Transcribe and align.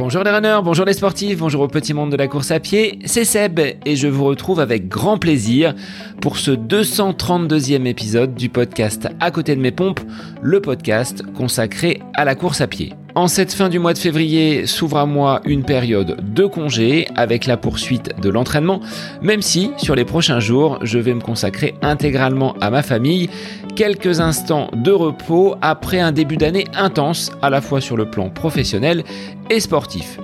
Bonjour 0.00 0.24
les 0.24 0.30
runners, 0.30 0.60
bonjour 0.64 0.86
les 0.86 0.94
sportifs, 0.94 1.40
bonjour 1.40 1.60
au 1.60 1.68
petit 1.68 1.92
monde 1.92 2.10
de 2.10 2.16
la 2.16 2.26
course 2.26 2.52
à 2.52 2.58
pied, 2.58 3.00
c'est 3.04 3.26
Seb 3.26 3.60
et 3.60 3.96
je 3.96 4.08
vous 4.08 4.24
retrouve 4.24 4.58
avec 4.58 4.88
grand 4.88 5.18
plaisir 5.18 5.74
pour 6.22 6.38
ce 6.38 6.52
232e 6.52 7.84
épisode 7.84 8.34
du 8.34 8.48
podcast 8.48 9.08
À 9.20 9.30
côté 9.30 9.54
de 9.54 9.60
mes 9.60 9.72
pompes, 9.72 10.00
le 10.40 10.62
podcast 10.62 11.22
consacré 11.36 12.00
à 12.14 12.24
la 12.24 12.34
course 12.34 12.62
à 12.62 12.66
pied. 12.66 12.94
En 13.14 13.26
cette 13.26 13.52
fin 13.52 13.68
du 13.68 13.78
mois 13.78 13.92
de 13.92 13.98
février 13.98 14.66
s'ouvre 14.66 14.98
à 14.98 15.06
moi 15.06 15.40
une 15.44 15.64
période 15.64 16.16
de 16.32 16.46
congé 16.46 17.08
avec 17.16 17.46
la 17.46 17.56
poursuite 17.56 18.20
de 18.20 18.30
l'entraînement, 18.30 18.80
même 19.20 19.42
si 19.42 19.72
sur 19.78 19.96
les 19.96 20.04
prochains 20.04 20.38
jours 20.38 20.78
je 20.82 20.98
vais 20.98 21.14
me 21.14 21.20
consacrer 21.20 21.74
intégralement 21.82 22.54
à 22.60 22.70
ma 22.70 22.82
famille, 22.82 23.28
quelques 23.74 24.20
instants 24.20 24.70
de 24.74 24.92
repos 24.92 25.56
après 25.60 25.98
un 25.98 26.12
début 26.12 26.36
d'année 26.36 26.66
intense 26.74 27.32
à 27.42 27.50
la 27.50 27.60
fois 27.60 27.80
sur 27.80 27.96
le 27.96 28.08
plan 28.08 28.30
professionnel 28.30 29.02
et 29.50 29.58
sportif. 29.58 30.18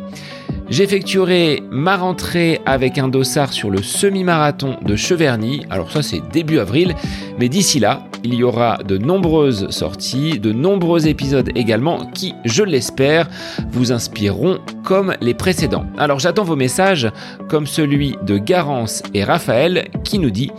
J'effectuerai 0.69 1.63
ma 1.71 1.97
rentrée 1.97 2.61
avec 2.67 2.99
un 2.99 3.09
dossard 3.09 3.53
sur 3.53 3.71
le 3.71 3.83
semi-marathon 3.83 4.77
de 4.85 4.97
Cheverny. 4.97 5.65
Alors 5.71 5.93
ça 5.93 6.03
c'est 6.03 6.21
début 6.33 6.59
avril, 6.59 6.95
mais 7.39 7.49
d'ici 7.49 7.79
là, 7.79 8.03
il 8.25 8.35
y 8.35 8.43
aura 8.43 8.79
de 8.79 8.99
nombreuses 8.99 9.71
sorties, 9.71 10.41
de 10.41 10.51
nombreux 10.53 11.07
épisodes 11.07 11.51
également 11.55 12.07
qui, 12.07 12.35
je 12.45 12.65
l'espère, 12.65 13.29
vous 13.71 13.93
inspireront 13.93 14.59
comme 14.83 15.15
les 15.21 15.35
précédents. 15.35 15.87
Alors 15.97 16.19
j'attends 16.19 16.43
vos 16.43 16.57
messages 16.57 17.09
comme 17.49 17.67
celui 17.67 18.17
de 18.23 18.37
Garance 18.37 19.05
et 19.15 19.23
Raphaël 19.23 19.89
qui 20.03 20.19
nous 20.19 20.31
dit 20.31 20.51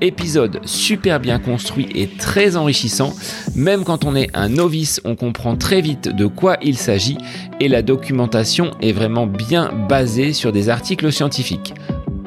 Épisode 0.00 0.60
super 0.64 1.20
bien 1.20 1.38
construit 1.38 1.88
et 1.94 2.08
très 2.08 2.56
enrichissant. 2.56 3.14
Même 3.54 3.84
quand 3.84 4.04
on 4.04 4.16
est 4.16 4.30
un 4.34 4.48
novice, 4.48 5.00
on 5.04 5.16
comprend 5.16 5.56
très 5.56 5.80
vite 5.80 6.08
de 6.08 6.26
quoi 6.26 6.56
il 6.62 6.76
s'agit 6.76 7.18
et 7.60 7.68
la 7.68 7.82
documentation 7.82 8.72
est 8.80 8.92
vraiment 8.92 9.26
bien 9.26 9.72
basée 9.88 10.32
sur 10.32 10.52
des 10.52 10.68
articles 10.68 11.12
scientifiques. 11.12 11.74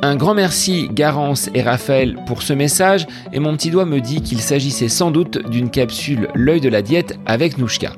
Un 0.02 0.16
grand 0.16 0.36
merci 0.36 0.90
Garance 0.92 1.50
et 1.54 1.62
Raphaël 1.62 2.18
pour 2.28 2.44
ce 2.44 2.54
message 2.54 3.08
et 3.34 3.40
mon 3.40 3.56
petit 3.56 3.72
doigt 3.72 3.86
me 3.86 4.00
dit 4.00 4.22
qu'il 4.22 4.40
s'agissait 4.40 4.90
sans 4.90 5.12
doute 5.12 5.50
d'une 5.50 5.72
capsule 5.72 6.30
L'œil 6.36 6.62
de 6.62 6.70
la 6.70 6.82
diète 6.82 7.18
avec 7.26 7.58
Nouchka. 7.58 7.94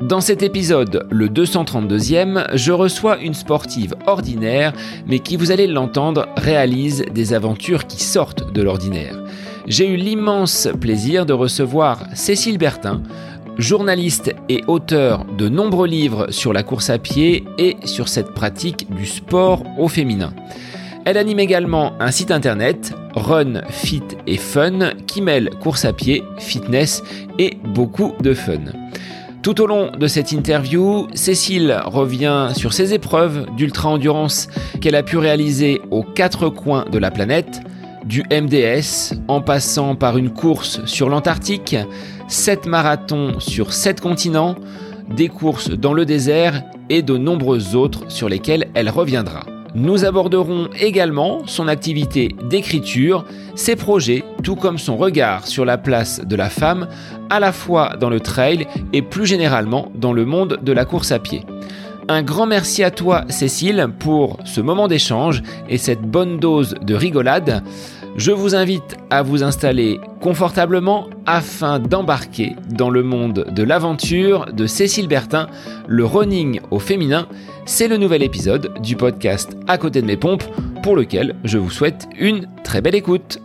Dans 0.00 0.20
cet 0.20 0.42
épisode, 0.42 1.06
le 1.10 1.28
232e, 1.28 2.54
je 2.54 2.70
reçois 2.70 3.18
une 3.18 3.32
sportive 3.32 3.94
ordinaire, 4.06 4.74
mais 5.06 5.20
qui, 5.20 5.36
vous 5.36 5.50
allez 5.50 5.66
l'entendre, 5.66 6.28
réalise 6.36 7.04
des 7.12 7.32
aventures 7.32 7.86
qui 7.86 8.02
sortent 8.04 8.52
de 8.52 8.62
l'ordinaire. 8.62 9.18
J'ai 9.66 9.88
eu 9.88 9.96
l'immense 9.96 10.68
plaisir 10.80 11.24
de 11.24 11.32
recevoir 11.32 12.04
Cécile 12.14 12.58
Bertin, 12.58 13.02
journaliste 13.56 14.34
et 14.50 14.62
auteur 14.66 15.24
de 15.38 15.48
nombreux 15.48 15.88
livres 15.88 16.26
sur 16.30 16.52
la 16.52 16.62
course 16.62 16.90
à 16.90 16.98
pied 16.98 17.44
et 17.56 17.76
sur 17.84 18.08
cette 18.08 18.32
pratique 18.32 18.94
du 18.94 19.06
sport 19.06 19.62
au 19.78 19.88
féminin. 19.88 20.34
Elle 21.06 21.16
anime 21.16 21.40
également 21.40 21.94
un 22.00 22.10
site 22.10 22.32
internet, 22.32 22.92
Run, 23.14 23.62
Fit 23.70 24.02
et 24.26 24.36
Fun, 24.36 24.90
qui 25.06 25.22
mêle 25.22 25.50
course 25.62 25.84
à 25.84 25.94
pied, 25.94 26.22
fitness 26.36 27.02
et 27.38 27.56
beaucoup 27.64 28.12
de 28.20 28.34
fun. 28.34 28.60
Tout 29.46 29.60
au 29.60 29.68
long 29.68 29.92
de 29.92 30.08
cette 30.08 30.32
interview, 30.32 31.06
Cécile 31.14 31.80
revient 31.84 32.48
sur 32.56 32.72
ses 32.72 32.94
épreuves 32.94 33.46
d'ultra-endurance 33.56 34.48
qu'elle 34.80 34.96
a 34.96 35.04
pu 35.04 35.18
réaliser 35.18 35.80
aux 35.92 36.02
quatre 36.02 36.48
coins 36.48 36.84
de 36.90 36.98
la 36.98 37.12
planète, 37.12 37.60
du 38.04 38.24
MDS 38.28 39.14
en 39.28 39.40
passant 39.40 39.94
par 39.94 40.18
une 40.18 40.30
course 40.30 40.84
sur 40.86 41.08
l'Antarctique, 41.08 41.76
sept 42.26 42.66
marathons 42.66 43.38
sur 43.38 43.72
sept 43.72 44.00
continents, 44.00 44.56
des 45.14 45.28
courses 45.28 45.70
dans 45.70 45.92
le 45.92 46.04
désert 46.04 46.64
et 46.90 47.02
de 47.02 47.16
nombreuses 47.16 47.76
autres 47.76 48.10
sur 48.10 48.28
lesquelles 48.28 48.66
elle 48.74 48.90
reviendra. 48.90 49.44
Nous 49.78 50.06
aborderons 50.06 50.70
également 50.80 51.42
son 51.44 51.68
activité 51.68 52.34
d'écriture, 52.48 53.26
ses 53.56 53.76
projets, 53.76 54.24
tout 54.42 54.56
comme 54.56 54.78
son 54.78 54.96
regard 54.96 55.46
sur 55.46 55.66
la 55.66 55.76
place 55.76 56.22
de 56.24 56.34
la 56.34 56.48
femme, 56.48 56.88
à 57.28 57.40
la 57.40 57.52
fois 57.52 57.92
dans 58.00 58.08
le 58.08 58.20
trail 58.20 58.66
et 58.94 59.02
plus 59.02 59.26
généralement 59.26 59.92
dans 59.94 60.14
le 60.14 60.24
monde 60.24 60.60
de 60.62 60.72
la 60.72 60.86
course 60.86 61.12
à 61.12 61.18
pied. 61.18 61.42
Un 62.08 62.22
grand 62.22 62.46
merci 62.46 62.84
à 62.84 62.90
toi 62.90 63.26
Cécile 63.28 63.88
pour 63.98 64.38
ce 64.46 64.62
moment 64.62 64.88
d'échange 64.88 65.42
et 65.68 65.76
cette 65.76 66.00
bonne 66.00 66.38
dose 66.38 66.76
de 66.80 66.94
rigolade. 66.94 67.62
Je 68.16 68.32
vous 68.32 68.54
invite 68.54 68.96
à 69.10 69.22
vous 69.22 69.42
installer 69.42 70.00
confortablement 70.22 71.10
afin 71.26 71.78
d'embarquer 71.78 72.56
dans 72.70 72.88
le 72.88 73.02
monde 73.02 73.44
de 73.54 73.62
l'aventure 73.62 74.46
de 74.54 74.66
Cécile 74.66 75.06
Bertin, 75.06 75.48
le 75.86 76.06
running 76.06 76.60
au 76.70 76.78
féminin. 76.78 77.28
C'est 77.66 77.88
le 77.88 77.98
nouvel 77.98 78.22
épisode 78.22 78.80
du 78.80 78.96
podcast 78.96 79.54
À 79.68 79.76
côté 79.76 80.00
de 80.00 80.06
mes 80.06 80.16
pompes 80.16 80.44
pour 80.82 80.96
lequel 80.96 81.36
je 81.44 81.58
vous 81.58 81.68
souhaite 81.68 82.08
une 82.18 82.48
très 82.64 82.80
belle 82.80 82.94
écoute. 82.94 83.38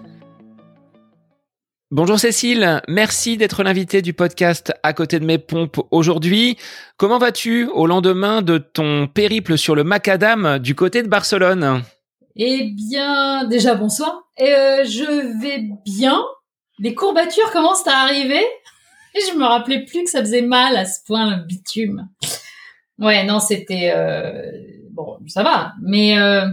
Bonjour 1.91 2.17
Cécile, 2.17 2.81
merci 2.87 3.35
d'être 3.35 3.63
l'invité 3.63 4.01
du 4.01 4.13
podcast 4.13 4.71
À 4.83 4.93
côté 4.93 5.19
de 5.19 5.25
mes 5.25 5.37
pompes 5.37 5.85
aujourd'hui. 5.91 6.57
Comment 6.95 7.19
vas-tu 7.19 7.67
au 7.73 7.87
lendemain 7.87 8.41
de 8.41 8.57
ton 8.57 9.07
périple 9.07 9.57
sur 9.57 9.75
le 9.75 9.83
macadam 9.83 10.59
du 10.59 10.75
côté 10.75 11.03
de 11.03 11.09
Barcelone? 11.09 11.83
Eh 12.35 12.71
bien, 12.71 13.45
déjà 13.45 13.75
bonsoir. 13.75 14.23
Euh, 14.39 14.83
je 14.83 15.39
vais 15.41 15.63
bien. 15.85 16.23
Les 16.79 16.93
courbatures 16.93 17.51
commencent 17.51 17.87
à 17.87 17.97
arriver. 17.97 18.43
Et 19.15 19.19
je 19.31 19.37
me 19.37 19.45
rappelais 19.45 19.85
plus 19.85 20.03
que 20.03 20.09
ça 20.09 20.21
faisait 20.21 20.41
mal 20.41 20.75
à 20.77 20.85
ce 20.85 20.99
point 21.05 21.35
le 21.35 21.43
bitume. 21.43 22.07
Ouais, 22.99 23.23
non, 23.23 23.39
c'était 23.39 23.91
euh, 23.95 24.51
bon, 24.91 25.17
ça 25.27 25.43
va, 25.43 25.73
mais 25.81 26.19
euh, 26.19 26.45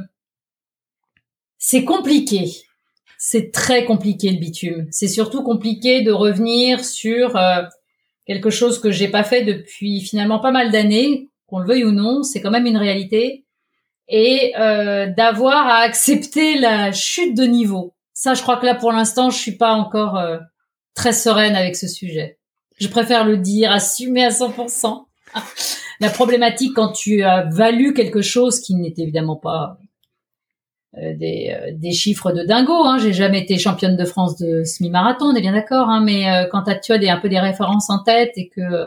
c'est 1.59 1.85
compliqué. 1.85 2.47
C'est 3.19 3.53
très 3.53 3.85
compliqué 3.85 4.31
le 4.31 4.39
bitume. 4.39 4.87
C'est 4.91 5.09
surtout 5.09 5.43
compliqué 5.43 6.03
de 6.03 6.13
revenir 6.13 6.85
sur 6.85 7.37
euh, 7.37 7.63
quelque 8.27 8.51
chose 8.51 8.81
que 8.81 8.91
j'ai 8.91 9.09
pas 9.09 9.25
fait 9.25 9.45
depuis 9.45 10.01
finalement 10.01 10.39
pas 10.39 10.53
mal 10.53 10.71
d'années, 10.71 11.29
qu'on 11.47 11.59
le 11.59 11.67
veuille 11.67 11.85
ou 11.85 11.93
non. 11.93 12.23
C'est 12.23 12.41
quand 12.41 12.51
même 12.51 12.67
une 12.67 12.77
réalité 12.77 13.45
et 14.09 14.55
euh, 14.59 15.07
d'avoir 15.07 15.67
à 15.67 15.79
accepter 15.79 16.59
la 16.59 16.93
chute 16.93 17.37
de 17.37 17.45
niveau. 17.45 17.95
Ça, 18.15 18.35
je 18.35 18.43
crois 18.43 18.57
que 18.57 18.67
là, 18.67 18.75
pour 18.75 18.93
l'instant, 18.93 19.31
je 19.31 19.39
suis 19.39 19.57
pas 19.57 19.73
encore 19.73 20.17
euh, 20.17 20.39
très 20.95 21.13
sereine 21.13 21.55
avec 21.55 21.77
ce 21.77 21.87
sujet. 21.87 22.39
Je 22.79 22.89
préfère 22.89 23.25
le 23.25 23.37
dire, 23.37 23.71
assumer 23.71 24.25
à 24.25 24.31
100%. 24.31 25.05
la 26.01 26.11
problématique 26.11 26.73
quand 26.75 26.93
tu 26.93 27.23
as 27.23 27.45
valu 27.51 27.93
quelque 27.93 28.23
chose 28.23 28.61
qui 28.61 28.75
n'est 28.75 28.95
évidemment 28.97 29.37
pas 29.37 29.79
euh, 30.97 31.15
des, 31.15 31.51
euh, 31.51 31.73
des, 31.75 31.93
chiffres 31.93 32.33
de 32.33 32.45
dingo. 32.45 32.73
Hein. 32.73 32.99
J'ai 32.99 33.13
jamais 33.13 33.41
été 33.41 33.59
championne 33.59 33.97
de 33.97 34.05
France 34.05 34.37
de 34.39 34.65
semi-marathon, 34.65 35.27
on 35.27 35.35
est 35.35 35.41
bien 35.41 35.53
d'accord. 35.53 35.91
Hein, 35.91 36.03
mais 36.03 36.31
euh, 36.31 36.47
quand 36.51 36.65
tu 36.83 36.93
as 36.93 36.99
des, 36.99 37.09
un 37.09 37.19
peu 37.19 37.29
des 37.29 37.39
références 37.39 37.91
en 37.91 38.03
tête 38.03 38.33
et 38.37 38.49
que 38.49 38.87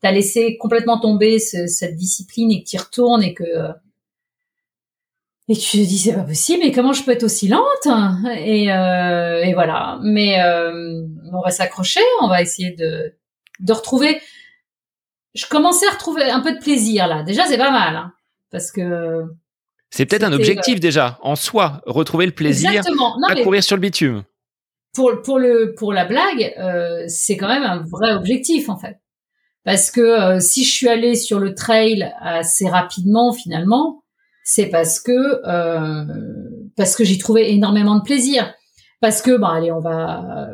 tu 0.00 0.06
as 0.08 0.12
laissé 0.12 0.56
complètement 0.56 0.98
tomber 0.98 1.38
ce, 1.38 1.66
cette 1.66 1.96
discipline 1.96 2.50
et 2.50 2.62
que 2.62 2.68
tu 2.68 2.76
y 2.76 2.78
retournes 2.78 3.22
et 3.22 3.34
que 3.34 3.44
et 5.48 5.56
tu 5.56 5.78
te 5.78 5.84
dis 5.84 5.98
c'est 5.98 6.14
pas 6.14 6.22
possible, 6.22 6.60
mais 6.62 6.72
comment 6.72 6.92
je 6.92 7.04
peux 7.04 7.10
être 7.10 7.24
aussi 7.24 7.48
lente? 7.48 7.86
Et, 8.38 8.72
euh, 8.72 9.42
et 9.42 9.52
voilà. 9.54 9.98
Mais 10.02 10.40
euh, 10.40 11.02
on 11.32 11.40
va 11.42 11.50
s'accrocher, 11.50 12.00
on 12.22 12.28
va 12.28 12.42
essayer 12.42 12.72
de 12.72 13.14
de 13.60 13.72
retrouver. 13.72 14.20
Je 15.34 15.46
commençais 15.46 15.86
à 15.86 15.90
retrouver 15.90 16.24
un 16.24 16.40
peu 16.40 16.52
de 16.52 16.58
plaisir 16.58 17.06
là. 17.06 17.22
Déjà 17.22 17.44
c'est 17.46 17.58
pas 17.58 17.70
mal 17.70 17.96
hein, 17.96 18.12
parce 18.50 18.70
que 18.70 19.24
c'est 19.90 20.06
peut-être 20.06 20.24
un 20.24 20.32
objectif 20.32 20.80
déjà 20.80 21.20
en 21.22 21.36
soi, 21.36 21.80
retrouver 21.86 22.26
le 22.26 22.32
plaisir 22.32 22.82
à 23.28 23.42
courir 23.42 23.62
sur 23.62 23.76
le 23.76 23.80
bitume. 23.80 24.24
Pour 24.92 25.22
pour 25.22 25.38
le 25.38 25.74
pour 25.76 25.92
la 25.92 26.04
blague, 26.04 26.54
euh, 26.58 27.04
c'est 27.06 27.36
quand 27.36 27.48
même 27.48 27.62
un 27.62 27.82
vrai 27.82 28.12
objectif 28.12 28.68
en 28.68 28.76
fait. 28.76 28.96
Parce 29.64 29.90
que 29.90 30.00
euh, 30.00 30.40
si 30.40 30.64
je 30.64 30.72
suis 30.72 30.88
allée 30.88 31.14
sur 31.14 31.38
le 31.38 31.54
trail 31.54 32.12
assez 32.20 32.68
rapidement 32.68 33.32
finalement, 33.32 34.03
c'est 34.44 34.66
parce 34.66 35.00
que 35.00 35.12
euh, 35.46 36.04
parce 36.76 36.94
que 36.94 37.02
j'y 37.02 37.18
trouvais 37.18 37.52
énormément 37.52 37.96
de 37.96 38.02
plaisir. 38.02 38.54
Parce 39.00 39.20
que 39.20 39.36
bah 39.36 39.52
allez, 39.54 39.72
on 39.72 39.80
va 39.80 40.46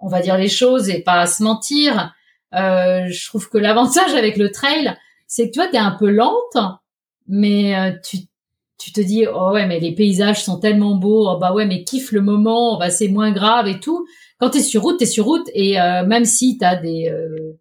on 0.00 0.08
va 0.08 0.20
dire 0.20 0.38
les 0.38 0.48
choses 0.48 0.88
et 0.88 1.02
pas 1.02 1.26
se 1.26 1.42
mentir. 1.42 2.14
Euh, 2.54 3.06
je 3.08 3.26
trouve 3.28 3.48
que 3.48 3.58
l'avantage 3.58 4.14
avec 4.14 4.36
le 4.36 4.50
trail, 4.50 4.94
c'est 5.26 5.50
que 5.50 5.54
toi 5.54 5.66
t'es 5.66 5.78
un 5.78 5.96
peu 5.98 6.10
lente, 6.10 6.56
mais 7.26 7.76
euh, 7.76 7.92
tu 8.04 8.18
tu 8.78 8.92
te 8.92 9.00
dis 9.00 9.24
oh 9.26 9.52
ouais 9.52 9.66
mais 9.66 9.80
les 9.80 9.94
paysages 9.94 10.44
sont 10.44 10.58
tellement 10.58 10.96
beaux, 10.96 11.28
oh 11.28 11.38
bah 11.38 11.52
ouais 11.52 11.66
mais 11.66 11.84
kiffe 11.84 12.12
le 12.12 12.20
moment, 12.20 12.78
bah 12.78 12.90
c'est 12.90 13.08
moins 13.08 13.32
grave 13.32 13.66
et 13.66 13.80
tout. 13.80 14.06
Quand 14.38 14.50
t'es 14.50 14.60
sur 14.60 14.82
route, 14.82 14.98
t'es 14.98 15.06
sur 15.06 15.24
route 15.24 15.48
et 15.54 15.80
euh, 15.80 16.04
même 16.04 16.24
si 16.24 16.58
t'as 16.58 16.76
des 16.76 17.08
euh, 17.08 17.58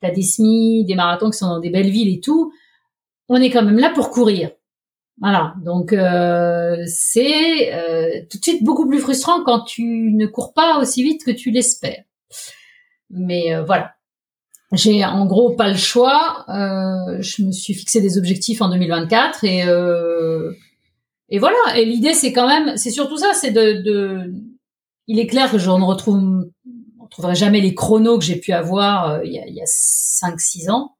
t'as 0.00 0.10
des 0.10 0.22
semis, 0.22 0.84
des 0.84 0.94
marathons 0.94 1.30
qui 1.30 1.38
sont 1.38 1.46
dans 1.46 1.60
des 1.60 1.70
belles 1.70 1.90
villes 1.90 2.12
et 2.12 2.20
tout, 2.20 2.52
on 3.28 3.36
est 3.36 3.50
quand 3.50 3.62
même 3.62 3.78
là 3.78 3.90
pour 3.94 4.10
courir. 4.10 4.50
Voilà, 5.18 5.54
donc 5.64 5.94
euh, 5.94 6.76
c'est 6.86 7.72
euh, 7.72 8.20
tout 8.30 8.36
de 8.38 8.42
suite 8.42 8.62
beaucoup 8.62 8.86
plus 8.86 8.98
frustrant 8.98 9.42
quand 9.44 9.60
tu 9.60 10.12
ne 10.12 10.26
cours 10.26 10.52
pas 10.52 10.78
aussi 10.78 11.02
vite 11.02 11.24
que 11.24 11.30
tu 11.30 11.50
l'espères. 11.50 12.04
Mais 13.10 13.54
euh, 13.54 13.64
voilà. 13.64 13.94
j'ai 14.72 15.04
en 15.04 15.26
gros 15.26 15.54
pas 15.54 15.68
le 15.68 15.76
choix. 15.76 16.44
Euh, 16.48 17.16
je 17.20 17.42
me 17.42 17.52
suis 17.52 17.72
fixé 17.74 18.00
des 18.00 18.18
objectifs 18.18 18.60
en 18.60 18.68
2024 18.68 19.44
et 19.44 19.64
euh, 19.64 20.52
et 21.28 21.38
voilà. 21.38 21.56
Et 21.76 21.84
l'idée 21.84 22.12
c'est 22.12 22.32
quand 22.32 22.46
même, 22.46 22.76
c'est 22.76 22.90
surtout 22.90 23.16
ça, 23.16 23.32
c'est 23.34 23.50
de, 23.50 23.82
de, 23.82 24.34
Il 25.06 25.18
est 25.18 25.26
clair 25.26 25.50
que 25.50 25.58
je 25.58 25.70
ne 25.70 25.84
retrouve, 25.84 26.50
on 27.00 27.04
retrouverai 27.04 27.34
jamais 27.34 27.60
les 27.60 27.74
chronos 27.74 28.18
que 28.18 28.24
j'ai 28.24 28.36
pu 28.36 28.52
avoir 28.52 29.10
euh, 29.10 29.20
il 29.24 29.32
y 29.32 29.38
a, 29.38 29.46
il 29.46 29.54
y 29.54 29.62
a 29.62 29.64
5-6 29.64 30.70
ans. 30.70 30.96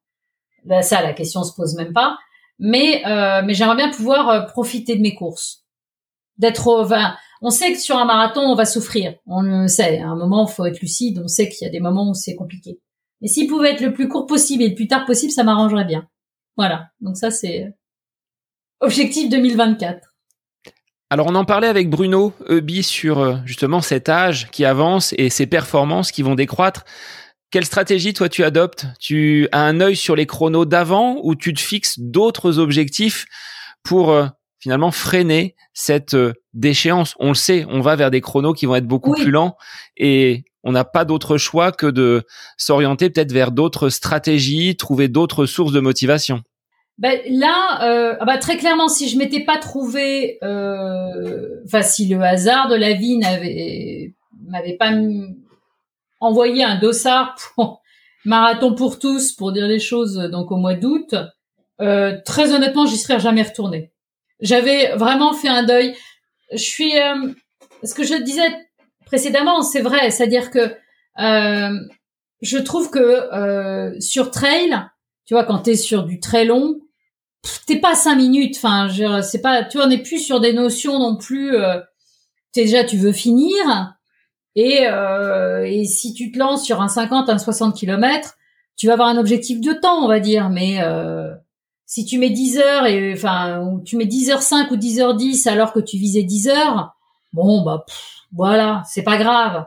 Ben, 0.65 0.83
ça, 0.83 1.03
la 1.03 1.13
question 1.13 1.45
se 1.45 1.55
pose 1.55 1.77
même 1.77 1.93
pas. 1.93 2.19
Mais 2.59 3.03
euh, 3.07 3.43
mais 3.45 3.55
j'aimerais 3.55 3.77
bien 3.77 3.91
pouvoir 3.91 4.29
euh, 4.29 4.41
profiter 4.43 4.97
de 4.97 5.03
mes 5.03 5.15
courses, 5.15 5.65
d'être. 6.39 6.89
On 7.43 7.51
sait 7.51 7.73
que 7.73 7.79
sur 7.79 7.99
un 7.99 8.07
marathon 8.07 8.41
on 8.41 8.55
va 8.55 8.65
souffrir. 8.65 9.15
On 9.27 9.43
le 9.43 9.69
sait. 9.69 10.01
À 10.01 10.09
un 10.09 10.17
moment, 10.17 10.47
faut 10.47 10.65
être 10.65 10.81
lucide. 10.81 11.21
On 11.23 11.29
sait 11.29 11.49
qu'il 11.49 11.67
y 11.67 11.69
a 11.69 11.73
des 11.73 11.81
moments 11.81 12.11
où 12.11 12.15
c'est 12.15 12.35
compliqué 12.35 12.81
et 13.23 13.29
s'il 13.29 13.49
pouvait 13.49 13.73
être 13.73 13.81
le 13.81 13.93
plus 13.93 14.09
court 14.09 14.27
possible 14.27 14.63
et 14.63 14.69
le 14.69 14.75
plus 14.75 14.89
tard 14.89 15.05
possible, 15.07 15.33
ça 15.33 15.45
m'arrangerait 15.45 15.85
bien. 15.85 16.09
Voilà. 16.57 16.91
Donc 17.01 17.17
ça, 17.17 17.31
c'est 17.31 17.75
objectif 18.81 19.29
2024. 19.31 20.15
Alors 21.09 21.29
on 21.29 21.35
en 21.37 21.45
parlait 21.45 21.69
avec 21.69 21.89
Bruno 21.89 22.33
Eubi 22.49 22.83
sur 22.83 23.21
euh, 23.21 23.37
justement 23.45 23.81
cet 23.81 24.09
âge 24.09 24.51
qui 24.51 24.65
avance 24.65 25.15
et 25.17 25.31
ses 25.31 25.47
performances 25.47 26.11
qui 26.11 26.23
vont 26.23 26.35
décroître. 26.35 26.85
Quelle 27.51 27.65
stratégie 27.65 28.13
toi 28.13 28.29
tu 28.29 28.43
adoptes? 28.43 28.87
Tu 28.99 29.49
as 29.53 29.63
un 29.63 29.81
œil 29.81 29.97
sur 29.97 30.17
les 30.17 30.27
chronos 30.27 30.65
d'avant 30.65 31.19
ou 31.23 31.35
tu 31.35 31.55
te 31.55 31.61
fixes 31.61 31.99
d'autres 31.99 32.59
objectifs 32.59 33.27
pour 33.85 34.11
euh, 34.11 34.27
finalement 34.59 34.91
freiner 34.91 35.55
cette 35.73 36.15
euh, 36.15 36.33
déchéance? 36.55 37.15
On 37.21 37.29
le 37.29 37.35
sait, 37.35 37.65
on 37.69 37.81
va 37.81 37.95
vers 37.95 38.11
des 38.11 38.21
chronos 38.21 38.53
qui 38.53 38.67
vont 38.67 38.75
être 38.75 38.87
beaucoup 38.87 39.13
plus 39.13 39.31
lents 39.31 39.57
et 39.97 40.45
on 40.65 40.73
n'a 40.73 40.85
pas 40.85 41.05
d'autre 41.05 41.39
choix 41.39 41.71
que 41.71 41.87
de 41.87 42.25
s'orienter 42.57 43.11
peut-être 43.11 43.33
vers 43.33 43.53
d'autres 43.53 43.91
stratégies, 43.91 44.77
trouver 44.77 45.07
d'autres 45.07 45.47
sources 45.47 45.73
de 45.73 45.81
motivation. 45.81 46.43
Ben, 46.99 47.21
là, 47.29 47.85
euh, 47.85 48.17
ah 48.19 48.25
bah, 48.25 48.39
très 48.39 48.57
clairement, 48.57 48.89
si 48.89 49.09
je 49.09 49.19
m'étais 49.19 49.45
pas 49.45 49.59
trouvé, 49.59 50.39
enfin 50.43 51.83
si 51.83 52.09
le 52.09 52.21
hasard 52.23 52.69
de 52.69 52.75
la 52.75 52.95
vie 52.95 53.19
n'avait 53.19 54.15
m'avait 54.49 54.77
pas 54.77 54.93
envoyé 56.21 56.65
un 56.65 56.79
dossard 56.79 57.37
pour 57.55 57.83
marathon 58.25 58.75
pour 58.75 58.99
tous 58.99 59.33
pour 59.33 59.53
dire 59.53 59.67
les 59.67 59.79
choses 59.79 60.17
donc 60.33 60.51
au 60.51 60.57
mois 60.57 60.75
d'août, 60.75 61.15
euh, 61.81 62.17
très 62.25 62.53
honnêtement, 62.53 62.87
j'y 62.87 62.97
serais 62.97 63.21
jamais 63.21 63.43
retourné. 63.43 63.93
J'avais 64.41 64.95
vraiment 64.97 65.33
fait 65.33 65.49
un 65.49 65.63
deuil. 65.63 65.95
Je 66.53 66.59
suis, 66.59 66.93
ce 67.83 67.95
que 67.95 68.05
je 68.05 68.15
disais 68.23 68.49
précédemment, 69.07 69.63
c'est 69.63 69.81
vrai. 69.81 70.11
C'est-à-dire 70.11 70.51
que 70.51 70.75
euh, 71.19 71.79
je 72.43 72.59
trouve 72.59 72.91
que 72.91 72.99
euh, 72.99 73.99
sur 74.01 74.31
trail, 74.31 74.77
tu 75.25 75.35
vois, 75.35 75.45
quand 75.45 75.61
t'es 75.61 75.77
sur 75.77 76.05
du 76.05 76.21
très 76.21 76.45
long, 76.45 76.81
t'es 77.67 77.79
pas 77.79 77.95
cinq 77.95 78.17
minutes. 78.17 78.57
Enfin, 78.57 78.89
c'est 79.23 79.41
pas, 79.41 79.65
tu 79.65 79.79
vois, 79.79 79.87
on 79.87 79.99
plus 79.99 80.19
sur 80.19 80.41
des 80.41 80.53
notions 80.53 80.99
non 80.99 81.17
plus. 81.17 81.57
Euh, 81.57 81.81
déjà, 82.55 82.85
tu 82.85 82.99
veux 82.99 83.13
finir. 83.13 83.96
Et, 84.57 84.87
euh, 84.91 85.65
et 85.65 85.85
si 85.85 86.15
tu 86.15 86.33
te 86.33 86.39
lances 86.39 86.65
sur 86.65 86.81
un 86.83 86.89
50, 86.89 87.29
un 87.29 87.39
60 87.39 87.77
km, 87.77 88.37
tu 88.77 88.87
vas 88.87 88.95
avoir 88.95 89.09
un 89.09 89.19
objectif 89.19 89.61
de 89.61 89.73
temps, 89.73 90.03
on 90.05 90.09
va 90.09 90.19
dire. 90.19 90.49
Mais 90.49 90.81
euh, 90.81 91.31
si 91.85 92.05
tu 92.05 92.19
mets 92.19 92.31
10 92.31 92.59
heures 92.59 92.87
et 92.87 93.13
enfin, 93.13 93.81
tu 93.85 93.97
mets 93.97 94.07
10 94.07 94.31
heures 94.31 94.43
5 94.43 94.71
ou 94.71 94.77
10 94.77 95.01
heures 95.01 95.15
10 95.15 95.47
alors 95.47 95.73
que 95.73 95.81
tu 95.81 95.99
visais 95.99 96.23
10 96.23 96.49
heures, 96.49 96.97
bon 97.33 97.63
bah 97.63 97.85
voilà, 98.33 98.83
c'est 98.87 99.03
pas 99.03 99.19
grave. 99.19 99.67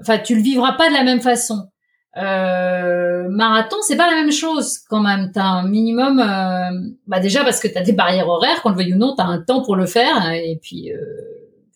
Enfin, 0.00 0.18
tu 0.18 0.34
le 0.34 0.42
vivras 0.42 0.72
pas 0.72 0.88
de 0.88 0.94
la 0.94 1.04
même 1.04 1.20
façon. 1.20 1.68
Euh, 2.16 3.28
marathon, 3.28 3.76
c'est 3.82 3.96
pas 3.96 4.08
la 4.08 4.16
même 4.16 4.32
chose 4.32 4.78
quand 4.78 5.00
même. 5.00 5.32
T'as 5.32 5.44
un 5.44 5.68
minimum, 5.68 6.20
euh, 6.20 6.92
bah 7.06 7.20
déjà 7.20 7.42
parce 7.44 7.60
que 7.60 7.68
t'as 7.68 7.82
des 7.82 7.92
barrières 7.92 8.28
horaires, 8.28 8.62
qu'on 8.62 8.70
le 8.70 8.76
veuille 8.76 8.94
ou 8.94 8.98
non, 8.98 9.14
t'as 9.16 9.24
un 9.24 9.40
temps 9.40 9.62
pour 9.62 9.76
le 9.76 9.86
faire, 9.86 10.16
hein, 10.16 10.32
et 10.32 10.58
puis 10.62 10.92
euh, 10.92 10.98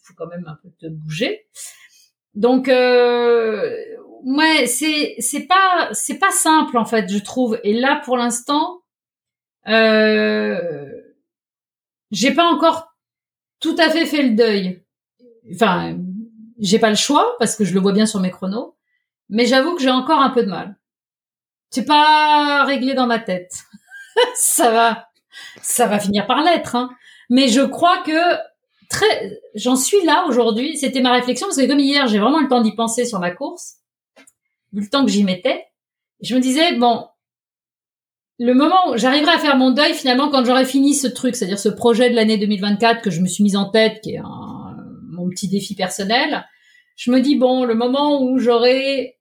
faut 0.02 0.14
quand 0.16 0.26
même 0.26 0.44
un 0.46 0.56
peu 0.62 0.70
te 0.78 0.86
bouger. 0.86 1.46
Donc, 2.38 2.68
euh, 2.68 3.76
ouais, 4.22 4.68
c'est 4.68 5.16
c'est 5.18 5.48
pas 5.48 5.88
c'est 5.90 6.20
pas 6.20 6.30
simple 6.30 6.78
en 6.78 6.84
fait, 6.84 7.10
je 7.12 7.18
trouve. 7.18 7.58
Et 7.64 7.72
là, 7.72 8.00
pour 8.04 8.16
l'instant, 8.16 8.82
euh, 9.66 10.88
j'ai 12.12 12.32
pas 12.32 12.44
encore 12.44 12.94
tout 13.58 13.74
à 13.76 13.90
fait 13.90 14.06
fait 14.06 14.22
le 14.22 14.36
deuil. 14.36 14.84
Enfin, 15.52 15.98
j'ai 16.60 16.78
pas 16.78 16.90
le 16.90 16.94
choix 16.94 17.34
parce 17.40 17.56
que 17.56 17.64
je 17.64 17.74
le 17.74 17.80
vois 17.80 17.92
bien 17.92 18.06
sur 18.06 18.20
mes 18.20 18.30
chronos, 18.30 18.76
mais 19.28 19.46
j'avoue 19.46 19.74
que 19.74 19.82
j'ai 19.82 19.90
encore 19.90 20.20
un 20.20 20.30
peu 20.30 20.44
de 20.44 20.50
mal. 20.50 20.76
C'est 21.70 21.86
pas 21.86 22.62
réglé 22.64 22.94
dans 22.94 23.08
ma 23.08 23.18
tête. 23.18 23.64
ça 24.36 24.70
va, 24.70 25.08
ça 25.60 25.88
va 25.88 25.98
finir 25.98 26.28
par 26.28 26.42
l'être. 26.42 26.76
Hein. 26.76 26.90
Mais 27.30 27.48
je 27.48 27.62
crois 27.62 27.98
que 28.04 28.36
très, 28.88 29.40
j'en 29.54 29.76
suis 29.76 30.04
là 30.04 30.24
aujourd'hui. 30.28 30.76
C'était 30.76 31.00
ma 31.00 31.12
réflexion 31.12 31.46
parce 31.46 31.58
que 31.58 31.66
comme 31.66 31.80
hier, 31.80 32.06
j'ai 32.08 32.18
vraiment 32.18 32.40
le 32.40 32.48
temps 32.48 32.60
d'y 32.60 32.74
penser 32.74 33.04
sur 33.04 33.20
ma 33.20 33.30
course, 33.30 33.76
vu 34.72 34.82
le 34.82 34.88
temps 34.88 35.04
que 35.04 35.10
j'y 35.10 35.24
mettais. 35.24 35.64
Je 36.20 36.34
me 36.34 36.40
disais 36.40 36.76
bon, 36.76 37.06
le 38.38 38.54
moment 38.54 38.90
où 38.90 38.96
j'arriverai 38.96 39.32
à 39.32 39.38
faire 39.38 39.56
mon 39.56 39.70
deuil 39.70 39.94
finalement 39.94 40.28
quand 40.28 40.44
j'aurai 40.44 40.64
fini 40.64 40.94
ce 40.94 41.08
truc, 41.08 41.36
c'est-à-dire 41.36 41.58
ce 41.58 41.68
projet 41.68 42.10
de 42.10 42.14
l'année 42.14 42.38
2024 42.38 43.02
que 43.02 43.10
je 43.10 43.20
me 43.20 43.26
suis 43.26 43.42
mise 43.42 43.56
en 43.56 43.68
tête, 43.68 44.00
qui 44.02 44.14
est 44.14 44.18
un, 44.18 44.76
mon 45.10 45.28
petit 45.28 45.48
défi 45.48 45.74
personnel, 45.74 46.46
je 46.96 47.10
me 47.10 47.20
dis 47.20 47.36
bon, 47.36 47.64
le 47.64 47.74
moment 47.74 48.22
où 48.22 48.38
j'aurai 48.38 49.18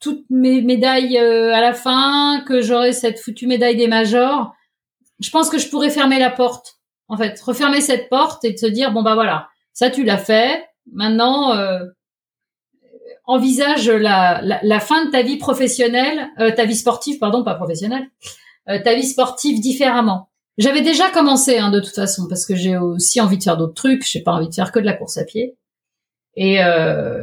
toutes 0.00 0.24
mes 0.30 0.62
médailles 0.62 1.18
euh, 1.18 1.52
à 1.54 1.60
la 1.60 1.74
fin, 1.74 2.42
que 2.46 2.60
j'aurai 2.60 2.92
cette 2.92 3.18
foutue 3.18 3.46
médaille 3.46 3.76
des 3.76 3.88
majors, 3.88 4.52
je 5.20 5.30
pense 5.30 5.50
que 5.50 5.58
je 5.58 5.68
pourrais 5.68 5.90
fermer 5.90 6.18
la 6.18 6.30
porte. 6.30 6.77
En 7.08 7.16
fait, 7.16 7.40
refermer 7.40 7.80
cette 7.80 8.08
porte 8.08 8.44
et 8.44 8.52
de 8.52 8.58
se 8.58 8.66
dire 8.66 8.92
bon 8.92 9.02
bah 9.02 9.14
voilà, 9.14 9.48
ça 9.72 9.90
tu 9.90 10.04
l'as 10.04 10.18
fait. 10.18 10.64
Maintenant, 10.92 11.54
euh, 11.54 11.84
envisage 13.24 13.88
la, 13.90 14.40
la, 14.62 14.80
fin 14.80 15.04
de 15.04 15.10
ta 15.10 15.22
vie 15.22 15.36
professionnelle, 15.36 16.28
euh, 16.38 16.50
ta 16.50 16.64
vie 16.64 16.76
sportive, 16.76 17.18
pardon, 17.18 17.44
pas 17.44 17.54
professionnelle, 17.54 18.08
ta 18.66 18.94
vie 18.94 19.06
sportive 19.06 19.60
différemment. 19.60 20.28
J'avais 20.58 20.82
déjà 20.82 21.08
commencé 21.10 21.58
hein, 21.58 21.70
de 21.70 21.78
toute 21.78 21.94
façon 21.94 22.26
parce 22.28 22.44
que 22.44 22.56
j'ai 22.56 22.76
aussi 22.76 23.20
envie 23.20 23.38
de 23.38 23.44
faire 23.44 23.56
d'autres 23.56 23.74
trucs. 23.74 24.04
J'ai 24.04 24.22
pas 24.22 24.32
envie 24.32 24.48
de 24.48 24.54
faire 24.54 24.72
que 24.72 24.80
de 24.80 24.84
la 24.84 24.92
course 24.92 25.16
à 25.16 25.24
pied. 25.24 25.56
Et 26.34 26.62
euh, 26.62 27.22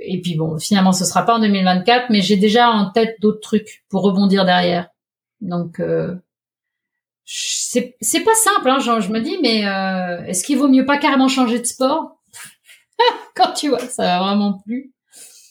et 0.00 0.20
puis 0.20 0.34
bon, 0.36 0.58
finalement, 0.58 0.92
ce 0.92 1.04
sera 1.04 1.24
pas 1.24 1.36
en 1.36 1.40
2024, 1.40 2.06
mais 2.10 2.20
j'ai 2.20 2.36
déjà 2.36 2.70
en 2.70 2.90
tête 2.90 3.16
d'autres 3.20 3.40
trucs 3.40 3.84
pour 3.88 4.02
rebondir 4.02 4.44
derrière. 4.44 4.88
Donc 5.40 5.78
euh, 5.78 6.16
c'est 7.30 7.96
c'est 8.00 8.24
pas 8.24 8.34
simple. 8.34 8.70
Hein, 8.70 8.78
genre, 8.78 9.00
je 9.00 9.10
me 9.10 9.20
dis, 9.20 9.36
mais 9.42 9.66
euh, 9.66 10.24
est-ce 10.24 10.44
qu'il 10.44 10.56
vaut 10.56 10.68
mieux 10.68 10.86
pas 10.86 10.96
carrément 10.96 11.28
changer 11.28 11.58
de 11.58 11.66
sport? 11.66 12.18
Quand 13.36 13.52
tu 13.52 13.68
vois 13.68 13.80
ça 13.80 14.02
va 14.02 14.18
vraiment 14.20 14.60
plus 14.64 14.92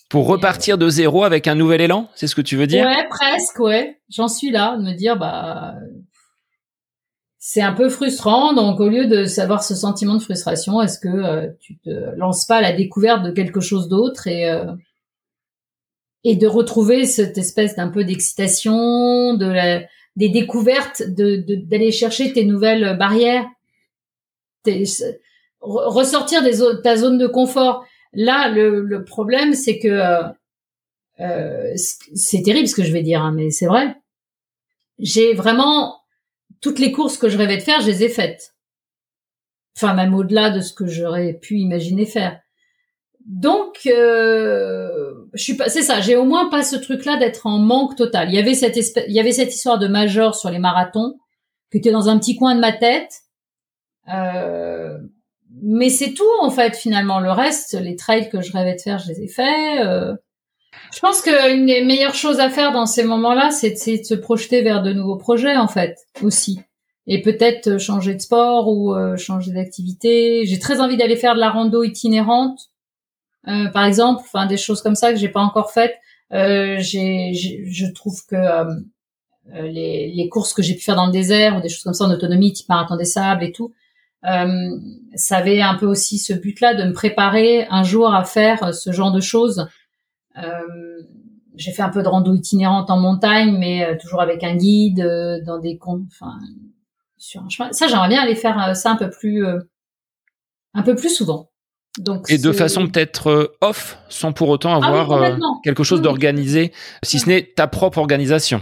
pour 0.09 0.27
repartir 0.27 0.77
de 0.77 0.87
zéro 0.87 1.25
avec 1.25 1.47
un 1.47 1.55
nouvel 1.55 1.81
élan, 1.81 2.09
c'est 2.15 2.27
ce 2.27 2.35
que 2.35 2.41
tu 2.41 2.55
veux 2.55 2.65
dire? 2.65 2.85
Ouais, 2.85 3.05
presque, 3.09 3.59
ouais. 3.59 3.99
J'en 4.09 4.29
suis 4.29 4.51
là, 4.51 4.77
de 4.77 4.83
me 4.83 4.93
dire 4.93 5.17
bah 5.17 5.75
c'est 7.39 7.61
un 7.61 7.73
peu 7.73 7.89
frustrant. 7.89 8.53
Donc, 8.53 8.79
au 8.79 8.89
lieu 8.89 9.05
de 9.05 9.25
savoir 9.25 9.63
ce 9.63 9.75
sentiment 9.75 10.15
de 10.15 10.21
frustration, 10.21 10.81
est-ce 10.81 10.99
que 10.99 11.07
euh, 11.07 11.47
tu 11.59 11.77
te 11.77 11.89
lances 12.17 12.45
pas 12.45 12.57
à 12.57 12.61
la 12.61 12.73
découverte 12.73 13.23
de 13.23 13.31
quelque 13.31 13.59
chose 13.59 13.87
d'autre 13.87 14.27
et 14.27 14.49
euh, 14.49 14.65
et 16.23 16.35
de 16.35 16.47
retrouver 16.47 17.05
cette 17.05 17.37
espèce 17.37 17.75
d'un 17.75 17.89
peu 17.89 18.03
d'excitation, 18.03 19.35
de 19.35 19.45
la, 19.45 19.81
des 20.17 20.29
découvertes, 20.29 21.03
de 21.03 21.45
d'aller 21.63 21.91
chercher 21.91 22.33
tes 22.33 22.43
nouvelles 22.43 22.97
barrières, 22.97 23.45
ressortir 25.61 26.43
des 26.43 26.57
ta 26.83 26.97
zone 26.97 27.17
de 27.17 27.27
confort. 27.27 27.85
Là, 28.13 28.49
le, 28.49 28.81
le 28.81 29.05
problème, 29.05 29.53
c'est 29.53 29.79
que 29.79 30.33
euh, 31.19 31.73
c'est 31.75 32.41
terrible 32.41 32.67
ce 32.67 32.75
que 32.75 32.83
je 32.83 32.91
vais 32.91 33.03
dire, 33.03 33.21
hein, 33.21 33.31
mais 33.31 33.51
c'est 33.51 33.67
vrai. 33.67 33.95
J'ai 34.99 35.33
vraiment 35.33 36.01
toutes 36.61 36.79
les 36.79 36.91
courses 36.91 37.17
que 37.17 37.29
je 37.29 37.37
rêvais 37.37 37.57
de 37.57 37.61
faire, 37.61 37.81
je 37.81 37.87
les 37.87 38.03
ai 38.03 38.09
faites. 38.09 38.55
Enfin, 39.75 39.93
même 39.93 40.15
au-delà 40.15 40.49
de 40.49 40.61
ce 40.61 40.73
que 40.73 40.87
j'aurais 40.87 41.33
pu 41.33 41.57
imaginer 41.57 42.07
faire. 42.07 42.39
Donc, 43.25 43.81
euh, 43.85 45.06
je 45.37 45.43
suis 45.43 45.55
pas, 45.55 45.69
c'est 45.69 45.81
ça. 45.81 46.01
J'ai 46.01 46.15
au 46.15 46.25
moins 46.25 46.49
pas 46.49 46.63
ce 46.63 46.75
truc-là 46.75 47.17
d'être 47.17 47.45
en 47.45 47.59
manque 47.59 47.95
total. 47.95 48.29
Il 48.29 48.35
y 48.35 48.39
avait 48.39 48.53
cette 48.53 48.77
espèce, 48.77 49.05
il 49.07 49.13
y 49.13 49.19
avait 49.19 49.31
cette 49.31 49.53
histoire 49.53 49.79
de 49.79 49.87
major 49.87 50.35
sur 50.35 50.49
les 50.49 50.59
marathons 50.59 51.15
qui 51.71 51.77
était 51.77 51.91
dans 51.91 52.09
un 52.09 52.17
petit 52.17 52.35
coin 52.35 52.55
de 52.55 52.59
ma 52.59 52.73
tête. 52.73 53.11
Euh, 54.13 54.97
mais 55.61 55.89
c'est 55.89 56.13
tout 56.13 56.23
en 56.41 56.49
fait 56.49 56.75
finalement. 56.75 57.19
Le 57.19 57.31
reste, 57.31 57.73
les 57.79 57.95
trails 57.95 58.29
que 58.29 58.41
je 58.41 58.51
rêvais 58.51 58.75
de 58.75 58.81
faire, 58.81 58.99
je 58.99 59.09
les 59.09 59.23
ai 59.23 59.27
faits. 59.27 59.85
Euh, 59.85 60.15
je 60.93 60.99
pense 60.99 61.21
qu'une 61.21 61.65
des 61.65 61.83
meilleures 61.83 62.15
choses 62.15 62.39
à 62.39 62.49
faire 62.49 62.71
dans 62.71 62.85
ces 62.85 63.03
moments-là, 63.03 63.51
c'est 63.51 63.71
de, 63.71 64.03
se 64.03 64.13
projeter 64.13 64.61
vers 64.61 64.81
de 64.81 64.93
nouveaux 64.93 65.17
projets, 65.17 65.57
en 65.57 65.67
fait, 65.67 65.97
aussi. 66.21 66.59
Et 67.07 67.21
peut-être 67.21 67.67
euh, 67.67 67.79
changer 67.79 68.13
de 68.15 68.21
sport 68.21 68.67
ou 68.67 68.93
euh, 68.93 69.15
changer 69.17 69.51
d'activité. 69.51 70.45
J'ai 70.45 70.59
très 70.59 70.79
envie 70.79 70.97
d'aller 70.97 71.15
faire 71.15 71.35
de 71.35 71.39
la 71.39 71.49
rando 71.49 71.83
itinérante, 71.83 72.59
euh, 73.47 73.69
par 73.69 73.85
exemple, 73.85 74.21
enfin 74.25 74.45
des 74.45 74.57
choses 74.57 74.81
comme 74.81 74.95
ça 74.95 75.11
que 75.13 75.19
j'ai 75.19 75.29
pas 75.29 75.41
encore 75.41 75.71
faites. 75.71 75.95
Euh, 76.33 76.77
j'ai, 76.79 77.33
je 77.33 77.85
trouve 77.93 78.25
que 78.25 78.35
les, 79.53 80.11
les, 80.13 80.29
courses 80.29 80.53
que 80.53 80.61
j'ai 80.61 80.75
pu 80.75 80.81
faire 80.81 80.97
dans 80.97 81.05
le 81.05 81.11
désert 81.11 81.55
ou 81.55 81.61
des 81.61 81.69
choses 81.69 81.83
comme 81.83 81.93
ça 81.93 82.03
en 82.03 82.11
autonomie, 82.11 82.51
type 82.51 82.67
marathon 82.67 82.97
des 82.97 83.05
sables 83.05 83.43
et 83.43 83.53
tout, 83.53 83.73
ça 84.23 85.37
avait 85.37 85.61
un 85.61 85.75
peu 85.75 85.85
aussi 85.85 86.17
ce 86.17 86.33
but-là 86.33 86.73
de 86.73 86.83
me 86.83 86.91
préparer 86.91 87.65
un 87.69 87.83
jour 87.83 88.13
à 88.13 88.25
faire 88.25 88.73
ce 88.73 88.91
genre 88.91 89.13
de 89.13 89.21
choses. 89.21 89.69
j'ai 91.55 91.71
fait 91.71 91.81
un 91.81 91.89
peu 91.89 92.03
de 92.03 92.09
rando 92.09 92.33
itinérante 92.33 92.89
en 92.89 92.99
montagne, 92.99 93.57
mais 93.57 93.97
toujours 93.99 94.19
avec 94.19 94.43
un 94.43 94.57
guide, 94.57 94.99
dans 95.45 95.59
des 95.59 95.79
enfin 95.81 96.37
sur 97.17 97.41
un 97.41 97.49
chemin. 97.49 97.71
Ça, 97.71 97.87
j'aimerais 97.87 98.09
bien 98.09 98.21
aller 98.21 98.35
faire 98.35 98.75
ça 98.75 98.91
un 98.91 98.97
peu 98.97 99.09
plus 99.09 99.45
un 100.73 100.83
peu 100.83 100.95
plus 100.95 101.09
souvent. 101.09 101.49
Donc, 101.97 102.29
et 102.29 102.37
de 102.37 102.51
façon 102.51 102.87
peut-être 102.87 103.29
euh, 103.29 103.57
off, 103.61 103.97
sans 104.09 104.31
pour 104.31 104.49
autant 104.49 104.79
ah 104.79 104.85
avoir 104.85 105.11
euh, 105.11 105.35
quelque 105.63 105.83
chose 105.83 106.01
d'organisé, 106.01 106.71
si 107.03 107.19
ce 107.19 107.27
n'est 107.27 107.53
ta 107.55 107.67
propre 107.67 107.97
organisation. 107.97 108.61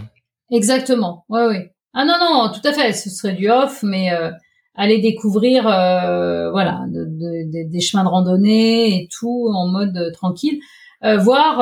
Exactement. 0.50 1.24
Oui, 1.28 1.40
oui. 1.48 1.56
Ah 1.92 2.04
non, 2.04 2.14
non, 2.18 2.52
tout 2.52 2.66
à 2.66 2.72
fait. 2.72 2.92
Ce 2.92 3.10
serait 3.10 3.34
du 3.34 3.50
off, 3.50 3.82
mais 3.82 4.12
euh, 4.12 4.30
aller 4.74 5.00
découvrir, 5.00 5.64
voilà, 5.64 6.84
des 6.88 7.80
chemins 7.80 8.04
de 8.04 8.08
randonnée 8.08 9.02
et 9.02 9.08
tout 9.10 9.48
en 9.52 9.66
mode 9.66 10.12
tranquille. 10.12 10.60
voir 11.02 11.58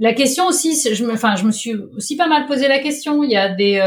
la 0.00 0.14
question 0.14 0.46
aussi. 0.48 0.74
Je 0.92 1.04
me, 1.04 1.12
enfin, 1.12 1.36
je 1.36 1.44
me 1.44 1.52
suis 1.52 1.74
aussi 1.96 2.16
pas 2.16 2.26
mal 2.26 2.46
posé 2.46 2.66
la 2.66 2.80
question. 2.80 3.22
Il 3.22 3.30
y 3.30 3.36
a 3.36 3.48
des 3.48 3.80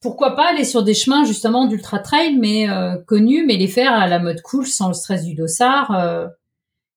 pourquoi 0.00 0.36
pas 0.36 0.50
aller 0.50 0.64
sur 0.64 0.82
des 0.82 0.94
chemins 0.94 1.24
justement 1.24 1.66
d'ultra 1.66 1.98
trail 1.98 2.36
mais 2.36 2.68
euh, 2.70 2.96
connus 3.06 3.44
mais 3.46 3.56
les 3.56 3.66
faire 3.66 3.92
à 3.92 4.06
la 4.06 4.18
mode 4.18 4.40
cool 4.42 4.66
sans 4.66 4.88
le 4.88 4.94
stress 4.94 5.24
du 5.24 5.34
dossard 5.34 5.90
euh, 5.92 6.26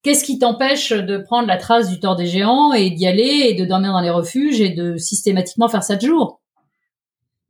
qu'est-ce 0.04 0.24
qui 0.24 0.38
t'empêche 0.40 0.92
de 0.92 1.18
prendre 1.18 1.48
la 1.48 1.58
trace 1.58 1.90
du 1.90 2.00
tort 2.00 2.16
des 2.16 2.28
géants 2.28 2.74
et 2.74 2.92
d'y 2.92 3.08
aller 3.08 3.48
et 3.48 3.54
de 3.54 3.66
dormir 3.66 3.92
dans 3.92 4.02
les 4.02 4.10
refuges 4.10 4.62
et 4.62 4.70
de 4.70 4.98
systématiquement 4.98 5.68
faire 5.68 5.84
ça 5.84 5.96
de 5.96 6.06
jour? 6.06 6.42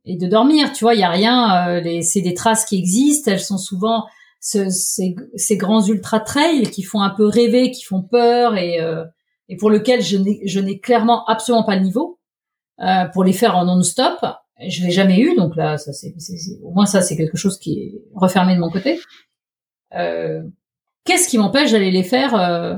Et 0.04 0.16
de 0.16 0.26
dormir 0.26 0.72
tu 0.72 0.84
vois 0.84 0.94
il 0.94 1.00
y 1.00 1.04
a 1.04 1.10
rien 1.10 1.68
euh, 1.68 2.00
c'est 2.02 2.22
des 2.22 2.34
traces 2.34 2.64
qui 2.64 2.78
existent 2.78 3.30
elles 3.30 3.40
sont 3.40 3.58
souvent 3.58 4.06
ces, 4.40 4.70
ces, 4.70 5.56
grands 5.56 5.86
ultra 5.86 6.18
trails 6.18 6.68
qui 6.70 6.82
font 6.82 7.00
un 7.00 7.10
peu 7.10 7.26
rêver 7.26 7.70
qui 7.70 7.84
font 7.84 8.02
peur 8.02 8.56
et 8.56 8.78
et 9.48 9.56
pour 9.56 9.70
lequel 9.70 10.02
je 10.02 10.16
n'ai 10.16 10.40
je 10.46 10.58
n'ai 10.58 10.80
clairement 10.80 11.24
absolument 11.26 11.62
pas 11.62 11.76
le 11.76 11.82
niveau 11.82 12.18
pour 13.12 13.22
les 13.22 13.32
faire 13.32 13.56
en 13.56 13.66
non-stop 13.66 14.18
je 14.60 14.84
l'ai 14.84 14.90
jamais 14.90 15.18
eu, 15.20 15.34
donc 15.34 15.56
là, 15.56 15.78
ça 15.78 15.92
c'est, 15.92 16.14
au 16.62 16.70
moins 16.70 16.86
ça 16.86 17.02
c'est 17.02 17.16
quelque 17.16 17.36
chose 17.36 17.58
qui 17.58 17.78
est 17.78 18.02
refermé 18.14 18.54
de 18.54 18.60
mon 18.60 18.70
côté. 18.70 19.00
Euh, 19.94 20.42
qu'est-ce 21.04 21.28
qui 21.28 21.38
m'empêche 21.38 21.72
d'aller 21.72 21.90
les 21.90 22.02
faire, 22.02 22.34
euh, 22.34 22.76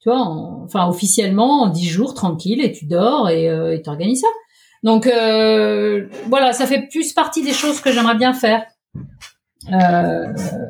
tu 0.00 0.10
vois, 0.10 0.20
enfin 0.64 0.86
officiellement 0.86 1.62
en 1.62 1.68
dix 1.68 1.88
jours 1.88 2.14
tranquille 2.14 2.62
et 2.62 2.72
tu 2.72 2.86
dors 2.86 3.28
et 3.28 3.48
euh, 3.48 3.78
tu 3.82 3.88
organises 3.88 4.20
ça? 4.20 4.28
Donc 4.82 5.06
euh, 5.06 6.08
voilà, 6.28 6.52
ça 6.52 6.66
fait 6.66 6.88
plus 6.88 7.12
partie 7.12 7.42
des 7.42 7.52
choses 7.52 7.80
que 7.80 7.90
j'aimerais 7.90 8.16
bien 8.16 8.34
faire 8.34 8.64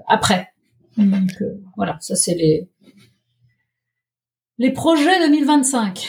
après. 0.07 0.53
Donc 0.97 1.31
voilà, 1.77 1.97
ça 2.01 2.15
c'est 2.15 2.35
les 2.35 2.69
les 4.59 4.71
projets 4.71 5.19
2025. 5.27 6.09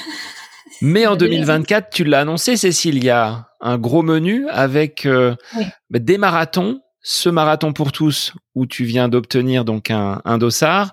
Mais 0.82 1.08
en 1.08 1.16
2024, 1.18 1.90
tu 1.90 2.04
l'as 2.04 2.22
annoncé, 2.22 2.58
Cécile, 2.58 2.98
il 2.98 3.06
y 3.06 3.10
a 3.10 3.48
un 3.66 3.78
gros 3.78 4.04
menu 4.04 4.48
avec 4.50 5.06
euh, 5.06 5.36
bah, 5.90 6.00
des 6.00 6.18
marathons. 6.18 6.82
Ce 7.08 7.30
marathon 7.30 7.72
pour 7.72 7.92
tous 7.92 8.34
où 8.56 8.66
tu 8.66 8.84
viens 8.84 9.10
d'obtenir 9.10 9.64
donc 9.64 9.92
un, 9.92 10.24
un 10.26 10.40
dossard. 10.40 10.92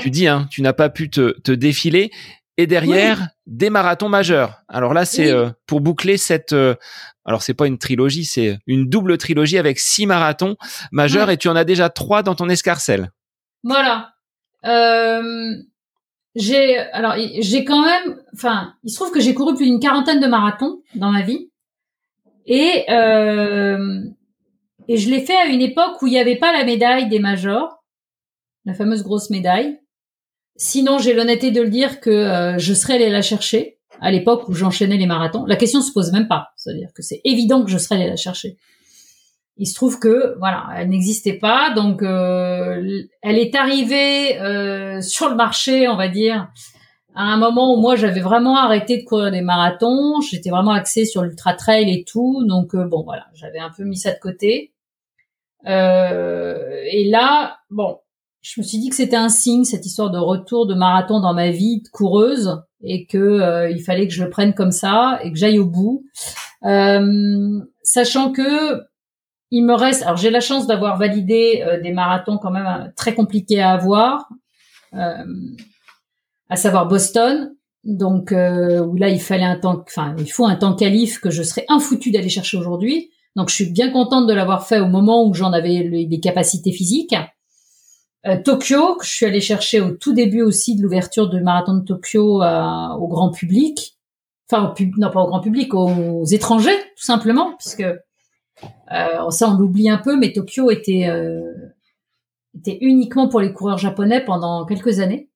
Tu 0.00 0.10
dis, 0.10 0.26
hein, 0.26 0.48
tu 0.50 0.62
n'as 0.62 0.72
pas 0.72 0.88
pu 0.88 1.10
te, 1.10 1.38
te 1.42 1.52
défiler. 1.52 2.10
Et 2.56 2.66
derrière, 2.66 3.28
des 3.46 3.70
marathons 3.70 4.08
majeurs. 4.08 4.62
Alors 4.68 4.94
là, 4.94 5.04
c'est 5.04 5.30
euh, 5.30 5.50
pour 5.66 5.80
boucler 5.80 6.16
cette. 6.16 6.52
Euh, 6.52 6.74
alors 7.24 7.42
c'est 7.42 7.54
pas 7.54 7.66
une 7.66 7.78
trilogie, 7.78 8.24
c'est 8.24 8.58
une 8.66 8.88
double 8.88 9.16
trilogie 9.16 9.58
avec 9.58 9.78
six 9.78 10.06
marathons 10.06 10.56
majeurs 10.92 11.30
et 11.30 11.36
tu 11.36 11.48
en 11.48 11.56
as 11.56 11.64
déjà 11.64 11.88
trois 11.88 12.22
dans 12.22 12.34
ton 12.34 12.48
escarcelle. 12.48 13.10
Voilà. 13.62 14.10
Euh, 14.64 15.52
j'ai 16.34 16.78
alors 16.78 17.14
j'ai 17.38 17.64
quand 17.64 17.84
même 17.84 18.20
enfin 18.34 18.74
il 18.82 18.90
se 18.90 18.96
trouve 18.96 19.12
que 19.12 19.20
j'ai 19.20 19.34
couru 19.34 19.54
plus 19.54 19.66
d'une 19.66 19.78
quarantaine 19.78 20.20
de 20.20 20.26
marathons 20.26 20.82
dans 20.94 21.10
ma 21.10 21.22
vie 21.22 21.50
et 22.46 22.84
euh, 22.90 24.00
et 24.86 24.96
je 24.98 25.08
l'ai 25.08 25.20
fait 25.20 25.36
à 25.36 25.46
une 25.46 25.62
époque 25.62 26.02
où 26.02 26.06
il 26.06 26.10
n'y 26.10 26.18
avait 26.18 26.36
pas 26.36 26.52
la 26.52 26.64
médaille 26.64 27.08
des 27.08 27.18
majors 27.18 27.84
la 28.64 28.74
fameuse 28.74 29.02
grosse 29.02 29.30
médaille. 29.30 29.78
Sinon 30.56 30.98
j'ai 30.98 31.14
l'honnêteté 31.14 31.50
de 31.50 31.60
le 31.60 31.68
dire 31.68 32.00
que 32.00 32.10
euh, 32.10 32.58
je 32.58 32.74
serais 32.74 32.94
allée 32.94 33.10
la 33.10 33.22
chercher 33.22 33.78
à 34.00 34.10
l'époque 34.10 34.48
où 34.48 34.54
j'enchaînais 34.54 34.96
les 34.96 35.06
marathons. 35.06 35.44
La 35.46 35.56
question 35.56 35.80
se 35.80 35.92
pose 35.92 36.12
même 36.12 36.28
pas. 36.28 36.48
C'est 36.56 36.70
à 36.70 36.74
dire 36.74 36.90
que 36.94 37.02
c'est 37.02 37.20
évident 37.24 37.64
que 37.64 37.70
je 37.70 37.78
serais 37.78 37.96
allée 37.96 38.08
la 38.08 38.16
chercher. 38.16 38.56
Il 39.56 39.66
se 39.66 39.74
trouve 39.74 40.00
que 40.00 40.36
voilà, 40.38 40.66
elle 40.76 40.88
n'existait 40.88 41.38
pas, 41.38 41.70
donc 41.74 42.02
euh, 42.02 43.02
elle 43.22 43.38
est 43.38 43.54
arrivée 43.54 44.36
euh, 44.40 45.00
sur 45.00 45.28
le 45.28 45.36
marché, 45.36 45.88
on 45.88 45.96
va 45.96 46.08
dire, 46.08 46.48
à 47.14 47.22
un 47.22 47.36
moment 47.36 47.74
où 47.74 47.80
moi 47.80 47.96
j'avais 47.96 48.20
vraiment 48.20 48.56
arrêté 48.56 48.98
de 48.98 49.04
courir 49.04 49.30
des 49.30 49.40
marathons, 49.40 50.20
j'étais 50.20 50.50
vraiment 50.50 50.72
axée 50.72 51.04
sur 51.04 51.22
l'ultra 51.22 51.54
trail 51.54 51.90
et 51.90 52.04
tout, 52.04 52.44
donc 52.46 52.74
euh, 52.74 52.86
bon 52.86 53.02
voilà, 53.02 53.26
j'avais 53.34 53.58
un 53.58 53.70
peu 53.70 53.84
mis 53.84 53.96
ça 53.96 54.12
de 54.12 54.18
côté. 54.18 54.72
et 55.66 57.08
là, 57.10 57.58
bon, 57.70 57.98
je 58.42 58.60
me 58.60 58.64
suis 58.66 58.78
dit 58.78 58.90
que 58.90 58.96
c'était 58.96 59.16
un 59.16 59.30
signe 59.30 59.64
cette 59.64 59.86
histoire 59.86 60.10
de 60.10 60.18
retour 60.18 60.66
de 60.66 60.74
marathon 60.74 61.20
dans 61.20 61.32
ma 61.32 61.50
vie 61.50 61.80
de 61.82 61.88
coureuse 61.88 62.62
et 62.82 63.06
que 63.06 63.70
il 63.70 63.82
fallait 63.82 64.06
que 64.06 64.12
je 64.14 64.24
le 64.24 64.30
prenne 64.30 64.54
comme 64.54 64.72
ça 64.72 65.18
et 65.22 65.32
que 65.32 65.38
j'aille 65.38 65.58
au 65.58 65.66
bout, 65.66 66.04
sachant 67.82 68.32
que 68.32 68.84
il 69.54 69.64
me 69.64 69.74
reste, 69.74 70.02
alors 70.02 70.16
j'ai 70.16 70.30
la 70.30 70.40
chance 70.40 70.66
d'avoir 70.66 70.98
validé 70.98 71.62
euh, 71.64 71.80
des 71.80 71.92
marathons 71.92 72.38
quand 72.38 72.50
même 72.50 72.66
euh, 72.66 72.88
très 72.96 73.14
compliqués 73.14 73.62
à 73.62 73.70
avoir, 73.70 74.28
euh, 74.94 75.24
à 76.48 76.56
savoir 76.56 76.88
Boston, 76.88 77.54
donc 77.84 78.30
où 78.32 78.96
là 78.96 79.08
il 79.08 79.20
fallait 79.20 79.44
un 79.44 79.58
temps, 79.58 79.82
enfin 79.86 80.14
il 80.18 80.30
faut 80.30 80.46
un 80.46 80.56
temps 80.56 80.74
qualif 80.74 81.20
que 81.20 81.30
je 81.30 81.42
serais 81.42 81.64
infoutu 81.68 82.10
d'aller 82.10 82.28
chercher 82.28 82.56
aujourd'hui. 82.56 83.10
Donc 83.36 83.48
je 83.48 83.54
suis 83.54 83.70
bien 83.70 83.90
contente 83.90 84.26
de 84.26 84.32
l'avoir 84.32 84.66
fait 84.66 84.78
au 84.78 84.86
moment 84.86 85.26
où 85.26 85.34
j'en 85.34 85.52
avais 85.52 85.82
les, 85.82 86.20
capacités 86.20 86.72
physiques. 86.72 87.16
Tokyo, 88.44 88.96
que 88.96 89.04
je 89.04 89.10
suis 89.10 89.26
allée 89.26 89.40
chercher 89.40 89.80
au 89.80 89.90
tout 89.90 90.14
début 90.14 90.40
aussi 90.40 90.76
de 90.76 90.82
l'ouverture 90.82 91.28
du 91.28 91.42
marathon 91.42 91.74
de 91.74 91.84
Tokyo 91.84 92.42
au 92.42 93.08
grand 93.08 93.30
public, 93.30 93.98
enfin 94.50 94.72
au 94.78 94.84
non 94.98 95.10
pas 95.10 95.22
au 95.22 95.26
grand 95.26 95.40
public, 95.40 95.74
aux 95.74 96.24
étrangers 96.24 96.78
tout 96.96 97.04
simplement, 97.04 97.54
puisque 97.58 97.84
euh, 98.92 99.30
ça, 99.30 99.50
on 99.50 99.58
l'oublie 99.58 99.88
un 99.88 99.98
peu, 99.98 100.16
mais 100.16 100.32
Tokyo 100.32 100.70
était 100.70 101.08
euh, 101.08 101.52
était 102.56 102.78
uniquement 102.80 103.28
pour 103.28 103.40
les 103.40 103.52
coureurs 103.52 103.78
japonais 103.78 104.24
pendant 104.24 104.64
quelques 104.64 105.00
années. 105.00 105.28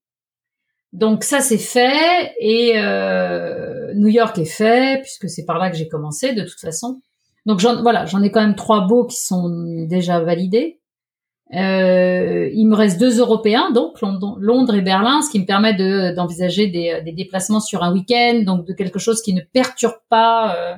Donc 0.92 1.22
ça 1.24 1.40
c'est 1.40 1.58
fait 1.58 2.32
et 2.40 2.72
euh, 2.76 3.92
New 3.94 4.08
York 4.08 4.38
est 4.38 4.46
fait 4.46 5.00
puisque 5.02 5.28
c'est 5.28 5.44
par 5.44 5.58
là 5.58 5.70
que 5.70 5.76
j'ai 5.76 5.88
commencé 5.88 6.32
de 6.32 6.42
toute 6.42 6.60
façon. 6.60 7.00
Donc 7.46 7.60
voilà, 7.60 8.04
j'en 8.06 8.22
ai 8.22 8.30
quand 8.30 8.40
même 8.40 8.56
trois 8.56 8.86
beaux 8.86 9.06
qui 9.06 9.16
sont 9.16 9.48
déjà 9.86 10.20
validés. 10.20 10.80
Euh, 11.54 12.50
il 12.52 12.66
me 12.66 12.74
reste 12.74 13.00
deux 13.00 13.20
Européens, 13.20 13.70
donc 13.70 14.02
Londres 14.02 14.74
et 14.74 14.82
Berlin, 14.82 15.22
ce 15.22 15.30
qui 15.30 15.40
me 15.40 15.46
permet 15.46 15.72
de 15.72 16.14
d'envisager 16.14 16.66
des, 16.66 17.00
des, 17.02 17.12
déplacements 17.12 17.60
sur 17.60 17.82
un 17.82 17.90
week-end, 17.90 18.42
donc 18.44 18.66
de 18.66 18.74
quelque 18.74 18.98
chose 18.98 19.22
qui 19.22 19.32
ne 19.32 19.40
perturbe 19.40 19.96
pas 20.10 20.54
euh, 20.56 20.76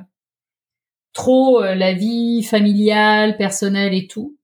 trop 1.11 1.61
la 1.61 1.93
vie 1.93 2.41
familiale, 2.43 3.35
personnelle 3.35 3.93
et 3.93 4.07
tout. 4.07 4.37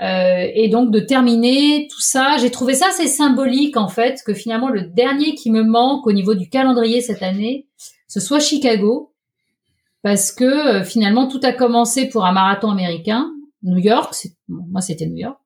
Euh, 0.00 0.46
et 0.54 0.68
donc 0.68 0.92
de 0.92 1.00
terminer 1.00 1.88
tout 1.90 2.00
ça, 2.00 2.36
j'ai 2.38 2.50
trouvé 2.50 2.74
ça 2.74 2.88
assez 2.88 3.08
symbolique 3.08 3.76
en 3.76 3.88
fait 3.88 4.22
que 4.24 4.32
finalement 4.32 4.68
le 4.68 4.82
dernier 4.82 5.34
qui 5.34 5.50
me 5.50 5.64
manque 5.64 6.06
au 6.06 6.12
niveau 6.12 6.34
du 6.34 6.48
calendrier 6.48 7.00
cette 7.00 7.22
année, 7.22 7.66
ce 8.06 8.20
soit 8.20 8.38
Chicago, 8.38 9.12
parce 10.02 10.30
que 10.30 10.44
euh, 10.44 10.84
finalement 10.84 11.26
tout 11.26 11.40
a 11.42 11.52
commencé 11.52 12.08
pour 12.08 12.24
un 12.24 12.32
marathon 12.32 12.70
américain, 12.70 13.28
New 13.62 13.78
York, 13.78 14.14
moi 14.46 14.80
c'était 14.80 15.06
New 15.06 15.16
York, 15.16 15.40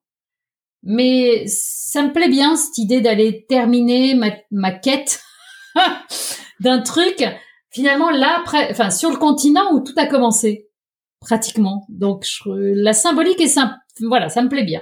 mais 0.83 1.45
ça 1.47 2.03
me 2.03 2.13
plaît 2.13 2.29
bien 2.29 2.55
cette 2.55 2.77
idée 2.77 3.01
d'aller 3.01 3.47
terminer 3.49 4.13
ma, 4.13 4.29
ma 4.51 4.71
quête 4.71 5.19
d'un 6.59 6.81
truc 6.81 7.25
finalement 7.71 8.11
là, 8.11 8.37
après, 8.39 8.69
enfin 8.69 8.91
sur 8.91 9.09
le 9.09 9.17
continent 9.17 9.73
où 9.73 9.79
tout 9.79 9.95
a 9.97 10.05
commencé, 10.05 10.69
pratiquement. 11.19 11.85
Donc 11.89 12.25
la 12.45 12.93
symbolique 12.93 13.41
est 13.41 13.47
simple. 13.47 13.73
Voilà, 14.01 14.29
ça 14.29 14.41
me 14.41 14.49
plaît 14.49 14.63
bien 14.63 14.81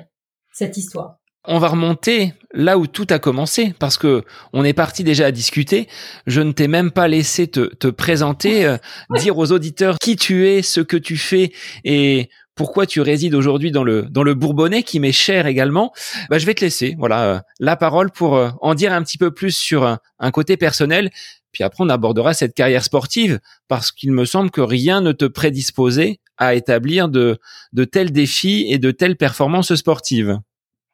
cette 0.53 0.77
histoire. 0.77 1.17
On 1.45 1.57
va 1.57 1.69
remonter 1.69 2.33
là 2.53 2.77
où 2.77 2.85
tout 2.85 3.07
a 3.09 3.17
commencé 3.17 3.73
parce 3.79 3.97
que 3.97 4.23
on 4.53 4.63
est 4.63 4.73
parti 4.73 5.03
déjà 5.03 5.25
à 5.25 5.31
discuter. 5.31 5.87
Je 6.27 6.41
ne 6.41 6.51
t'ai 6.51 6.67
même 6.67 6.91
pas 6.91 7.07
laissé 7.07 7.47
te, 7.47 7.61
te 7.73 7.87
présenter, 7.87 8.65
euh, 8.67 8.77
dire 9.17 9.37
aux 9.39 9.51
auditeurs 9.51 9.97
qui 9.99 10.15
tu 10.15 10.47
es, 10.47 10.61
ce 10.61 10.81
que 10.81 10.97
tu 10.97 11.17
fais 11.17 11.51
et 11.83 12.29
pourquoi 12.55 12.86
tu 12.86 13.01
résides 13.01 13.34
aujourd'hui 13.34 13.72
dans 13.72 13.84
le 13.84 14.03
dans 14.03 14.24
le 14.24 14.34
Bourbonnais 14.34 14.84
qui 14.84 15.00
m'est 15.00 15.12
cher 15.12 15.48
également. 15.48 15.91
Bah, 16.29 16.38
je 16.38 16.46
vais 16.46 16.53
te 16.53 16.62
laisser 16.62 16.96
voilà 16.98 17.24
euh, 17.24 17.39
la 17.60 17.75
parole 17.75 18.12
pour 18.12 18.36
euh, 18.36 18.50
en 18.62 18.75
dire 18.75 18.93
un 18.93 19.03
petit 19.03 19.17
peu 19.17 19.31
plus 19.31 19.55
sur 19.55 19.86
un, 19.86 20.31
côté 20.31 20.58
personnel. 20.58 21.10
Puis 21.51 21.63
après 21.63 21.84
on 21.84 21.89
abordera 21.89 22.34
cette 22.34 22.53
carrière 22.53 22.84
sportive 22.84 23.39
parce 23.67 23.91
qu'il 23.91 24.12
me 24.12 24.25
semble 24.25 24.51
que 24.51 24.62
rien 24.62 25.01
ne 25.01 25.12
te 25.12 25.25
prédisposait 25.25 26.20
à 26.38 26.55
établir 26.55 27.10
de 27.10 27.39
de 27.74 27.84
tels 27.84 28.12
défis 28.12 28.65
et 28.70 28.77
de 28.77 28.91
telles 28.91 29.17
performances 29.17 29.74
sportives. 29.75 30.39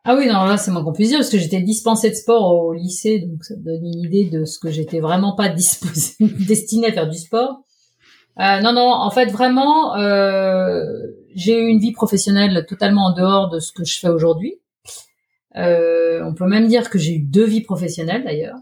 Ah 0.09 0.15
oui, 0.15 0.25
non, 0.27 0.45
là, 0.45 0.55
c'est 0.55 0.71
moins 0.71 0.85
qu'on 0.85 0.93
puisse 0.93 1.09
dire, 1.09 1.17
parce 1.17 1.29
que 1.29 1.37
j'étais 1.37 1.59
dispensée 1.59 2.09
de 2.09 2.15
sport 2.15 2.55
au 2.55 2.71
lycée, 2.71 3.19
donc 3.19 3.43
ça 3.43 3.55
donne 3.57 3.85
une 3.85 4.05
idée 4.05 4.23
de 4.23 4.45
ce 4.45 4.57
que 4.57 4.71
j'étais 4.71 5.01
vraiment 5.01 5.35
pas 5.35 5.49
disposée, 5.63 6.15
destinée 6.21 6.87
à 6.87 6.93
faire 6.93 7.09
du 7.09 7.17
sport. 7.17 7.65
Euh, 8.39 8.61
non, 8.61 8.71
non, 8.71 8.89
en 8.89 9.09
fait, 9.09 9.25
vraiment, 9.31 9.97
euh, 9.97 10.85
j'ai 11.37 11.57
eu 11.57 11.67
une 11.67 11.79
vie 11.79 11.93
professionnelle 11.93 12.65
totalement 12.67 13.05
en 13.05 13.13
dehors 13.13 13.49
de 13.49 13.59
ce 13.59 13.71
que 13.71 13.85
je 13.85 13.97
fais 13.97 14.09
aujourd'hui. 14.09 14.55
Euh, 15.55 16.21
on 16.25 16.33
peut 16.33 16.47
même 16.47 16.67
dire 16.67 16.89
que 16.89 16.99
j'ai 16.99 17.13
eu 17.13 17.19
deux 17.19 17.45
vies 17.45 17.61
professionnelles, 17.61 18.23
d'ailleurs. 18.25 18.57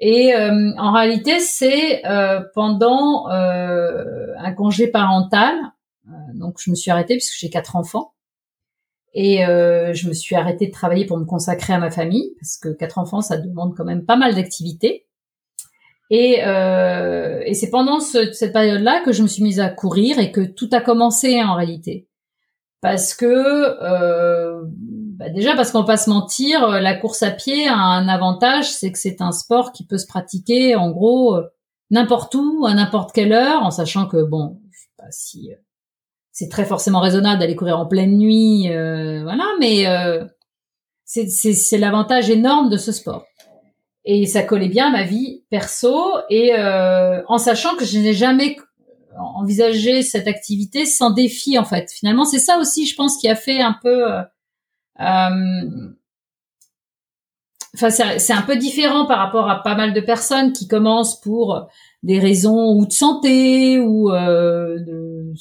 Et 0.00 0.34
euh, 0.34 0.72
en 0.76 0.92
réalité, 0.92 1.38
c'est 1.38 2.04
euh, 2.06 2.40
pendant 2.54 3.28
un 3.28 4.52
congé 4.52 4.88
parental, 4.88 5.54
donc 6.34 6.56
je 6.58 6.70
me 6.70 6.74
suis 6.74 6.90
arrêtée 6.90 7.14
puisque 7.14 7.38
j'ai 7.38 7.50
quatre 7.50 7.76
enfants. 7.76 8.12
Et 9.20 9.44
euh, 9.44 9.92
je 9.94 10.06
me 10.06 10.12
suis 10.12 10.36
arrêtée 10.36 10.68
de 10.68 10.72
travailler 10.72 11.04
pour 11.04 11.18
me 11.18 11.24
consacrer 11.24 11.72
à 11.72 11.78
ma 11.80 11.90
famille, 11.90 12.34
parce 12.40 12.56
que 12.56 12.68
quatre 12.68 12.98
enfants, 12.98 13.20
ça 13.20 13.36
demande 13.36 13.74
quand 13.76 13.84
même 13.84 14.04
pas 14.04 14.16
mal 14.16 14.36
d'activités. 14.36 15.07
Et, 16.10 16.44
euh, 16.46 17.40
et 17.44 17.54
c'est 17.54 17.70
pendant 17.70 18.00
cette 18.00 18.52
période-là 18.52 19.02
que 19.04 19.12
je 19.12 19.22
me 19.22 19.28
suis 19.28 19.42
mise 19.42 19.60
à 19.60 19.68
courir 19.68 20.18
et 20.18 20.32
que 20.32 20.40
tout 20.40 20.68
a 20.72 20.80
commencé 20.80 21.42
en 21.42 21.54
réalité. 21.54 22.08
Parce 22.80 23.12
que 23.12 23.26
euh, 23.26 24.62
bah 25.18 25.28
déjà 25.30 25.54
parce 25.54 25.72
qu'on 25.72 25.84
pas 25.84 25.96
se 25.96 26.08
mentir, 26.08 26.66
la 26.68 26.94
course 26.94 27.22
à 27.22 27.30
pied 27.32 27.66
a 27.66 27.74
un 27.74 28.08
avantage, 28.08 28.70
c'est 28.70 28.92
que 28.92 28.98
c'est 28.98 29.20
un 29.20 29.32
sport 29.32 29.72
qui 29.72 29.84
peut 29.84 29.98
se 29.98 30.06
pratiquer 30.06 30.76
en 30.76 30.90
gros 30.90 31.36
n'importe 31.90 32.34
où, 32.34 32.66
à 32.66 32.74
n'importe 32.74 33.12
quelle 33.12 33.32
heure, 33.32 33.62
en 33.62 33.70
sachant 33.70 34.06
que 34.06 34.22
bon, 34.22 34.60
je 34.70 34.78
sais 34.78 34.94
pas 34.96 35.10
si 35.10 35.50
c'est 36.38 36.48
très 36.48 36.64
forcément 36.64 37.00
raisonnable 37.00 37.40
d'aller 37.40 37.56
courir 37.56 37.80
en 37.80 37.86
pleine 37.86 38.16
nuit, 38.16 38.70
euh, 38.70 39.24
voilà, 39.24 39.44
mais 39.58 39.88
euh, 39.88 40.24
c'est 41.04 41.78
l'avantage 41.78 42.30
énorme 42.30 42.70
de 42.70 42.76
ce 42.76 42.92
sport. 42.92 43.24
Et 44.10 44.24
ça 44.24 44.42
collait 44.42 44.68
bien 44.68 44.88
à 44.88 44.90
ma 44.90 45.02
vie 45.04 45.44
perso, 45.50 46.02
et 46.30 46.54
euh, 46.54 47.22
en 47.28 47.36
sachant 47.36 47.76
que 47.76 47.84
je 47.84 47.98
n'ai 47.98 48.14
jamais 48.14 48.56
envisagé 49.16 50.02
cette 50.02 50.26
activité 50.26 50.86
sans 50.86 51.10
défi, 51.10 51.58
en 51.58 51.64
fait. 51.64 51.90
Finalement, 51.92 52.24
c'est 52.24 52.38
ça 52.38 52.58
aussi, 52.58 52.86
je 52.86 52.96
pense, 52.96 53.18
qui 53.18 53.28
a 53.28 53.34
fait 53.34 53.60
un 53.60 53.76
peu... 53.82 54.04
Enfin, 57.74 57.90
c'est 57.90 58.32
un 58.32 58.42
peu 58.42 58.56
différent 58.56 59.06
par 59.06 59.18
rapport 59.18 59.50
à 59.50 59.62
pas 59.62 59.74
mal 59.74 59.92
de 59.92 60.00
personnes 60.00 60.52
qui 60.52 60.66
commencent 60.66 61.20
pour 61.20 61.68
des 62.02 62.18
raisons 62.18 62.72
ou 62.74 62.86
de 62.86 62.92
santé 62.92 63.78
ou 63.78 64.10
euh, 64.10 64.78
de, 64.78 65.32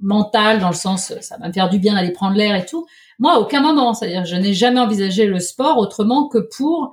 mental 0.00 0.60
dans 0.60 0.68
le 0.68 0.74
sens 0.74 1.12
ça 1.20 1.36
va 1.38 1.48
me 1.48 1.52
faire 1.52 1.68
du 1.68 1.78
bien 1.78 1.94
d'aller 1.94 2.12
prendre 2.12 2.36
l'air 2.36 2.54
et 2.54 2.64
tout. 2.64 2.86
Moi, 3.18 3.34
à 3.34 3.38
aucun 3.38 3.60
moment, 3.60 3.94
c'est-à-dire 3.94 4.24
je 4.24 4.36
n'ai 4.36 4.52
jamais 4.52 4.80
envisagé 4.80 5.26
le 5.26 5.38
sport 5.38 5.78
autrement 5.78 6.28
que 6.28 6.38
pour 6.38 6.84
euh, 6.84 6.88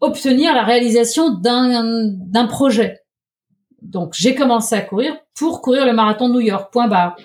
obtenir 0.00 0.54
la 0.54 0.64
réalisation 0.64 1.30
d'un 1.30 2.46
projet. 2.48 3.00
Donc 3.82 4.14
j'ai 4.14 4.34
commencé 4.34 4.74
à 4.74 4.80
courir 4.80 5.16
pour 5.34 5.62
courir 5.62 5.86
le 5.86 5.92
marathon 5.92 6.28
de 6.28 6.34
New 6.34 6.40
York. 6.40 6.72
Point 6.72 6.88
barre. 6.88 7.16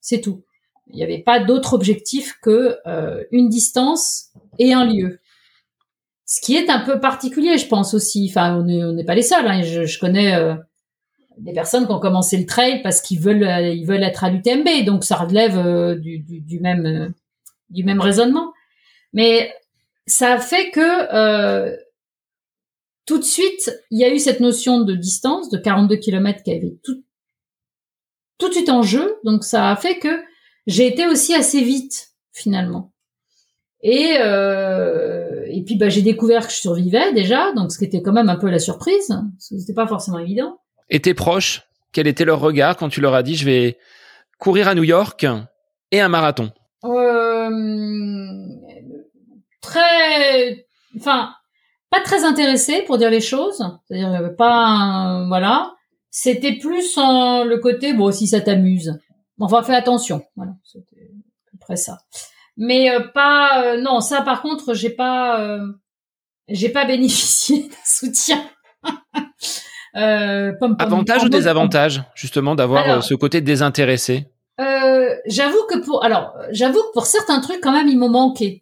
C'est 0.00 0.20
tout. 0.20 0.42
Il 0.88 0.96
n'y 0.96 1.04
avait 1.04 1.22
pas 1.22 1.40
d'autre 1.40 1.72
objectif 1.72 2.38
que 2.42 2.76
euh, 2.86 3.24
une 3.30 3.48
distance 3.48 4.30
et 4.58 4.74
un 4.74 4.84
lieu. 4.84 5.20
Ce 6.26 6.40
qui 6.40 6.56
est 6.56 6.70
un 6.70 6.80
peu 6.80 7.00
particulier, 7.00 7.58
je 7.58 7.66
pense 7.66 7.94
aussi. 7.94 8.26
Enfin, 8.30 8.56
on 8.56 8.92
n'est 8.92 9.04
pas 9.04 9.14
les 9.14 9.22
seuls. 9.22 9.46
Hein. 9.46 9.62
Je, 9.62 9.98
connais 9.98 10.34
euh, 10.34 10.54
des 11.38 11.52
personnes 11.52 11.86
qui 11.86 11.92
ont 11.92 12.00
commencé 12.00 12.36
le 12.36 12.46
trail 12.46 12.82
parce 12.82 13.00
qu'ils 13.00 13.20
veulent, 13.20 13.44
euh, 13.44 13.68
ils 13.68 13.86
veulent 13.86 14.02
être 14.02 14.24
à 14.24 14.30
l'UTMB, 14.30 14.84
donc 14.84 15.04
ça 15.04 15.16
relève 15.16 15.58
euh, 15.58 15.94
du, 15.96 16.58
même, 16.60 17.12
du 17.70 17.84
même 17.84 18.00
raisonnement. 18.00 18.52
Mais 19.12 19.52
ça 20.06 20.34
a 20.34 20.38
fait 20.38 20.70
que 20.70 21.72
tout 23.06 23.18
de 23.18 23.24
suite, 23.24 23.72
il 23.90 23.98
y 23.98 24.04
a 24.04 24.14
eu 24.14 24.18
cette 24.18 24.40
notion 24.40 24.80
de 24.80 24.94
distance 24.94 25.50
de 25.50 25.58
42 25.58 25.96
km 25.96 26.42
qui 26.42 26.52
avait 26.52 26.78
tout, 26.84 27.02
tout 28.38 28.48
de 28.48 28.54
suite 28.54 28.68
en 28.68 28.82
jeu. 28.82 29.16
Donc 29.24 29.44
ça 29.44 29.70
a 29.70 29.76
fait 29.76 29.98
que 29.98 30.22
j'ai 30.66 30.86
été 30.86 31.06
aussi 31.06 31.34
assez 31.34 31.62
vite 31.62 32.10
finalement. 32.32 32.92
Et 33.82 34.16
euh, 34.20 35.44
et 35.48 35.64
puis 35.64 35.76
bah 35.76 35.88
j'ai 35.88 36.02
découvert 36.02 36.46
que 36.46 36.52
je 36.52 36.58
survivais 36.58 37.12
déjà, 37.12 37.52
donc 37.52 37.72
ce 37.72 37.78
qui 37.78 37.84
était 37.84 38.00
quand 38.00 38.12
même 38.12 38.28
un 38.28 38.36
peu 38.36 38.48
la 38.48 38.60
surprise, 38.60 39.12
c'était 39.38 39.74
pas 39.74 39.88
forcément 39.88 40.20
évident. 40.20 40.60
Et 40.88 41.00
tes 41.00 41.14
proches, 41.14 41.62
quel 41.90 42.06
était 42.06 42.24
leur 42.24 42.38
regard 42.38 42.76
quand 42.76 42.88
tu 42.88 43.00
leur 43.00 43.14
as 43.14 43.24
dit 43.24 43.34
je 43.34 43.44
vais 43.44 43.78
courir 44.38 44.68
à 44.68 44.76
New 44.76 44.84
York 44.84 45.26
et 45.90 46.00
un 46.00 46.08
marathon? 46.08 46.52
Euh, 46.84 47.50
Très, 49.62 50.66
enfin 50.98 51.32
pas 51.92 52.00
très 52.00 52.24
intéressé 52.24 52.82
pour 52.86 52.98
dire 52.98 53.10
les 53.10 53.20
choses, 53.20 53.64
c'est-à-dire 53.86 54.34
pas 54.36 55.24
voilà. 55.28 55.74
C'était 56.10 56.58
plus 56.58 56.98
en 56.98 57.44
le 57.44 57.58
côté 57.58 57.94
bon 57.94 58.12
si 58.12 58.26
ça 58.26 58.40
t'amuse, 58.40 58.98
enfin 59.38 59.62
fais 59.62 59.74
attention, 59.74 60.22
voilà, 60.36 60.52
c'était 60.64 61.10
à 61.46 61.50
peu 61.52 61.58
près 61.60 61.76
ça. 61.76 61.98
Mais 62.56 62.90
euh, 62.90 63.00
pas 63.00 63.62
euh, 63.62 63.80
non 63.80 64.00
ça 64.00 64.22
par 64.22 64.42
contre 64.42 64.74
j'ai 64.74 64.90
pas 64.90 65.40
euh, 65.40 65.66
j'ai 66.48 66.68
pas 66.68 66.84
bénéficié 66.84 67.62
d'un 67.68 67.76
soutien. 67.84 68.42
Euh, 69.94 70.54
avantage 70.78 71.22
ou 71.24 71.28
désavantage 71.28 72.02
justement 72.14 72.54
d'avoir 72.54 73.04
ce 73.04 73.12
côté 73.12 73.42
désintéressé? 73.42 74.26
j'avoue 75.26 75.66
que 75.68 75.84
pour 75.84 76.02
alors 76.02 76.34
j'avoue 76.50 76.80
que 76.80 76.92
pour 76.94 77.04
certains 77.04 77.40
trucs 77.40 77.60
quand 77.60 77.72
même 77.72 77.88
ils 77.88 77.98
m'ont 77.98 78.08
manqué 78.08 78.61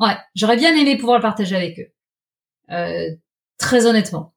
ouais 0.00 0.16
j'aurais 0.34 0.56
bien 0.56 0.74
aimé 0.76 0.96
pouvoir 0.96 1.18
le 1.18 1.22
partager 1.22 1.56
avec 1.56 1.78
eux. 1.78 3.18
Très 3.58 3.86
honnêtement. 3.86 4.34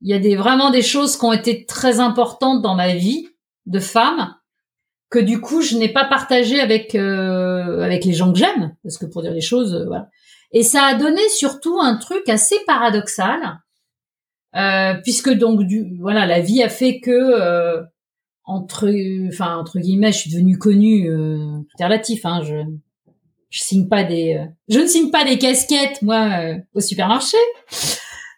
Il 0.00 0.10
y 0.10 0.14
a 0.14 0.18
des 0.18 0.36
vraiment 0.36 0.70
des 0.70 0.82
choses 0.82 1.16
qui 1.16 1.24
ont 1.24 1.32
été 1.32 1.66
très 1.66 2.00
importantes 2.00 2.62
dans 2.62 2.74
ma 2.74 2.94
vie 2.94 3.28
de 3.66 3.80
femme 3.80 4.34
que 5.10 5.18
du 5.18 5.40
coup 5.40 5.62
je 5.62 5.76
n'ai 5.76 5.88
pas 5.88 6.04
partagé 6.04 6.60
avec 6.60 6.94
euh, 6.94 7.82
avec 7.82 8.04
les 8.04 8.12
gens 8.12 8.32
que 8.32 8.38
j'aime. 8.38 8.76
Parce 8.82 8.98
que 8.98 9.06
pour 9.06 9.22
dire 9.22 9.32
les 9.32 9.40
choses 9.40 9.74
euh, 9.74 9.86
voilà. 9.86 10.08
Et 10.52 10.62
ça 10.62 10.84
a 10.84 10.94
donné 10.94 11.26
surtout 11.28 11.78
un 11.80 11.96
truc 11.96 12.28
assez 12.28 12.56
paradoxal 12.66 13.60
euh, 14.56 14.94
puisque 15.02 15.30
donc 15.30 15.62
du 15.64 15.98
voilà 16.00 16.24
la 16.24 16.40
vie 16.40 16.62
a 16.62 16.70
fait 16.70 17.00
que 17.00 17.10
euh, 17.10 17.82
entre 18.44 18.88
enfin 19.28 19.56
entre 19.56 19.78
guillemets 19.78 20.10
je 20.10 20.18
suis 20.18 20.30
devenue 20.30 20.56
connue 20.56 21.10
euh, 21.10 21.58
tout 21.70 21.82
est 21.82 21.84
relatif 21.84 22.24
hein 22.24 22.40
je 22.42 22.54
je 23.50 23.60
signe 23.60 23.88
pas 23.88 24.04
des 24.04 24.40
je 24.68 24.78
ne 24.78 24.86
signe 24.86 25.10
pas 25.10 25.24
des 25.24 25.38
casquettes 25.38 26.02
moi 26.02 26.30
au 26.74 26.80
supermarché. 26.80 27.36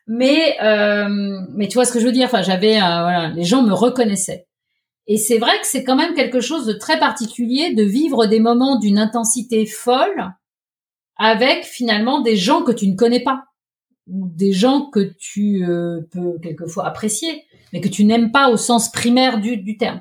Mais 0.06 0.56
mais 0.60 1.68
tu 1.68 1.74
vois 1.74 1.84
ce 1.84 1.92
que 1.92 2.00
je 2.00 2.06
veux 2.06 2.12
dire. 2.12 2.26
Enfin 2.26 2.42
j'avais 2.42 2.78
voilà 2.78 3.28
les 3.34 3.44
gens 3.44 3.62
me 3.62 3.72
reconnaissaient. 3.72 4.46
Et 5.06 5.16
c'est 5.16 5.38
vrai 5.38 5.52
que 5.60 5.66
c'est 5.66 5.82
quand 5.82 5.96
même 5.96 6.14
quelque 6.14 6.40
chose 6.40 6.66
de 6.66 6.72
très 6.72 6.98
particulier 6.98 7.74
de 7.74 7.82
vivre 7.82 8.26
des 8.26 8.38
moments 8.38 8.78
d'une 8.78 8.98
intensité 8.98 9.66
folle 9.66 10.32
avec 11.16 11.64
finalement 11.64 12.20
des 12.20 12.36
gens 12.36 12.62
que 12.62 12.72
tu 12.72 12.86
ne 12.86 12.96
connais 12.96 13.20
pas. 13.20 13.44
Ou 14.06 14.28
des 14.28 14.52
gens 14.52 14.88
que 14.90 15.12
tu 15.18 15.64
euh, 15.64 16.00
peux 16.10 16.38
quelquefois 16.40 16.86
apprécier 16.86 17.44
mais 17.72 17.80
que 17.80 17.88
tu 17.88 18.04
n'aimes 18.04 18.32
pas 18.32 18.50
au 18.50 18.56
sens 18.56 18.90
primaire 18.90 19.40
du, 19.40 19.56
du 19.56 19.76
terme. 19.76 20.00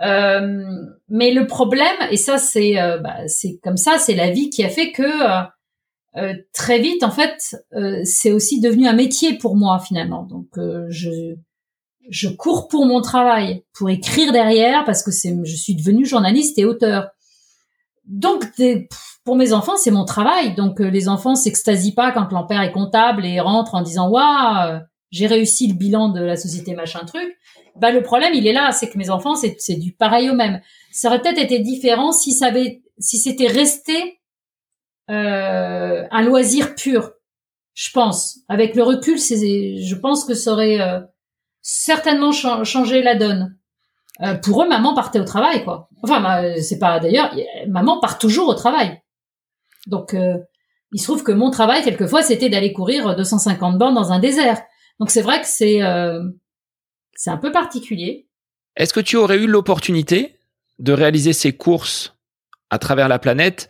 Euh, 0.00 0.64
mais 1.08 1.32
le 1.32 1.46
problème, 1.46 1.96
et 2.10 2.16
ça 2.16 2.38
c'est 2.38 2.80
euh, 2.80 2.98
bah, 2.98 3.28
c'est 3.28 3.58
comme 3.62 3.76
ça, 3.76 3.98
c'est 3.98 4.14
la 4.14 4.30
vie 4.30 4.50
qui 4.50 4.64
a 4.64 4.68
fait 4.68 4.90
que 4.90 5.02
euh, 6.16 6.34
très 6.52 6.78
vite 6.80 7.02
en 7.02 7.10
fait 7.10 7.56
c'est 8.04 8.32
aussi 8.32 8.60
devenu 8.60 8.86
un 8.86 8.94
métier 8.94 9.38
pour 9.38 9.56
moi 9.56 9.78
finalement. 9.80 10.24
Donc 10.24 10.48
je 10.88 11.36
je 12.10 12.28
cours 12.28 12.66
pour 12.68 12.84
mon 12.84 13.00
travail, 13.00 13.62
pour 13.74 13.88
écrire 13.88 14.32
derrière, 14.32 14.84
parce 14.84 15.04
que 15.04 15.12
c'est, 15.12 15.36
je 15.44 15.54
suis 15.54 15.76
devenue 15.76 16.04
journaliste 16.04 16.58
et 16.58 16.64
auteur. 16.64 17.08
Donc, 18.04 18.44
pour 19.24 19.36
mes 19.36 19.52
enfants, 19.52 19.76
c'est 19.76 19.92
mon 19.92 20.04
travail. 20.04 20.56
Donc, 20.56 20.80
les 20.80 21.08
enfants 21.08 21.36
s'extasient 21.36 21.94
pas 21.94 22.10
quand 22.10 22.28
leur 22.32 22.50
est 22.60 22.72
comptable 22.72 23.24
et 23.24 23.38
rentre 23.38 23.76
en 23.76 23.82
disant 23.82 24.10
waouh, 24.10 24.80
j'ai 25.12 25.26
réussi 25.28 25.68
le 25.68 25.74
bilan 25.74 26.08
de 26.08 26.20
la 26.20 26.36
société 26.36 26.74
machin 26.74 27.04
truc. 27.04 27.38
Bah, 27.76 27.92
le 27.92 28.02
problème, 28.02 28.34
il 28.34 28.46
est 28.46 28.52
là, 28.52 28.72
c'est 28.72 28.90
que 28.90 28.98
mes 28.98 29.10
enfants, 29.10 29.36
c'est, 29.36 29.54
c'est 29.60 29.76
du 29.76 29.92
pareil 29.92 30.28
au 30.30 30.34
même. 30.34 30.60
Ça 30.90 31.08
aurait 31.08 31.22
peut-être 31.22 31.38
été 31.40 31.60
différent 31.60 32.10
si 32.10 32.32
ça 32.32 32.46
avait, 32.46 32.82
si 32.98 33.18
c'était 33.18 33.46
resté 33.46 34.20
euh, 35.10 36.04
un 36.10 36.22
loisir 36.22 36.74
pur. 36.74 37.12
Je 37.74 37.90
pense. 37.92 38.40
Avec 38.48 38.74
le 38.74 38.82
recul, 38.82 39.18
c'est, 39.18 39.76
je 39.78 39.94
pense 39.94 40.24
que 40.24 40.34
ça 40.34 40.52
aurait 40.52 40.80
euh, 40.80 41.00
certainement 41.60 42.32
changer 42.32 43.02
la 43.02 43.14
donne. 43.14 43.56
euh, 44.22 44.34
pour 44.34 44.62
eux, 44.62 44.68
maman 44.68 44.94
partait 44.94 45.20
au 45.20 45.24
travail, 45.24 45.64
quoi. 45.64 45.88
Enfin, 46.02 46.42
c'est 46.60 46.78
pas 46.78 46.98
d'ailleurs, 47.00 47.34
maman 47.68 48.00
part 48.00 48.18
toujours 48.18 48.48
au 48.48 48.54
travail. 48.54 49.00
Donc, 49.86 50.14
euh, 50.14 50.36
il 50.92 51.00
se 51.00 51.06
trouve 51.06 51.22
que 51.22 51.32
mon 51.32 51.50
travail, 51.50 51.82
quelquefois, 51.82 52.22
c'était 52.22 52.48
d'aller 52.50 52.72
courir 52.72 53.16
250 53.16 53.78
bornes 53.78 53.94
dans 53.94 54.12
un 54.12 54.18
désert. 54.18 54.62
Donc, 55.02 55.10
c'est 55.10 55.22
vrai 55.22 55.40
que 55.40 55.48
c'est 55.48 55.82
euh, 55.82 56.22
c'est 57.14 57.30
un 57.30 57.36
peu 57.36 57.50
particulier. 57.50 58.28
Est-ce 58.76 58.94
que 58.94 59.00
tu 59.00 59.16
aurais 59.16 59.36
eu 59.36 59.48
l'opportunité 59.48 60.38
de 60.78 60.92
réaliser 60.92 61.32
ces 61.32 61.52
courses 61.52 62.14
à 62.70 62.78
travers 62.78 63.08
la 63.08 63.18
planète 63.18 63.66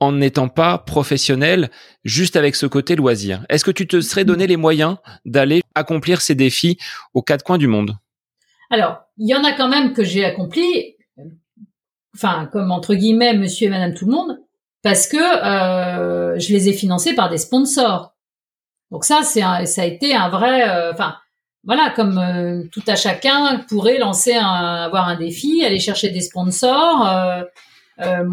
en 0.00 0.12
n'étant 0.12 0.48
pas 0.48 0.78
professionnel, 0.78 1.70
juste 2.04 2.34
avec 2.34 2.56
ce 2.56 2.64
côté 2.64 2.96
loisir? 2.96 3.44
Est-ce 3.50 3.62
que 3.62 3.70
tu 3.70 3.86
te 3.86 4.00
serais 4.00 4.24
donné 4.24 4.46
les 4.46 4.56
moyens 4.56 4.96
d'aller 5.26 5.60
accomplir 5.74 6.22
ces 6.22 6.34
défis 6.34 6.78
aux 7.12 7.20
quatre 7.20 7.44
coins 7.44 7.58
du 7.58 7.66
monde? 7.66 7.98
Alors, 8.70 9.02
il 9.18 9.28
y 9.28 9.34
en 9.34 9.44
a 9.44 9.52
quand 9.52 9.68
même 9.68 9.92
que 9.92 10.02
j'ai 10.02 10.24
accompli, 10.24 10.96
enfin, 12.14 12.48
comme 12.50 12.70
entre 12.70 12.94
guillemets, 12.94 13.36
monsieur 13.36 13.66
et 13.66 13.70
madame 13.70 13.92
tout 13.92 14.06
le 14.06 14.12
monde, 14.12 14.40
parce 14.82 15.06
que 15.06 15.18
euh, 15.18 16.38
je 16.38 16.54
les 16.54 16.70
ai 16.70 16.72
financés 16.72 17.14
par 17.14 17.28
des 17.28 17.36
sponsors. 17.36 18.14
Donc 18.90 19.04
ça, 19.04 19.22
c'est 19.22 19.42
ça 19.66 19.82
a 19.82 19.84
été 19.84 20.14
un 20.14 20.28
vrai, 20.28 20.68
euh, 20.68 20.92
enfin, 20.92 21.16
voilà, 21.64 21.92
comme 21.94 22.18
euh, 22.18 22.62
tout 22.72 22.82
à 22.86 22.96
chacun 22.96 23.64
pourrait 23.68 23.98
lancer 23.98 24.32
un, 24.32 24.44
avoir 24.44 25.08
un 25.08 25.18
défi, 25.18 25.62
aller 25.64 25.78
chercher 25.78 26.10
des 26.10 26.22
sponsors. 26.22 27.06
Euh, 27.06 27.42
euh, 28.00 28.24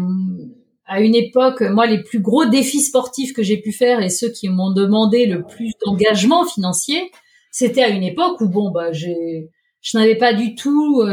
à 0.86 1.00
une 1.00 1.14
époque, 1.14 1.60
moi, 1.60 1.86
les 1.86 2.02
plus 2.02 2.20
gros 2.20 2.46
défis 2.46 2.80
sportifs 2.80 3.34
que 3.34 3.42
j'ai 3.42 3.58
pu 3.58 3.72
faire 3.72 4.00
et 4.00 4.08
ceux 4.08 4.30
qui 4.30 4.48
m'ont 4.48 4.72
demandé 4.72 5.26
le 5.26 5.42
plus 5.42 5.72
d'engagement 5.84 6.46
financier, 6.46 7.10
c'était 7.50 7.82
à 7.82 7.88
une 7.88 8.02
époque 8.02 8.40
où 8.40 8.48
bon, 8.48 8.70
bah, 8.70 8.92
j'ai, 8.92 9.50
je 9.82 9.98
n'avais 9.98 10.16
pas 10.16 10.32
du 10.32 10.54
tout 10.54 11.04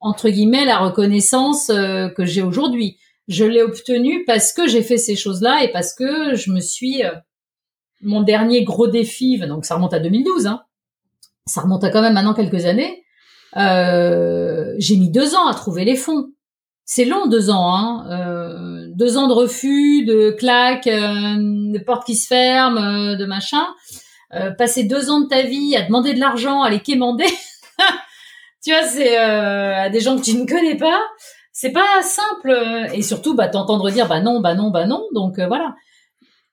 entre 0.00 0.30
guillemets 0.30 0.64
la 0.64 0.78
reconnaissance 0.78 1.66
que 1.66 2.24
j'ai 2.24 2.40
aujourd'hui. 2.40 2.96
Je 3.26 3.44
l'ai 3.44 3.60
obtenu 3.60 4.24
parce 4.24 4.54
que 4.54 4.66
j'ai 4.66 4.82
fait 4.82 4.96
ces 4.96 5.16
choses-là 5.16 5.64
et 5.64 5.70
parce 5.70 5.92
que 5.92 6.34
je 6.34 6.50
me 6.50 6.60
suis 6.60 7.02
mon 8.00 8.22
dernier 8.22 8.64
gros 8.64 8.86
défi, 8.86 9.38
donc 9.38 9.64
ça 9.64 9.74
remonte 9.74 9.94
à 9.94 9.98
2012, 9.98 10.46
hein, 10.46 10.62
ça 11.46 11.62
remonte 11.62 11.84
à 11.84 11.90
quand 11.90 12.02
même 12.02 12.14
maintenant 12.14 12.34
quelques 12.34 12.66
années. 12.66 13.04
Euh, 13.56 14.74
j'ai 14.78 14.96
mis 14.96 15.10
deux 15.10 15.34
ans 15.34 15.46
à 15.46 15.54
trouver 15.54 15.84
les 15.84 15.96
fonds. 15.96 16.26
C'est 16.84 17.04
long 17.04 17.26
deux 17.26 17.50
ans, 17.50 17.74
hein. 17.74 18.06
Euh, 18.10 18.86
deux 18.94 19.18
ans 19.18 19.28
de 19.28 19.34
refus, 19.34 20.04
de 20.04 20.30
claques, 20.30 20.86
euh, 20.86 21.36
de 21.38 21.78
portes 21.78 22.06
qui 22.06 22.14
se 22.14 22.26
ferment, 22.26 23.14
de 23.16 23.24
machin. 23.26 23.66
passer 24.58 24.84
deux 24.84 25.10
ans 25.10 25.20
de 25.20 25.28
ta 25.28 25.42
vie 25.42 25.76
à 25.76 25.82
demander 25.82 26.14
de 26.14 26.20
l'argent, 26.20 26.62
à 26.62 26.70
les 26.70 26.80
quémander. 26.80 27.26
tu 28.64 28.70
vois, 28.70 28.82
c'est 28.82 29.16
à 29.16 29.88
des 29.90 30.00
gens 30.00 30.16
que 30.16 30.22
tu 30.22 30.36
ne 30.36 30.46
connais 30.46 30.76
pas. 30.76 31.00
C'est 31.52 31.72
pas 31.72 32.02
simple. 32.02 32.56
Et 32.94 33.02
surtout, 33.02 33.34
bah, 33.34 33.48
t'entendre 33.48 33.90
dire, 33.90 34.06
bah 34.06 34.20
non, 34.20 34.40
bah 34.40 34.54
non, 34.54 34.70
bah 34.70 34.86
non. 34.86 35.04
Donc 35.14 35.40
voilà 35.40 35.74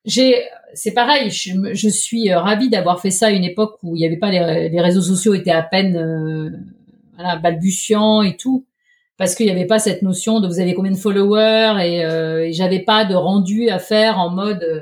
j'ai 0.06 0.44
c'est 0.74 0.94
pareil 0.94 1.30
je, 1.30 1.90
suis 1.90 2.32
euh, 2.32 2.40
ravie 2.40 2.70
d'avoir 2.70 3.00
fait 3.00 3.12
ça 3.12 3.28
à 3.28 3.32
une 3.32 3.44
époque 3.44 3.78
où 3.84 3.96
il 3.96 4.00
n'y 4.00 4.06
avait 4.06 4.18
pas 4.18 4.32
les, 4.32 4.82
réseaux 4.82 5.02
sociaux 5.02 5.34
étaient 5.34 5.52
à 5.52 5.64
peine 5.64 5.96
euh, 5.96 6.50
voilà, 7.16 7.38
balbutiants 7.38 8.22
et 8.22 8.36
tout 8.38 8.66
parce 9.18 9.36
qu'il 9.36 9.46
n'y 9.46 9.52
avait 9.52 9.66
pas 9.66 9.80
cette 9.80 10.02
notion 10.02 10.40
de 10.40 10.48
vous 10.48 10.60
avez 10.60 10.74
combien 10.74 10.92
de 10.92 10.98
followers 10.98 11.78
et, 11.82 12.06
euh, 12.06 12.50
j'avais 12.52 12.80
pas 12.80 13.06
de 13.06 13.16
rendu 13.16 13.70
à 13.70 13.80
faire 13.80 14.20
en 14.20 14.30
mode 14.30 14.64
euh, 14.64 14.82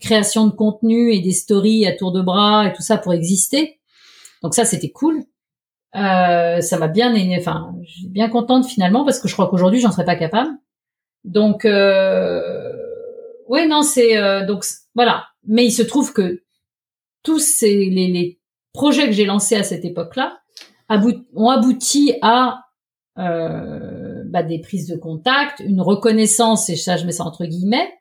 création 0.00 0.46
de 0.46 0.52
contenu 0.52 1.12
et 1.12 1.20
des 1.20 1.32
stories 1.32 1.86
à 1.86 1.92
tour 1.92 2.12
de 2.12 2.20
bras 2.20 2.66
et 2.66 2.72
tout 2.72 2.82
ça 2.82 2.98
pour 2.98 3.14
exister. 3.14 3.78
Donc 4.42 4.54
ça 4.54 4.64
c'était 4.64 4.90
cool. 4.90 5.22
Euh, 5.94 6.60
ça 6.60 6.78
m'a 6.78 6.88
bien 6.88 7.14
enfin 7.38 7.74
suis 7.84 8.08
bien 8.08 8.28
contente 8.28 8.66
finalement 8.66 9.04
parce 9.04 9.20
que 9.20 9.28
je 9.28 9.34
crois 9.34 9.48
qu'aujourd'hui 9.48 9.80
j'en 9.80 9.92
serais 9.92 10.04
pas 10.04 10.16
capable. 10.16 10.50
Donc 11.24 11.64
euh, 11.64 12.72
oui, 13.52 13.68
non, 13.68 13.82
c'est 13.82 14.16
euh, 14.16 14.46
donc 14.46 14.64
voilà. 14.94 15.26
Mais 15.46 15.66
il 15.66 15.72
se 15.72 15.82
trouve 15.82 16.14
que 16.14 16.42
tous 17.22 17.38
ces 17.38 17.84
les, 17.90 18.08
les 18.08 18.40
projets 18.72 19.06
que 19.06 19.12
j'ai 19.12 19.26
lancés 19.26 19.56
à 19.56 19.62
cette 19.62 19.84
époque-là 19.84 20.38
ont 21.34 21.50
abouti 21.50 22.14
à 22.22 22.64
euh, 23.18 24.22
bah, 24.26 24.42
des 24.42 24.58
prises 24.58 24.88
de 24.88 24.96
contact, 24.96 25.60
une 25.60 25.82
reconnaissance, 25.82 26.70
et 26.70 26.76
ça 26.76 26.96
je 26.96 27.04
mets 27.04 27.12
ça 27.12 27.24
entre 27.24 27.44
guillemets, 27.44 27.92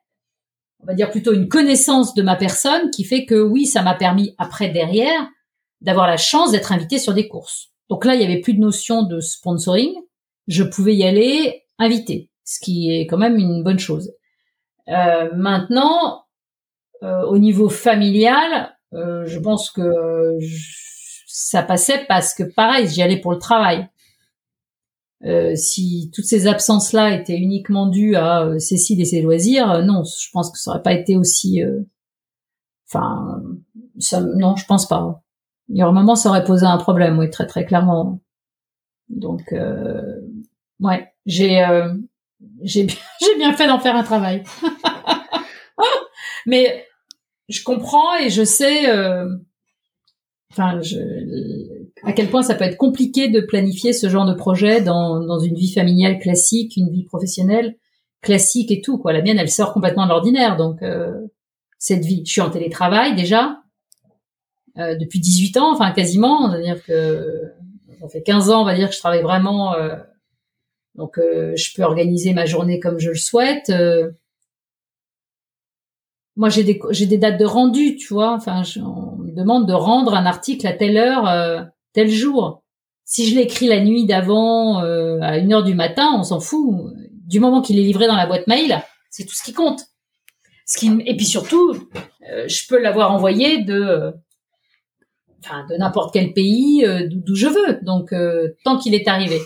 on 0.80 0.86
va 0.86 0.94
dire 0.94 1.12
plutôt 1.12 1.34
une 1.34 1.50
connaissance 1.50 2.14
de 2.14 2.22
ma 2.22 2.38
personne 2.38 2.90
qui 2.90 3.04
fait 3.04 3.26
que 3.26 3.36
oui, 3.36 3.66
ça 3.66 3.82
m'a 3.82 3.94
permis 3.94 4.34
après 4.38 4.70
derrière 4.70 5.28
d'avoir 5.82 6.08
la 6.08 6.18
chance 6.18 6.52
d'être 6.52 6.72
invité 6.72 6.98
sur 6.98 7.14
des 7.14 7.28
courses. 7.28 7.72
Donc 7.90 8.06
là, 8.06 8.16
il 8.16 8.22
y 8.22 8.24
avait 8.24 8.40
plus 8.40 8.54
de 8.54 8.60
notion 8.60 9.04
de 9.04 9.20
sponsoring, 9.20 9.94
je 10.48 10.64
pouvais 10.64 10.96
y 10.96 11.04
aller 11.04 11.64
invité, 11.78 12.30
ce 12.46 12.60
qui 12.62 12.90
est 12.90 13.06
quand 13.06 13.18
même 13.18 13.38
une 13.38 13.64
bonne 13.64 13.80
chose. 13.80 14.14
Euh, 14.92 15.30
maintenant, 15.36 16.26
euh, 17.04 17.24
au 17.26 17.38
niveau 17.38 17.70
familial, 17.70 18.76
euh, 18.94 19.26
je 19.26 19.40
pense 19.40 19.72
que 19.72 20.38
ça 21.26 21.64
passait 21.64 22.06
parce 22.08 22.34
que 22.34 22.44
pareil, 22.44 22.88
j'y 22.88 23.02
allais 23.02 23.20
pour 23.20 23.32
le 23.32 23.40
travail. 23.40 23.90
Euh, 25.24 25.56
si 25.56 26.12
toutes 26.14 26.26
ces 26.26 26.48
absences-là 26.48 27.14
étaient 27.14 27.38
uniquement 27.38 27.88
dues 27.88 28.16
à 28.16 28.60
Cécile 28.60 29.02
et 29.02 29.06
ses 29.06 29.22
loisirs, 29.22 29.84
non, 29.84 30.04
je 30.04 30.30
pense 30.32 30.52
que 30.52 30.58
ça 30.58 30.72
aurait 30.72 30.84
pas 30.84 30.94
été 30.94 31.16
aussi. 31.16 31.62
Enfin, 32.88 33.42
non, 34.36 34.56
je 34.56 34.66
pense 34.66 34.88
pas. 34.88 35.24
Il 35.70 35.78
y 35.78 35.84
aurait 35.84 35.92
un 35.92 35.94
moment, 35.94 36.16
ça 36.16 36.30
aurait 36.30 36.44
posé 36.44 36.66
un 36.66 36.78
problème, 36.78 37.18
oui, 37.18 37.30
très 37.30 37.48
très 37.48 37.66
clairement. 37.66 38.20
Donc, 39.10 39.54
ouais, 40.80 41.14
j'ai 41.26 41.64
j'ai 42.64 42.84
bien, 42.84 42.96
bien 43.38 43.54
fait 43.54 43.68
d'en 43.68 43.80
faire 43.80 43.96
un 43.96 44.04
travail. 44.04 44.44
Mais 46.46 46.86
je 47.50 47.64
comprends 47.64 48.16
et 48.18 48.30
je 48.30 48.44
sais, 48.44 48.90
euh, 48.90 49.28
enfin, 50.52 50.82
je, 50.82 50.98
à 52.04 52.14
quel 52.14 52.30
point 52.30 52.42
ça 52.42 52.56
peut 52.56 52.64
être 52.64 52.78
compliqué 52.78 53.28
de 53.30 53.42
planifier 53.42 53.94
ce 53.94 54.10
genre 54.10 54.26
de 54.26 54.34
projet 54.34 54.82
dans, 54.82 55.20
dans 55.20 55.40
une 55.40 55.56
vie 55.56 55.72
familiale 55.72 56.20
classique, 56.20 56.78
une 56.78 56.90
vie 56.90 57.04
professionnelle 57.04 57.78
classique 58.22 58.72
et 58.72 58.82
tout. 58.82 58.98
Quoi, 58.98 59.14
la 59.14 59.22
mienne, 59.22 59.40
elle 59.40 59.50
sort 59.50 59.74
complètement 59.74 60.06
de 60.06 60.10
l'ordinaire. 60.10 60.56
Donc 60.58 60.82
euh, 60.82 61.28
cette 61.78 62.06
vie, 62.06 62.24
je 62.26 62.32
suis 62.32 62.42
en 62.42 62.50
télétravail 62.50 63.16
déjà 63.16 63.62
euh, 64.78 64.96
depuis 64.96 65.20
18 65.20 65.58
ans, 65.58 65.74
enfin 65.74 65.92
quasiment. 65.92 66.46
On 66.46 66.50
va 66.50 66.62
dire 66.62 66.84
que 66.84 67.52
ça 68.00 68.08
fait 68.08 68.24
15 68.24 68.50
ans, 68.50 68.62
on 68.62 68.66
va 68.66 68.76
dire 68.76 68.90
que 68.90 68.96
je 68.96 69.00
travaille 69.00 69.24
vraiment 69.24 69.76
euh, 69.76 69.96
donc, 70.96 71.18
euh, 71.18 71.56
je 71.56 71.74
peux 71.74 71.84
organiser 71.84 72.34
ma 72.34 72.46
journée 72.46 72.80
comme 72.80 73.00
je 73.00 73.10
le 73.10 73.16
souhaite. 73.16 73.70
Euh. 73.70 74.12
moi, 76.36 76.50
j'ai 76.50 76.64
des, 76.64 76.80
j'ai 76.90 77.06
des 77.06 77.18
dates 77.18 77.40
de 77.40 77.46
rendu, 77.46 77.96
tu 77.96 78.14
vois. 78.14 78.34
Enfin, 78.34 78.64
on 78.78 79.18
me 79.18 79.32
demande 79.32 79.68
de 79.68 79.74
rendre 79.74 80.14
un 80.14 80.26
article 80.26 80.68
à 80.68 80.74
telle 80.74 80.98
heure, 80.98 81.28
euh, 81.28 81.62
tel 81.94 82.10
jour. 82.10 82.64
Si 83.06 83.30
je 83.30 83.36
l'écris 83.36 83.68
la 83.68 83.82
nuit 83.82 84.06
d'avant, 84.06 84.78
à 84.78 85.38
une 85.38 85.52
heure 85.52 85.64
du 85.64 85.76
matin, 85.76 86.14
on 86.18 86.24
s'en 86.24 86.40
fout. 86.40 86.94
Du 87.28 87.42
moment 87.42 87.62
qu'il 87.62 87.78
est 87.78 87.84
livré 87.84 88.08
dans 88.08 88.16
la 88.16 88.26
boîte 88.26 88.48
mail, 88.48 88.82
c'est 89.10 89.26
tout 89.26 89.36
ce 89.36 89.44
qui 89.44 89.52
compte. 89.52 89.82
Ce 90.66 90.78
qui, 90.78 90.90
et 91.06 91.18
puis 91.18 91.26
surtout, 91.26 91.76
je 92.22 92.68
peux 92.70 92.82
l'avoir 92.82 93.12
envoyé 93.12 93.64
de 93.66 94.14
n'importe 95.78 96.14
quel 96.14 96.32
pays, 96.32 96.86
d'où 97.10 97.36
je 97.36 97.48
veux. 97.48 97.80
Donc, 97.82 98.14
tant 98.64 98.78
qu'il 98.78 98.96
est 98.96 99.10
arrivé 99.10 99.42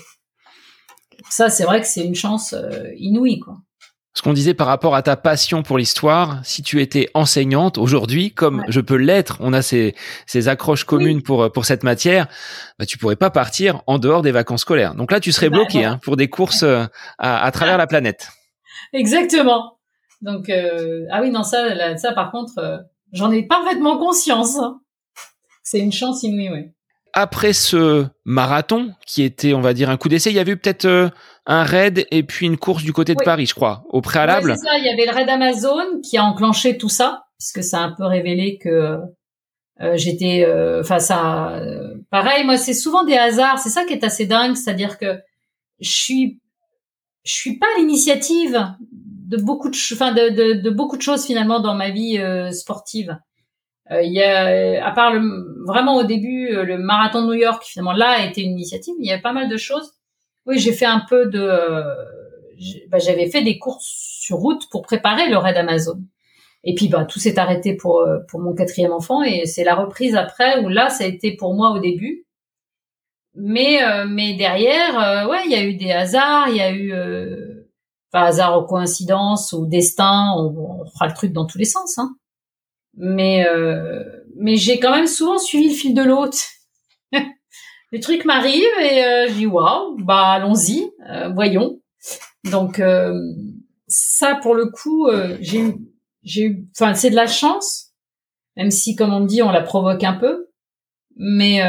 ça, 1.30 1.50
c'est 1.50 1.64
vrai 1.64 1.80
que 1.80 1.86
c'est 1.86 2.04
une 2.04 2.14
chance 2.14 2.52
euh, 2.52 2.90
inouïe, 2.96 3.40
quoi. 3.40 3.56
Ce 4.14 4.22
qu'on 4.22 4.32
disait 4.32 4.54
par 4.54 4.66
rapport 4.66 4.94
à 4.94 5.02
ta 5.02 5.14
passion 5.14 5.62
pour 5.62 5.76
l'histoire, 5.76 6.40
si 6.42 6.62
tu 6.62 6.80
étais 6.80 7.10
enseignante 7.12 7.76
aujourd'hui, 7.76 8.32
comme 8.32 8.64
je 8.68 8.80
peux 8.80 8.96
l'être, 8.96 9.36
on 9.40 9.52
a 9.52 9.60
ces, 9.60 9.94
ces 10.26 10.48
accroches 10.48 10.84
communes 10.84 11.20
pour 11.20 11.52
pour 11.52 11.66
cette 11.66 11.82
matière, 11.82 12.26
bah, 12.78 12.86
tu 12.86 12.96
pourrais 12.96 13.16
pas 13.16 13.28
partir 13.28 13.82
en 13.86 13.98
dehors 13.98 14.22
des 14.22 14.30
vacances 14.30 14.62
scolaires. 14.62 14.94
Donc 14.94 15.12
là, 15.12 15.20
tu 15.20 15.32
serais 15.32 15.50
bah, 15.50 15.58
bloqué 15.58 15.84
hein, 15.84 15.98
pour 16.02 16.16
des 16.16 16.30
courses 16.30 16.62
euh, 16.62 16.86
à, 17.18 17.44
à 17.44 17.50
travers 17.50 17.76
la 17.76 17.86
planète. 17.86 18.30
Exactement. 18.94 19.78
Donc 20.22 20.48
euh, 20.48 21.04
ah 21.10 21.20
oui 21.20 21.30
non 21.30 21.42
ça 21.42 21.98
ça 21.98 22.12
par 22.12 22.30
contre 22.30 22.86
j'en 23.12 23.30
ai 23.30 23.42
parfaitement 23.46 23.98
conscience. 23.98 24.56
Hein. 24.56 24.80
C'est 25.62 25.80
une 25.80 25.92
chance 25.92 26.22
inouïe 26.22 26.48
oui 26.50 26.70
après 27.16 27.54
ce 27.54 28.06
marathon, 28.26 28.92
qui 29.06 29.22
était, 29.22 29.54
on 29.54 29.62
va 29.62 29.72
dire, 29.72 29.88
un 29.88 29.96
coup 29.96 30.10
d'essai, 30.10 30.30
il 30.30 30.36
y 30.36 30.38
avait 30.38 30.52
eu 30.52 30.58
peut-être 30.58 30.84
euh, 30.84 31.08
un 31.46 31.64
raid 31.64 32.06
et 32.10 32.22
puis 32.22 32.44
une 32.44 32.58
course 32.58 32.84
du 32.84 32.92
côté 32.92 33.14
de 33.14 33.22
Paris, 33.24 33.46
je 33.46 33.54
crois, 33.54 33.84
au 33.88 34.02
préalable. 34.02 34.54
ça. 34.58 34.76
Il 34.76 34.84
y 34.84 34.90
avait 34.90 35.06
le 35.06 35.16
raid 35.16 35.28
Amazon 35.30 36.00
qui 36.02 36.18
a 36.18 36.24
enclenché 36.24 36.76
tout 36.76 36.90
ça, 36.90 37.24
puisque 37.38 37.64
ça 37.64 37.78
a 37.78 37.84
un 37.84 37.94
peu 37.96 38.04
révélé 38.04 38.58
que 38.62 38.98
euh, 39.80 39.96
j'étais, 39.96 40.44
euh, 40.46 40.82
enfin 40.82 40.98
ça, 40.98 41.58
pareil. 42.10 42.44
Moi, 42.44 42.58
c'est 42.58 42.74
souvent 42.74 43.02
des 43.02 43.16
hasards. 43.16 43.60
C'est 43.60 43.70
ça 43.70 43.86
qui 43.86 43.94
est 43.94 44.04
assez 44.04 44.26
dingue, 44.26 44.54
c'est-à-dire 44.54 44.98
que 44.98 45.18
je 45.80 45.90
suis, 45.90 46.42
je 47.24 47.32
suis 47.32 47.58
pas 47.58 47.66
l'initiative 47.78 48.62
de 48.90 49.38
beaucoup 49.38 49.70
de, 49.70 49.94
enfin 49.94 50.12
de, 50.12 50.28
de, 50.28 50.60
de, 50.60 50.70
beaucoup 50.70 50.98
de 50.98 51.02
choses 51.02 51.24
finalement 51.24 51.60
dans 51.60 51.74
ma 51.74 51.88
vie 51.88 52.20
sportive. 52.52 53.16
Euh, 53.92 54.02
il 54.02 54.12
y 54.12 54.22
a, 54.22 54.84
à 54.84 54.90
part 54.92 55.12
le, 55.12 55.64
vraiment 55.64 55.96
au 55.96 56.04
début, 56.04 56.48
euh, 56.48 56.64
le 56.64 56.78
marathon 56.78 57.22
de 57.22 57.26
New 57.26 57.40
York, 57.40 57.62
finalement 57.64 57.92
là 57.92 58.16
a 58.18 58.26
été 58.26 58.42
une 58.42 58.52
initiative, 58.52 58.94
il 58.98 59.06
y 59.06 59.12
a 59.12 59.18
pas 59.18 59.32
mal 59.32 59.48
de 59.48 59.56
choses. 59.56 59.92
Oui, 60.46 60.58
j'ai 60.58 60.72
fait 60.72 60.86
un 60.86 61.02
peu 61.08 61.26
de, 61.26 61.48
bah, 62.88 62.98
j'avais 62.98 63.28
fait 63.28 63.42
des 63.42 63.58
courses 63.58 63.86
sur 63.86 64.36
route 64.38 64.68
pour 64.70 64.82
préparer 64.82 65.28
le 65.28 65.38
raid 65.38 65.56
Amazon. 65.56 66.00
Et 66.64 66.74
puis 66.74 66.88
bah 66.88 67.04
tout 67.04 67.20
s'est 67.20 67.38
arrêté 67.38 67.76
pour 67.76 68.04
pour 68.28 68.40
mon 68.40 68.54
quatrième 68.54 68.92
enfant 68.92 69.22
et 69.22 69.46
c'est 69.46 69.62
la 69.62 69.76
reprise 69.76 70.16
après 70.16 70.58
où 70.64 70.68
là 70.68 70.88
ça 70.90 71.04
a 71.04 71.06
été 71.06 71.36
pour 71.36 71.54
moi 71.54 71.70
au 71.70 71.78
début. 71.78 72.26
Mais 73.34 73.80
mais 74.08 74.34
derrière 74.34 75.28
ouais 75.30 75.42
il 75.46 75.52
y 75.52 75.54
a 75.54 75.64
eu 75.64 75.74
des 75.76 75.92
hasards, 75.92 76.48
il 76.48 76.56
y 76.56 76.60
a 76.60 76.72
eu 76.72 76.92
enfin 78.12 78.24
hasard 78.26 78.58
ou 78.58 78.66
coïncidence 78.66 79.52
ou 79.52 79.66
destin, 79.66 80.32
on, 80.38 80.80
on, 80.80 80.86
fera 80.86 81.06
le 81.06 81.14
truc 81.14 81.32
dans 81.32 81.46
tous 81.46 81.58
les 81.58 81.64
sens. 81.64 81.98
Hein. 81.98 82.16
Mais 82.96 83.46
euh, 83.46 84.02
mais 84.36 84.56
j'ai 84.56 84.78
quand 84.78 84.94
même 84.94 85.06
souvent 85.06 85.38
suivi 85.38 85.68
le 85.68 85.74
fil 85.74 85.94
de 85.94 86.02
l'autre. 86.02 86.38
les 87.92 88.00
trucs 88.00 88.24
m'arrivent 88.24 88.62
et 88.80 89.04
euh, 89.04 89.26
je 89.28 89.34
dis 89.34 89.46
waouh, 89.46 89.96
bah 89.98 90.32
allons-y, 90.32 90.90
euh, 91.10 91.28
voyons. 91.30 91.80
Donc 92.50 92.80
euh, 92.80 93.14
ça 93.86 94.36
pour 94.42 94.54
le 94.54 94.66
coup, 94.66 95.06
euh, 95.06 95.36
j'ai 95.40 95.74
j'ai 96.22 96.42
eu, 96.42 96.68
enfin 96.76 96.94
c'est 96.94 97.10
de 97.10 97.16
la 97.16 97.26
chance, 97.26 97.92
même 98.56 98.70
si 98.70 98.96
comme 98.96 99.12
on 99.12 99.24
dit 99.24 99.42
on 99.42 99.50
la 99.50 99.62
provoque 99.62 100.04
un 100.04 100.14
peu. 100.14 100.48
Mais 101.18 101.62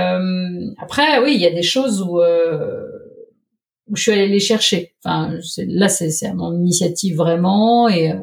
après 0.77 1.19
oui, 1.23 1.33
il 1.35 1.41
y 1.41 1.45
a 1.45 1.51
des 1.51 1.63
choses 1.63 2.01
où 2.01 2.19
où 3.89 3.95
je 3.95 4.01
suis 4.01 4.11
allée 4.11 4.27
les 4.27 4.39
chercher. 4.39 4.93
Enfin, 5.03 5.33
là, 5.57 5.89
c'est 5.89 6.25
à 6.25 6.33
mon 6.33 6.53
initiative 6.55 7.15
vraiment, 7.15 7.87
et 7.87 8.11
euh, 8.11 8.19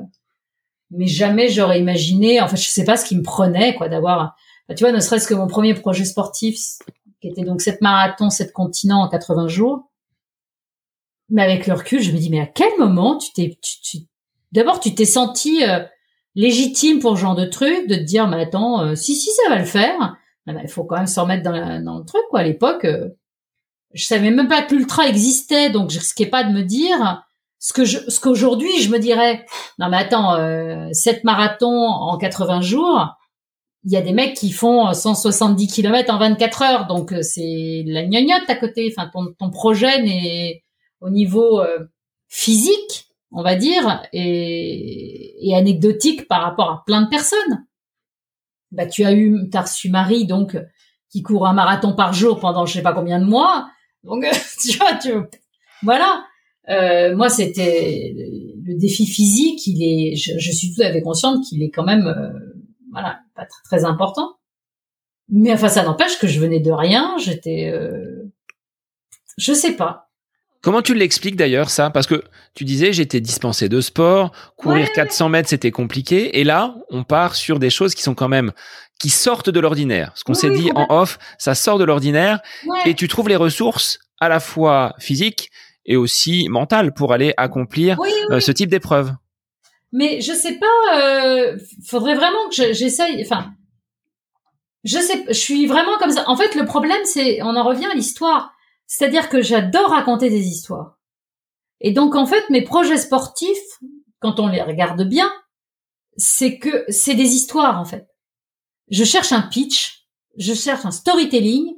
mais 0.91 1.07
jamais 1.07 1.49
j'aurais 1.49 1.81
imaginé. 1.81 2.41
En 2.41 2.49
fait, 2.49 2.57
je 2.57 2.69
sais 2.69 2.85
pas 2.85 2.97
ce 2.97 3.05
qui 3.05 3.17
me 3.17 3.23
prenait, 3.23 3.75
quoi, 3.75 3.89
d'avoir. 3.89 4.37
Tu 4.77 4.85
vois, 4.85 4.93
ne 4.93 5.01
serait-ce 5.01 5.27
que 5.27 5.35
mon 5.35 5.47
premier 5.47 5.75
projet 5.75 6.05
sportif, 6.05 6.59
qui 7.21 7.29
était 7.29 7.43
donc 7.43 7.61
cette 7.61 7.81
marathon, 7.81 8.31
cette 8.31 8.53
continent 8.53 9.03
en 9.03 9.09
80 9.09 9.49
jours. 9.49 9.91
Mais 11.31 11.43
avec 11.43 11.67
le 11.67 11.75
recul, 11.75 12.03
je 12.03 12.13
me 12.13 12.19
dis, 12.19 12.31
mais 12.31 12.41
à 12.41 12.47
quel 12.47 12.71
moment 12.79 13.17
tu 13.17 13.33
t'es, 13.33 13.59
tu, 13.63 13.81
tu... 13.81 13.99
d'abord, 14.53 14.81
tu 14.81 14.95
t'es 14.95 15.05
senti 15.05 15.65
euh, 15.65 15.81
légitime 16.35 16.99
pour 16.99 17.17
ce 17.17 17.23
genre 17.23 17.35
de 17.35 17.47
truc, 17.47 17.89
de 17.89 17.97
te 17.97 18.03
dire, 18.03 18.27
mais 18.29 18.43
attends, 18.43 18.83
euh, 18.83 18.95
si 18.95 19.15
si, 19.15 19.31
ça 19.31 19.51
va 19.51 19.59
le 19.59 19.65
faire. 19.65 20.17
il 20.47 20.69
faut 20.69 20.85
quand 20.85 20.97
même 20.97 21.07
se 21.07 21.19
remettre 21.19 21.43
dans, 21.43 21.83
dans 21.83 21.99
le 21.99 22.05
truc, 22.05 22.23
quoi. 22.31 22.41
À 22.41 22.45
l'époque 22.45 22.87
je 23.95 24.05
savais 24.05 24.31
même 24.31 24.49
pas 24.49 24.63
que 24.63 24.75
l'ultra 24.75 25.09
existait, 25.09 25.71
donc 25.71 25.91
je 25.91 25.99
risquais 25.99 26.27
pas 26.27 26.45
de 26.45 26.53
me 26.53 26.63
dire 26.63 27.25
ce 27.65 27.73
que 27.73 27.87
je, 27.87 27.99
ce 28.11 28.21
qu'aujourd'hui 28.21 28.79
je 28.83 28.91
me 28.91 28.99
dirais. 28.99 29.47
Non 29.79 29.89
mais 29.89 29.97
attends, 29.97 30.35
euh, 30.35 30.89
7 30.93 31.25
marathons 31.25 31.87
en 31.87 32.19
80 32.19 32.61
jours, 32.61 33.17
il 33.85 33.93
y 33.93 33.97
a 33.97 34.03
des 34.03 34.13
mecs 34.13 34.37
qui 34.37 34.53
font 34.53 34.93
170 34.93 35.69
km 35.69 36.13
en 36.13 36.19
24 36.19 36.63
heures, 36.63 36.87
donc 36.87 37.13
euh, 37.13 37.23
c'est 37.23 37.83
la 37.87 38.05
gnognotte 38.05 38.49
à 38.49 38.57
côté. 38.57 38.93
Enfin, 38.95 39.09
ton, 39.11 39.33
ton 39.39 39.51
projet 39.51 40.03
n'est 40.03 40.63
au 41.01 41.09
niveau 41.09 41.61
euh, 41.61 41.87
physique, 42.29 43.09
on 43.33 43.43
va 43.43 43.57
dire, 43.57 44.03
et, 44.13 45.49
et, 45.49 45.57
anecdotique 45.57 46.29
par 46.29 46.43
rapport 46.43 46.71
à 46.71 46.83
plein 46.85 47.01
de 47.01 47.09
personnes. 47.09 47.65
Bah, 48.73 48.85
tu 48.85 49.05
as 49.05 49.15
eu, 49.15 49.49
t'as 49.51 49.63
reçu 49.63 49.89
Marie, 49.89 50.27
donc 50.27 50.59
qui 51.11 51.23
court 51.23 51.47
un 51.47 51.55
marathon 51.55 51.95
par 51.95 52.13
jour 52.13 52.41
pendant 52.41 52.67
je 52.67 52.75
sais 52.75 52.83
pas 52.83 52.93
combien 52.93 53.21
de 53.21 53.25
mois. 53.25 53.71
Donc, 54.03 54.27
tu 54.61 54.77
vois, 54.77 54.95
tu 54.97 55.15
voilà. 55.83 56.25
Euh, 56.71 57.15
moi, 57.17 57.29
c'était 57.29 58.15
le 58.65 58.75
défi 58.79 59.07
physique. 59.07 59.67
Il 59.67 59.83
est, 59.83 60.17
je, 60.17 60.39
je 60.39 60.53
suis 60.53 60.75
tout 60.75 60.83
à 60.83 60.93
fait 60.93 61.03
consciente 61.03 61.45
qu'il 61.45 61.63
est 61.63 61.71
quand 61.71 61.85
même, 61.85 62.07
euh, 62.07 62.31
voilà, 62.93 63.21
pas 63.35 63.45
très, 63.45 63.63
très, 63.65 63.85
important. 63.85 64.37
Mais 65.29 65.53
enfin, 65.53 65.69
ça 65.69 65.83
n'empêche 65.83 66.19
que 66.19 66.27
je 66.27 66.41
venais 66.41 66.61
de 66.61 66.71
rien. 66.71 67.17
J'étais, 67.19 67.71
euh, 67.73 68.31
je 69.39 69.53
sais 69.53 69.73
pas. 69.73 70.09
Comment 70.63 70.81
tu 70.81 70.95
l'expliques 70.95 71.37
d'ailleurs 71.37 71.69
ça? 71.69 71.91
Parce 71.91 72.07
que 72.07 72.25
tu 72.55 72.65
disais 72.65 72.95
j'étais 72.95 73.21
dispensé 73.21 73.69
de 73.69 73.83
sport, 73.83 74.33
courir 74.57 74.91
400 74.93 75.29
mètres 75.29 75.51
c'était 75.51 75.71
compliqué, 75.71 76.41
et 76.41 76.45
là 76.45 76.75
on 76.89 77.05
part 77.05 77.35
sur 77.35 77.59
des 77.59 77.69
choses 77.69 77.95
qui 77.95 78.03
sont 78.03 78.15
quand 78.15 78.31
même 78.31 78.51
qui 78.99 79.11
sortent 79.11 79.51
de 79.51 79.61
l'ordinaire. 79.61 80.13
Ce 80.15 80.25
qu'on 80.25 80.33
s'est 80.33 80.49
dit 80.49 80.71
en 80.75 80.87
off, 80.89 81.19
ça 81.37 81.55
sort 81.55 81.77
de 81.77 81.85
l'ordinaire, 81.85 82.41
et 82.87 82.95
tu 82.95 83.09
trouves 83.09 83.29
les 83.29 83.37
ressources 83.37 83.99
à 84.21 84.31
la 84.31 84.41
fois 84.41 84.95
physiques 84.99 85.51
et 85.87 85.97
aussi 85.97 86.49
mentales 86.49 86.95
pour 86.95 87.13
aller 87.13 87.35
accomplir 87.37 87.99
euh, 88.31 88.41
ce 88.41 88.53
type 88.53 88.71
d'épreuve. 88.71 89.13
Mais 89.93 90.21
je 90.21 90.33
sais 90.33 90.59
pas, 90.59 90.99
euh, 90.99 91.57
faudrait 91.87 92.17
vraiment 92.17 92.49
que 92.49 92.73
j'essaye. 92.73 93.23
Enfin, 93.25 93.53
je 94.83 94.99
sais, 94.99 95.25
je 95.29 95.33
suis 95.33 95.67
vraiment 95.67 95.99
comme 95.99 96.11
ça. 96.11 96.25
En 96.27 96.37
fait, 96.37 96.55
le 96.55 96.65
problème 96.65 97.05
c'est, 97.05 97.43
on 97.43 97.57
en 97.57 97.65
revient 97.65 97.87
à 97.87 97.95
l'histoire 97.95 98.55
c'est-à-dire 98.87 99.29
que 99.29 99.43
j'adore 99.43 99.91
raconter 99.91 100.31
des 100.31 100.47
histoires. 100.47 100.99
Et 101.81 101.93
donc, 101.93 102.15
en 102.15 102.27
fait, 102.27 102.49
mes 102.51 102.63
projets 102.63 102.99
sportifs, 102.99 103.81
quand 104.21 104.41
on 104.41 104.49
les 104.49 104.63
regarde 104.63 105.03
bien, 105.03 105.31
c'est 106.17 106.59
que 106.59 106.85
c'est 106.89 107.15
des 107.15 107.35
histoires, 107.35 107.81
en 107.81 107.85
fait. 107.85 108.07
Je 108.91 109.05
cherche 109.05 109.33
un 109.33 109.43
pitch, 109.43 110.07
je 110.37 110.55
cherche 110.55 110.85
un 110.85 110.91
storytelling, 110.91 111.75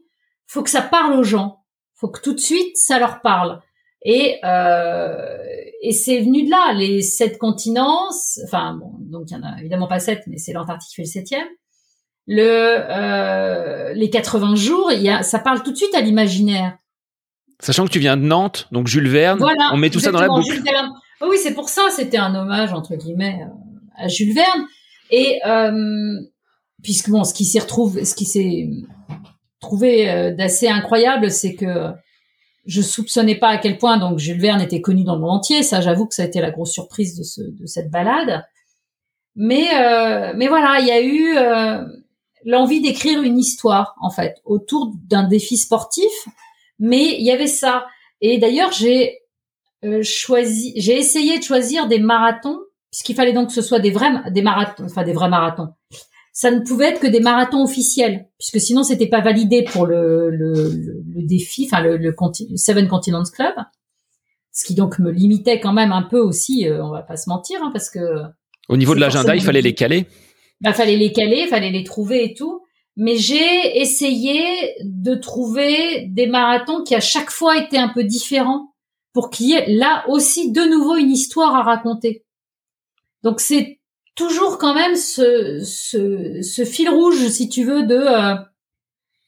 faut 0.47 0.63
que 0.63 0.71
ça 0.71 0.83
parle 0.83 1.15
aux 1.15 1.25
gens, 1.25 1.65
faut 1.95 2.09
que 2.09 2.21
tout 2.21 2.35
de 2.35 2.41
suite 2.41 2.77
ça 2.77 2.99
leur 2.99 3.21
parle. 3.21 3.63
Et, 4.09 4.39
euh, 4.45 5.37
et 5.83 5.91
c'est 5.91 6.21
venu 6.21 6.45
de 6.45 6.51
là, 6.51 6.73
les 6.75 7.03
sept 7.03 7.39
continents, 7.39 8.09
enfin 8.45 8.79
bon, 8.81 8.93
donc 9.01 9.25
il 9.29 9.35
y 9.35 9.37
en 9.37 9.43
a 9.43 9.59
évidemment 9.59 9.89
pas 9.89 9.99
sept, 9.99 10.23
mais 10.29 10.39
c'est 10.39 10.53
l'Antarctique 10.53 10.91
qui 10.91 10.95
fait 10.95 11.03
le 11.03 11.09
septième. 11.09 11.47
Le, 12.29 12.41
euh, 12.41 13.93
les 13.95 14.09
80 14.09 14.55
jours, 14.55 14.93
y 14.93 15.09
a, 15.09 15.25
ça 15.25 15.41
parle 15.41 15.65
tout 15.65 15.73
de 15.73 15.77
suite 15.77 15.95
à 15.97 16.03
l'imaginaire. 16.03 16.79
Sachant 17.59 17.85
que 17.85 17.91
tu 17.91 17.99
viens 17.99 18.17
de 18.17 18.23
Nantes, 18.23 18.69
donc 18.71 18.87
Jules 18.87 19.09
Verne, 19.09 19.45
on 19.73 19.77
met 19.77 19.91
tout 19.91 19.99
ça 19.99 20.13
dans 20.13 20.21
la 20.21 20.29
boucle. 20.29 20.63
Oh 21.21 21.27
oui, 21.29 21.39
c'est 21.43 21.55
pour 21.55 21.69
ça, 21.69 21.83
c'était 21.91 22.19
un 22.19 22.33
hommage 22.37 22.73
entre 22.73 22.95
guillemets 22.95 23.41
euh, 23.43 24.05
à 24.05 24.07
Jules 24.07 24.35
Verne. 24.35 24.67
Et 25.11 25.41
euh, 25.45 26.21
puisque 26.85 27.11
bon, 27.11 27.25
ce 27.25 27.35
qui 27.35 27.45
s'y 27.45 27.59
retrouve, 27.59 28.05
ce 28.05 28.15
qui 28.15 28.25
s'est 28.25 28.69
trouvé 29.59 30.33
d'assez 30.39 30.69
incroyable, 30.69 31.29
c'est 31.33 31.57
que 31.57 31.93
je 32.67 32.83
soupçonnais 32.83 33.37
pas 33.37 33.49
à 33.49 33.59
quel 33.59 33.79
point 33.79 33.99
donc 33.99 34.19
Jules 34.19 34.41
Verne 34.41 34.61
était 34.61 34.81
connu 34.81 35.05
dans 35.05 35.15
le 35.15 35.21
monde 35.21 35.31
entier. 35.31 35.63
Ça, 35.63 35.81
j'avoue 35.81 36.07
que 36.07 36.15
ça 36.15 36.23
a 36.23 36.27
été 36.27 36.41
la 36.41 36.51
grosse 36.51 36.73
surprise 36.73 37.17
de, 37.17 37.23
ce, 37.23 37.41
cette 37.65 37.91
balade. 37.91 38.45
Mais 39.35 39.69
euh, 39.75 40.33
mais 40.37 40.49
voilà, 40.49 40.81
il 40.81 40.87
y 40.87 40.91
a 40.91 41.01
eu 41.01 41.37
euh, 41.37 41.85
l'envie 42.45 42.81
d'écrire 42.81 43.23
une 43.23 43.39
histoire 43.39 43.95
en 44.01 44.11
fait 44.11 44.41
autour 44.45 44.93
d'un 45.09 45.25
défi 45.25 45.57
sportif 45.57 46.11
mais 46.79 47.17
il 47.19 47.25
y 47.25 47.31
avait 47.31 47.47
ça. 47.47 47.87
Et 48.21 48.39
d'ailleurs, 48.39 48.73
j'ai 48.73 49.21
euh, 49.85 50.03
choisi, 50.03 50.73
j'ai 50.77 50.97
essayé 50.97 51.39
de 51.39 51.45
choisir 51.45 51.89
des 51.89 51.99
marathons, 51.99 52.61
puisqu'il 52.91 53.15
fallait 53.15 53.33
donc 53.33 53.49
que 53.49 53.55
ce 53.55 53.63
soit 53.63 53.79
des 53.79 53.91
vrais, 53.91 54.31
des 54.31 54.43
marathons, 54.43 54.85
enfin 54.85 55.05
des 55.05 55.13
vrais 55.13 55.29
marathons. 55.29 55.69
Ça 56.39 56.51
ne 56.51 56.61
pouvait 56.61 56.89
être 56.89 57.01
que 57.01 57.07
des 57.07 57.21
marathons 57.21 57.63
officiels, 57.63 58.29
puisque 58.39 58.61
sinon 58.61 58.83
c'était 58.83 59.09
pas 59.09 59.23
validé 59.23 59.65
pour 59.65 59.87
le, 59.87 60.29
le, 60.29 60.53
le, 60.71 61.27
défi, 61.27 61.67
enfin 61.67 61.83
le, 61.83 61.97
le, 61.97 62.15
Seven 62.57 62.89
Continents 62.89 63.25
Club, 63.25 63.55
ce 64.53 64.67
qui 64.67 64.75
donc 64.75 64.99
me 64.99 65.11
limitait 65.11 65.61
quand 65.61 65.73
même 65.73 65.93
un 65.93 66.03
peu 66.03 66.19
aussi. 66.19 66.69
Euh, 66.69 66.85
on 66.85 66.91
va 66.91 67.01
pas 67.01 67.17
se 67.17 67.31
mentir, 67.31 67.61
hein, 67.63 67.71
parce 67.73 67.89
que 67.89 68.01
au 68.69 68.77
niveau 68.77 68.95
de 68.95 69.01
l'agenda, 69.01 69.35
il 69.35 69.41
fallait 69.41 69.63
les 69.63 69.75
caler. 69.75 70.05
Bah, 70.61 70.75
fallait 70.75 70.99
les 70.99 71.13
caler, 71.13 71.47
fallait 71.47 71.71
les 71.71 71.85
trouver 71.85 72.25
et 72.25 72.35
tout 72.35 72.61
mais 72.97 73.17
j'ai 73.17 73.79
essayé 73.79 74.75
de 74.83 75.15
trouver 75.15 76.07
des 76.09 76.27
marathons 76.27 76.83
qui 76.83 76.95
à 76.95 77.01
chaque 77.01 77.31
fois 77.31 77.59
étaient 77.59 77.77
un 77.77 77.91
peu 77.91 78.05
différents 78.05 78.75
pour 79.13 79.31
qu'il 79.31 79.49
y 79.49 79.53
ait 79.53 79.67
là 79.69 80.05
aussi 80.09 80.51
de 80.51 80.63
nouveau 80.63 80.97
une 80.97 81.11
histoire 81.11 81.55
à 81.55 81.63
raconter. 81.63 82.25
Donc 83.23 83.41
c'est 83.41 83.81
toujours 84.17 84.59
quand 84.59 84.75
même 84.75 84.97
ce, 84.97 85.61
ce, 85.65 86.43
ce, 86.43 86.65
fil 86.65 86.89
rouge, 86.89 87.29
si 87.29 87.49
tu 87.49 87.65
veux, 87.65 87.85
de 87.85 87.95
euh, 87.95 88.35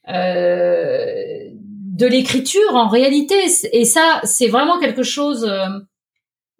euh, 0.09 1.49
de 1.99 2.05
l'écriture 2.07 2.75
en 2.75 2.89
réalité. 2.89 3.35
Et 3.71 3.85
ça, 3.85 4.21
c'est 4.23 4.47
vraiment 4.47 4.79
quelque 4.79 5.03
chose 5.03 5.45
euh, 5.45 5.67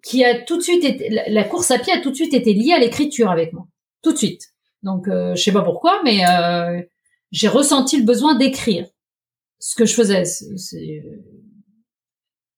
qui 0.02 0.24
a 0.24 0.40
tout 0.40 0.56
de 0.56 0.62
suite 0.62 0.84
été, 0.84 1.08
la 1.28 1.44
course 1.44 1.70
à 1.70 1.78
pied 1.78 1.92
a 1.92 2.00
tout 2.00 2.10
de 2.10 2.14
suite 2.14 2.34
été 2.34 2.54
liée 2.54 2.72
à 2.72 2.78
l'écriture 2.78 3.30
avec 3.30 3.52
moi, 3.52 3.66
tout 4.02 4.12
de 4.12 4.18
suite. 4.18 4.42
Donc 4.82 5.08
euh, 5.08 5.34
je 5.34 5.42
sais 5.42 5.52
pas 5.52 5.62
pourquoi, 5.62 6.00
mais 6.04 6.26
euh, 6.26 6.80
j'ai 7.32 7.48
ressenti 7.48 7.98
le 7.98 8.04
besoin 8.04 8.34
d'écrire 8.34 8.86
ce 9.58 9.74
que 9.74 9.84
je 9.84 9.94
faisais. 9.94 10.24
C'est 10.24 11.02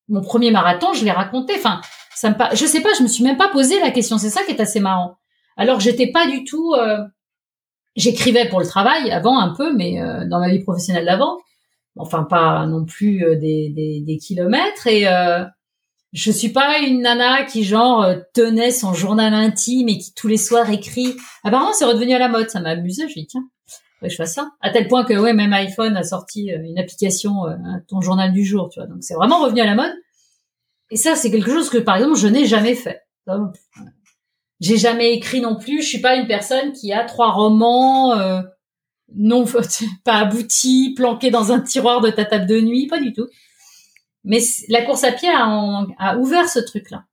mon 0.09 0.21
premier 0.21 0.51
marathon, 0.51 0.93
je 0.93 1.05
l'ai 1.05 1.11
raconté. 1.11 1.55
Enfin, 1.57 1.81
ça 2.15 2.31
me, 2.31 2.37
je 2.55 2.67
sais 2.67 2.81
pas, 2.81 2.91
je 2.97 3.03
me 3.03 3.09
suis 3.09 3.25
même 3.25 3.37
pas 3.37 3.49
posé 3.49 3.81
la 3.81 3.91
question. 3.91 4.19
C'est 4.19 4.31
ça 4.31 4.45
qui 4.45 4.53
est 4.53 4.61
assez 4.61 4.81
marrant. 4.81 5.17
Alors 5.57 5.81
j'étais 5.81 6.11
pas 6.11 6.27
du 6.29 6.45
tout. 6.45 6.75
Euh... 6.75 6.99
J'écrivais 7.95 8.49
pour 8.49 8.59
le 8.59 8.67
travail 8.67 9.11
avant 9.11 9.39
un 9.39 9.55
peu, 9.55 9.75
mais 9.75 10.01
euh, 10.01 10.27
dans 10.27 10.41
ma 10.41 10.49
vie 10.49 10.61
professionnelle 10.61 11.05
d'avant, 11.05 11.37
enfin 11.97 12.25
pas 12.25 12.67
non 12.67 12.85
plus 12.85 13.25
euh, 13.25 13.37
des, 13.37 13.71
des, 13.71 14.01
des, 14.01 14.19
kilomètres. 14.19 14.87
Et 14.87 15.07
euh, 15.07 15.45
je 16.13 16.31
suis 16.31 16.51
pas 16.51 16.79
une 16.81 17.03
nana 17.03 17.45
qui 17.45 17.65
genre 17.65 18.03
euh, 18.03 18.17
tenait 18.35 18.71
son 18.71 18.95
journal 18.95 19.35
intime 19.35 19.89
et 19.89 19.99
qui 19.99 20.15
tous 20.15 20.29
les 20.29 20.37
soirs 20.37 20.71
écrit. 20.71 21.15
Apparemment, 21.45 21.73
c'est 21.73 21.85
redevenu 21.85 22.15
à 22.15 22.19
la 22.19 22.29
mode. 22.29 22.49
Ça 22.51 22.61
m'a 22.61 22.71
amusé. 22.71 23.09
Je 23.09 23.15
dis 23.15 23.27
tiens. 23.27 23.49
je 24.03 24.15
fasse 24.15 24.35
ça. 24.35 24.51
À 24.61 24.71
tel 24.71 24.89
point 24.89 25.05
que 25.05 25.15
ouais, 25.15 25.35
même 25.35 25.53
iPhone 25.53 25.97
a 25.97 26.03
sorti 26.03 26.51
une 26.51 26.79
application, 26.79 27.45
ton 27.89 28.01
journal 28.01 28.33
du 28.33 28.45
jour, 28.45 28.69
tu 28.71 28.81
vois. 28.81 28.89
Donc 28.89 28.99
c'est 29.03 29.15
vraiment 29.15 29.43
revenu 29.43 29.61
à 29.61 29.67
la 29.67 29.75
mode. 29.75 29.93
Et 30.91 30.97
ça, 30.97 31.17
c'est 31.17 31.31
quelque 31.31 31.51
chose 31.51 31.71
que 31.71 31.79
par 31.79 31.97
exemple 31.97 32.17
je 32.17 32.29
n'ai 32.29 32.47
jamais 32.47 32.75
fait. 32.75 33.01
J'ai 34.63 34.79
jamais 34.79 35.13
écrit 35.13 35.41
non 35.41 35.57
plus. 35.57 35.83
Je 35.83 35.89
suis 35.89 36.01
pas 36.01 36.15
une 36.15 36.29
personne 36.29 36.73
qui 36.73 36.93
a 36.93 37.05
trois 37.05 37.33
romans 37.33 38.17
euh, 38.17 38.43
non 39.13 39.45
pas 40.05 40.19
aboutis, 40.19 40.95
planqués 40.97 41.33
dans 41.33 41.51
un 41.51 41.61
tiroir 41.61 42.01
de 42.01 42.11
ta 42.11 42.25
table 42.25 42.47
de 42.47 42.61
nuit, 42.61 42.87
pas 42.87 43.01
du 43.01 43.13
tout. 43.13 43.27
Mais 44.23 44.39
la 44.69 44.83
course 44.83 45.03
à 45.03 45.11
pied 45.11 45.29
a, 45.29 46.17
ouvert 46.17 46.49
ce 46.49 46.61
truc-là. 46.61 47.05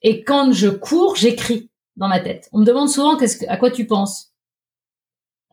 Et 0.00 0.24
quand 0.24 0.52
je 0.52 0.68
cours, 0.68 1.16
j'écris 1.16 1.70
dans 1.96 2.08
ma 2.08 2.18
tête. 2.18 2.48
On 2.52 2.60
me 2.60 2.64
demande 2.64 2.88
souvent 2.88 3.18
qu'est-ce 3.18 3.36
que, 3.36 3.46
à 3.46 3.58
quoi 3.58 3.70
tu 3.70 3.86
penses. 3.86 4.32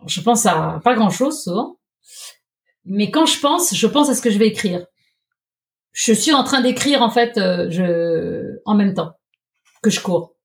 Je 0.05 0.21
pense 0.21 0.45
à 0.45 0.79
pas 0.81 0.95
grand-chose 0.95 1.43
souvent. 1.43 1.77
Mais 2.85 3.11
quand 3.11 3.25
je 3.25 3.37
pense, 3.41 3.75
je 3.75 3.87
pense 3.87 4.09
à 4.09 4.15
ce 4.15 4.21
que 4.21 4.29
je 4.29 4.39
vais 4.39 4.47
écrire. 4.47 4.85
Je 5.91 6.13
suis 6.13 6.31
en 6.31 6.45
train 6.45 6.61
d'écrire 6.61 7.01
en 7.01 7.09
fait, 7.09 7.37
euh, 7.37 7.69
je 7.69 8.61
en 8.63 8.75
même 8.75 8.93
temps 8.93 9.11
que 9.83 9.89
je 9.89 9.99
cours. 9.99 10.36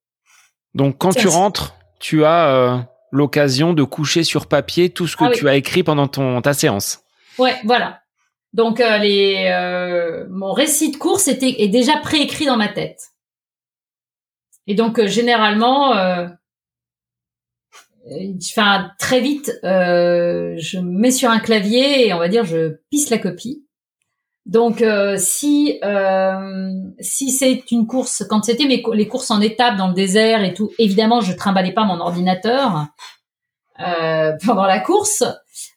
Donc 0.75 0.99
quand 0.99 1.13
tu 1.13 1.29
rentres, 1.29 1.75
tu 1.99 2.25
as 2.25 2.49
euh, 2.49 2.79
l'occasion 3.11 3.73
de 3.73 3.83
coucher 3.83 4.25
sur 4.25 4.47
papier 4.47 4.91
tout 4.91 5.07
ce 5.07 5.17
que 5.17 5.25
ah 5.25 5.31
tu 5.31 5.49
as 5.49 5.57
écrit 5.57 5.83
pendant 5.83 6.09
ton 6.09 6.41
ta 6.41 6.55
séance. 6.55 7.01
Ouais, 7.39 7.57
voilà. 7.65 8.01
Donc 8.53 8.81
euh, 8.81 8.99
les 8.99 9.51
euh, 9.51 10.27
mon 10.31 10.53
récit 10.53 10.91
de 10.91 10.97
course 10.97 11.29
était 11.29 11.63
est 11.63 11.69
déjà 11.69 11.97
préécrit 11.99 12.47
dans 12.47 12.57
ma 12.57 12.69
tête. 12.69 13.11
Et 14.67 14.75
donc 14.75 15.05
généralement 15.07 15.93
enfin 18.51 18.91
très 18.99 19.21
vite 19.21 19.53
je 19.63 20.79
me 20.79 20.99
mets 20.99 21.11
sur 21.11 21.31
un 21.31 21.41
clavier 21.41 22.07
et 22.07 22.15
on 22.15 22.19
va 22.19 22.29
dire 22.29 22.45
je 22.45 22.77
pisse 22.91 23.11
la 23.11 23.19
copie 23.19 23.67
donc 24.47 24.83
euh, 24.83 25.17
si 25.19 25.79
euh, 25.85 26.73
si 26.99 27.31
c'est 27.31 27.71
une 27.71 27.87
course, 27.87 28.25
quand 28.29 28.43
c'était 28.45 28.67
mes 28.67 28.83
les 28.93 29.07
courses 29.07 29.31
en 29.31 29.41
étape 29.41 29.77
dans 29.77 29.89
le 29.89 29.95
désert 29.95 30.43
et 30.43 30.53
tout, 30.53 30.73
évidemment 30.79 31.21
je 31.21 31.33
trimballais 31.33 31.73
pas 31.73 31.85
mon 31.85 32.01
ordinateur 32.01 32.89
euh, 33.81 34.33
pendant 34.45 34.65
la 34.65 34.81
course, 34.81 35.23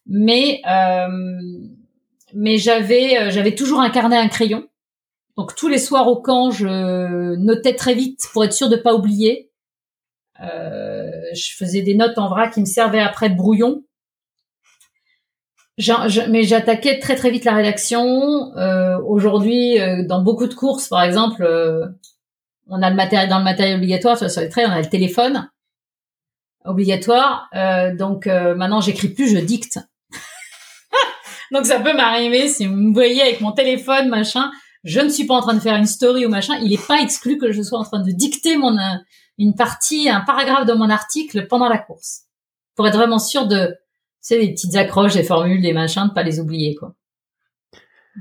mais 0.08 0.62
euh, 0.68 1.08
mais 2.34 2.58
j'avais 2.58 3.20
euh, 3.20 3.30
j'avais 3.30 3.54
toujours 3.54 3.82
un 3.82 3.92
carnet, 3.92 4.18
un 4.18 4.30
crayon. 4.30 4.68
Donc 5.38 5.56
tous 5.56 5.68
les 5.68 5.78
soirs 5.78 6.08
au 6.08 6.22
camp, 6.22 6.50
je 6.50 7.36
notais 7.36 7.76
très 7.76 7.94
vite 7.94 8.22
pour 8.34 8.46
être 8.46 8.54
sûr 8.54 8.70
de 8.70 8.78
pas 8.78 8.96
oublier. 8.96 9.52
je 10.40 11.56
faisais 11.56 11.82
des 11.82 11.94
notes 11.94 12.18
en 12.18 12.30
vrac 12.30 12.54
qui 12.54 12.62
me 12.62 12.66
servaient 12.66 13.02
après 13.02 13.30
de 13.30 13.36
brouillon 13.36 13.84
mais 16.30 16.44
j'attaquais 16.44 17.00
très 17.00 17.16
très 17.16 17.32
vite 17.32 17.46
la 17.46 17.54
rédaction. 17.54 18.56
Euh, 18.58 18.98
Aujourd'hui, 19.06 19.80
euh, 19.80 20.04
dans 20.06 20.22
beaucoup 20.22 20.48
de 20.48 20.54
courses, 20.54 20.88
par 20.88 21.04
exemple, 21.04 21.44
euh, 21.44 21.88
on 22.68 22.82
a 22.82 22.90
le 22.90 22.96
matériel 22.96 23.30
dans 23.30 23.40
le 23.40 23.44
matériel 23.44 23.78
obligatoire 23.78 24.18
sur 24.18 24.42
les 24.42 24.50
traits, 24.50 24.68
on 24.68 24.72
a 24.72 24.82
le 24.82 24.90
téléphone 24.90 25.50
obligatoire. 26.64 27.48
Euh, 27.56 27.96
donc 27.96 28.26
maintenant, 28.26 28.82
j'écris 28.82 29.10
plus, 29.10 29.30
je 29.30 29.38
dicte. 29.38 29.80
donc 31.52 31.66
ça 31.66 31.80
peut 31.80 31.94
m'arriver 31.94 32.48
si 32.48 32.66
vous 32.66 32.76
me 32.76 32.94
voyez 32.94 33.22
avec 33.22 33.42
mon 33.42 33.52
téléphone, 33.52 34.10
machin. 34.10 34.52
Je 34.84 35.00
ne 35.00 35.10
suis 35.10 35.26
pas 35.26 35.36
en 35.36 35.42
train 35.42 35.56
de 35.56 35.60
faire 35.60 35.76
une 35.76 35.86
story 35.86 36.26
ou 36.26 36.30
machin. 36.30 36.56
Il 36.62 36.70
n'est 36.70 36.78
pas 36.78 37.02
exclu 37.02 37.38
que 37.38 37.52
je 37.52 37.62
sois 37.62 37.80
en 37.80 37.84
train 37.84 38.02
de 38.02 38.12
dicter 38.12 38.56
mon 38.58 38.78
une 39.38 39.54
partie, 39.54 40.10
un 40.10 40.22
paragraphe 40.22 40.66
de 40.66 40.74
mon 40.74 40.90
article 40.90 41.48
pendant 41.48 41.68
la 41.68 41.78
course, 41.78 42.22
pour 42.76 42.88
être 42.88 42.96
vraiment 42.96 43.20
sûr 43.20 43.48
de 43.48 43.76
c'est 44.28 44.40
des 44.40 44.54
petites 44.54 44.76
accroches, 44.76 45.14
des 45.14 45.22
formules, 45.22 45.62
des 45.62 45.72
machins, 45.72 46.08
de 46.08 46.12
pas 46.12 46.24
les 46.24 46.40
oublier, 46.40 46.74
quoi. 46.74 46.96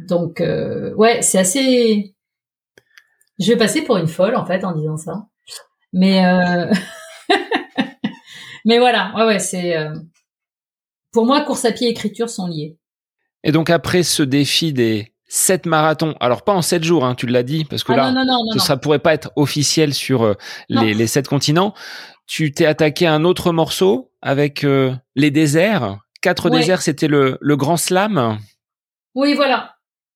Donc, 0.07 0.43
euh, 0.43 0.93
ouais, 0.97 1.23
c'est 1.23 1.39
assez. 1.39 2.15
Je 3.39 3.51
vais 3.51 3.57
passer 3.57 3.81
pour 3.81 3.97
une 3.97 4.07
folle 4.07 4.37
en 4.37 4.45
fait 4.45 4.65
en 4.65 4.73
disant 4.73 4.99
ça, 4.99 5.29
mais 5.95 6.27
euh... 6.27 6.71
mais 8.67 8.79
voilà, 8.79 9.15
ouais, 9.17 9.25
ouais, 9.25 9.39
c'est. 9.39 9.79
Euh... 9.79 9.95
Pour 11.11 11.25
moi, 11.25 11.41
course 11.41 11.65
à 11.65 11.73
pied 11.73 11.89
et 11.89 11.93
écriture 11.93 12.29
sont 12.29 12.49
liés. 12.49 12.77
Et 13.43 13.51
donc 13.51 13.71
après 13.71 14.03
ce 14.03 14.23
défi 14.23 14.75
des 14.75 15.15
sept 15.27 15.65
marathons, 15.65 16.17
alors 16.21 16.43
pas 16.43 16.53
en 16.53 16.61
sept 16.61 16.85
jours, 16.85 17.07
hein, 17.07 17.15
tu 17.15 17.27
l'as 17.27 17.43
dit, 17.43 17.65
parce 17.65 17.83
que 17.83 17.93
ah, 17.93 17.97
là, 17.97 18.13
non, 18.13 18.27
non, 18.27 18.41
non, 18.53 18.59
ça 18.59 18.77
pourrait 18.77 18.99
pas 18.99 19.15
être 19.15 19.33
officiel 19.37 19.95
sur 19.95 20.37
les, 20.69 20.93
les 20.93 21.07
sept 21.07 21.29
continents 21.29 21.73
tu 22.27 22.53
t'es 22.53 22.67
attaqué 22.67 23.07
à 23.07 23.15
un 23.15 23.25
autre 23.25 23.53
morceau 23.53 24.11
avec 24.23 24.65
euh, 24.65 24.95
les 25.15 25.31
déserts. 25.31 25.99
Quatre 26.23 26.49
déserts, 26.49 26.83
c'était 26.83 27.09
le, 27.09 27.37
le 27.41 27.57
Grand 27.57 27.77
Slam. 27.77 28.39
Oui, 29.15 29.35
voilà. 29.35 29.75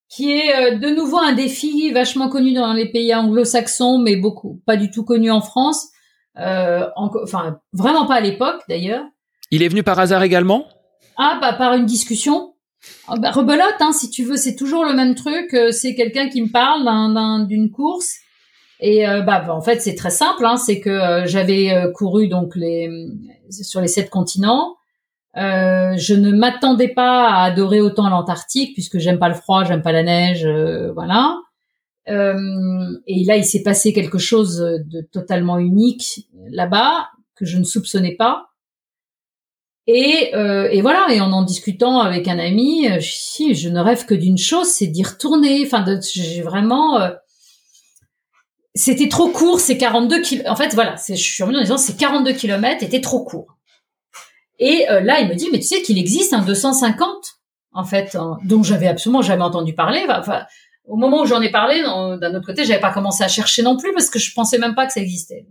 Qui 0.09 0.33
est 0.33 0.55
euh, 0.55 0.79
de 0.79 0.89
nouveau 0.89 1.19
un 1.19 1.35
défi 1.35 1.93
vachement 1.93 2.31
connu 2.31 2.55
dans 2.55 2.73
les 2.73 2.91
pays 2.91 3.15
anglo-saxons, 3.15 3.99
mais 3.99 4.17
beaucoup 4.17 4.63
pas 4.65 4.77
du 4.77 4.91
tout 4.91 5.05
connu 5.05 5.31
en 5.31 5.43
France. 5.43 5.89
Euh, 6.39 6.87
enfin, 6.97 7.59
vraiment 7.73 8.07
pas 8.07 8.15
à 8.15 8.21
l'époque 8.21 8.63
d'ailleurs. 8.69 9.05
Il 9.51 9.63
est 9.63 9.69
venu 9.69 9.83
par 9.83 9.99
hasard 9.99 10.23
également? 10.23 10.67
Ah, 11.17 11.39
bah 11.41 11.53
par 11.53 11.75
une 11.75 11.85
discussion. 11.85 12.55
Ah, 13.09 13.17
bah, 13.19 13.33
rebelote, 13.33 13.81
hein, 13.81 13.93
si 13.93 14.09
tu 14.09 14.25
veux, 14.25 14.37
c'est 14.37 14.55
toujours 14.55 14.85
le 14.85 14.95
même 14.95 15.15
truc. 15.15 15.55
C'est 15.73 15.95
quelqu'un 15.95 16.29
qui 16.29 16.41
me 16.41 16.49
parle 16.49 17.47
d'une 17.49 17.71
course 17.71 18.15
et 18.81 19.09
euh, 19.09 19.23
bah, 19.23 19.45
en 19.49 19.61
fait, 19.61 19.81
c'est 19.81 19.95
très 19.95 20.11
simple. 20.11 20.45
Hein, 20.45 20.57
c'est 20.57 20.81
que 20.81 20.91
euh, 20.91 21.27
j'avais 21.27 21.75
euh, 21.75 21.91
couru 21.91 22.29
donc 22.29 22.55
les 22.55 22.89
sur 23.51 23.81
les 23.81 23.89
sept 23.89 24.11
continents. 24.11 24.77
je 25.35 26.15
ne 26.15 26.33
m'attendais 26.33 26.89
pas 26.89 27.29
à 27.29 27.45
adorer 27.45 27.81
autant 27.81 28.09
l'Antarctique 28.09 28.75
puisque 28.75 28.99
j'aime 28.99 29.19
pas 29.19 29.29
le 29.29 29.35
froid, 29.35 29.65
j'aime 29.65 29.83
pas 29.83 29.93
la 29.93 30.03
neige, 30.03 30.47
voilà. 30.95 31.41
et 32.07 33.25
là, 33.25 33.37
il 33.37 33.45
s'est 33.45 33.63
passé 33.63 33.93
quelque 33.95 34.19
chose 34.19 34.59
de 34.59 35.01
totalement 35.01 35.59
unique 35.59 36.29
là-bas 36.51 37.09
que 37.37 37.47
je 37.47 37.57
ne 37.57 37.65
soupçonnais 37.65 38.17
pas. 38.17 38.49
Et, 39.87 40.33
et, 40.35 40.83
voilà, 40.83 41.07
et 41.11 41.23
en 41.23 41.33
en 41.33 41.43
discutant 41.43 42.01
avec 42.01 42.29
un 42.29 42.39
ami, 42.39 42.87
je, 43.01 43.55
je 43.55 43.69
ne 43.71 43.81
rêve 43.81 44.05
que 44.05 44.15
d'une 44.15 44.37
chose, 44.37 44.67
c'est 44.67 44.89
d'y 44.89 45.05
retourner. 45.05 45.63
Enfin, 45.65 45.87
j'ai 46.03 46.43
vraiment, 46.43 46.99
c'était 48.79 49.09
trop 49.09 49.29
court, 49.29 49.61
ces 49.61 49.77
42 49.77 50.23
km. 50.23 50.51
En 50.51 50.57
fait, 50.57 50.75
voilà, 50.75 50.97
je 51.09 51.15
suis 51.15 51.43
revenue 51.43 51.59
en 51.59 51.63
disant 51.63 51.79
ces 51.79 51.97
42 51.97 52.33
km 52.33 52.83
étaient 52.83 53.01
trop 53.01 53.25
courts. 53.25 53.57
Et 54.59 54.89
euh, 54.91 55.01
là, 55.01 55.21
il 55.21 55.29
me 55.29 55.35
dit, 55.35 55.49
mais 55.53 55.59
tu 55.59 55.67
sais 55.67 55.83
qu'il 55.83 55.99
existe 55.99 56.33
un 56.33 56.43
250, 56.43 57.09
en 57.73 57.85
fait, 57.85 58.17
dont 58.45 58.63
j'avais 58.63 58.89
absolument 58.89 59.23
jamais 59.23 59.45
entendu 59.45 59.75
parler. 59.75 60.07
Au 60.87 60.97
moment 60.97 61.23
où 61.23 61.27
j'en 61.27 61.41
ai 61.43 61.51
parlé, 61.51 61.83
d'un 61.83 62.35
autre 62.35 62.47
côté, 62.47 62.65
j'avais 62.65 62.81
pas 62.81 62.93
commencé 62.93 63.23
à 63.23 63.29
chercher 63.29 63.63
non 63.63 63.77
plus 63.77 63.93
parce 63.93 64.11
que 64.11 64.19
je 64.19 64.33
pensais 64.33 64.59
même 64.59 64.75
pas 64.75 64.87
que 64.87 64.93
ça 64.93 65.01
existait. 65.01 65.47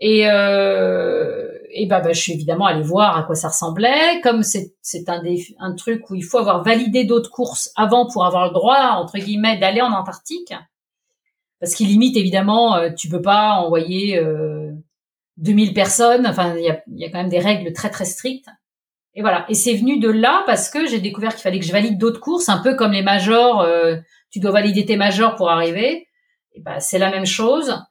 Euh, 0.00 0.06
et 0.06 0.30
euh, 0.30 1.48
et 1.70 1.86
bah, 1.86 2.00
bah, 2.00 2.12
je 2.12 2.20
suis 2.20 2.32
évidemment 2.32 2.66
allée 2.66 2.82
voir 2.82 3.16
à 3.16 3.24
quoi 3.24 3.34
ça 3.34 3.48
ressemblait. 3.48 4.20
Comme 4.22 4.42
c'est 4.42 4.74
c'est 4.80 5.08
un 5.08 5.22
un 5.58 5.74
truc 5.74 6.08
où 6.10 6.14
il 6.14 6.22
faut 6.22 6.38
avoir 6.38 6.62
validé 6.62 7.04
d'autres 7.04 7.30
courses 7.30 7.70
avant 7.76 8.06
pour 8.06 8.24
avoir 8.24 8.46
le 8.46 8.52
droit 8.52 8.94
entre 8.96 9.18
guillemets 9.18 9.58
d'aller 9.58 9.82
en 9.82 9.92
Antarctique 9.92 10.54
parce 11.60 11.74
qu'il 11.74 11.88
limite 11.88 12.16
évidemment, 12.16 12.76
euh, 12.76 12.90
tu 12.96 13.08
peux 13.08 13.22
pas 13.22 13.52
envoyer 13.54 14.18
euh, 14.18 14.70
2000 15.38 15.74
personnes. 15.74 16.26
Enfin, 16.26 16.54
il 16.56 16.64
y 16.64 16.70
a, 16.70 16.82
y 16.88 17.04
a, 17.04 17.10
quand 17.10 17.18
même 17.18 17.28
des 17.28 17.38
règles 17.38 17.72
très 17.72 17.90
très 17.90 18.04
strictes. 18.04 18.48
Et 19.14 19.20
voilà. 19.20 19.44
Et 19.48 19.54
c'est 19.54 19.74
venu 19.74 19.98
de 19.98 20.08
là 20.08 20.44
parce 20.46 20.70
que 20.70 20.86
j'ai 20.86 21.00
découvert 21.00 21.32
qu'il 21.32 21.42
fallait 21.42 21.58
que 21.58 21.66
je 21.66 21.72
valide 21.72 21.98
d'autres 21.98 22.20
courses, 22.20 22.48
un 22.48 22.58
peu 22.58 22.76
comme 22.76 22.92
les 22.92 23.02
majors. 23.02 23.62
Euh, 23.62 23.96
tu 24.30 24.40
dois 24.40 24.52
valider 24.52 24.84
tes 24.84 24.96
majors 24.96 25.34
pour 25.34 25.50
arriver. 25.50 26.06
Et 26.54 26.60
bah, 26.60 26.80
c'est 26.80 26.98
la 26.98 27.10
même 27.10 27.26
chose. 27.26 27.82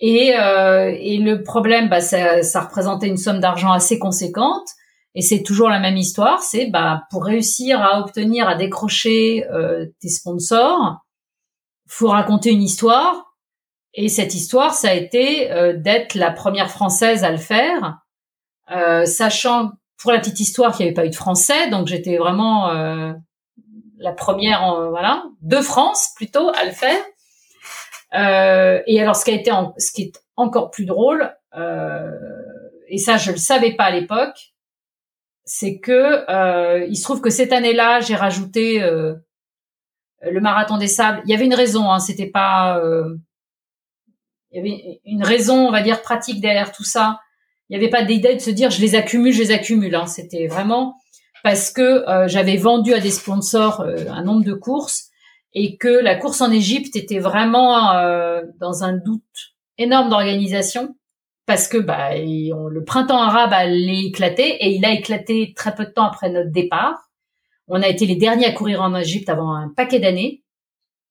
Et, 0.00 0.36
euh, 0.36 0.94
et 0.98 1.18
le 1.18 1.42
problème, 1.42 1.88
bah, 1.88 2.00
ça, 2.00 2.42
ça 2.42 2.62
représentait 2.62 3.08
une 3.08 3.16
somme 3.16 3.40
d'argent 3.40 3.72
assez 3.72 3.98
conséquente. 3.98 4.66
Et 5.14 5.22
c'est 5.22 5.42
toujours 5.42 5.68
la 5.68 5.80
même 5.80 5.96
histoire. 5.96 6.40
C'est 6.40 6.66
bah, 6.66 7.02
pour 7.10 7.24
réussir 7.24 7.80
à 7.80 8.00
obtenir, 8.00 8.48
à 8.48 8.54
décrocher 8.54 9.44
euh, 9.50 9.86
tes 10.00 10.08
sponsors, 10.08 10.96
faut 11.88 12.08
raconter 12.08 12.50
une 12.50 12.62
histoire. 12.62 13.34
Et 13.94 14.08
cette 14.08 14.34
histoire, 14.34 14.74
ça 14.74 14.90
a 14.90 14.94
été 14.94 15.50
euh, 15.50 15.72
d'être 15.72 16.14
la 16.14 16.30
première 16.30 16.70
française 16.70 17.24
à 17.24 17.30
le 17.30 17.38
faire, 17.38 17.98
euh, 18.70 19.04
sachant 19.06 19.72
pour 20.00 20.12
la 20.12 20.20
petite 20.20 20.38
histoire 20.38 20.76
qu'il 20.76 20.84
n'y 20.84 20.90
avait 20.90 20.94
pas 20.94 21.06
eu 21.06 21.10
de 21.10 21.16
français, 21.16 21.70
donc 21.70 21.88
j'étais 21.88 22.18
vraiment 22.18 22.68
euh, 22.68 23.12
la 23.96 24.12
première, 24.12 24.62
en, 24.62 24.90
voilà, 24.90 25.24
de 25.40 25.56
France 25.56 26.10
plutôt 26.14 26.50
à 26.50 26.64
le 26.64 26.70
faire. 26.70 27.02
et 28.86 29.00
alors, 29.00 29.16
ce 29.16 29.24
qui 29.24 29.30
a 29.32 29.34
été, 29.34 29.50
ce 29.78 29.90
qui 29.90 30.02
est 30.02 30.22
encore 30.36 30.70
plus 30.70 30.84
drôle, 30.84 31.34
et 32.86 32.98
ça 32.98 33.16
je 33.16 33.32
le 33.32 33.38
savais 33.38 33.74
pas 33.74 33.84
à 33.84 33.90
l'époque, 33.90 34.54
c'est 35.44 35.80
que 35.80 36.86
il 36.88 36.96
se 36.96 37.02
trouve 37.02 37.20
que 37.20 37.30
cette 37.30 37.52
année-là, 37.52 37.98
j'ai 38.00 38.14
rajouté 38.14 38.80
euh, 38.82 39.14
le 40.22 40.40
marathon 40.40 40.78
des 40.78 40.88
sables. 40.88 41.22
Il 41.24 41.30
y 41.30 41.34
avait 41.34 41.44
une 41.46 41.54
raison, 41.54 41.90
hein, 41.90 41.98
c'était 41.98 42.30
pas. 42.30 42.78
Euh, 42.78 43.16
il 44.50 44.56
y 44.56 44.60
avait 44.60 45.00
une 45.04 45.22
raison, 45.22 45.68
on 45.68 45.70
va 45.70 45.82
dire, 45.82 46.02
pratique 46.02 46.40
derrière 46.40 46.72
tout 46.72 46.84
ça. 46.84 47.20
Il 47.68 47.76
n'y 47.76 47.84
avait 47.84 47.90
pas 47.90 48.02
d'idée 48.02 48.34
de 48.34 48.40
se 48.40 48.50
dire 48.50 48.70
je 48.70 48.80
les 48.80 48.94
accumule, 48.94 49.32
je 49.32 49.42
les 49.42 49.50
accumule. 49.50 49.94
Hein. 49.94 50.06
C'était 50.06 50.46
vraiment 50.46 50.96
parce 51.42 51.70
que 51.70 52.08
euh, 52.08 52.28
j'avais 52.28 52.56
vendu 52.56 52.94
à 52.94 53.00
des 53.00 53.10
sponsors 53.10 53.80
euh, 53.80 53.96
un 54.10 54.22
nombre 54.22 54.44
de 54.44 54.54
courses 54.54 55.08
et 55.54 55.76
que 55.76 55.88
la 55.88 56.14
course 56.16 56.40
en 56.40 56.50
Égypte 56.50 56.96
était 56.96 57.18
vraiment 57.18 57.92
euh, 57.92 58.42
dans 58.60 58.84
un 58.84 58.94
doute 58.94 59.22
énorme 59.76 60.08
d'organisation 60.08 60.96
parce 61.46 61.68
que 61.68 61.78
bah, 61.78 62.14
le 62.14 62.84
printemps 62.84 63.22
arabe 63.22 63.52
allait 63.52 64.04
éclater 64.06 64.56
et 64.62 64.74
il 64.74 64.84
a 64.84 64.92
éclaté 64.92 65.54
très 65.56 65.74
peu 65.74 65.86
de 65.86 65.90
temps 65.90 66.06
après 66.06 66.30
notre 66.30 66.50
départ. 66.50 67.07
On 67.68 67.82
a 67.82 67.88
été 67.88 68.06
les 68.06 68.16
derniers 68.16 68.46
à 68.46 68.52
courir 68.52 68.82
en 68.82 68.94
Égypte 68.96 69.28
avant 69.28 69.54
un 69.54 69.68
paquet 69.68 70.00
d'années. 70.00 70.42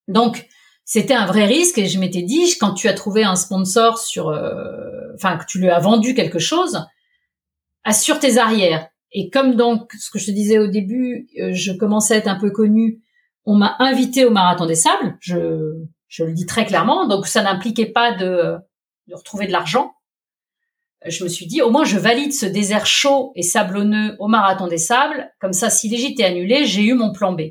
Donc, 0.07 0.47
c'était 0.85 1.13
un 1.13 1.25
vrai 1.25 1.45
risque 1.45 1.77
et 1.77 1.87
je 1.87 1.99
m'étais 1.99 2.21
dit, 2.21 2.57
quand 2.59 2.73
tu 2.73 2.87
as 2.87 2.93
trouvé 2.93 3.23
un 3.23 3.35
sponsor 3.35 3.99
sur, 3.99 4.27
enfin, 5.15 5.37
que 5.37 5.45
tu 5.45 5.59
lui 5.59 5.69
as 5.69 5.79
vendu 5.79 6.13
quelque 6.13 6.39
chose, 6.39 6.85
assure 7.83 8.19
tes 8.19 8.37
arrières. 8.37 8.89
Et 9.11 9.29
comme 9.29 9.55
donc, 9.55 9.91
ce 9.97 10.09
que 10.09 10.19
je 10.19 10.27
te 10.27 10.31
disais 10.31 10.59
au 10.59 10.67
début, 10.67 11.27
euh, 11.39 11.53
je 11.53 11.71
commençais 11.71 12.15
à 12.15 12.17
être 12.17 12.27
un 12.27 12.39
peu 12.39 12.51
connue, 12.51 13.01
on 13.45 13.55
m'a 13.55 13.75
invité 13.79 14.25
au 14.25 14.29
Marathon 14.29 14.65
des 14.65 14.75
Sables, 14.75 15.17
je, 15.21 15.73
je 16.09 16.23
le 16.25 16.33
dis 16.33 16.45
très 16.45 16.65
clairement, 16.65 17.07
donc 17.07 17.27
ça 17.27 17.41
n'impliquait 17.41 17.85
pas 17.87 18.11
de, 18.11 18.57
de 19.07 19.15
retrouver 19.15 19.47
de 19.47 19.53
l'argent. 19.53 19.93
Je 21.05 21.23
me 21.23 21.29
suis 21.29 21.45
dit, 21.45 21.61
au 21.61 21.69
moins 21.69 21.85
je 21.85 21.97
valide 21.97 22.33
ce 22.33 22.45
désert 22.45 22.85
chaud 22.85 23.31
et 23.35 23.43
sablonneux 23.43 24.15
au 24.19 24.27
Marathon 24.27 24.67
des 24.67 24.77
Sables, 24.77 25.31
comme 25.39 25.53
ça 25.53 25.69
si 25.69 25.89
l'Égypte 25.89 26.19
est 26.19 26.25
annulée, 26.25 26.65
j'ai 26.65 26.83
eu 26.83 26.93
mon 26.93 27.11
plan 27.11 27.33
B. 27.33 27.41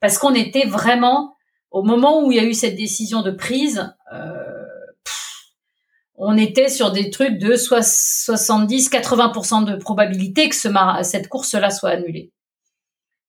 Parce 0.00 0.18
qu'on 0.18 0.34
était 0.34 0.66
vraiment, 0.66 1.34
au 1.70 1.82
moment 1.82 2.24
où 2.24 2.32
il 2.32 2.36
y 2.36 2.40
a 2.40 2.44
eu 2.44 2.54
cette 2.54 2.76
décision 2.76 3.22
de 3.22 3.30
prise, 3.30 3.94
euh, 4.12 4.32
on 6.16 6.36
était 6.36 6.68
sur 6.68 6.92
des 6.92 7.10
trucs 7.10 7.38
de 7.38 7.54
70-80% 7.54 9.64
de 9.64 9.76
probabilité 9.76 10.48
que 10.48 10.56
ce 10.56 10.68
cette 11.02 11.28
course-là 11.28 11.70
soit 11.70 11.90
annulée. 11.90 12.32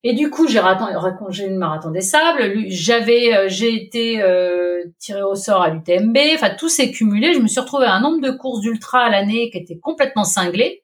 Et 0.03 0.13
du 0.13 0.29
coup, 0.29 0.47
j'ai 0.47 0.59
raconté 0.59 1.47
le 1.47 1.57
marathon 1.57 1.91
des 1.91 2.01
sables. 2.01 2.69
J'avais, 2.69 3.35
euh, 3.35 3.45
j'ai 3.49 3.73
été 3.73 4.21
euh, 4.21 4.83
tiré 4.99 5.23
au 5.23 5.35
sort 5.35 5.61
à 5.61 5.69
l'UTMB. 5.69 6.17
Enfin, 6.35 6.51
tout 6.51 6.69
s'est 6.69 6.91
cumulé. 6.91 7.33
Je 7.33 7.39
me 7.39 7.47
suis 7.47 7.59
retrouvée 7.59 7.87
à 7.87 7.93
un 7.93 8.01
nombre 8.01 8.21
de 8.21 8.31
courses 8.31 8.61
d'ultra 8.61 9.05
à 9.05 9.09
l'année 9.09 9.49
qui 9.49 9.57
était 9.57 9.79
complètement 9.79 10.23
cinglé, 10.23 10.83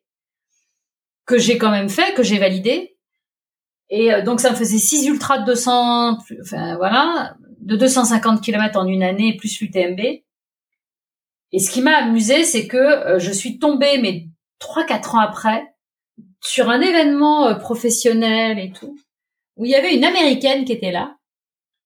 que 1.26 1.38
j'ai 1.38 1.58
quand 1.58 1.72
même 1.72 1.90
fait, 1.90 2.14
que 2.16 2.24
j'ai 2.24 2.40
validé. 2.40 2.98
Et 3.90 4.12
euh, 4.12 4.24
donc, 4.24 4.40
ça 4.40 4.50
me 4.50 4.56
faisait 4.56 4.80
six 4.80 5.06
ultras 5.06 5.40
de 5.40 5.46
200, 5.46 6.18
enfin 6.42 6.76
voilà, 6.78 7.36
de 7.60 7.76
250 7.76 8.42
km 8.42 8.80
en 8.80 8.88
une 8.88 9.04
année 9.04 9.38
plus 9.38 9.62
l'UTMB. 9.62 10.00
Et 11.52 11.60
ce 11.60 11.70
qui 11.70 11.84
m'a 11.84 11.98
amusé, 11.98 12.44
c'est 12.44 12.68
que 12.68 12.78
euh, 12.78 13.20
je 13.20 13.32
suis 13.32 13.60
tombée, 13.60 14.00
mais 14.02 14.26
trois 14.58 14.86
quatre 14.86 15.14
ans 15.14 15.20
après, 15.20 15.76
sur 16.42 16.72
un 16.72 16.82
événement 16.82 17.54
professionnel 17.60 18.58
et 18.58 18.72
tout, 18.72 18.98
où 19.58 19.66
il 19.66 19.72
y 19.72 19.76
avait 19.76 19.96
une 19.96 20.04
américaine 20.04 20.66
qui 20.66 20.74
était 20.74 20.92
là 20.92 21.18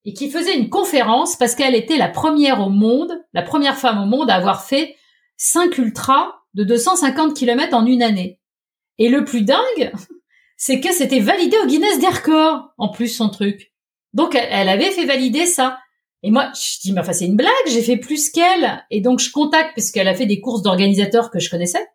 et 0.05 0.13
qui 0.13 0.30
faisait 0.30 0.57
une 0.57 0.70
conférence 0.70 1.36
parce 1.36 1.55
qu'elle 1.55 1.76
était 1.76 1.97
la 1.97 2.07
première 2.07 2.61
au 2.61 2.70
monde, 2.70 3.11
la 3.34 3.41
première 3.41 3.78
femme 3.78 4.01
au 4.01 4.05
monde 4.05 4.30
à 4.30 4.36
avoir 4.36 4.63
fait 4.63 4.95
cinq 5.36 5.78
ultras 5.78 6.34
de 6.53 6.63
250 6.63 7.36
km 7.36 7.76
en 7.76 7.86
une 7.86 8.01
année. 8.01 8.39
Et 8.97 9.09
le 9.09 9.26
plus 9.26 9.41
dingue, 9.41 9.91
c'est 10.57 10.80
que 10.80 10.91
c'était 10.91 11.20
validé 11.20 11.57
au 11.63 11.68
Guinness 11.68 11.99
des 11.99 12.07
records, 12.07 12.70
en 12.78 12.89
plus 12.89 13.09
son 13.09 13.30
truc. 13.30 13.74
Donc 14.13 14.36
elle 14.36 14.70
avait 14.70 14.91
fait 14.91 15.05
valider 15.05 15.45
ça. 15.45 15.78
Et 16.24 16.32
moi, 16.32 16.51
je 16.53 16.80
dis, 16.82 16.93
mais 16.93 17.01
enfin, 17.01 17.13
c'est 17.13 17.26
une 17.26 17.36
blague, 17.36 17.51
j'ai 17.68 17.84
fait 17.84 17.97
plus 17.97 18.30
qu'elle. 18.30 18.84
Et 18.89 19.01
donc, 19.01 19.20
je 19.20 19.32
contacte, 19.32 19.74
puisqu'elle 19.74 20.07
a 20.07 20.15
fait 20.15 20.26
des 20.26 20.41
courses 20.41 20.63
d'organisateurs 20.63 21.30
que 21.30 21.39
je 21.39 21.49
connaissais. 21.49 21.86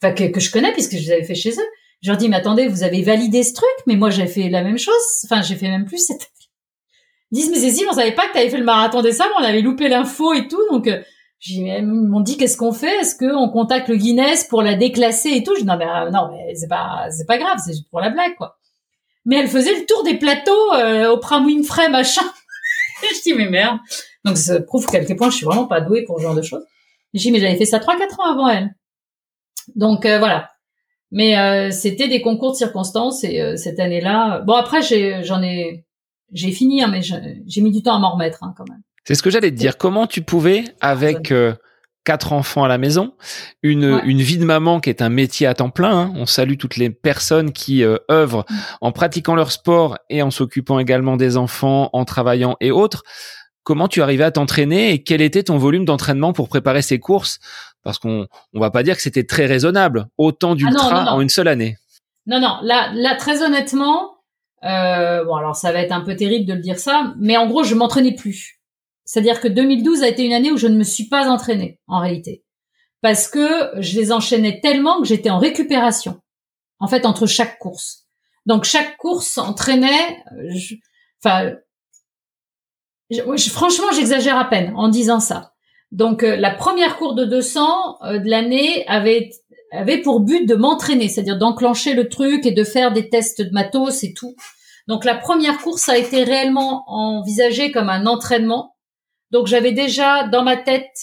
Enfin, 0.00 0.12
que, 0.12 0.24
que 0.24 0.40
je 0.40 0.50
connais, 0.52 0.72
puisque 0.72 0.92
je 0.92 0.98
les 0.98 1.12
avais 1.12 1.24
fait 1.24 1.34
chez 1.34 1.52
eux. 1.52 1.66
Je 2.06 2.12
leur 2.12 2.18
dis, 2.18 2.28
mais 2.28 2.36
attendez, 2.36 2.68
vous 2.68 2.84
avez 2.84 3.02
validé 3.02 3.42
ce 3.42 3.52
truc, 3.52 3.68
mais 3.88 3.96
moi, 3.96 4.10
j'ai 4.10 4.28
fait 4.28 4.48
la 4.48 4.62
même 4.62 4.78
chose. 4.78 4.94
Enfin, 5.24 5.42
j'ai 5.42 5.56
fait 5.56 5.66
même 5.66 5.86
plus 5.86 5.98
cette... 5.98 6.30
Ils 7.32 7.40
disent, 7.40 7.50
mais 7.50 7.58
Cécile, 7.58 7.88
on 7.90 7.94
savait 7.94 8.14
pas 8.14 8.28
que 8.28 8.32
tu 8.32 8.38
avais 8.38 8.48
fait 8.48 8.58
le 8.58 8.64
marathon 8.64 9.02
des 9.02 9.10
sables, 9.10 9.32
on 9.36 9.42
avait 9.42 9.60
loupé 9.60 9.88
l'info 9.88 10.32
et 10.32 10.46
tout, 10.46 10.62
donc, 10.70 10.86
euh, 10.86 11.02
ils 11.48 11.84
m'ont 11.84 12.20
dit, 12.20 12.36
qu'est-ce 12.36 12.56
qu'on 12.56 12.70
fait? 12.70 12.94
Est-ce 13.00 13.18
qu'on 13.18 13.48
contacte 13.48 13.88
le 13.88 13.96
Guinness 13.96 14.44
pour 14.44 14.62
la 14.62 14.76
déclasser 14.76 15.30
et 15.30 15.42
tout? 15.42 15.56
Je 15.56 15.62
dis, 15.62 15.66
non, 15.66 15.76
mais, 15.76 15.84
euh, 15.84 16.10
non, 16.10 16.30
mais 16.30 16.54
c'est 16.54 16.68
pas, 16.68 17.08
c'est 17.10 17.26
pas 17.26 17.38
grave, 17.38 17.58
c'est 17.66 17.72
pour 17.90 17.98
la 17.98 18.10
blague, 18.10 18.36
quoi. 18.36 18.56
Mais 19.24 19.38
elle 19.38 19.48
faisait 19.48 19.74
le 19.74 19.84
tour 19.84 20.04
des 20.04 20.16
plateaux, 20.16 20.74
euh, 20.74 21.10
au 21.10 21.18
Pram 21.18 21.44
Winfrey, 21.44 21.88
machin. 21.88 22.22
je 23.02 23.22
dis, 23.24 23.34
mais 23.34 23.48
merde. 23.48 23.80
Donc, 24.24 24.36
ça 24.36 24.60
prouve 24.60 24.86
qu'à 24.86 25.04
quel 25.04 25.16
point 25.16 25.30
je 25.30 25.38
suis 25.38 25.46
vraiment 25.46 25.66
pas 25.66 25.80
douée 25.80 26.04
pour 26.04 26.18
ce 26.18 26.22
genre 26.22 26.36
de 26.36 26.42
choses. 26.42 26.62
Dis, 27.14 27.32
mais 27.32 27.40
j'avais 27.40 27.56
fait 27.56 27.64
ça 27.64 27.80
3-4 27.80 28.20
ans 28.20 28.32
avant 28.32 28.48
elle. 28.48 28.76
Donc, 29.74 30.06
euh, 30.06 30.20
voilà. 30.20 30.52
Mais 31.12 31.38
euh, 31.38 31.70
c'était 31.70 32.08
des 32.08 32.20
concours 32.20 32.52
de 32.52 32.56
circonstances 32.56 33.24
et 33.24 33.40
euh, 33.40 33.56
cette 33.56 33.78
année-là, 33.78 34.40
bon 34.40 34.54
après 34.54 34.80
j'en 35.22 35.42
ai, 35.42 35.84
j'ai 36.32 36.50
fini, 36.50 36.82
hein, 36.82 36.88
mais 36.90 37.00
j'ai 37.02 37.60
mis 37.60 37.70
du 37.70 37.82
temps 37.82 37.94
à 37.94 37.98
m'en 37.98 38.12
remettre 38.12 38.42
hein, 38.42 38.54
quand 38.56 38.68
même. 38.68 38.82
C'est 39.04 39.14
ce 39.14 39.22
que 39.22 39.30
j'allais 39.30 39.52
te 39.52 39.56
dire. 39.56 39.78
Comment 39.78 40.06
tu 40.08 40.22
pouvais, 40.22 40.64
avec 40.80 41.32
quatre 42.06 42.32
enfants 42.32 42.64
à 42.64 42.68
la 42.68 42.78
maison, 42.78 43.12
une, 43.62 44.00
une 44.04 44.22
vie 44.22 44.38
de 44.38 44.44
maman 44.44 44.80
qui 44.80 44.88
est 44.88 45.02
un 45.02 45.10
métier 45.10 45.46
à 45.46 45.54
temps 45.54 45.70
plein. 45.70 45.98
Hein. 45.98 46.12
On 46.14 46.24
salue 46.24 46.56
toutes 46.56 46.76
les 46.76 46.88
personnes 46.88 47.52
qui 47.52 47.82
euh, 47.82 47.98
œuvrent 48.10 48.46
mm. 48.48 48.54
en 48.80 48.92
pratiquant 48.92 49.34
leur 49.34 49.50
sport 49.50 49.98
et 50.08 50.22
en 50.22 50.30
s'occupant 50.30 50.78
également 50.78 51.16
des 51.16 51.36
enfants, 51.36 51.90
en 51.92 52.04
travaillant 52.06 52.56
et 52.60 52.70
autres. 52.70 53.02
Comment 53.64 53.88
tu 53.88 54.00
arrivais 54.00 54.22
à 54.22 54.30
t'entraîner 54.30 54.92
et 54.92 55.02
quel 55.02 55.20
était 55.20 55.42
ton 55.42 55.58
volume 55.58 55.84
d'entraînement 55.84 56.32
pour 56.32 56.48
préparer 56.48 56.82
ces 56.82 57.00
courses 57.00 57.40
Parce 57.86 58.00
qu'on 58.00 58.26
on 58.52 58.58
va 58.58 58.72
pas 58.72 58.82
dire 58.82 58.96
que 58.96 59.02
c'était 59.02 59.22
très 59.22 59.46
raisonnable, 59.46 60.08
autant 60.18 60.52
ah 60.52 60.54
d'ultra 60.56 61.14
en 61.14 61.20
une 61.20 61.28
seule 61.28 61.46
année. 61.46 61.76
Non, 62.26 62.40
non, 62.40 62.58
là, 62.62 62.90
là 62.92 63.14
très 63.14 63.44
honnêtement, 63.44 64.16
euh, 64.64 65.24
bon 65.24 65.36
alors 65.36 65.54
ça 65.54 65.70
va 65.70 65.78
être 65.82 65.92
un 65.92 66.00
peu 66.00 66.16
terrible 66.16 66.46
de 66.46 66.54
le 66.54 66.60
dire 66.60 66.80
ça, 66.80 67.14
mais 67.16 67.36
en 67.36 67.46
gros 67.46 67.62
je 67.62 67.76
m'entraînais 67.76 68.16
plus. 68.16 68.60
C'est-à-dire 69.04 69.40
que 69.40 69.46
2012 69.46 70.02
a 70.02 70.08
été 70.08 70.24
une 70.24 70.32
année 70.32 70.50
où 70.50 70.56
je 70.56 70.66
ne 70.66 70.76
me 70.76 70.82
suis 70.82 71.08
pas 71.08 71.28
entraînée, 71.28 71.78
en 71.86 72.00
réalité. 72.00 72.42
Parce 73.02 73.28
que 73.28 73.70
je 73.80 74.00
les 74.00 74.10
enchaînais 74.10 74.58
tellement 74.60 75.00
que 75.00 75.06
j'étais 75.06 75.30
en 75.30 75.38
récupération. 75.38 76.20
En 76.80 76.88
fait, 76.88 77.06
entre 77.06 77.26
chaque 77.26 77.60
course. 77.60 78.08
Donc, 78.46 78.64
chaque 78.64 78.96
course 78.96 79.38
entraînait, 79.38 80.24
enfin, 81.24 81.52
franchement, 83.52 83.92
j'exagère 83.94 84.36
à 84.36 84.46
peine 84.46 84.72
en 84.74 84.88
disant 84.88 85.20
ça. 85.20 85.52
Donc, 85.92 86.22
euh, 86.22 86.36
la 86.36 86.50
première 86.50 86.96
course 86.96 87.14
de 87.14 87.24
200 87.24 87.98
euh, 88.02 88.18
de 88.18 88.28
l'année 88.28 88.84
avait 88.86 89.30
avait 89.72 89.98
pour 90.00 90.20
but 90.20 90.46
de 90.46 90.54
m'entraîner, 90.54 91.08
c'est-à-dire 91.08 91.38
d'enclencher 91.38 91.94
le 91.94 92.08
truc 92.08 92.46
et 92.46 92.52
de 92.52 92.64
faire 92.64 92.92
des 92.92 93.08
tests 93.08 93.42
de 93.42 93.50
matos 93.50 94.04
et 94.04 94.14
tout. 94.14 94.34
Donc 94.86 95.04
la 95.04 95.16
première 95.16 95.58
course 95.58 95.88
a 95.88 95.98
été 95.98 96.22
réellement 96.22 96.84
envisagée 96.86 97.72
comme 97.72 97.88
un 97.88 98.06
entraînement 98.06 98.76
donc 99.30 99.46
j'avais 99.46 99.72
déjà 99.72 100.24
dans 100.28 100.42
ma 100.42 100.56
tête 100.56 100.94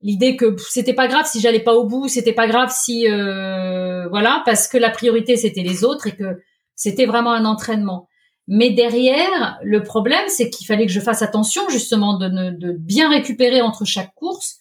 l'idée 0.00 0.36
que 0.36 0.56
c'était 0.70 0.94
pas 0.94 1.08
grave 1.08 1.26
si 1.26 1.40
j'allais 1.40 1.62
pas 1.62 1.74
au 1.74 1.84
bout, 1.86 2.08
c'était 2.08 2.32
pas 2.32 2.46
grave 2.46 2.70
si 2.72 3.08
euh, 3.08 4.08
voilà 4.08 4.42
parce 4.44 4.68
que 4.68 4.78
la 4.78 4.90
priorité 4.90 5.36
c'était 5.36 5.62
les 5.62 5.84
autres 5.84 6.06
et 6.06 6.16
que 6.16 6.40
c'était 6.74 7.06
vraiment 7.06 7.32
un 7.32 7.44
entraînement. 7.44 8.07
Mais 8.50 8.70
derrière, 8.70 9.58
le 9.62 9.82
problème 9.82 10.24
c'est 10.28 10.48
qu'il 10.48 10.66
fallait 10.66 10.86
que 10.86 10.92
je 10.92 11.00
fasse 11.00 11.20
attention 11.20 11.68
justement 11.68 12.18
de, 12.18 12.28
de 12.50 12.72
bien 12.72 13.10
récupérer 13.10 13.60
entre 13.60 13.84
chaque 13.84 14.14
course. 14.14 14.56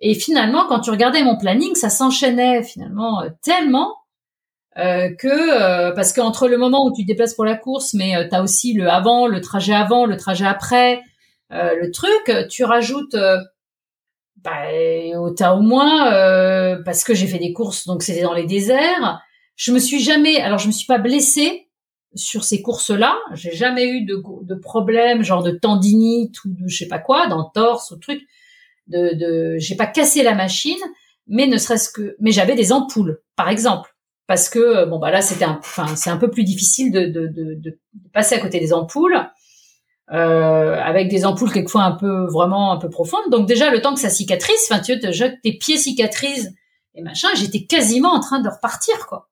Et 0.00 0.14
finalement, 0.14 0.66
quand 0.68 0.80
tu 0.80 0.90
regardais 0.90 1.22
mon 1.22 1.36
planning, 1.36 1.74
ça 1.74 1.90
s'enchaînait 1.90 2.62
finalement 2.62 3.22
euh, 3.22 3.28
tellement 3.42 3.96
euh, 4.78 5.10
que 5.14 5.28
euh, 5.28 5.92
parce 5.92 6.12
qu'entre 6.12 6.48
le 6.48 6.56
moment 6.56 6.86
où 6.86 6.92
tu 6.92 7.02
te 7.02 7.06
déplaces 7.08 7.34
pour 7.34 7.44
la 7.44 7.56
course, 7.56 7.94
mais 7.94 8.16
euh, 8.16 8.28
tu 8.28 8.34
as 8.34 8.42
aussi 8.42 8.74
le 8.74 8.88
avant, 8.88 9.26
le 9.26 9.40
trajet 9.40 9.74
avant, 9.74 10.06
le 10.06 10.16
trajet 10.16 10.46
après, 10.46 11.02
euh, 11.52 11.74
le 11.80 11.90
truc, 11.90 12.48
tu 12.48 12.64
rajoutes, 12.64 13.14
euh, 13.14 13.38
bah, 14.36 14.66
t'as 15.36 15.54
au 15.54 15.60
moins, 15.60 16.10
parce 16.84 17.04
que 17.04 17.14
j'ai 17.14 17.26
fait 17.26 17.38
des 17.38 17.52
courses, 17.52 17.86
donc 17.86 18.02
c'était 18.02 18.22
dans 18.22 18.34
les 18.34 18.46
déserts. 18.46 19.20
Je 19.54 19.70
me 19.70 19.78
suis 19.78 20.00
jamais, 20.00 20.40
alors 20.40 20.58
je 20.58 20.66
me 20.66 20.72
suis 20.72 20.86
pas 20.86 20.98
blessée 20.98 21.68
sur 22.14 22.44
ces 22.44 22.62
courses-là. 22.62 23.16
J'ai 23.34 23.52
jamais 23.52 23.88
eu 23.88 24.04
de, 24.04 24.22
de 24.42 24.54
problème, 24.54 25.22
genre 25.22 25.42
de 25.42 25.50
tendinite 25.50 26.44
ou 26.44 26.48
de 26.48 26.68
je 26.68 26.76
sais 26.76 26.88
pas 26.88 26.98
quoi, 26.98 27.26
d'entorse 27.26 27.90
ou 27.90 27.96
truc. 27.96 28.22
De, 28.88 29.14
de, 29.14 29.56
j'ai 29.58 29.76
pas 29.76 29.86
cassé 29.86 30.22
la 30.22 30.34
machine, 30.34 30.78
mais 31.26 31.46
ne 31.46 31.56
serait-ce 31.56 31.88
que, 31.88 32.16
mais 32.18 32.32
j'avais 32.32 32.56
des 32.56 32.72
ampoules, 32.72 33.20
par 33.36 33.48
exemple, 33.48 33.96
parce 34.26 34.48
que 34.48 34.84
bon 34.86 34.98
bah 34.98 35.10
là 35.10 35.22
c'était, 35.22 35.44
enfin 35.44 35.94
c'est 35.94 36.10
un 36.10 36.16
peu 36.16 36.30
plus 36.30 36.44
difficile 36.44 36.90
de, 36.90 37.06
de, 37.06 37.28
de, 37.28 37.54
de 37.54 37.78
passer 38.12 38.34
à 38.34 38.40
côté 38.40 38.58
des 38.58 38.72
ampoules 38.72 39.18
euh, 40.12 40.74
avec 40.80 41.08
des 41.08 41.24
ampoules 41.24 41.52
quelquefois 41.52 41.84
un 41.84 41.92
peu 41.92 42.26
vraiment 42.26 42.72
un 42.72 42.78
peu 42.78 42.90
profondes. 42.90 43.30
Donc 43.30 43.46
déjà 43.46 43.70
le 43.70 43.80
temps 43.80 43.94
que 43.94 44.00
ça 44.00 44.10
cicatrise, 44.10 44.58
enfin 44.68 44.80
tu 44.80 44.94
vois, 44.94 45.28
tes 45.42 45.52
pieds 45.58 45.76
cicatrisent 45.76 46.52
et 46.94 47.02
machin, 47.02 47.28
j'étais 47.36 47.64
quasiment 47.64 48.12
en 48.12 48.20
train 48.20 48.40
de 48.40 48.48
repartir 48.48 49.06
quoi. 49.06 49.30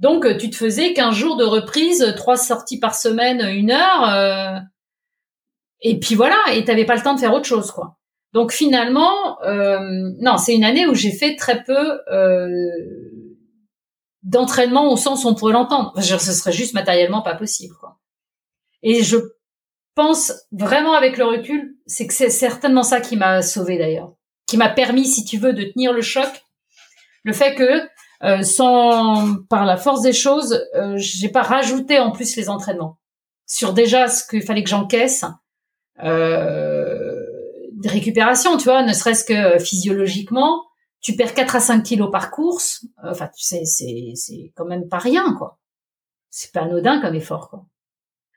Donc 0.00 0.26
tu 0.38 0.50
te 0.50 0.56
faisais 0.56 0.94
15 0.94 1.14
jours 1.14 1.36
de 1.36 1.44
reprise, 1.44 2.14
trois 2.16 2.36
sorties 2.36 2.78
par 2.78 2.94
semaine, 2.94 3.42
une 3.42 3.70
heure, 3.70 4.08
euh, 4.08 4.58
et 5.82 6.00
puis 6.00 6.14
voilà, 6.14 6.38
et 6.52 6.64
t'avais 6.64 6.86
pas 6.86 6.96
le 6.96 7.02
temps 7.02 7.14
de 7.14 7.20
faire 7.20 7.34
autre 7.34 7.44
chose 7.44 7.70
quoi. 7.70 7.98
Donc 8.32 8.52
finalement, 8.52 9.42
euh, 9.42 9.78
non, 10.20 10.38
c'est 10.38 10.54
une 10.54 10.64
année 10.64 10.86
où 10.86 10.94
j'ai 10.94 11.12
fait 11.12 11.36
très 11.36 11.62
peu 11.64 12.00
euh, 12.12 12.70
d'entraînement 14.22 14.92
au 14.92 14.96
sens 14.96 15.24
où 15.24 15.28
on 15.28 15.34
pourrait 15.34 15.52
l'entendre. 15.52 15.92
ce 16.00 16.18
serait 16.18 16.52
juste 16.52 16.74
matériellement 16.74 17.22
pas 17.22 17.34
possible, 17.34 17.74
quoi. 17.80 17.98
Et 18.82 19.02
je 19.02 19.16
pense 19.94 20.32
vraiment 20.52 20.94
avec 20.94 21.18
le 21.18 21.24
recul, 21.24 21.76
c'est 21.86 22.06
que 22.06 22.14
c'est 22.14 22.30
certainement 22.30 22.84
ça 22.84 23.00
qui 23.00 23.16
m'a 23.16 23.42
sauvé 23.42 23.76
d'ailleurs, 23.76 24.12
qui 24.46 24.56
m'a 24.56 24.68
permis, 24.68 25.06
si 25.06 25.24
tu 25.24 25.36
veux, 25.36 25.52
de 25.52 25.64
tenir 25.64 25.92
le 25.92 26.00
choc. 26.00 26.28
Le 27.24 27.32
fait 27.32 27.54
que 27.54 27.82
euh, 28.22 28.42
sans 28.42 29.36
par 29.48 29.64
la 29.64 29.76
force 29.76 30.02
des 30.02 30.12
choses, 30.12 30.66
euh, 30.74 30.94
j'ai 30.96 31.28
pas 31.28 31.42
rajouté 31.42 31.98
en 31.98 32.10
plus 32.10 32.36
les 32.36 32.48
entraînements 32.48 32.98
sur 33.46 33.72
déjà 33.72 34.08
ce 34.08 34.26
qu'il 34.26 34.42
fallait 34.42 34.62
que 34.62 34.68
j'encaisse 34.70 35.24
euh, 36.02 37.16
de 37.72 37.88
récupération, 37.88 38.56
tu 38.58 38.64
vois, 38.64 38.82
ne 38.82 38.92
serait-ce 38.92 39.24
que 39.24 39.58
physiologiquement, 39.58 40.64
tu 41.00 41.16
perds 41.16 41.34
4 41.34 41.56
à 41.56 41.60
5 41.60 41.82
kilos 41.82 42.10
par 42.12 42.30
course, 42.30 42.84
enfin 43.02 43.28
tu 43.34 43.42
sais 43.42 43.64
c'est 43.64 44.12
c'est 44.14 44.52
quand 44.54 44.66
même 44.66 44.88
pas 44.88 44.98
rien 44.98 45.34
quoi. 45.38 45.58
C'est 46.28 46.52
pas 46.52 46.60
anodin 46.60 47.00
comme 47.00 47.14
effort 47.14 47.48
quoi. 47.48 47.64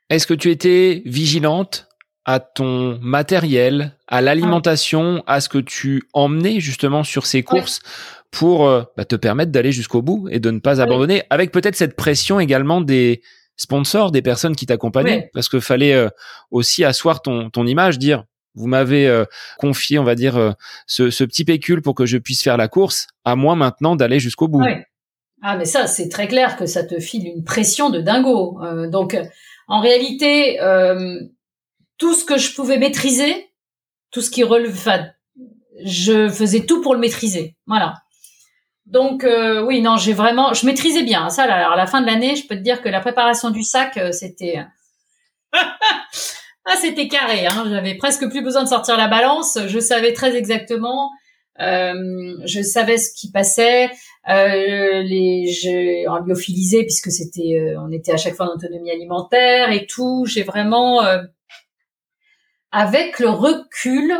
Est-ce 0.08 0.26
que 0.26 0.34
tu 0.34 0.50
étais 0.50 1.02
vigilante 1.04 1.88
à 2.24 2.40
ton 2.40 2.98
matériel, 3.02 3.96
à 4.08 4.22
l'alimentation, 4.22 5.22
à 5.26 5.40
ce 5.40 5.48
que 5.48 5.58
tu 5.58 6.08
emmenais 6.14 6.58
justement 6.60 7.04
sur 7.04 7.26
ces 7.26 7.42
courses 7.42 7.80
pour 8.34 8.66
euh, 8.66 8.82
bah, 8.96 9.04
te 9.04 9.14
permettre 9.14 9.52
d'aller 9.52 9.70
jusqu'au 9.70 10.02
bout 10.02 10.28
et 10.28 10.40
de 10.40 10.50
ne 10.50 10.58
pas 10.58 10.80
abandonner, 10.80 11.22
avec 11.30 11.52
peut-être 11.52 11.76
cette 11.76 11.94
pression 11.94 12.40
également 12.40 12.80
des 12.80 13.22
sponsors, 13.56 14.10
des 14.10 14.22
personnes 14.22 14.56
qui 14.56 14.66
t'accompagnaient, 14.66 15.30
parce 15.32 15.48
que 15.48 15.60
fallait 15.60 15.94
euh, 15.94 16.08
aussi 16.50 16.84
asseoir 16.84 17.22
ton, 17.22 17.48
ton 17.48 17.64
image, 17.66 17.98
dire 17.98 18.24
vous 18.56 18.66
m'avez 18.66 19.06
euh, 19.06 19.24
confié, 19.58 19.98
on 19.98 20.04
va 20.04 20.14
dire, 20.14 20.54
ce, 20.86 21.10
ce, 21.10 21.24
petit 21.24 21.44
pécule 21.44 21.82
pour 21.82 21.96
que 21.96 22.06
je 22.06 22.18
puisse 22.18 22.40
faire 22.40 22.56
la 22.56 22.68
course, 22.68 23.08
à 23.24 23.34
moi 23.34 23.56
maintenant 23.56 23.96
d'aller 23.96 24.20
jusqu'au 24.20 24.46
bout. 24.46 24.62
Ah 25.42 25.56
mais 25.56 25.64
ça, 25.64 25.88
c'est 25.88 26.08
très 26.08 26.28
clair 26.28 26.56
que 26.56 26.64
ça 26.64 26.84
te 26.84 27.00
file 27.00 27.26
une 27.26 27.42
pression 27.42 27.90
de 27.90 28.00
dingo. 28.00 28.60
donc 28.86 29.16
en 29.66 29.80
réalité, 29.80 30.58
tout 31.98 32.14
ce 32.14 32.24
que 32.24 32.38
je 32.38 32.54
pouvais 32.54 32.78
maîtriser, 32.78 33.50
tout 34.12 34.20
ce 34.20 34.30
qui 34.30 34.44
relevait, 34.44 35.10
je 35.84 36.28
faisais 36.28 36.64
tout 36.64 36.80
pour 36.80 36.94
le 36.94 37.00
maîtriser. 37.00 37.56
Voilà. 37.66 38.03
Donc 38.86 39.24
euh, 39.24 39.62
oui, 39.64 39.80
non, 39.80 39.96
j'ai 39.96 40.12
vraiment, 40.12 40.52
je 40.52 40.66
maîtrisais 40.66 41.02
bien 41.02 41.30
ça. 41.30 41.44
alors 41.44 41.72
à 41.72 41.76
la 41.76 41.86
fin 41.86 42.02
de 42.02 42.06
l'année, 42.06 42.36
je 42.36 42.46
peux 42.46 42.54
te 42.54 42.60
dire 42.60 42.82
que 42.82 42.88
la 42.88 43.00
préparation 43.00 43.50
du 43.50 43.62
sac, 43.62 43.96
euh, 43.96 44.12
c'était, 44.12 44.58
ah, 45.52 46.76
c'était 46.78 47.08
carré. 47.08 47.46
Hein. 47.46 47.64
J'avais 47.68 47.94
presque 47.94 48.28
plus 48.28 48.42
besoin 48.42 48.62
de 48.62 48.68
sortir 48.68 48.96
la 48.98 49.08
balance. 49.08 49.58
Je 49.66 49.78
savais 49.78 50.12
très 50.12 50.36
exactement. 50.36 51.10
Euh, 51.60 52.36
je 52.44 52.60
savais 52.60 52.98
ce 52.98 53.14
qui 53.14 53.30
passait. 53.30 53.90
Euh, 54.28 55.02
les, 55.02 55.46
j'ai 55.46 56.06
en 56.06 56.22
puisque 56.24 57.10
c'était, 57.10 57.74
on 57.78 57.90
était 57.90 58.12
à 58.12 58.16
chaque 58.18 58.34
fois 58.34 58.50
en 58.50 58.54
autonomie 58.54 58.90
alimentaire 58.90 59.70
et 59.70 59.86
tout. 59.86 60.26
J'ai 60.26 60.42
vraiment, 60.42 61.00
avec 62.70 63.18
le 63.18 63.30
recul, 63.30 64.12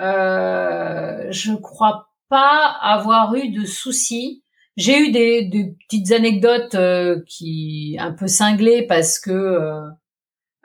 je 0.00 1.54
crois 1.54 2.08
pas 2.28 2.76
avoir 2.80 3.34
eu 3.34 3.50
de 3.50 3.64
soucis. 3.64 4.42
J'ai 4.76 4.98
eu 4.98 5.12
des, 5.12 5.44
des, 5.44 5.76
petites 5.86 6.10
anecdotes 6.12 6.74
euh, 6.74 7.20
qui 7.28 7.96
un 8.00 8.12
peu 8.12 8.26
cinglées 8.26 8.86
parce 8.86 9.20
que 9.20 9.30
euh, 9.30 9.80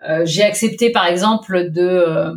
euh, 0.07 0.26
j'ai 0.26 0.43
accepté 0.43 0.91
par 0.91 1.05
exemple 1.05 1.70
de 1.70 2.34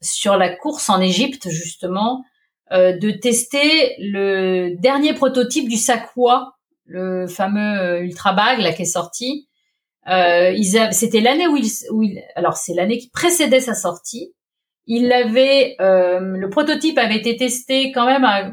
sur 0.00 0.36
la 0.36 0.54
course 0.54 0.90
en 0.90 1.00
Égypte 1.00 1.48
justement 1.48 2.24
de 2.70 3.10
tester 3.10 3.94
le 3.98 4.74
dernier 4.80 5.12
prototype 5.12 5.68
du 5.68 5.76
Sakwa, 5.76 6.54
le 6.86 7.26
fameux 7.26 8.00
ultra 8.00 8.32
bag 8.32 8.60
là 8.60 8.72
qui 8.72 8.82
est 8.82 8.86
sorti. 8.86 9.48
c'était 10.06 11.20
l'année 11.20 11.46
où 11.46 11.58
où 11.90 12.02
il, 12.02 12.22
alors 12.34 12.56
c'est 12.56 12.74
l'année 12.74 12.98
qui 12.98 13.10
précédait 13.10 13.60
sa 13.60 13.74
sortie 13.74 14.32
il 14.86 15.12
avait, 15.12 15.76
euh, 15.80 16.20
le 16.20 16.50
prototype 16.50 16.98
avait 16.98 17.16
été 17.16 17.36
testé 17.36 17.92
quand 17.92 18.06
même 18.06 18.24
à, 18.24 18.52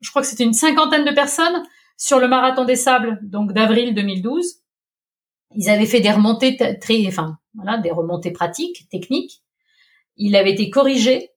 je 0.00 0.10
crois 0.10 0.22
que 0.22 0.28
c'était 0.28 0.44
une 0.44 0.52
cinquantaine 0.52 1.04
de 1.04 1.12
personnes 1.12 1.62
sur 1.96 2.18
le 2.18 2.28
marathon 2.28 2.64
des 2.64 2.76
sables, 2.76 3.18
donc 3.22 3.52
d'avril 3.52 3.94
2012. 3.94 4.56
Ils 5.56 5.68
avaient 5.68 5.86
fait 5.86 6.00
des 6.00 6.12
remontées 6.12 6.56
très, 6.80 7.06
enfin 7.06 7.38
voilà, 7.54 7.78
des 7.78 7.90
remontées 7.90 8.30
pratiques, 8.30 8.88
techniques. 8.90 9.42
Il 10.16 10.36
avait 10.36 10.52
été 10.52 10.70
corrigé 10.70 11.30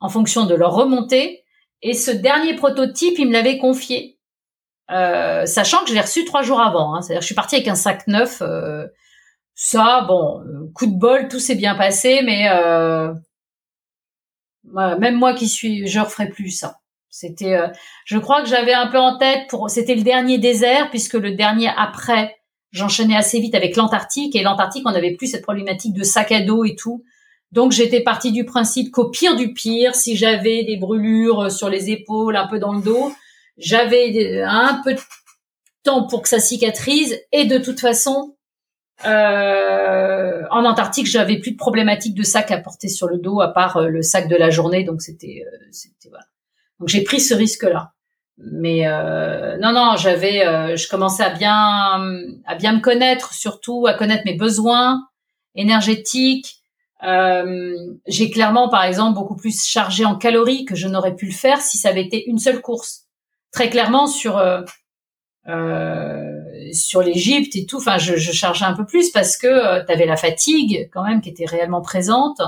en 0.00 0.08
fonction 0.08 0.46
de 0.46 0.54
leur 0.54 0.74
remontée. 0.74 1.44
Et 1.82 1.94
ce 1.94 2.10
dernier 2.10 2.54
prototype, 2.54 3.18
il 3.18 3.28
me 3.28 3.32
l'avait 3.32 3.56
confié, 3.56 4.18
euh, 4.90 5.46
sachant 5.46 5.82
que 5.82 5.88
je 5.88 5.94
l'ai 5.94 6.00
reçu 6.00 6.24
trois 6.24 6.42
jours 6.42 6.60
avant. 6.60 6.94
Hein. 6.94 7.00
C'est-à-dire, 7.00 7.22
je 7.22 7.26
suis 7.26 7.34
partie 7.34 7.54
avec 7.54 7.68
un 7.68 7.74
sac 7.74 8.06
neuf. 8.06 8.42
Euh, 8.42 8.86
ça, 9.54 10.04
bon, 10.06 10.42
coup 10.74 10.86
de 10.86 10.98
bol, 10.98 11.28
tout 11.28 11.38
s'est 11.38 11.54
bien 11.54 11.74
passé, 11.74 12.20
mais 12.22 12.48
euh, 14.76 14.98
même 14.98 15.16
moi 15.16 15.34
qui 15.34 15.48
suis, 15.48 15.86
je 15.86 16.00
referai 16.00 16.28
plus 16.28 16.50
ça. 16.50 16.80
C'était, 17.08 17.54
euh, 17.54 17.68
je 18.04 18.18
crois 18.18 18.42
que 18.42 18.48
j'avais 18.48 18.72
un 18.72 18.86
peu 18.86 18.98
en 18.98 19.18
tête 19.18 19.48
pour, 19.48 19.68
c'était 19.68 19.94
le 19.94 20.02
dernier 20.02 20.38
désert 20.38 20.90
puisque 20.90 21.14
le 21.14 21.32
dernier 21.32 21.70
après, 21.76 22.36
j'enchaînais 22.70 23.16
assez 23.16 23.40
vite 23.40 23.54
avec 23.54 23.76
l'Antarctique 23.76 24.36
et 24.36 24.42
l'Antarctique, 24.42 24.84
on 24.86 24.92
n'avait 24.92 25.14
plus 25.14 25.26
cette 25.26 25.42
problématique 25.42 25.92
de 25.92 26.04
sac 26.04 26.30
à 26.30 26.40
dos 26.40 26.64
et 26.64 26.76
tout. 26.76 27.04
Donc 27.50 27.72
j'étais 27.72 28.00
partie 28.00 28.30
du 28.30 28.44
principe 28.44 28.92
qu'au 28.92 29.10
pire 29.10 29.34
du 29.34 29.52
pire, 29.52 29.96
si 29.96 30.16
j'avais 30.16 30.62
des 30.62 30.76
brûlures 30.76 31.50
sur 31.50 31.68
les 31.68 31.90
épaules, 31.90 32.36
un 32.36 32.46
peu 32.46 32.60
dans 32.60 32.72
le 32.72 32.82
dos, 32.82 33.12
j'avais 33.58 34.40
un 34.42 34.80
peu 34.84 34.94
de 34.94 35.00
temps 35.82 36.06
pour 36.06 36.22
que 36.22 36.28
ça 36.28 36.38
cicatrise 36.38 37.18
et 37.32 37.44
de 37.44 37.58
toute 37.58 37.80
façon, 37.80 38.36
euh, 39.06 40.42
en 40.50 40.64
Antarctique, 40.64 41.06
j'avais 41.06 41.38
plus 41.38 41.52
de 41.52 41.56
problématique 41.56 42.14
de 42.14 42.22
sac 42.22 42.50
à 42.50 42.58
porter 42.58 42.88
sur 42.88 43.08
le 43.08 43.18
dos 43.18 43.40
à 43.40 43.48
part 43.48 43.76
euh, 43.76 43.88
le 43.88 44.02
sac 44.02 44.28
de 44.28 44.36
la 44.36 44.50
journée, 44.50 44.84
donc 44.84 45.00
c'était, 45.02 45.44
euh, 45.46 45.56
c'était 45.70 46.08
voilà. 46.08 46.24
Donc 46.78 46.88
j'ai 46.88 47.02
pris 47.02 47.20
ce 47.20 47.34
risque-là. 47.34 47.92
Mais 48.38 48.86
euh, 48.86 49.58
non, 49.58 49.72
non, 49.72 49.96
j'avais, 49.96 50.46
euh, 50.46 50.74
je 50.76 50.88
commençais 50.88 51.22
à 51.22 51.30
bien, 51.30 52.02
à 52.46 52.54
bien 52.54 52.72
me 52.72 52.80
connaître, 52.80 53.34
surtout 53.34 53.86
à 53.86 53.94
connaître 53.94 54.22
mes 54.24 54.34
besoins 54.34 55.06
énergétiques. 55.54 56.56
j'ai 57.02 58.30
clairement, 58.30 58.68
par 58.70 58.84
exemple, 58.84 59.14
beaucoup 59.14 59.36
plus 59.36 59.66
chargé 59.66 60.04
en 60.04 60.16
calories 60.16 60.64
que 60.64 60.74
je 60.74 60.88
n'aurais 60.88 61.14
pu 61.14 61.26
le 61.26 61.32
faire 61.32 61.60
si 61.60 61.76
ça 61.76 61.90
avait 61.90 62.04
été 62.04 62.28
une 62.28 62.38
seule 62.38 62.62
course. 62.62 63.06
Très 63.52 63.68
clairement 63.68 64.06
sur 64.06 64.38
euh, 64.38 64.62
sur 66.72 67.02
l'Égypte 67.02 67.56
et 67.56 67.66
tout. 67.66 67.78
Enfin, 67.78 67.98
je, 67.98 68.16
je, 68.16 68.32
chargeais 68.32 68.64
un 68.64 68.74
peu 68.74 68.86
plus 68.86 69.10
parce 69.10 69.36
que 69.36 69.46
euh, 69.46 69.84
tu 69.84 69.92
avais 69.92 70.06
la 70.06 70.16
fatigue 70.16 70.88
quand 70.92 71.04
même 71.04 71.20
qui 71.20 71.30
était 71.30 71.46
réellement 71.46 71.80
présente. 71.80 72.40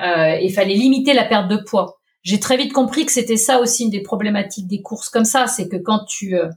Euh, 0.00 0.36
il 0.40 0.52
fallait 0.52 0.74
limiter 0.74 1.12
la 1.12 1.24
perte 1.24 1.48
de 1.48 1.56
poids. 1.56 1.98
J'ai 2.22 2.40
très 2.40 2.56
vite 2.56 2.72
compris 2.72 3.06
que 3.06 3.12
c'était 3.12 3.36
ça 3.36 3.60
aussi 3.60 3.84
une 3.84 3.90
des 3.90 4.02
problématiques 4.02 4.66
des 4.66 4.82
courses 4.82 5.08
comme 5.08 5.24
ça, 5.24 5.46
c'est 5.46 5.68
que 5.68 5.76
quand 5.76 6.04
tu 6.04 6.36
euh, 6.36 6.48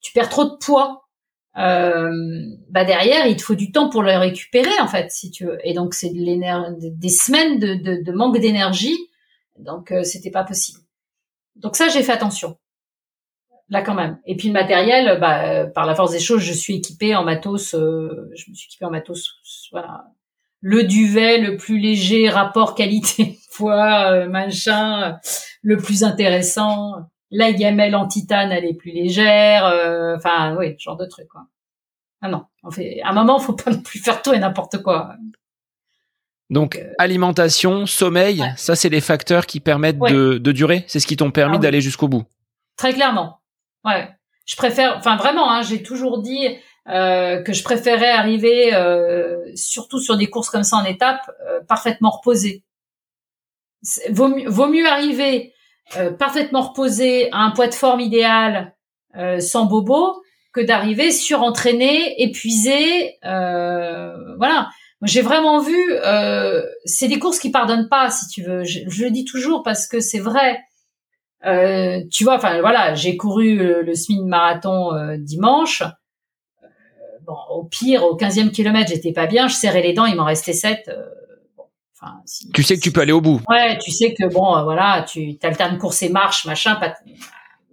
tu 0.00 0.12
perds 0.12 0.30
trop 0.30 0.44
de 0.44 0.56
poids, 0.56 1.04
euh, 1.58 2.10
bah 2.70 2.84
derrière 2.84 3.26
il 3.26 3.36
te 3.36 3.42
faut 3.42 3.54
du 3.54 3.72
temps 3.72 3.90
pour 3.90 4.02
le 4.02 4.16
récupérer 4.16 4.78
en 4.80 4.88
fait 4.88 5.10
si 5.10 5.30
tu 5.30 5.44
veux. 5.44 5.58
Et 5.64 5.74
donc 5.74 5.94
c'est 5.94 6.10
de 6.10 6.90
des 6.98 7.08
semaines 7.08 7.58
de, 7.58 7.74
de, 7.74 8.02
de 8.02 8.12
manque 8.12 8.38
d'énergie, 8.38 8.98
donc 9.58 9.92
c'était 10.02 10.30
pas 10.30 10.44
possible. 10.44 10.80
Donc 11.56 11.76
ça 11.76 11.88
j'ai 11.88 12.02
fait 12.02 12.12
attention 12.12 12.56
là 13.68 13.82
quand 13.82 13.94
même. 13.94 14.18
Et 14.26 14.36
puis 14.36 14.48
le 14.48 14.54
matériel, 14.54 15.18
bah, 15.20 15.44
euh, 15.44 15.66
par 15.66 15.86
la 15.86 15.94
force 15.94 16.12
des 16.12 16.20
choses, 16.20 16.42
je 16.42 16.52
suis 16.52 16.76
équipée 16.76 17.14
en 17.14 17.24
matos. 17.24 17.74
Euh, 17.74 18.30
je 18.34 18.50
me 18.50 18.54
suis 18.54 18.68
équipée 18.68 18.84
en 18.84 18.90
matos. 18.90 19.40
Voilà, 19.72 20.04
le 20.60 20.84
duvet 20.84 21.38
le 21.38 21.56
plus 21.56 21.78
léger, 21.78 22.28
rapport 22.28 22.74
qualité-poids, 22.74 24.10
euh, 24.12 24.28
machin, 24.28 25.18
le 25.62 25.76
plus 25.76 26.04
intéressant. 26.04 27.08
La 27.30 27.52
gamelle 27.52 27.96
en 27.96 28.06
titane, 28.06 28.52
elle 28.52 28.66
est 28.66 28.74
plus 28.74 28.90
légère. 28.90 29.64
Enfin, 30.16 30.54
oui, 30.58 30.74
genre 30.78 30.98
de 30.98 31.06
truc 31.06 31.28
quoi. 31.28 31.46
Ah 32.20 32.28
non, 32.28 32.44
on 32.62 32.70
fait. 32.70 33.00
À 33.02 33.10
un 33.10 33.14
moment, 33.14 33.38
faut 33.38 33.54
pas 33.54 33.70
non 33.70 33.80
plus 33.80 33.98
faire 33.98 34.20
tout 34.22 34.32
et 34.32 34.38
n'importe 34.38 34.82
quoi. 34.82 35.16
Donc 36.50 36.78
alimentation, 36.98 37.86
sommeil, 37.86 38.44
ça 38.58 38.76
c'est 38.76 38.90
les 38.90 39.00
facteurs 39.00 39.46
qui 39.46 39.58
permettent 39.58 39.98
de, 39.98 40.36
de, 40.36 40.52
durer? 40.52 40.84
C'est 40.86 41.00
ce 41.00 41.06
qui 41.06 41.16
t'ont 41.16 41.30
permis 41.30 41.56
ah 41.56 41.60
d'aller 41.60 41.80
jusqu'au 41.80 42.08
bout? 42.08 42.24
Très 42.76 42.92
clairement. 42.92 43.38
Ouais. 43.84 44.08
Je 44.46 44.56
préfère, 44.56 44.96
enfin 44.96 45.16
vraiment, 45.16 45.50
hein, 45.50 45.62
j'ai 45.62 45.82
toujours 45.82 46.20
dit 46.20 46.48
euh, 46.88 47.42
que 47.42 47.52
je 47.52 47.62
préférais 47.62 48.10
arriver, 48.10 48.74
euh, 48.74 49.38
surtout 49.54 50.00
sur 50.00 50.16
des 50.16 50.26
courses 50.26 50.50
comme 50.50 50.64
ça 50.64 50.76
en 50.76 50.84
étape, 50.84 51.30
euh, 51.46 51.60
parfaitement 51.68 52.10
reposé. 52.10 52.64
Vaut, 54.10 54.28
mieux, 54.28 54.48
vaut 54.48 54.68
mieux 54.68 54.86
arriver 54.86 55.52
parfaitement 56.18 56.62
reposé 56.62 57.30
à 57.32 57.38
un 57.38 57.50
poids 57.50 57.66
de 57.66 57.74
forme 57.74 58.00
idéal, 58.00 58.74
sans 59.40 59.66
bobo, 59.66 60.22
que 60.52 60.60
d'arriver 60.60 61.10
surentraîné, 61.10 62.22
épuisé. 62.22 63.18
voilà. 63.22 64.70
j'ai 65.02 65.20
vraiment 65.20 65.58
vu, 65.58 65.76
c'est 66.84 67.08
des 67.08 67.18
courses 67.18 67.40
qui 67.40 67.50
pardonnent 67.50 67.88
pas, 67.88 68.10
si 68.10 68.28
tu 68.28 68.42
veux. 68.42 68.62
Je, 68.62 68.80
je 68.86 69.04
le 69.04 69.10
dis 69.10 69.24
toujours 69.24 69.64
parce 69.64 69.86
que 69.86 70.00
c'est 70.00 70.20
vrai. 70.20 70.60
Euh, 71.44 72.00
tu 72.10 72.24
vois, 72.24 72.36
enfin 72.36 72.60
voilà, 72.60 72.94
j'ai 72.94 73.16
couru 73.16 73.56
le, 73.56 73.82
le 73.82 73.94
semi 73.94 74.22
marathon 74.22 74.94
euh, 74.94 75.16
dimanche. 75.18 75.82
Euh, 75.82 76.66
bon, 77.26 77.36
au 77.50 77.64
pire, 77.64 78.04
au 78.04 78.16
15e 78.16 78.50
kilomètre, 78.50 78.90
j'étais 78.90 79.12
pas 79.12 79.26
bien, 79.26 79.48
je 79.48 79.54
serrais 79.54 79.82
les 79.82 79.92
dents, 79.92 80.06
il 80.06 80.16
m'en 80.16 80.24
restait 80.24 80.52
7. 80.52 80.90
Bon, 81.56 81.64
si, 82.26 82.50
tu 82.50 82.62
sais 82.62 82.76
que 82.76 82.80
tu 82.80 82.92
peux 82.92 83.00
aller 83.00 83.12
au 83.12 83.20
bout. 83.20 83.40
Ouais, 83.48 83.78
tu 83.78 83.90
sais 83.90 84.14
que 84.14 84.32
bon, 84.32 84.62
voilà, 84.62 85.04
tu 85.08 85.36
alternes 85.42 85.78
course 85.78 86.02
et 86.02 86.08
marche, 86.08 86.44
machin, 86.46 86.76
pas 86.76 86.94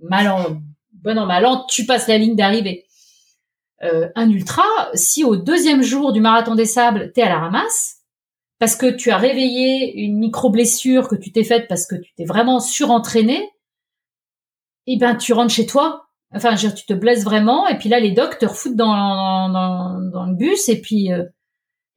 mal 0.02 0.28
en 0.30 0.62
bon 1.04 1.18
an 1.18 1.26
mal 1.26 1.46
an, 1.46 1.66
tu 1.70 1.86
passes 1.86 2.08
la 2.08 2.18
ligne 2.18 2.36
d'arrivée. 2.36 2.86
Euh, 3.84 4.10
un 4.16 4.30
ultra, 4.30 4.64
si 4.94 5.24
au 5.24 5.38
deuxième 5.38 5.82
jour 5.82 6.12
du 6.12 6.20
marathon 6.20 6.56
des 6.56 6.66
sables, 6.66 7.12
t'es 7.14 7.22
à 7.22 7.30
la 7.30 7.40
ramasse, 7.40 8.00
parce 8.60 8.76
que 8.76 8.88
tu 8.88 9.10
as 9.12 9.18
réveillé 9.18 9.98
une 10.02 10.18
micro-blessure 10.18 11.08
que 11.08 11.16
tu 11.16 11.32
t'es 11.32 11.46
faite 11.46 11.68
parce 11.70 11.88
que 11.88 11.96
tu 11.96 12.14
t'es 12.16 12.26
vraiment 12.26 12.60
surentraîné, 12.60 13.50
eh 14.94 14.98
ben 14.98 15.16
tu 15.16 15.34
rentres 15.34 15.54
chez 15.54 15.66
toi. 15.66 16.06
Enfin, 16.34 16.56
tu 16.56 16.86
te 16.86 16.94
blesses 16.94 17.24
vraiment, 17.24 17.68
et 17.68 17.78
puis 17.78 17.90
là 17.90 18.00
les 18.00 18.12
docs 18.12 18.38
te 18.38 18.46
refoutent 18.46 18.76
dans, 18.76 19.50
dans, 19.50 20.26
le 20.26 20.36
bus, 20.36 20.70
et 20.70 20.80
puis 20.80 21.12
euh, 21.12 21.24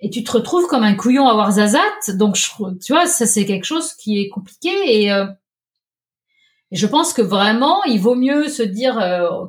et 0.01 0.11
tu 0.11 0.25
te 0.25 0.33
retrouves 0.33 0.67
comme 0.67 0.83
un 0.83 0.95
couillon 0.95 1.29
à 1.29 1.35
Warzazat. 1.35 2.15
Donc, 2.15 2.37
je, 2.37 2.49
tu 2.85 2.93
vois, 2.93 3.07
ça 3.07 3.27
c'est 3.27 3.45
quelque 3.45 3.65
chose 3.65 3.93
qui 3.95 4.21
est 4.21 4.29
compliqué, 4.29 4.71
et, 4.87 5.13
euh, 5.13 5.27
et 6.71 6.77
je 6.77 6.87
pense 6.87 7.13
que 7.13 7.23
vraiment, 7.23 7.85
il 7.85 8.01
vaut 8.01 8.15
mieux 8.15 8.49
se 8.49 8.63
dire 8.63 8.95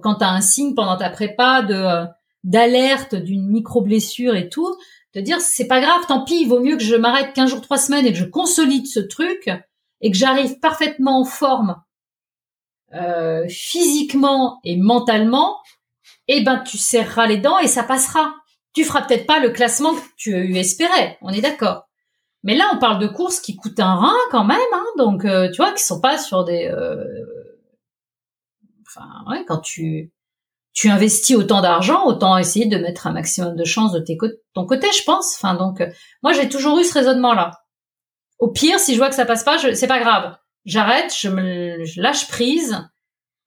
quand 0.03 0.15
tu 0.15 0.23
as 0.25 0.29
un 0.29 0.41
signe 0.41 0.75
pendant 0.75 0.97
ta 0.97 1.09
prépa 1.09 1.61
de 1.61 2.05
d'alerte 2.43 3.15
d'une 3.15 3.47
micro 3.47 3.81
blessure 3.81 4.35
et 4.35 4.49
tout, 4.49 4.75
de 5.13 5.21
dire 5.21 5.39
c'est 5.39 5.67
pas 5.67 5.79
grave, 5.79 6.05
tant 6.07 6.23
pis, 6.23 6.41
il 6.41 6.47
vaut 6.47 6.59
mieux 6.59 6.75
que 6.75 6.83
je 6.83 6.95
m'arrête 6.95 7.33
15 7.33 7.49
jours, 7.49 7.61
3 7.61 7.77
semaines 7.77 8.05
et 8.05 8.11
que 8.11 8.17
je 8.17 8.25
consolide 8.25 8.87
ce 8.87 8.99
truc 8.99 9.49
et 10.01 10.11
que 10.11 10.17
j'arrive 10.17 10.59
parfaitement 10.59 11.21
en 11.21 11.25
forme 11.25 11.81
euh, 12.93 13.47
physiquement 13.47 14.59
et 14.63 14.77
mentalement, 14.77 15.57
eh 16.27 16.41
ben 16.41 16.59
tu 16.59 16.77
serreras 16.77 17.27
les 17.27 17.37
dents 17.37 17.59
et 17.59 17.67
ça 17.67 17.83
passera. 17.83 18.33
Tu 18.73 18.83
feras 18.83 19.01
peut-être 19.03 19.27
pas 19.27 19.39
le 19.39 19.51
classement 19.51 19.93
que 19.93 20.01
tu 20.17 20.57
espérais, 20.57 21.17
on 21.21 21.29
est 21.29 21.41
d'accord. 21.41 21.83
Mais 22.43 22.55
là, 22.55 22.69
on 22.73 22.77
parle 22.77 22.99
de 22.99 23.07
courses 23.07 23.39
qui 23.39 23.55
coûtent 23.55 23.79
un 23.79 23.95
rein 23.95 24.17
quand 24.31 24.43
même, 24.43 24.59
hein, 24.73 24.85
donc 24.97 25.25
euh, 25.25 25.49
tu 25.49 25.57
vois, 25.57 25.71
qui 25.71 25.83
sont 25.83 26.01
pas 26.01 26.17
sur 26.17 26.43
des. 26.43 26.67
Euh... 26.67 27.03
Enfin, 28.85 29.07
ouais, 29.29 29.45
quand 29.47 29.59
tu 29.59 30.11
tu 30.73 30.89
investis 30.89 31.35
autant 31.35 31.61
d'argent, 31.61 32.05
autant 32.05 32.37
essayer 32.37 32.65
de 32.65 32.77
mettre 32.77 33.07
un 33.07 33.13
maximum 33.13 33.55
de 33.55 33.63
chances 33.63 33.93
de 33.93 33.99
tes 33.99 34.17
ton 34.53 34.65
côté, 34.65 34.87
je 34.91 35.03
pense. 35.03 35.35
Enfin, 35.35 35.53
donc, 35.53 35.81
euh, 35.81 35.87
moi, 36.23 36.33
j'ai 36.33 36.49
toujours 36.49 36.79
eu 36.79 36.83
ce 36.83 36.93
raisonnement-là. 36.93 37.51
Au 38.39 38.51
pire, 38.51 38.79
si 38.79 38.93
je 38.93 38.97
vois 38.97 39.09
que 39.09 39.15
ça 39.15 39.25
passe 39.25 39.43
pas, 39.43 39.57
c'est 39.75 39.87
pas 39.87 39.99
grave. 39.99 40.35
J'arrête, 40.66 41.14
je 41.18 41.30
me 41.30 41.84
je 41.84 42.01
lâche 42.01 42.28
prise 42.28 42.78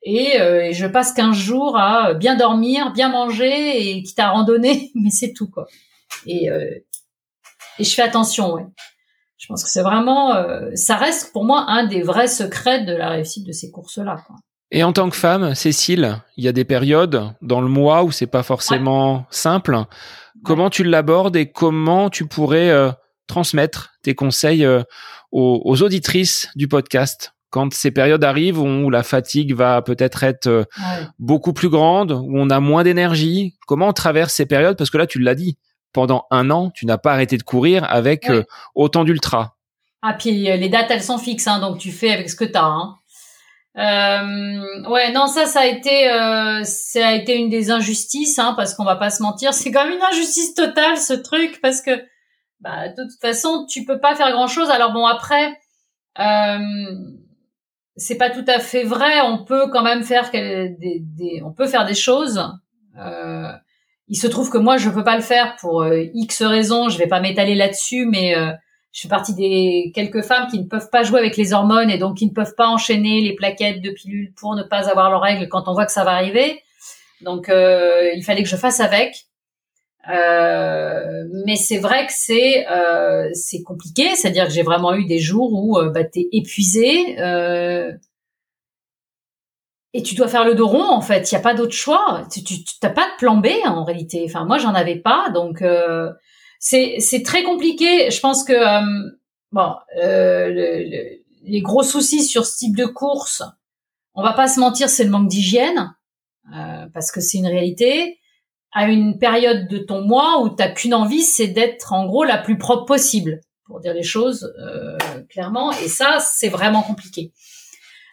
et, 0.03 0.41
euh, 0.41 0.67
et, 0.67 0.73
je 0.73 0.87
passe 0.87 1.13
15 1.13 1.37
jours 1.37 1.77
à 1.77 2.15
bien 2.15 2.37
dormir, 2.37 2.93
bien 2.93 3.09
manger 3.09 3.91
et 3.91 4.03
quitte 4.03 4.21
à 4.21 4.31
randonner, 4.31 4.93
mais 4.95 5.11
c'est 5.11 5.33
tout, 5.33 5.51
quoi. 5.51 5.67
Et, 6.27 6.51
euh, 6.51 6.71
et 7.79 7.85
je 7.85 7.95
fais 7.95 8.03
attention, 8.03 8.55
ouais. 8.55 8.67
Je 9.39 9.47
pense 9.49 9.65
que 9.65 9.71
c'est 9.71 9.83
vraiment, 9.83 10.35
euh, 10.35 10.71
ça 10.75 10.97
reste 10.97 11.33
pour 11.33 11.45
moi 11.45 11.67
un 11.69 11.85
des 11.87 12.03
vrais 12.03 12.29
secrets 12.29 12.85
de 12.85 12.95
la 12.95 13.11
réussite 13.11 13.47
de 13.47 13.53
ces 13.53 13.71
courses-là, 13.71 14.23
quoi. 14.27 14.37
Et 14.73 14.83
en 14.83 14.93
tant 14.93 15.09
que 15.11 15.17
femme, 15.17 15.55
Cécile, 15.55 16.21
il 16.37 16.45
y 16.45 16.49
a 16.49 16.53
des 16.53 16.65
périodes 16.65 17.33
dans 17.41 17.61
le 17.61 17.69
mois 17.69 18.03
où 18.03 18.11
c'est 18.11 18.27
pas 18.27 18.43
forcément 18.43 19.25
simple. 19.31 19.79
Comment 20.45 20.71
tu 20.71 20.83
l'abordes 20.83 21.37
et 21.37 21.53
comment 21.53 22.11
tu 22.11 22.27
pourrais 22.27 22.71
euh, 22.71 22.91
transmettre 23.29 23.93
tes 24.03 24.17
conseils 24.17 24.67
euh, 25.37 25.59
aux, 25.65 25.83
auditrices 25.83 26.49
du 26.57 26.69
podcast 26.69 27.35
quand 27.51 27.73
ces 27.73 27.91
périodes 27.91 28.25
arrivent 28.25 28.59
où 28.59 28.91
la 28.91 29.03
fatigue 29.03 29.55
va 29.55 29.81
peut-être 29.83 30.25
être, 30.25 30.47
euh, 30.47 30.65
beaucoup 31.19 31.53
plus 31.53 31.69
grande, 31.69 32.13
où 32.13 32.33
on 32.35 32.51
a 32.51 32.61
moins 32.61 32.83
d'énergie 32.83 33.55
Comment 33.67 33.89
on 33.89 33.93
traverse 33.93 34.35
ces 34.35 34.47
périodes? 34.47 34.77
Parce 34.77 34.91
que 34.91 34.99
là, 34.99 35.07
tu 35.07 35.21
l'as 35.21 35.35
dit, 35.35 35.57
pendant 35.93 36.27
un 36.31 36.51
an, 36.51 36.71
tu 36.71 36.87
n'as 36.87 36.99
pas 36.99 37.13
arrêté 37.13 37.39
de 37.39 37.43
courir 37.43 37.87
avec 37.89 38.31
autant 38.75 39.05
d'ultra. 39.05 39.57
Ah, 40.03 40.13
puis 40.13 40.33
les 40.33 40.69
dates, 40.69 40.91
elles 40.91 41.03
sont 41.03 41.19
fixes, 41.19 41.47
hein, 41.47 41.59
donc 41.61 41.79
tu 41.79 41.93
fais 41.93 42.11
avec 42.11 42.29
ce 42.29 42.37
que 42.37 42.45
tu 42.45 42.57
as. 42.57 42.65
Hein. 42.65 42.97
Euh, 43.79 44.89
ouais, 44.89 45.13
non, 45.13 45.27
ça, 45.27 45.45
ça 45.45 45.61
a 45.61 45.67
été, 45.67 46.11
euh, 46.11 46.65
ça 46.65 47.09
a 47.09 47.13
été 47.13 47.37
une 47.37 47.51
des 47.51 47.71
injustices, 47.71 48.39
hein, 48.39 48.55
parce 48.57 48.75
qu'on 48.75 48.85
va 48.85 48.97
pas 48.97 49.11
se 49.11 49.23
mentir, 49.23 49.53
c'est 49.53 49.71
quand 49.71 49.85
même 49.85 49.99
une 49.99 50.03
injustice 50.03 50.55
totale 50.55 50.97
ce 50.97 51.13
truc, 51.13 51.61
parce 51.61 51.83
que, 51.83 51.91
bah, 52.61 52.89
de 52.89 53.03
toute 53.03 53.21
façon, 53.21 53.67
tu 53.69 53.85
peux 53.85 54.01
pas 54.01 54.15
faire 54.15 54.33
grand 54.33 54.49
chose. 54.49 54.71
Alors 54.71 54.93
bon, 54.93 55.07
après, 55.07 55.59
euh, 56.19 56.59
c'est 57.97 58.17
pas 58.17 58.31
tout 58.31 58.45
à 58.47 58.59
fait 58.59 58.85
vrai. 58.85 59.21
On 59.23 59.45
peut 59.45 59.69
quand 59.71 59.83
même 59.83 60.03
faire 60.03 60.31
des, 60.31 61.01
des 61.01 61.43
on 61.45 61.53
peut 61.53 61.67
faire 61.67 61.87
des 61.87 61.95
choses. 61.95 62.43
Euh, 62.99 63.53
il 64.09 64.17
se 64.17 64.27
trouve 64.27 64.51
que 64.51 64.59
moi, 64.59 64.77
je 64.77 64.89
peux 64.89 65.05
pas 65.05 65.17
le 65.17 65.23
faire 65.23 65.57
pour 65.57 65.83
euh, 65.83 66.05
X 66.15 66.43
raisons. 66.43 66.89
Je 66.89 66.99
vais 66.99 67.09
pas 67.09 67.21
m'étaler 67.21 67.55
là-dessus, 67.55 68.07
mais 68.07 68.37
euh, 68.37 68.53
je 68.93 69.03
fais 69.03 69.09
partie 69.09 69.35
des 69.35 69.93
quelques 69.95 70.23
femmes 70.23 70.47
qui 70.49 70.59
ne 70.59 70.67
peuvent 70.67 70.89
pas 70.91 71.03
jouer 71.03 71.19
avec 71.19 71.37
les 71.37 71.53
hormones 71.53 71.91
et 71.91 71.99
donc 71.99 72.17
qui 72.17 72.27
ne 72.27 72.33
peuvent 72.33 72.55
pas 72.57 72.69
enchaîner 72.69 73.21
les 73.21 73.35
plaquettes 73.35 73.83
de 73.83 73.91
pilules 73.91 74.33
pour 74.35 74.55
ne 74.55 74.63
pas 74.63 74.89
avoir 74.89 75.11
leurs 75.11 75.21
règles 75.21 75.49
quand 75.49 75.69
on 75.69 75.73
voit 75.73 75.87
que 75.87 75.93
ça 75.93 76.05
va 76.05 76.13
arriver. 76.13 76.63
Donc 77.21 77.49
euh, 77.49 78.11
il 78.15 78.23
fallait 78.23 78.43
que 78.43 78.49
je 78.49 78.57
fasse 78.57 78.81
avec. 78.81 79.26
Euh, 80.09 81.25
mais 81.45 81.57
c'est 81.57 81.79
vrai 81.79 82.07
que 82.07 82.13
c'est 82.15 82.67
euh, 82.71 83.29
c'est 83.35 83.63
compliqué, 83.63 84.15
c'est-à-dire 84.15 84.47
que 84.47 84.53
j'ai 84.53 84.63
vraiment 84.63 84.95
eu 84.95 85.05
des 85.05 85.19
jours 85.19 85.53
où 85.53 85.79
euh, 85.79 85.91
bah, 85.91 86.05
t'es 86.05 86.29
épuisé 86.33 87.21
euh, 87.21 87.93
et 89.93 90.03
tu 90.03 90.15
dois 90.15 90.29
faire 90.29 90.45
le 90.45 90.55
dos 90.55 90.69
rond 90.69 90.89
en 90.89 91.01
fait. 91.01 91.31
Il 91.31 91.35
y 91.35 91.39
a 91.39 91.41
pas 91.41 91.55
d'autre 91.55 91.73
choix. 91.73 92.27
Tu 92.33 92.43
t'as 92.81 92.91
pas 92.91 93.07
de 93.11 93.17
plan 93.19 93.37
B 93.37 93.49
en 93.65 93.83
réalité. 93.83 94.23
Enfin 94.27 94.45
moi 94.45 94.59
j'en 94.59 94.75
avais 94.75 94.97
pas 94.97 95.31
donc 95.35 95.61
euh, 95.63 96.13
c'est 96.61 96.97
c'est 97.01 97.25
très 97.25 97.43
compliqué. 97.43 98.09
Je 98.11 98.21
pense 98.21 98.45
que 98.45 98.55
bon, 99.51 99.75
euh, 100.05 100.49
les 101.43 101.61
gros 101.63 101.83
soucis 101.83 102.23
sur 102.23 102.47
ce 102.47 102.59
type 102.59 102.77
de 102.77 102.87
course, 102.87 103.43
on 104.15 104.23
va 104.23 104.35
pas 104.35 104.47
se 104.47 104.61
mentir, 104.61 104.89
c'est 104.89 105.05
le 105.05 105.11
manque 105.11 105.29
d'hygiène 105.29 105.95
parce 106.95 107.11
que 107.11 107.21
c'est 107.21 107.39
une 107.39 107.49
réalité. 107.49 108.19
À 108.73 108.89
une 108.89 109.19
période 109.19 109.69
de 109.69 109.79
ton 109.79 110.03
mois 110.03 110.43
où 110.43 110.51
t'as 110.51 110.69
qu'une 110.69 110.95
envie, 110.95 111.23
c'est 111.23 111.49
d'être 111.49 111.93
en 111.93 112.07
gros 112.07 112.25
la 112.25 112.39
plus 112.39 112.59
propre 112.59 112.85
possible, 112.85 113.41
pour 113.67 113.81
dire 113.81 113.95
les 113.95 114.03
choses 114.03 114.53
clairement. 115.31 115.73
Et 115.73 115.89
ça, 115.89 116.19
c'est 116.21 116.49
vraiment 116.49 116.83
compliqué. 116.83 117.33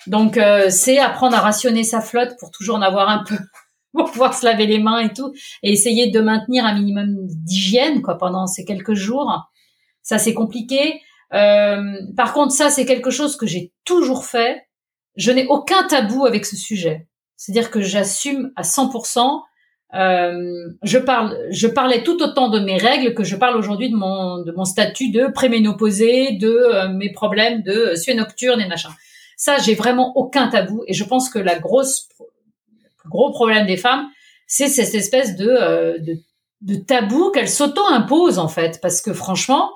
Donc, 0.08 0.39
c'est 0.70 0.99
apprendre 0.99 1.36
à 1.36 1.41
rationner 1.41 1.84
sa 1.84 1.99
flotte 1.99 2.38
pour 2.39 2.49
toujours 2.51 2.78
en 2.78 2.82
avoir 2.82 3.10
un 3.10 3.24
peu 3.24 3.38
pour 3.93 4.12
pouvoir 4.12 4.34
se 4.34 4.45
laver 4.45 4.66
les 4.66 4.80
mains 4.80 4.99
et 4.99 5.14
tout, 5.14 5.34
et 5.62 5.72
essayer 5.72 6.10
de 6.10 6.20
maintenir 6.20 6.66
un 6.66 6.74
minimum 6.74 7.16
d'hygiène 7.28 8.01
quoi 8.01 8.18
pendant 8.18 8.47
ces 8.47 8.66
quelques 8.66 8.95
jours. 8.95 9.49
Ça 10.01 10.18
c'est 10.18 10.34
compliqué. 10.34 10.99
Euh, 11.34 11.93
par 12.18 12.34
contre, 12.34 12.54
ça 12.54 12.70
c'est 12.70 12.86
quelque 12.86 13.12
chose 13.12 13.38
que 13.38 13.45
j'ai 13.45 13.72
toujours 13.86 14.26
fait. 14.26 14.68
Je 15.16 15.32
n'ai 15.32 15.45
aucun 15.47 15.84
tabou 15.88 16.26
avec 16.26 16.45
ce 16.45 16.56
sujet. 16.56 17.08
C'est-à-dire 17.38 17.70
que 17.72 17.82
j'assume 17.82 18.51
à 18.56 18.64
100%. 18.64 19.41
Euh, 19.96 20.70
je 20.82 20.98
parle, 20.98 21.38
je 21.52 21.68
parlais 21.68 22.04
tout 22.04 22.22
autant 22.24 22.50
de 22.50 22.60
mes 22.60 22.78
règles 22.78 23.14
que 23.14 23.24
je 23.24 23.36
parle 23.36 23.56
aujourd'hui 23.56 23.91
de 23.91 23.96
mon 23.96 24.39
de 24.39 24.52
mon 24.52 24.66
statut 24.66 25.12
de 25.12 25.28
préménopausée, 25.32 26.32
de 26.32 26.50
euh, 26.50 26.89
mes 26.89 27.12
problèmes 27.12 27.62
de 27.62 27.94
sueur 27.96 28.18
nocturne 28.18 28.60
et 28.60 28.68
machin. 28.68 28.89
Ça, 29.38 29.58
j'ai 29.58 29.76
vraiment 29.76 30.14
aucun 30.16 30.48
tabou 30.48 30.84
et 30.88 30.94
je 30.94 31.04
pense 31.04 31.30
que 31.30 31.38
la 31.38 31.60
grosse 31.60 32.08
gros 33.08 33.32
problème 33.32 33.68
des 33.68 33.78
femmes, 33.78 34.08
c'est 34.48 34.68
cette 34.68 34.96
espèce 34.96 35.36
de, 35.36 35.48
euh, 35.50 35.98
de, 36.00 36.18
de, 36.62 36.76
tabou 36.76 37.30
qu'elles 37.32 37.50
s'auto-imposent 37.50 38.39
en 38.39 38.48
fait, 38.48 38.80
parce 38.82 39.02
que 39.02 39.14
franchement, 39.14 39.70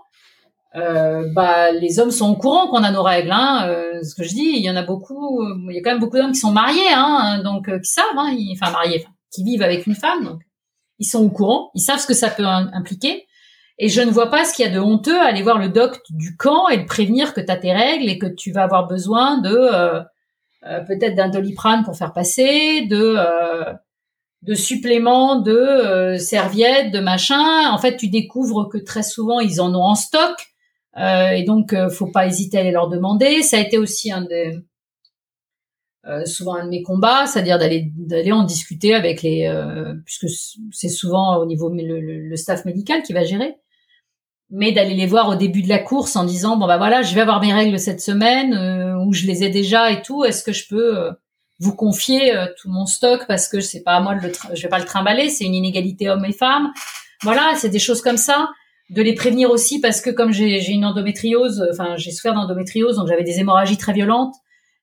bah 0.74 1.72
les 1.72 2.00
hommes 2.00 2.12
sont 2.12 2.32
au 2.32 2.36
courant 2.36 2.68
qu'on 2.68 2.84
a 2.84 2.92
nos 2.92 3.02
règles. 3.02 3.32
Hein, 3.32 3.68
ce 4.04 4.14
que 4.14 4.24
je 4.24 4.30
dis, 4.30 4.54
il 4.56 4.64
y 4.64 4.70
en 4.70 4.76
a 4.76 4.84
beaucoup, 4.84 5.44
il 5.70 5.76
y 5.76 5.80
a 5.80 5.82
quand 5.82 5.90
même 5.90 6.00
beaucoup 6.00 6.18
d'hommes 6.18 6.34
qui 6.34 6.40
sont 6.40 6.52
mariés, 6.52 6.94
hein, 6.94 7.42
donc 7.44 7.66
qui 7.66 7.90
savent, 7.90 8.06
hein, 8.16 8.32
enfin 8.54 8.72
mariés, 8.72 9.04
qui 9.32 9.44
vivent 9.44 9.62
avec 9.62 9.88
une 9.88 9.96
femme, 9.96 10.24
donc 10.24 10.42
ils 11.00 11.06
sont 11.06 11.24
au 11.24 11.30
courant, 11.30 11.72
ils 11.76 11.82
savent 11.82 12.00
ce 12.00 12.08
que 12.08 12.14
ça 12.14 12.30
peut 12.30 12.46
impliquer. 12.46 13.26
Et 13.80 13.90
je 13.90 14.02
ne 14.02 14.10
vois 14.10 14.32
pas 14.32 14.44
ce 14.44 14.56
qu'il 14.56 14.66
y 14.66 14.68
a 14.68 14.72
de 14.72 14.80
honteux 14.80 15.20
à 15.20 15.26
aller 15.26 15.44
voir 15.44 15.60
le 15.60 15.70
doc 15.70 16.00
du 16.10 16.36
camp 16.36 16.68
et 16.68 16.78
le 16.78 16.86
prévenir 16.86 17.34
que 17.34 17.42
tu 17.42 17.52
as 17.52 17.58
tes 17.58 17.74
règles 17.74 18.10
et 18.10 18.18
que 18.18 18.26
tu 18.26 18.52
vas 18.52 18.64
avoir 18.64 18.88
besoin 18.88 19.40
de 19.40 19.52
euh, 20.66 20.80
peut-être 20.82 21.16
d'un 21.16 21.30
doliprane 21.30 21.84
pour 21.84 21.96
faire 21.96 22.14
passer, 22.14 22.88
de 22.88 23.16
euh, 23.18 23.74
de 24.42 24.54
suppléments, 24.56 25.40
de 25.40 25.52
euh, 25.52 26.18
serviettes, 26.18 26.92
de 26.92 27.00
machin. 27.00 27.70
En 27.70 27.78
fait, 27.78 27.98
tu 27.98 28.10
découvres 28.10 28.68
que 28.68 28.80
très 28.80 29.04
souvent 29.04 29.40
ils 29.40 29.62
en 29.62 29.74
ont 29.76 29.84
en 29.84 29.96
stock 29.96 30.36
et 31.00 31.44
donc 31.44 31.76
faut 31.92 32.08
pas 32.08 32.26
hésiter 32.26 32.58
à 32.58 32.62
aller 32.62 32.72
leur 32.72 32.90
demander. 32.90 33.44
Ça 33.44 33.58
a 33.58 33.60
été 33.60 33.78
aussi 33.78 34.12
un 34.12 34.22
des 34.22 34.58
souvent 36.26 36.56
un 36.56 36.66
de 36.66 36.70
mes 36.70 36.84
combats, 36.84 37.26
c'est-à-dire 37.26 37.60
d'aller 37.60 37.92
d'aller 37.96 38.32
en 38.32 38.44
discuter 38.44 38.94
avec 38.94 39.22
les 39.22 39.52
puisque 40.06 40.28
c'est 40.72 40.90
souvent 40.90 41.38
au 41.38 41.46
niveau 41.46 41.70
le, 41.70 42.00
le, 42.00 42.36
staff 42.36 42.66
médical 42.66 43.04
qui 43.04 43.14
va 43.14 43.24
gérer. 43.24 43.56
mais 44.50 44.72
d'aller 44.72 44.94
les 44.94 45.06
voir 45.06 45.28
au 45.30 45.36
début 45.36 45.62
de 45.62 45.70
la 45.70 45.80
course 45.80 46.16
en 46.16 46.24
disant 46.24 46.58
bon 46.58 46.68
bah 46.68 46.78
voilà 46.78 47.02
je 47.02 47.14
vais 47.14 47.22
avoir 47.22 47.42
mes 47.42 47.54
règles 47.54 47.80
cette 47.80 48.02
semaine 48.02 48.54
euh, 48.54 49.06
ou 49.06 49.14
je 49.14 49.26
les 49.26 49.44
ai 49.44 49.50
déjà 49.50 49.92
et 49.92 50.02
tout 50.02 50.24
est-ce 50.24 50.44
que 50.44 50.54
je 50.54 50.68
peux 50.68 50.98
euh, 50.98 51.12
vous 51.60 51.76
confier 51.76 52.36
euh, 52.36 52.46
tout 52.60 52.70
mon 52.70 52.86
stock 52.86 53.26
parce 53.28 53.50
que 53.50 53.60
c'est 53.60 53.84
pas 53.84 53.96
à 53.96 54.00
moi 54.00 54.16
de 54.16 54.28
le 54.28 54.34
je 54.54 54.62
vais 54.62 54.70
pas 54.70 54.80
le 54.80 54.86
trimballer 54.86 55.30
c'est 55.30 55.44
une 55.44 55.56
inégalité 55.56 56.10
hommes 56.10 56.26
et 56.26 56.32
femmes 56.32 56.72
voilà 57.24 57.54
c'est 57.56 57.70
des 57.70 57.80
choses 57.80 58.02
comme 58.02 58.18
ça 58.18 58.50
de 58.90 59.02
les 59.02 59.16
prévenir 59.16 59.52
aussi 59.52 59.82
parce 59.82 60.00
que 60.00 60.10
comme 60.10 60.32
j'ai 60.32 60.72
une 60.72 60.86
endométriose 60.86 61.68
enfin 61.70 61.98
j'ai 61.98 62.12
souffert 62.12 62.34
d'endométriose 62.34 62.96
donc 62.96 63.08
j'avais 63.10 63.26
des 63.26 63.40
hémorragies 63.40 63.78
très 63.78 63.92
violentes 63.92 64.36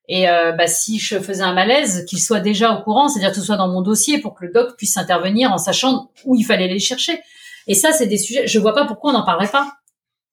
et 0.06 0.26
bah, 0.26 0.66
si 0.66 0.98
je 0.98 1.18
faisais 1.18 1.42
un 1.42 1.54
malaise 1.54 2.04
qu'il 2.04 2.20
soit 2.20 2.40
déjà 2.40 2.72
au 2.74 2.82
courant 2.82 3.08
c'est-à-dire 3.08 3.30
que 3.30 3.36
ce 3.36 3.42
soit 3.42 3.56
dans 3.56 3.68
mon 3.68 3.80
dossier 3.80 4.18
pour 4.18 4.34
que 4.34 4.44
le 4.44 4.52
doc 4.52 4.76
puisse 4.76 4.96
intervenir 4.98 5.50
en 5.50 5.58
sachant 5.58 6.10
où 6.24 6.36
il 6.36 6.44
fallait 6.44 6.68
les 6.68 6.78
chercher 6.78 7.20
et 7.66 7.74
ça, 7.74 7.92
c'est 7.92 8.06
des 8.06 8.18
sujets. 8.18 8.46
Je 8.46 8.58
vois 8.58 8.74
pas 8.74 8.84
pourquoi 8.84 9.10
on 9.10 9.14
n'en 9.14 9.24
parlerait 9.24 9.50
pas. 9.50 9.72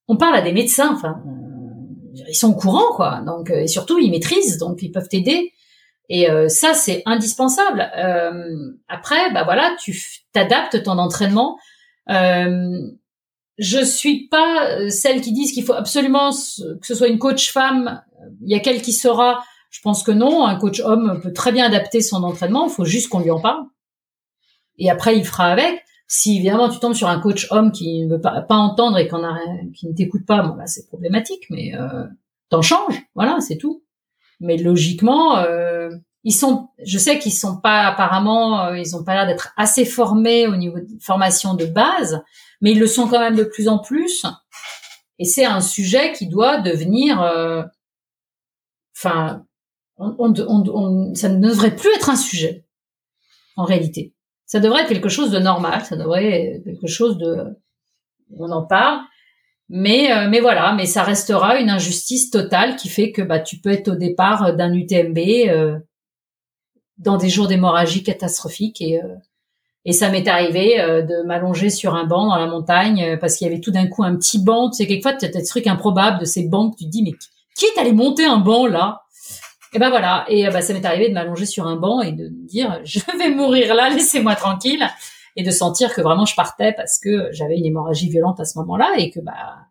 On 0.08 0.18
parle 0.18 0.36
à 0.36 0.42
des 0.42 0.52
médecins. 0.52 0.94
Enfin, 0.94 1.22
euh, 1.26 2.24
ils 2.28 2.36
sont 2.36 2.50
au 2.50 2.56
courant, 2.56 2.94
quoi. 2.96 3.22
Donc, 3.26 3.50
euh, 3.50 3.62
et 3.62 3.68
surtout, 3.68 4.00
ils 4.00 4.12
maîtrisent, 4.12 4.58
donc 4.58 4.82
ils 4.82 4.92
peuvent 4.92 5.08
t'aider. 5.08 5.54
Et 6.10 6.30
euh, 6.30 6.50
ça, 6.50 6.74
c'est 6.74 7.04
indispensable. 7.06 7.82
après, 8.90 9.32
bah 9.32 9.44
voilà, 9.44 9.76
tu 9.80 9.98
t'adaptes 10.34 10.84
ton 10.84 10.98
entraînement. 10.98 11.58
je 12.08 13.86
suis 13.86 14.28
pas 14.28 14.90
celle 14.90 15.22
qui 15.22 15.32
disent 15.32 15.54
qu'il 15.54 15.64
faut 15.64 15.74
absolument 15.74 16.32
que 16.32 16.86
ce 16.86 16.96
soit 16.96 17.08
une 17.08 17.20
coach 17.20 17.52
femme. 17.52 18.04
Il 18.42 18.52
y 18.52 18.56
a 18.56 18.60
qu'elle 18.60 18.82
qui 18.82 18.94
sera. 18.94 19.42
Je 19.72 19.82
pense 19.82 20.04
que 20.04 20.12
non. 20.12 20.46
Un 20.46 20.56
coach 20.56 20.80
homme 20.82 21.20
peut 21.22 21.34
très 21.34 21.52
bien 21.52 21.66
adapter 21.66 22.02
son 22.02 22.24
entraînement. 22.24 22.68
Il 22.68 22.72
faut 22.72 22.86
juste 22.86 23.10
qu'on 23.10 23.22
lui 23.22 23.32
en 23.32 23.42
parle. 23.42 23.64
Et 24.78 24.92
après, 24.92 25.18
il 25.18 25.26
fera 25.26 25.48
avec. 25.48 25.84
Si 26.14 26.36
évidemment 26.36 26.68
tu 26.68 26.78
tombes 26.80 26.94
sur 26.94 27.08
un 27.08 27.22
coach 27.22 27.48
homme 27.52 27.72
qui 27.72 28.04
ne 28.04 28.16
veut 28.16 28.20
pas, 28.20 28.42
pas 28.42 28.56
entendre 28.56 28.98
et 28.98 29.08
qui 29.74 29.88
ne 29.88 29.94
t'écoute 29.94 30.26
pas, 30.26 30.42
bon 30.42 30.56
là 30.56 30.68
c'est 30.68 30.86
problématique, 30.88 31.46
mais 31.50 31.74
euh, 31.74 32.06
t'en 32.50 32.62
changes, 32.62 33.02
voilà, 33.16 33.40
c'est 33.40 33.56
tout. 33.56 33.82
Mais 34.42 34.58
logiquement, 34.58 35.38
euh, 35.38 35.90
ils 36.24 36.34
sont, 36.34 36.70
je 36.84 36.98
sais 36.98 37.18
qu'ils 37.18 37.32
sont 37.32 37.62
pas 37.62 37.88
apparemment, 37.88 38.66
euh, 38.66 38.78
ils 38.78 38.96
ont 38.96 39.04
pas 39.04 39.14
l'air 39.14 39.26
d'être 39.26 39.54
assez 39.56 39.86
formés 39.86 40.48
au 40.48 40.56
niveau 40.56 40.80
de 40.80 41.00
formation 41.00 41.54
de 41.54 41.66
base, 41.66 42.22
mais 42.60 42.74
ils 42.74 42.80
le 42.80 42.88
sont 42.88 43.08
quand 43.08 43.20
même 43.20 43.36
de 43.36 43.44
plus 43.44 43.68
en 43.68 43.80
plus. 43.80 44.26
Et 45.18 45.26
c'est 45.26 45.46
un 45.46 45.62
sujet 45.62 46.12
qui 46.12 46.28
doit 46.28 46.60
devenir, 46.60 47.22
euh, 47.22 47.64
enfin, 48.98 49.46
on, 50.18 51.14
ça 51.16 51.30
ne 51.30 51.40
devrait 51.40 51.76
plus 51.76 51.94
être 51.96 52.10
un 52.10 52.16
sujet 52.16 52.66
en 53.58 53.64
réalité. 53.64 54.14
Ça 54.46 54.60
devrait 54.60 54.82
être 54.82 54.90
quelque 54.90 55.10
chose 55.10 55.32
de 55.32 55.40
normal, 55.40 55.86
ça 55.86 55.96
devrait 55.96 56.56
être 56.56 56.64
quelque 56.64 56.88
chose 56.88 57.18
de, 57.18 57.46
on 58.38 58.52
en 58.52 58.64
parle. 58.64 59.00
Mais, 59.70 60.12
euh, 60.12 60.28
mais 60.30 60.42
voilà, 60.42 60.74
mais 60.74 60.86
ça 60.86 61.04
restera 61.04 61.58
une 61.58 61.70
injustice 61.70 62.30
totale 62.30 62.76
qui 62.76 62.90
fait 62.90 63.14
que 63.14 63.22
bah, 63.22 63.40
tu 63.40 63.60
peux 63.60 63.70
être 63.72 63.88
au 63.88 63.96
départ 63.96 64.54
d'un 64.54 64.74
UTMB 64.74 65.18
euh, 65.48 65.80
dans 66.98 67.16
des 67.16 67.30
jours 67.30 67.48
d'hémorragie 67.48 68.04
catastrophiques 68.04 68.82
et, 68.82 69.02
euh, 69.02 69.16
et 69.86 69.94
ça 69.94 70.10
m'est 70.10 70.28
arrivé 70.28 70.76
de 70.78 71.26
m'allonger 71.26 71.72
sur 71.72 71.96
un 71.96 72.06
banc 72.06 72.28
dans 72.28 72.36
la 72.36 72.46
montagne 72.46 73.18
parce 73.20 73.36
qu'il 73.36 73.48
y 73.48 73.50
avait 73.50 73.62
tout 73.62 73.72
d'un 73.72 73.88
coup 73.88 74.04
un 74.04 74.16
petit 74.16 74.38
banc. 74.38 74.70
Tu 74.70 74.76
sais, 74.76 74.88
quelquefois, 74.88 75.14
tu 75.14 75.26
as 75.26 75.30
des 75.30 75.44
trucs 75.44 75.66
improbables 75.66 76.20
de 76.20 76.26
ces 76.26 76.48
bancs 76.48 76.74
que 76.74 76.78
tu 76.78 76.86
te 76.86 76.90
dis, 76.92 77.02
mais 77.02 77.14
qui 77.56 77.66
est 77.66 77.80
allé 77.80 77.92
monter 77.92 78.26
un 78.26 78.38
banc 78.38 78.68
là? 78.68 79.02
Et 79.74 79.80
ben 79.80 79.90
voilà, 79.90 80.26
et 80.28 80.50
bah, 80.50 80.62
ça 80.62 80.74
m'est 80.74 80.86
arrivé 80.86 81.10
de 81.10 81.14
m'allonger 81.14 81.46
sur 81.46 81.68
un 81.68 81.78
banc 81.78 82.02
et 82.02 82.12
de 82.12 82.28
dire 82.30 82.82
je 82.86 83.00
vais 83.18 83.30
mourir 83.30 83.74
là, 83.74 83.90
laissez-moi 83.90 84.36
tranquille, 84.36 84.86
et 85.36 85.44
de 85.44 85.52
sentir 85.52 85.94
que 85.94 86.02
vraiment 86.02 86.26
je 86.26 86.36
partais 86.36 86.74
parce 86.74 87.00
que 87.00 87.30
j'avais 87.32 87.58
une 87.58 87.66
hémorragie 87.66 88.10
violente 88.10 88.40
à 88.40 88.46
ce 88.46 88.58
moment-là 88.60 88.96
et 88.98 89.10
que 89.12 89.20
bah 89.20 89.68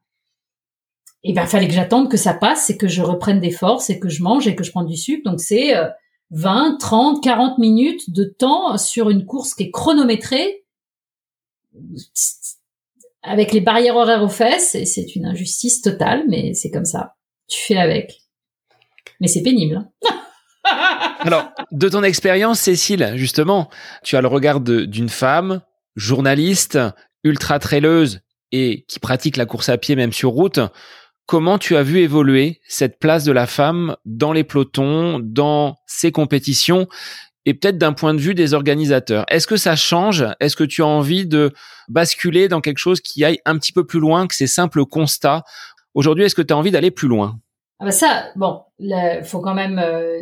et 1.23 1.35
ben 1.35 1.47
fallait 1.47 1.69
que 1.69 1.75
j'attende 1.75 2.11
que 2.11 2.17
ça 2.17 2.33
passe 2.33 2.71
et 2.71 2.79
que 2.79 2.89
je 2.89 3.03
reprenne 3.03 3.41
des 3.41 3.51
forces 3.51 3.91
et 3.91 4.01
que 4.01 4.09
je 4.09 4.23
mange 4.23 4.47
et 4.47 4.57
que 4.57 4.65
je 4.65 4.71
prenne 4.71 4.87
du 4.87 4.97
sucre. 4.97 5.29
Donc 5.29 5.41
c'est 5.41 5.75
20, 6.31 6.79
30, 6.79 7.23
40 7.23 7.59
minutes 7.59 8.11
de 8.11 8.25
temps 8.25 8.79
sur 8.79 9.11
une 9.11 9.27
course 9.27 9.55
qui 9.55 9.65
est 9.65 9.71
chronométrée 9.71 10.65
avec 13.23 13.53
les 13.53 13.61
barrières 13.61 13.97
horaires 13.97 14.23
aux 14.23 14.29
fesses 14.29 14.75
et 14.75 14.87
c'est 14.87 15.15
une 15.15 15.27
injustice 15.27 15.83
totale, 15.83 16.25
mais 16.29 16.55
c'est 16.55 16.71
comme 16.71 16.85
ça. 16.85 17.17
Tu 17.49 17.61
fais 17.61 17.77
avec 17.77 18.23
mais 19.21 19.29
c'est 19.29 19.43
pénible. 19.43 19.89
Alors, 21.21 21.51
de 21.71 21.89
ton 21.89 22.03
expérience, 22.03 22.61
Cécile, 22.61 23.13
justement, 23.15 23.69
tu 24.03 24.17
as 24.17 24.21
le 24.21 24.29
regard 24.29 24.61
d'une 24.61 25.09
femme, 25.09 25.61
journaliste, 25.97 26.79
ultra 27.25 27.59
traileuse 27.59 28.21
et 28.53 28.85
qui 28.89 28.99
pratique 28.99 29.37
la 29.37 29.47
course 29.47 29.69
à 29.69 29.79
pied 29.79 29.97
même 29.97 30.13
sur 30.13 30.31
route. 30.31 30.61
Comment 31.27 31.59
tu 31.59 31.77
as 31.77 31.83
vu 31.83 32.01
évoluer 32.01 32.61
cette 32.67 32.99
place 32.99 33.25
de 33.25 33.33
la 33.33 33.47
femme 33.47 33.97
dans 34.05 34.33
les 34.33 34.43
pelotons, 34.43 35.21
dans 35.23 35.77
ces 35.87 36.11
compétitions 36.11 36.89
et 37.47 37.55
peut-être 37.55 37.79
d'un 37.79 37.93
point 37.93 38.15
de 38.15 38.21
vue 38.21 38.35
des 38.35 38.53
organisateurs? 38.55 39.25
Est-ce 39.29 39.47
que 39.47 39.57
ça 39.57 39.77
change? 39.77 40.27
Est-ce 40.41 40.57
que 40.57 40.65
tu 40.65 40.83
as 40.83 40.87
envie 40.87 41.27
de 41.27 41.53
basculer 41.89 42.49
dans 42.49 42.61
quelque 42.61 42.79
chose 42.79 43.01
qui 43.01 43.25
aille 43.25 43.39
un 43.45 43.59
petit 43.59 43.73
peu 43.73 43.87
plus 43.87 44.01
loin 44.01 44.27
que 44.27 44.35
ces 44.35 44.49
simples 44.49 44.85
constats? 44.85 45.45
Aujourd'hui, 45.95 46.25
est-ce 46.25 46.35
que 46.35 46.43
tu 46.43 46.53
as 46.53 46.57
envie 46.57 46.73
d'aller 46.73 46.91
plus 46.91 47.09
loin? 47.09 47.39
Ah 47.79 47.87
bah 47.87 47.93
ça, 47.93 48.27
bon, 48.37 48.63
il 48.81 49.25
faut 49.25 49.41
quand 49.41 49.55
même 49.55 49.79
euh, 49.79 50.21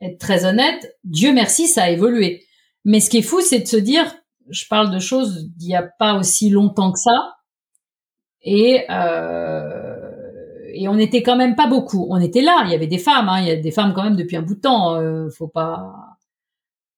être 0.00 0.18
très 0.18 0.44
honnête. 0.44 0.96
Dieu 1.04 1.32
merci, 1.32 1.66
ça 1.66 1.84
a 1.84 1.90
évolué. 1.90 2.44
Mais 2.84 3.00
ce 3.00 3.10
qui 3.10 3.18
est 3.18 3.22
fou, 3.22 3.40
c'est 3.40 3.60
de 3.60 3.68
se 3.68 3.76
dire, 3.76 4.14
je 4.50 4.64
parle 4.68 4.92
de 4.92 4.98
choses 4.98 5.48
d'il 5.56 5.68
n'y 5.68 5.76
a 5.76 5.88
pas 5.98 6.14
aussi 6.14 6.50
longtemps 6.50 6.92
que 6.92 6.98
ça, 6.98 7.36
et 8.42 8.84
euh, 8.90 9.98
et 10.74 10.88
on 10.88 10.98
était 10.98 11.22
quand 11.22 11.36
même 11.36 11.54
pas 11.54 11.66
beaucoup. 11.66 12.06
On 12.10 12.20
était 12.20 12.40
là, 12.40 12.62
il 12.64 12.72
y 12.72 12.74
avait 12.74 12.86
des 12.86 12.98
femmes, 12.98 13.28
hein, 13.28 13.40
il 13.40 13.46
y 13.46 13.50
a 13.50 13.56
des 13.56 13.70
femmes 13.70 13.92
quand 13.94 14.04
même 14.04 14.16
depuis 14.16 14.36
un 14.36 14.42
bout 14.42 14.54
de 14.54 14.60
temps. 14.60 14.94
Euh, 14.96 15.28
faut 15.30 15.48
pas, 15.48 15.92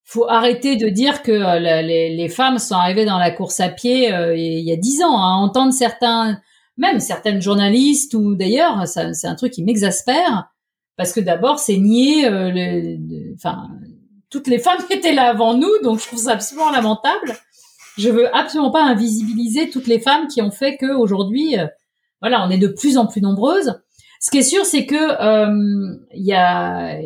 faut 0.04 0.28
arrêter 0.28 0.76
de 0.76 0.88
dire 0.88 1.22
que 1.22 1.32
euh, 1.32 1.82
les, 1.82 2.28
femmes 2.28 2.58
sont 2.58 2.76
arrivées 2.76 3.04
dans 3.04 3.18
la 3.18 3.30
course 3.30 3.60
à 3.60 3.68
pied 3.68 4.08
il 4.08 4.64
y 4.64 4.72
a 4.72 4.76
dix 4.76 5.02
ans. 5.02 5.18
Hein. 5.18 5.36
Entendre 5.36 5.72
certains 5.72 6.38
même 6.76 6.98
certaines 7.00 7.40
journalistes 7.40 8.14
ou 8.14 8.34
d'ailleurs, 8.34 8.86
c'est 8.86 9.26
un 9.26 9.34
truc 9.36 9.52
qui 9.52 9.64
m'exaspère 9.64 10.53
parce 10.96 11.12
que 11.12 11.20
d'abord 11.20 11.58
c'est 11.58 11.76
nier, 11.76 12.26
euh, 12.26 12.96
enfin 13.34 13.68
toutes 14.30 14.46
les 14.46 14.58
femmes 14.58 14.80
qui 14.88 14.92
étaient 14.96 15.12
là 15.12 15.30
avant 15.30 15.54
nous, 15.54 15.70
donc 15.82 16.00
je 16.00 16.06
trouve 16.06 16.18
ça 16.18 16.32
absolument 16.32 16.70
lamentable. 16.70 17.36
Je 17.96 18.08
veux 18.08 18.34
absolument 18.34 18.72
pas 18.72 18.82
invisibiliser 18.82 19.70
toutes 19.70 19.86
les 19.86 20.00
femmes 20.00 20.26
qui 20.26 20.42
ont 20.42 20.50
fait 20.50 20.76
que 20.76 20.92
aujourd'hui, 20.94 21.58
euh, 21.58 21.66
voilà, 22.20 22.44
on 22.44 22.50
est 22.50 22.58
de 22.58 22.66
plus 22.66 22.98
en 22.98 23.06
plus 23.06 23.20
nombreuses. 23.20 23.80
Ce 24.20 24.30
qui 24.30 24.38
est 24.38 24.42
sûr, 24.42 24.64
c'est 24.64 24.86
que 24.86 24.94
euh, 24.94 25.96
il 26.12 26.24
y 26.24 26.32
a 26.32 26.98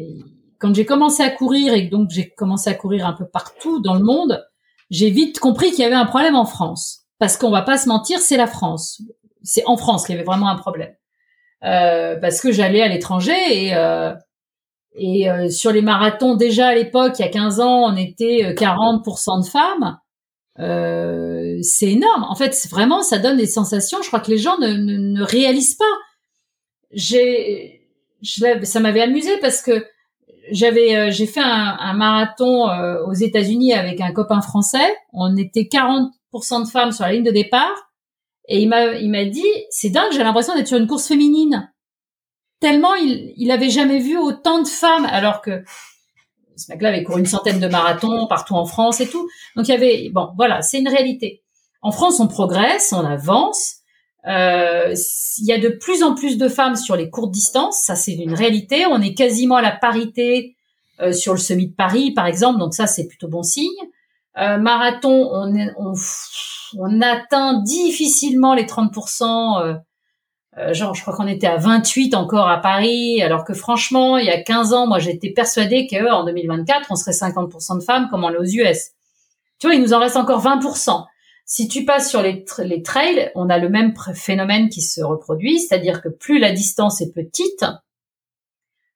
quand 0.59 0.74
j'ai 0.74 0.86
commencé 0.86 1.22
à 1.22 1.30
courir 1.30 1.74
et 1.74 1.82
donc 1.82 2.11
j'ai 2.11 2.30
commencé 2.30 2.70
à 2.70 2.74
courir 2.74 3.07
un 3.07 3.12
peu 3.12 3.26
partout 3.26 3.80
dans 3.80 3.95
le 3.95 4.03
monde, 4.03 4.45
j'ai 4.91 5.11
vite 5.11 5.39
compris 5.39 5.70
qu'il 5.70 5.80
y 5.80 5.84
avait 5.84 5.95
un 5.95 6.07
problème 6.07 6.36
en 6.36 6.47
France. 6.47 7.01
Parce 7.18 7.36
qu'on 7.36 7.51
va 7.51 7.62
pas 7.62 7.78
se 7.78 7.89
mentir, 7.89 8.20
c'est 8.20 8.36
la 8.36 8.47
France 8.47 9.03
c'est 9.43 9.64
en 9.66 9.76
France 9.76 10.05
qu'il 10.05 10.14
y 10.14 10.18
avait 10.18 10.26
vraiment 10.26 10.49
un 10.49 10.57
problème. 10.57 10.93
Euh, 11.64 12.16
parce 12.20 12.40
que 12.40 12.52
j'allais 12.52 12.82
à 12.82 12.88
l'étranger 12.88 13.34
et 13.50 13.74
euh, 13.74 14.14
et 14.94 15.28
euh, 15.28 15.48
sur 15.48 15.72
les 15.72 15.82
marathons 15.82 16.34
déjà 16.34 16.68
à 16.68 16.74
l'époque, 16.74 17.14
il 17.18 17.22
y 17.22 17.24
a 17.24 17.30
15 17.30 17.61
ans, 17.61 17.92
on 17.92 17.96
était 17.96 18.54
40% 18.54 19.44
de 19.44 19.48
femmes. 19.48 19.98
c'est 21.62 21.92
énorme. 21.92 22.24
En 22.24 22.34
fait, 22.34 22.66
vraiment, 22.68 23.02
ça 23.02 23.18
donne 23.18 23.36
des 23.36 23.46
sensations. 23.46 23.98
Je 24.02 24.09
crois 24.09 24.20
que 24.20 24.30
les 24.30 24.38
gens 24.38 24.59
ne, 24.59 25.22
réalisent 25.22 25.76
pas. 25.76 25.84
J'ai, 26.90 27.88
ça 28.22 28.80
m'avait 28.80 29.02
amusé 29.02 29.36
parce 29.40 29.62
que 29.62 29.86
j'avais, 30.50 31.12
j'ai 31.12 31.26
fait 31.26 31.42
un, 31.42 31.76
un 31.78 31.92
marathon 31.92 32.68
aux 33.06 33.14
États-Unis 33.14 33.74
avec 33.74 34.00
un 34.00 34.12
copain 34.12 34.40
français. 34.40 34.96
On 35.12 35.36
était 35.36 35.68
40% 35.70 36.64
de 36.64 36.68
femmes 36.68 36.90
sur 36.90 37.04
la 37.04 37.12
ligne 37.12 37.24
de 37.24 37.30
départ 37.30 37.88
et 38.49 38.61
il 38.61 38.68
m'a, 38.68 38.94
il 38.94 39.11
m'a 39.11 39.24
dit, 39.24 39.46
c'est 39.70 39.90
dingue, 39.90 40.11
j'ai 40.12 40.24
l'impression 40.24 40.55
d'être 40.55 40.66
sur 40.66 40.78
une 40.78 40.86
course 40.86 41.07
féminine. 41.07 41.72
Tellement 42.61 42.94
il, 42.94 43.32
il 43.36 43.51
avait 43.51 43.70
jamais 43.70 44.01
vu 44.01 44.18
autant 44.18 44.62
de 44.62 44.68
femmes, 44.68 45.07
alors 45.07 45.42
que 45.42 45.62
ce 46.57 46.72
mec-là 46.72 46.88
avait 46.88 47.05
couru 47.05 47.20
une 47.20 47.26
centaine 47.26 47.61
de 47.61 47.68
marathons 47.68 48.26
partout 48.26 48.55
en 48.55 48.66
France 48.66 49.01
et 49.01 49.09
tout. 49.09 49.28
Donc 49.55 49.68
il 49.68 49.70
y 49.70 49.74
avait, 49.74 50.11
bon, 50.12 50.30
voilà, 50.36 50.62
c'est 50.62 50.80
une 50.80 50.88
réalité. 50.88 51.42
En 51.82 51.92
France, 51.92 52.18
on 52.18 52.26
progresse, 52.26 52.92
on 52.92 53.05
avance. 53.05 53.76
Euh, 54.26 54.94
il 55.38 55.46
y 55.46 55.53
a 55.53 55.59
de 55.59 55.68
plus 55.68 56.03
en 56.03 56.14
plus 56.14 56.36
de 56.36 56.49
femmes 56.49 56.74
sur 56.74 56.96
les 56.96 57.09
courtes 57.09 57.30
distances, 57.30 57.78
ça 57.78 57.94
c'est 57.94 58.14
une 58.14 58.34
réalité. 58.34 58.86
On 58.86 59.01
est 59.01 59.14
quasiment 59.14 59.57
à 59.57 59.62
la 59.62 59.70
parité 59.70 60.57
euh, 61.01 61.12
sur 61.12 61.32
le 61.32 61.38
semi 61.38 61.68
de 61.68 61.74
Paris, 61.74 62.12
par 62.12 62.26
exemple, 62.26 62.59
donc 62.59 62.74
ça 62.74 62.86
c'est 62.86 63.07
plutôt 63.07 63.28
bon 63.28 63.42
signe. 63.42 63.68
Euh, 64.36 64.59
marathon, 64.59 65.30
on, 65.32 65.55
est, 65.55 65.70
on, 65.78 65.94
on 66.76 67.00
atteint 67.00 67.62
difficilement 67.62 68.54
les 68.54 68.64
30%. 68.64 69.62
Euh, 69.62 69.74
euh, 70.58 70.74
genre, 70.74 70.94
je 70.94 71.02
crois 71.02 71.14
qu'on 71.14 71.26
était 71.26 71.46
à 71.46 71.56
28 71.56 72.14
encore 72.14 72.48
à 72.48 72.58
Paris, 72.58 73.22
alors 73.22 73.44
que 73.44 73.54
franchement, 73.54 74.18
il 74.18 74.26
y 74.26 74.30
a 74.30 74.42
15 74.42 74.72
ans, 74.72 74.86
moi, 74.86 74.98
j'étais 74.98 75.30
persuadée 75.30 75.86
qu'en 75.86 76.24
2024, 76.24 76.88
on 76.90 76.96
serait 76.96 77.12
50% 77.12 77.78
de 77.78 77.84
femmes 77.84 78.08
comme 78.10 78.24
on 78.24 78.28
l'est 78.28 78.38
aux 78.38 78.44
US. 78.44 78.90
Tu 79.58 79.66
vois, 79.66 79.74
il 79.74 79.82
nous 79.82 79.92
en 79.92 80.00
reste 80.00 80.16
encore 80.16 80.42
20%. 80.42 81.04
Si 81.44 81.68
tu 81.68 81.84
passes 81.84 82.10
sur 82.10 82.22
les, 82.22 82.44
les 82.58 82.82
trails, 82.82 83.30
on 83.34 83.48
a 83.48 83.58
le 83.58 83.68
même 83.68 83.94
phénomène 84.14 84.68
qui 84.68 84.82
se 84.82 85.00
reproduit, 85.00 85.60
c'est-à-dire 85.60 86.02
que 86.02 86.08
plus 86.08 86.38
la 86.38 86.52
distance 86.52 87.00
est 87.00 87.12
petite, 87.12 87.64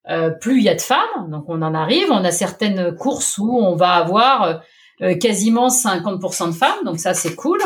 euh, 0.09 0.31
plus 0.31 0.59
il 0.59 0.65
y 0.65 0.69
a 0.69 0.75
de 0.75 0.81
femmes. 0.81 1.31
Donc 1.31 1.45
on 1.49 1.63
en 1.63 1.75
arrive, 1.75 2.11
on 2.11 2.25
a 2.25 2.31
certaines 2.31 2.95
courses 2.97 3.39
où 3.39 3.57
on 3.57 3.75
va 3.77 3.93
avoir 3.93 4.43
euh, 4.43 4.55
quasiment 5.21 5.69
50% 5.69 6.49
de 6.49 6.53
femmes, 6.53 6.85
donc 6.85 6.99
ça 6.99 7.15
c'est 7.15 7.35
cool. 7.35 7.59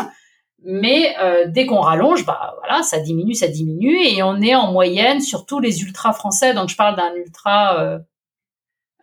Mais 0.64 1.14
euh, 1.20 1.44
dès 1.48 1.66
qu'on 1.66 1.80
rallonge, 1.80 2.24
bah 2.24 2.56
voilà, 2.58 2.82
ça 2.82 2.98
diminue, 2.98 3.34
ça 3.34 3.46
diminue, 3.46 3.98
et 4.02 4.22
on 4.22 4.40
est 4.40 4.54
en 4.54 4.72
moyenne 4.72 5.20
sur 5.20 5.46
tous 5.46 5.60
les 5.60 5.82
ultras 5.82 6.12
français. 6.12 6.54
Donc 6.54 6.68
je 6.68 6.76
parle 6.76 6.96
d'un 6.96 7.14
ultra 7.14 8.00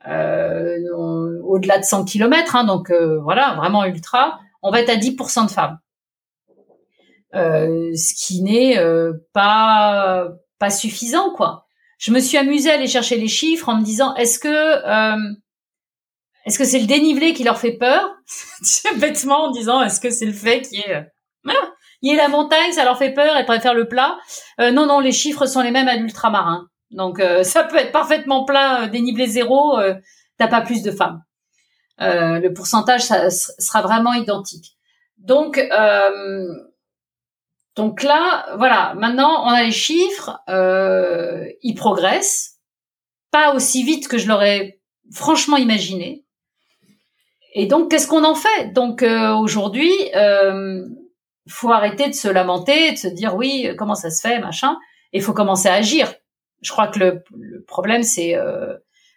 au-delà 0.05 1.77
de 1.77 1.83
100 1.83 2.05
km, 2.05 2.55
hein, 2.55 2.65
donc 2.65 2.91
voilà, 2.91 3.55
vraiment 3.55 3.85
ultra 3.85 4.39
on 4.63 4.71
va 4.71 4.81
être 4.81 4.89
à 4.89 4.95
10% 4.95 5.45
de 5.45 5.51
femmes. 5.51 5.77
Euh, 7.35 7.93
ce 7.95 8.13
qui 8.13 8.41
n'est 8.41 8.77
euh, 8.77 9.13
pas 9.33 10.29
pas 10.59 10.69
suffisant 10.69 11.31
quoi. 11.31 11.65
Je 11.97 12.11
me 12.11 12.19
suis 12.19 12.37
amusée 12.37 12.69
à 12.69 12.75
aller 12.75 12.87
chercher 12.87 13.17
les 13.17 13.27
chiffres 13.27 13.69
en 13.69 13.77
me 13.77 13.83
disant 13.83 14.15
est-ce 14.15 14.37
que 14.37 14.47
euh, 14.47 15.33
est-ce 16.45 16.57
que 16.57 16.65
c'est 16.65 16.79
le 16.79 16.87
dénivelé 16.87 17.33
qui 17.33 17.43
leur 17.43 17.57
fait 17.57 17.73
peur? 17.73 18.09
Bêtement 18.97 19.45
en 19.45 19.51
disant 19.51 19.81
est-ce 19.81 19.99
que 19.99 20.09
c'est 20.09 20.25
le 20.25 20.33
fait 20.33 20.61
qu'il 20.61 20.79
y 20.79 20.81
ait 20.81 21.07
il 22.01 22.09
y 22.09 22.13
ait 22.13 22.17
la 22.17 22.27
montagne, 22.27 22.73
ça 22.73 22.83
leur 22.83 22.97
fait 22.97 23.13
peur 23.13 23.37
et 23.37 23.45
préfèrent 23.45 23.73
le 23.73 23.87
plat? 23.87 24.17
non 24.59 24.85
non, 24.85 24.99
les 24.99 25.13
chiffres 25.13 25.45
sont 25.45 25.61
les 25.61 25.71
mêmes 25.71 25.87
à 25.87 25.95
l'ultramarin. 25.95 26.67
Donc 26.91 27.21
ça 27.43 27.63
peut 27.63 27.77
être 27.77 27.91
parfaitement 27.91 28.43
plat, 28.43 28.87
dénivelé 28.87 29.27
zéro, 29.27 29.77
t'as 30.37 30.47
pas 30.47 30.61
plus 30.61 30.83
de 30.83 30.91
femmes. 30.91 31.21
Euh, 32.01 32.39
le 32.39 32.53
pourcentage 32.53 33.03
sera 33.03 33.81
vraiment 33.81 34.13
identique. 34.13 34.77
Donc, 35.17 35.57
euh, 35.57 36.45
donc 37.75 38.03
là, 38.03 38.55
voilà. 38.57 38.93
Maintenant, 38.95 39.45
on 39.45 39.49
a 39.49 39.63
les 39.63 39.71
chiffres. 39.71 40.39
Euh, 40.49 41.45
ils 41.61 41.75
progressent, 41.75 42.59
pas 43.31 43.53
aussi 43.53 43.83
vite 43.83 44.07
que 44.07 44.17
je 44.17 44.27
l'aurais 44.27 44.79
franchement 45.11 45.57
imaginé. 45.57 46.25
Et 47.53 47.67
donc, 47.67 47.89
qu'est-ce 47.89 48.07
qu'on 48.07 48.23
en 48.23 48.35
fait? 48.35 48.73
Donc 48.73 49.03
aujourd'hui, 49.03 49.91
euh, 50.15 50.83
faut 51.47 51.71
arrêter 51.71 52.09
de 52.09 52.13
se 52.13 52.27
lamenter, 52.27 52.91
de 52.91 52.97
se 52.97 53.07
dire 53.07 53.35
oui, 53.35 53.69
comment 53.77 53.95
ça 53.95 54.09
se 54.09 54.21
fait, 54.21 54.39
machin. 54.39 54.77
Et 55.11 55.21
faut 55.21 55.33
commencer 55.33 55.69
à 55.69 55.73
agir. 55.73 56.13
Je 56.61 56.71
crois 56.71 56.87
que 56.87 56.99
le, 56.99 57.23
le 57.37 57.63
problème, 57.63 58.03
c'est 58.03 58.35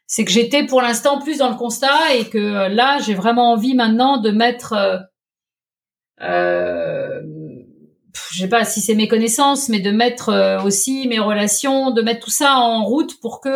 c'est 0.07 0.25
que 0.25 0.31
j'étais 0.31 0.65
pour 0.65 0.81
l'instant 0.81 1.19
plus 1.19 1.39
dans 1.39 1.51
le 1.51 1.57
constat 1.57 2.15
et 2.15 2.29
que 2.29 2.39
euh, 2.39 2.69
là 2.69 2.99
j'ai 2.99 3.15
vraiment 3.15 3.53
envie 3.53 3.75
maintenant 3.75 4.19
de 4.19 4.31
mettre 4.31 4.73
euh, 4.73 4.99
euh 6.23 7.23
je 8.33 8.41
sais 8.41 8.49
pas 8.49 8.65
si 8.65 8.81
c'est 8.81 8.95
mes 8.95 9.09
connaissances 9.09 9.69
mais 9.69 9.81
de 9.81 9.91
mettre 9.91 10.31
euh, 10.31 10.63
aussi 10.63 11.07
mes 11.09 11.19
relations 11.19 11.91
de 11.91 12.01
mettre 12.03 12.25
tout 12.25 12.31
ça 12.31 12.57
en 12.57 12.85
route 12.85 13.21
pour 13.21 13.41
que 13.41 13.49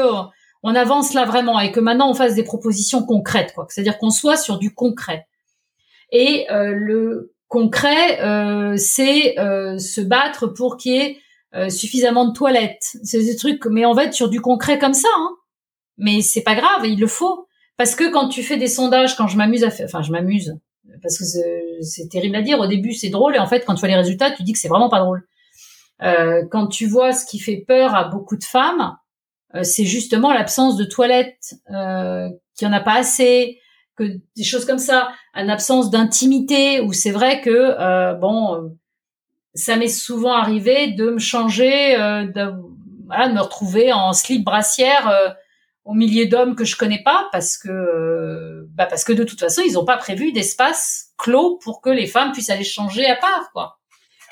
on 0.62 0.74
avance 0.74 1.14
là 1.14 1.24
vraiment 1.24 1.58
et 1.58 1.72
que 1.72 1.80
maintenant 1.80 2.10
on 2.10 2.14
fasse 2.14 2.34
des 2.34 2.44
propositions 2.44 3.04
concrètes 3.04 3.52
quoi 3.54 3.66
c'est-à-dire 3.68 3.98
qu'on 3.98 4.10
soit 4.10 4.36
sur 4.36 4.58
du 4.58 4.74
concret 4.74 5.26
et 6.12 6.46
le 6.50 7.32
concret 7.48 8.18
c'est 8.76 9.34
se 9.36 10.00
battre 10.00 10.48
pour 10.48 10.76
qu'il 10.76 10.92
y 10.92 10.98
ait 11.56 11.70
suffisamment 11.70 12.26
de 12.26 12.32
toilettes 12.32 12.96
c'est 13.02 13.24
des 13.24 13.36
trucs 13.36 13.64
mais 13.66 13.86
on 13.86 13.92
va 13.92 14.04
être 14.04 14.14
sur 14.14 14.28
du 14.28 14.40
concret 14.40 14.78
comme 14.78 14.94
ça 14.94 15.08
hein 15.16 15.36
mais 16.00 16.22
c'est 16.22 16.42
pas 16.42 16.56
grave, 16.56 16.84
il 16.84 16.98
le 16.98 17.06
faut. 17.06 17.46
Parce 17.76 17.94
que 17.94 18.10
quand 18.10 18.28
tu 18.28 18.42
fais 18.42 18.56
des 18.56 18.66
sondages, 18.66 19.16
quand 19.16 19.28
je 19.28 19.36
m'amuse 19.36 19.64
à 19.64 19.70
faire, 19.70 19.86
enfin 19.86 20.02
je 20.02 20.10
m'amuse, 20.10 20.58
parce 21.02 21.16
que 21.16 21.24
c'est 21.82 22.08
terrible 22.08 22.36
à 22.36 22.42
dire. 22.42 22.58
Au 22.58 22.66
début 22.66 22.92
c'est 22.92 23.10
drôle 23.10 23.36
et 23.36 23.38
en 23.38 23.46
fait 23.46 23.64
quand 23.64 23.74
tu 23.74 23.80
vois 23.80 23.88
les 23.88 23.94
résultats, 23.94 24.30
tu 24.30 24.42
dis 24.42 24.52
que 24.52 24.58
c'est 24.58 24.68
vraiment 24.68 24.88
pas 24.88 24.98
drôle. 24.98 25.26
Euh, 26.02 26.44
quand 26.50 26.66
tu 26.66 26.86
vois 26.86 27.12
ce 27.12 27.24
qui 27.24 27.38
fait 27.38 27.62
peur 27.66 27.94
à 27.94 28.04
beaucoup 28.04 28.36
de 28.36 28.44
femmes, 28.44 28.80
euh, 28.80 28.99
c'est 29.62 29.84
justement 29.84 30.32
l'absence 30.32 30.76
de 30.76 30.84
toilettes, 30.84 31.54
euh, 31.70 32.28
qu'il 32.56 32.68
n'y 32.68 32.74
en 32.74 32.76
a 32.76 32.80
pas 32.80 32.94
assez, 32.94 33.58
que 33.96 34.04
des 34.36 34.44
choses 34.44 34.64
comme 34.64 34.78
ça, 34.78 35.10
une 35.34 35.50
absence 35.50 35.90
d'intimité 35.90 36.80
où 36.80 36.92
c'est 36.92 37.10
vrai 37.10 37.40
que 37.40 37.50
euh, 37.50 38.14
bon, 38.14 38.76
ça 39.54 39.76
m'est 39.76 39.88
souvent 39.88 40.32
arrivé 40.32 40.92
de 40.92 41.10
me 41.10 41.18
changer, 41.18 41.96
de, 41.96 42.52
voilà, 43.06 43.28
de 43.28 43.34
me 43.34 43.40
retrouver 43.40 43.92
en 43.92 44.12
slip 44.12 44.44
brassière 44.44 45.36
au 45.84 45.94
milieu 45.94 46.26
d'hommes 46.26 46.54
que 46.54 46.64
je 46.64 46.76
connais 46.76 47.02
pas 47.02 47.28
parce 47.32 47.56
que 47.56 47.68
euh, 47.68 48.68
bah 48.74 48.86
parce 48.86 49.04
que 49.04 49.12
de 49.12 49.24
toute 49.24 49.40
façon 49.40 49.62
ils 49.66 49.72
n'ont 49.72 49.84
pas 49.84 49.96
prévu 49.96 50.32
d'espace 50.32 51.08
clos 51.18 51.58
pour 51.62 51.80
que 51.80 51.90
les 51.90 52.06
femmes 52.06 52.32
puissent 52.32 52.50
aller 52.50 52.64
changer 52.64 53.06
à 53.06 53.16
part 53.16 53.50
quoi. 53.52 53.78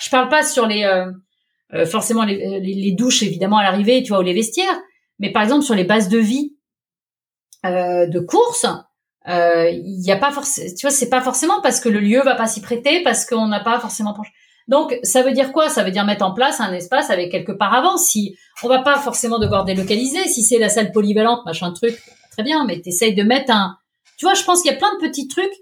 Je 0.01 0.11
parle 0.11 0.29
pas 0.29 0.43
sur 0.43 0.67
les 0.67 0.85
euh, 0.85 1.11
euh, 1.75 1.87
forcément 1.87 2.25
les, 2.25 2.61
les, 2.61 2.93
douches 2.93 3.23
évidemment 3.23 3.59
à 3.59 3.63
l'arrivée 3.63 4.03
tu 4.03 4.11
vois 4.11 4.21
ou 4.21 4.23
les 4.23 4.35
vestiaires, 4.35 4.79
mais 5.19 5.33
par 5.33 5.43
exemple 5.43 5.65
sur 5.65 5.75
les 5.75 5.85
bases 5.85 6.09
de 6.09 6.19
vie 6.19 6.57
de 7.65 8.21
course, 8.21 8.67
il 9.27 10.01
y 10.05 10.13
a 10.13 10.17
pas 10.17 10.31
forcément 10.31 10.69
tu 10.77 10.87
vois 10.87 10.91
c'est 10.91 11.11
pas 11.11 11.21
forcément 11.21 11.61
parce 11.61 11.81
que 11.81 11.89
le 11.89 12.01
lieu 12.01 12.21
va 12.23 12.35
pas 12.35 12.47
s'y 12.47 12.61
prêter 12.61 13.03
parce 13.03 13.27
qu'on 13.27 13.47
n'a 13.47 13.61
pas 13.61 13.79
forcément 13.81 14.15
donc, 14.69 14.99
ça 15.03 15.23
veut 15.23 15.33
dire 15.33 15.53
quoi? 15.53 15.71
Ça 15.71 15.83
veut 15.83 15.91
dire 15.91 16.05
mettre 16.05 16.25
en 16.25 16.33
place 16.33 16.61
un 16.61 16.73
espace 16.75 17.11
avec 17.11 17.33
quelques 17.33 17.57
paravents. 17.57 17.97
Si 17.97 18.37
on 18.63 18.69
va 18.69 18.81
pas 18.81 18.99
forcément 18.99 19.39
devoir 19.39 19.65
délocaliser, 19.65 20.29
si 20.29 20.43
c'est 20.43 20.59
la 20.59 20.69
salle 20.69 20.93
polyvalente, 20.93 21.45
machin 21.47 21.73
truc, 21.73 21.99
très 22.31 22.43
bien, 22.43 22.67
mais 22.67 22.81
t'essayes 22.81 23.15
de 23.15 23.23
mettre 23.23 23.51
un. 23.51 23.79
Tu 24.19 24.27
vois, 24.27 24.35
je 24.35 24.45
pense 24.45 24.61
qu'il 24.61 24.71
y 24.71 24.75
a 24.75 24.79
plein 24.79 24.95
de 24.95 25.01
petits 25.01 25.27
trucs. 25.27 25.55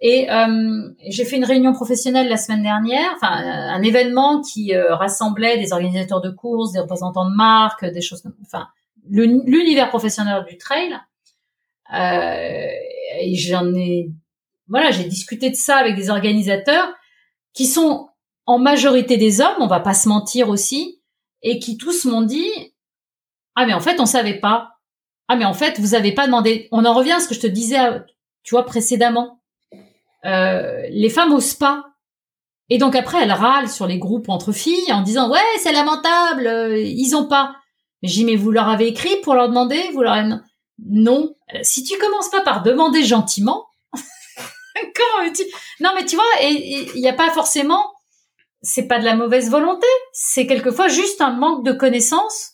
Et 0.00 0.30
euh, 0.30 0.88
j'ai 1.08 1.24
fait 1.24 1.36
une 1.36 1.44
réunion 1.44 1.72
professionnelle 1.72 2.28
la 2.28 2.36
semaine 2.36 2.62
dernière, 2.62 3.10
enfin 3.14 3.30
un 3.30 3.80
événement 3.82 4.42
qui 4.42 4.74
euh, 4.74 4.94
rassemblait 4.94 5.56
des 5.56 5.72
organisateurs 5.72 6.20
de 6.20 6.30
courses, 6.30 6.72
des 6.72 6.80
représentants 6.80 7.30
de 7.30 7.34
marques, 7.34 7.86
des 7.86 8.02
choses 8.02 8.22
enfin 8.42 8.66
l'univers 9.08 9.88
professionnel 9.88 10.44
du 10.48 10.58
trail. 10.58 10.98
Euh, 11.92 12.66
et 13.20 13.34
j'en 13.36 13.74
ai, 13.74 14.10
voilà, 14.68 14.90
j'ai 14.90 15.04
discuté 15.04 15.50
de 15.50 15.56
ça 15.56 15.76
avec 15.76 15.96
des 15.96 16.10
organisateurs 16.10 16.92
qui 17.52 17.66
sont 17.66 18.08
en 18.46 18.58
majorité 18.58 19.16
des 19.16 19.40
hommes, 19.40 19.56
on 19.60 19.66
va 19.66 19.80
pas 19.80 19.94
se 19.94 20.08
mentir 20.08 20.48
aussi, 20.48 21.00
et 21.42 21.58
qui 21.58 21.76
tous 21.76 22.04
m'ont 22.04 22.22
dit 22.22 22.50
ah 23.56 23.66
mais 23.66 23.74
en 23.74 23.80
fait 23.80 24.00
on 24.00 24.06
savait 24.06 24.38
pas. 24.40 24.70
Ah 25.28 25.36
mais 25.36 25.44
en 25.44 25.54
fait 25.54 25.78
vous 25.78 25.94
avez 25.94 26.12
pas 26.12 26.26
demandé. 26.26 26.68
On 26.72 26.84
en 26.84 26.92
revient 26.92 27.12
à 27.12 27.20
ce 27.20 27.28
que 27.28 27.34
je 27.34 27.40
te 27.40 27.46
disais, 27.46 27.78
tu 28.42 28.54
vois 28.54 28.66
précédemment. 28.66 29.40
Euh, 30.24 30.82
les 30.90 31.10
femmes 31.10 31.32
osent 31.32 31.54
pas. 31.54 31.84
Et 32.70 32.78
donc 32.78 32.96
après 32.96 33.22
elles 33.22 33.32
râlent 33.32 33.68
sur 33.68 33.86
les 33.86 33.98
groupes 33.98 34.28
entre 34.28 34.52
filles 34.52 34.92
en 34.92 35.02
disant 35.02 35.30
ouais 35.30 35.38
c'est 35.58 35.72
lamentable, 35.72 36.46
euh, 36.46 36.80
ils 36.80 37.14
ont 37.14 37.26
pas. 37.26 37.56
J'ai 38.04 38.20
dit 38.20 38.24
mais 38.24 38.36
vous 38.36 38.50
leur 38.50 38.68
avez 38.68 38.86
écrit 38.86 39.16
pour 39.22 39.34
leur 39.34 39.48
demander, 39.48 39.80
vous 39.92 40.02
leur 40.02 40.12
avez... 40.12 40.34
non. 40.78 41.34
Euh, 41.54 41.58
si 41.62 41.82
tu 41.82 41.98
commences 41.98 42.30
pas 42.30 42.42
par 42.42 42.62
demander 42.62 43.02
gentiment, 43.02 43.66
comment 43.92 45.32
tu 45.34 45.42
Non 45.80 45.90
mais 45.96 46.04
tu 46.04 46.14
vois, 46.14 46.24
il 46.42 47.00
n'y 47.00 47.08
a 47.08 47.14
pas 47.14 47.30
forcément 47.30 47.94
c'est 48.64 48.88
pas 48.88 48.98
de 48.98 49.04
la 49.04 49.14
mauvaise 49.14 49.50
volonté, 49.50 49.86
c'est 50.12 50.46
quelquefois 50.46 50.88
juste 50.88 51.20
un 51.20 51.32
manque 51.32 51.64
de 51.64 51.72
connaissances. 51.72 52.52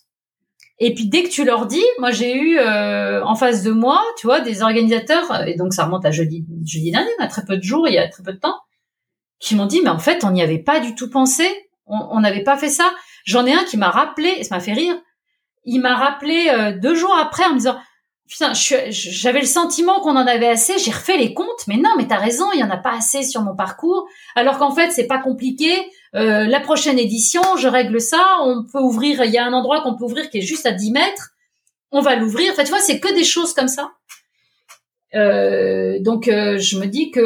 Et 0.77 0.93
puis 0.93 1.07
dès 1.07 1.23
que 1.23 1.29
tu 1.29 1.45
leur 1.45 1.67
dis, 1.67 1.83
moi 1.99 2.11
j'ai 2.11 2.35
eu 2.35 2.57
euh, 2.57 3.23
en 3.23 3.35
face 3.35 3.63
de 3.63 3.71
moi, 3.71 4.03
tu 4.17 4.27
vois, 4.27 4.41
des 4.41 4.61
organisateurs, 4.61 5.47
et 5.47 5.55
donc 5.55 5.73
ça 5.73 5.85
remonte 5.85 6.05
à 6.05 6.11
jeudi, 6.11 6.45
jeudi 6.65 6.91
dernier, 6.91 7.09
il 7.17 7.21
y 7.21 7.25
a 7.25 7.27
très 7.27 7.45
peu 7.45 7.57
de 7.57 7.63
jours, 7.63 7.87
il 7.87 7.93
y 7.93 7.97
a 7.97 8.07
très 8.09 8.23
peu 8.23 8.33
de 8.33 8.39
temps, 8.39 8.59
qui 9.39 9.55
m'ont 9.55 9.67
dit, 9.67 9.81
mais 9.83 9.89
en 9.89 9.99
fait, 9.99 10.23
on 10.23 10.31
n'y 10.31 10.41
avait 10.41 10.59
pas 10.59 10.79
du 10.79 10.95
tout 10.95 11.09
pensé, 11.09 11.47
on 11.85 12.19
n'avait 12.19 12.43
pas 12.43 12.57
fait 12.57 12.69
ça. 12.69 12.91
J'en 13.25 13.45
ai 13.45 13.53
un 13.53 13.63
qui 13.63 13.77
m'a 13.77 13.89
rappelé, 13.89 14.29
et 14.37 14.43
ça 14.43 14.55
m'a 14.55 14.61
fait 14.61 14.73
rire, 14.73 14.95
il 15.65 15.79
m'a 15.79 15.95
rappelé 15.95 16.49
euh, 16.49 16.77
deux 16.77 16.95
jours 16.95 17.15
après 17.15 17.45
en 17.45 17.51
me 17.51 17.57
disant, 17.57 17.77
putain, 18.31 18.53
j'avais 18.53 19.41
le 19.41 19.45
sentiment 19.45 19.99
qu'on 19.99 20.15
en 20.15 20.25
avait 20.25 20.47
assez. 20.47 20.77
J'ai 20.79 20.91
refait 20.91 21.17
les 21.17 21.33
comptes, 21.33 21.67
mais 21.67 21.75
non, 21.75 21.89
mais 21.97 22.07
t'as 22.07 22.17
raison, 22.17 22.45
il 22.53 22.61
y 22.61 22.63
en 22.63 22.69
a 22.69 22.77
pas 22.77 22.93
assez 22.93 23.23
sur 23.23 23.41
mon 23.41 23.55
parcours. 23.55 24.07
Alors 24.35 24.57
qu'en 24.57 24.73
fait, 24.73 24.89
c'est 24.91 25.07
pas 25.07 25.19
compliqué. 25.19 25.71
Euh, 26.15 26.45
la 26.45 26.61
prochaine 26.61 26.97
édition, 26.97 27.41
je 27.57 27.67
règle 27.67 27.99
ça. 27.99 28.37
On 28.43 28.63
peut 28.71 28.79
ouvrir. 28.79 29.23
Il 29.25 29.31
y 29.31 29.37
a 29.37 29.45
un 29.45 29.51
endroit 29.51 29.81
qu'on 29.81 29.97
peut 29.97 30.05
ouvrir 30.05 30.29
qui 30.29 30.37
est 30.37 30.41
juste 30.41 30.65
à 30.65 30.71
10 30.71 30.91
mètres. 30.91 31.31
On 31.91 31.99
va 31.99 32.15
l'ouvrir. 32.15 32.53
Enfin, 32.53 32.63
tu 32.63 32.69
vois, 32.69 32.79
c'est 32.79 33.01
que 33.01 33.13
des 33.13 33.25
choses 33.25 33.53
comme 33.53 33.67
ça. 33.67 33.91
Euh, 35.13 35.99
donc, 35.99 36.29
euh, 36.29 36.57
je 36.57 36.79
me 36.79 36.85
dis 36.85 37.11
que 37.11 37.19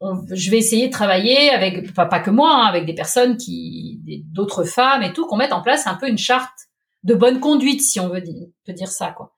je 0.00 0.50
vais 0.50 0.58
essayer 0.58 0.86
de 0.86 0.92
travailler 0.92 1.50
avec, 1.50 1.92
pas 1.94 2.20
que 2.20 2.30
moi, 2.30 2.50
hein, 2.52 2.66
avec 2.66 2.86
des 2.86 2.94
personnes 2.94 3.36
qui, 3.36 4.00
d'autres 4.32 4.64
femmes 4.64 5.02
et 5.02 5.12
tout, 5.12 5.26
qu'on 5.26 5.36
mette 5.36 5.52
en 5.52 5.62
place 5.62 5.86
un 5.86 5.94
peu 5.94 6.08
une 6.08 6.18
charte 6.18 6.68
de 7.04 7.14
bonne 7.14 7.40
conduite, 7.40 7.82
si 7.82 8.00
on 8.00 8.08
veut 8.08 8.20
dire, 8.20 8.46
peut 8.64 8.72
dire 8.72 8.88
ça, 8.88 9.10
quoi. 9.10 9.32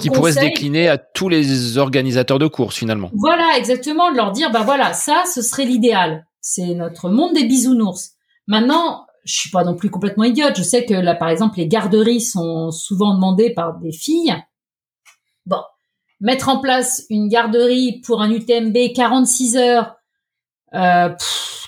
qui 0.00 0.10
pourrait 0.10 0.32
se 0.32 0.40
décliner 0.40 0.88
à 0.88 0.98
tous 0.98 1.28
les 1.28 1.78
organisateurs 1.78 2.38
de 2.38 2.46
courses 2.46 2.76
finalement. 2.76 3.10
Voilà, 3.14 3.56
exactement, 3.56 4.10
de 4.10 4.16
leur 4.16 4.32
dire, 4.32 4.50
bah 4.50 4.62
voilà, 4.64 4.92
ça, 4.92 5.24
ce 5.32 5.42
serait 5.42 5.64
l'idéal. 5.64 6.26
C'est 6.40 6.74
notre 6.74 7.08
monde 7.08 7.34
des 7.34 7.44
bisounours. 7.44 8.12
Maintenant, 8.46 9.06
je 9.24 9.34
suis 9.34 9.50
pas 9.50 9.64
non 9.64 9.74
plus 9.74 9.90
complètement 9.90 10.24
idiote. 10.24 10.56
Je 10.56 10.62
sais 10.62 10.84
que 10.84 10.94
là, 10.94 11.14
par 11.14 11.28
exemple, 11.28 11.58
les 11.58 11.66
garderies 11.66 12.20
sont 12.20 12.70
souvent 12.70 13.14
demandées 13.14 13.50
par 13.50 13.78
des 13.78 13.92
filles. 13.92 14.34
Mettre 16.24 16.48
en 16.48 16.58
place 16.58 17.04
une 17.10 17.28
garderie 17.28 18.00
pour 18.00 18.22
un 18.22 18.30
UTMB 18.30 18.94
46 18.96 19.58
heures 19.58 19.96
euh, 20.72 21.10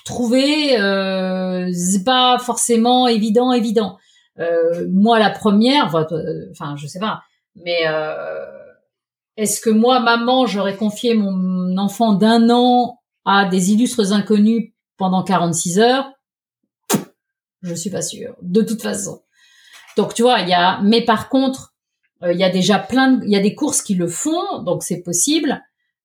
trouver, 0.07 0.81
euh, 0.81 1.71
c'est 1.75 2.05
pas 2.05 2.39
forcément 2.39 3.07
évident, 3.07 3.53
évident. 3.53 3.99
Euh, 4.39 4.87
moi, 4.91 5.19
la 5.19 5.29
première, 5.29 5.95
euh, 5.95 6.47
enfin, 6.53 6.75
je 6.77 6.87
sais 6.87 6.99
pas, 6.99 7.21
mais 7.55 7.87
euh, 7.87 8.47
est-ce 9.37 9.61
que 9.61 9.69
moi, 9.69 10.01
maman, 10.01 10.47
j'aurais 10.47 10.77
confié 10.77 11.15
mon 11.15 11.77
enfant 11.77 12.15
d'un 12.15 12.49
an 12.49 12.99
à 13.27 13.45
des 13.45 13.73
illustres 13.73 14.15
inconnus 14.15 14.73
pendant 14.97 15.23
46 15.23 15.81
heures? 15.81 16.11
Je 17.61 17.75
suis 17.75 17.91
pas 17.91 18.01
sûre, 18.01 18.37
de 18.41 18.63
toute 18.63 18.81
façon. 18.81 19.21
Donc, 19.99 20.15
tu 20.15 20.23
vois, 20.23 20.41
il 20.41 20.49
y 20.49 20.55
a, 20.55 20.81
mais 20.83 21.05
par 21.05 21.29
contre, 21.29 21.75
euh, 22.23 22.33
il 22.33 22.39
y 22.39 22.45
a 22.45 22.51
déjà 22.51 22.79
plein, 22.79 23.13
de, 23.13 23.25
il 23.25 23.31
y 23.31 23.37
a 23.37 23.41
des 23.41 23.55
courses 23.55 23.83
qui 23.83 23.95
le 23.95 24.09
font, 24.09 24.63
donc 24.65 24.83
c'est 24.83 25.03
possible. 25.03 25.63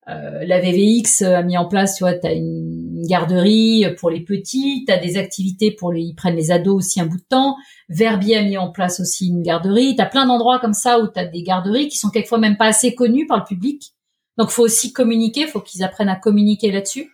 Euh, 0.10 0.44
la 0.46 0.60
VVX 0.60 1.22
a 1.22 1.44
mis 1.44 1.58
en 1.58 1.68
place, 1.68 1.96
tu 1.96 2.04
vois, 2.04 2.14
t'as 2.14 2.34
une 2.34 3.06
garderie 3.06 3.86
pour 4.00 4.10
les 4.10 4.22
petits, 4.22 4.84
t'as 4.86 4.98
des 4.98 5.18
activités 5.18 5.72
pour 5.72 5.94
les, 5.94 6.02
ils 6.02 6.16
prennent 6.16 6.36
les 6.36 6.52
ados 6.52 6.76
aussi 6.76 7.00
un 7.00 7.06
bout 7.06 7.18
de 7.18 7.26
temps. 7.30 7.56
Verbier 7.88 8.38
a 8.38 8.44
mis 8.44 8.58
en 8.58 8.72
place 8.72 9.00
aussi 9.00 9.28
une 9.28 9.44
garderie. 9.44 9.96
T'as 9.96 10.08
plein 10.08 10.26
d'endroits 10.26 10.60
comme 10.60 10.74
ça 10.74 11.00
où 11.00 11.08
t'as 11.08 11.26
des 11.26 11.44
garderies 11.44 11.88
qui 11.88 11.98
sont 11.98 12.10
quelquefois 12.10 12.40
même 12.40 12.58
pas 12.58 12.66
assez 12.66 12.96
connues 12.96 13.28
par 13.28 13.38
le 13.38 13.46
public. 13.46 13.94
Donc, 14.38 14.50
faut 14.50 14.64
aussi 14.64 14.92
communiquer, 14.92 15.46
faut 15.46 15.62
qu'ils 15.62 15.84
apprennent 15.84 16.10
à 16.10 16.16
communiquer 16.16 16.72
là-dessus. 16.72 17.12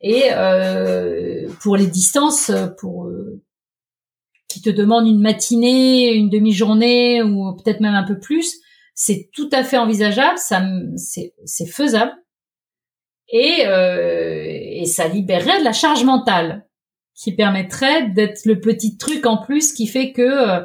Et 0.00 0.24
euh, 0.32 1.48
pour 1.62 1.76
les 1.76 1.86
distances, 1.86 2.52
pour 2.78 3.06
euh, 3.06 3.42
qui 4.54 4.62
te 4.62 4.70
demandent 4.70 5.08
une 5.08 5.20
matinée, 5.20 6.14
une 6.14 6.30
demi-journée 6.30 7.22
ou 7.22 7.52
peut-être 7.56 7.80
même 7.80 7.94
un 7.94 8.04
peu 8.04 8.18
plus, 8.18 8.54
c'est 8.94 9.28
tout 9.34 9.50
à 9.52 9.64
fait 9.64 9.76
envisageable, 9.76 10.38
ça 10.38 10.62
c'est 10.96 11.66
faisable. 11.66 12.12
Et 13.28 13.66
euh, 13.66 14.44
et 14.46 14.84
ça 14.84 15.08
libérerait 15.08 15.58
de 15.58 15.64
la 15.64 15.72
charge 15.72 16.04
mentale 16.04 16.66
qui 17.14 17.34
permettrait 17.34 18.08
d'être 18.10 18.44
le 18.44 18.60
petit 18.60 18.96
truc 18.96 19.26
en 19.26 19.38
plus 19.38 19.72
qui 19.72 19.86
fait 19.86 20.12
que 20.12 20.22
euh, 20.22 20.60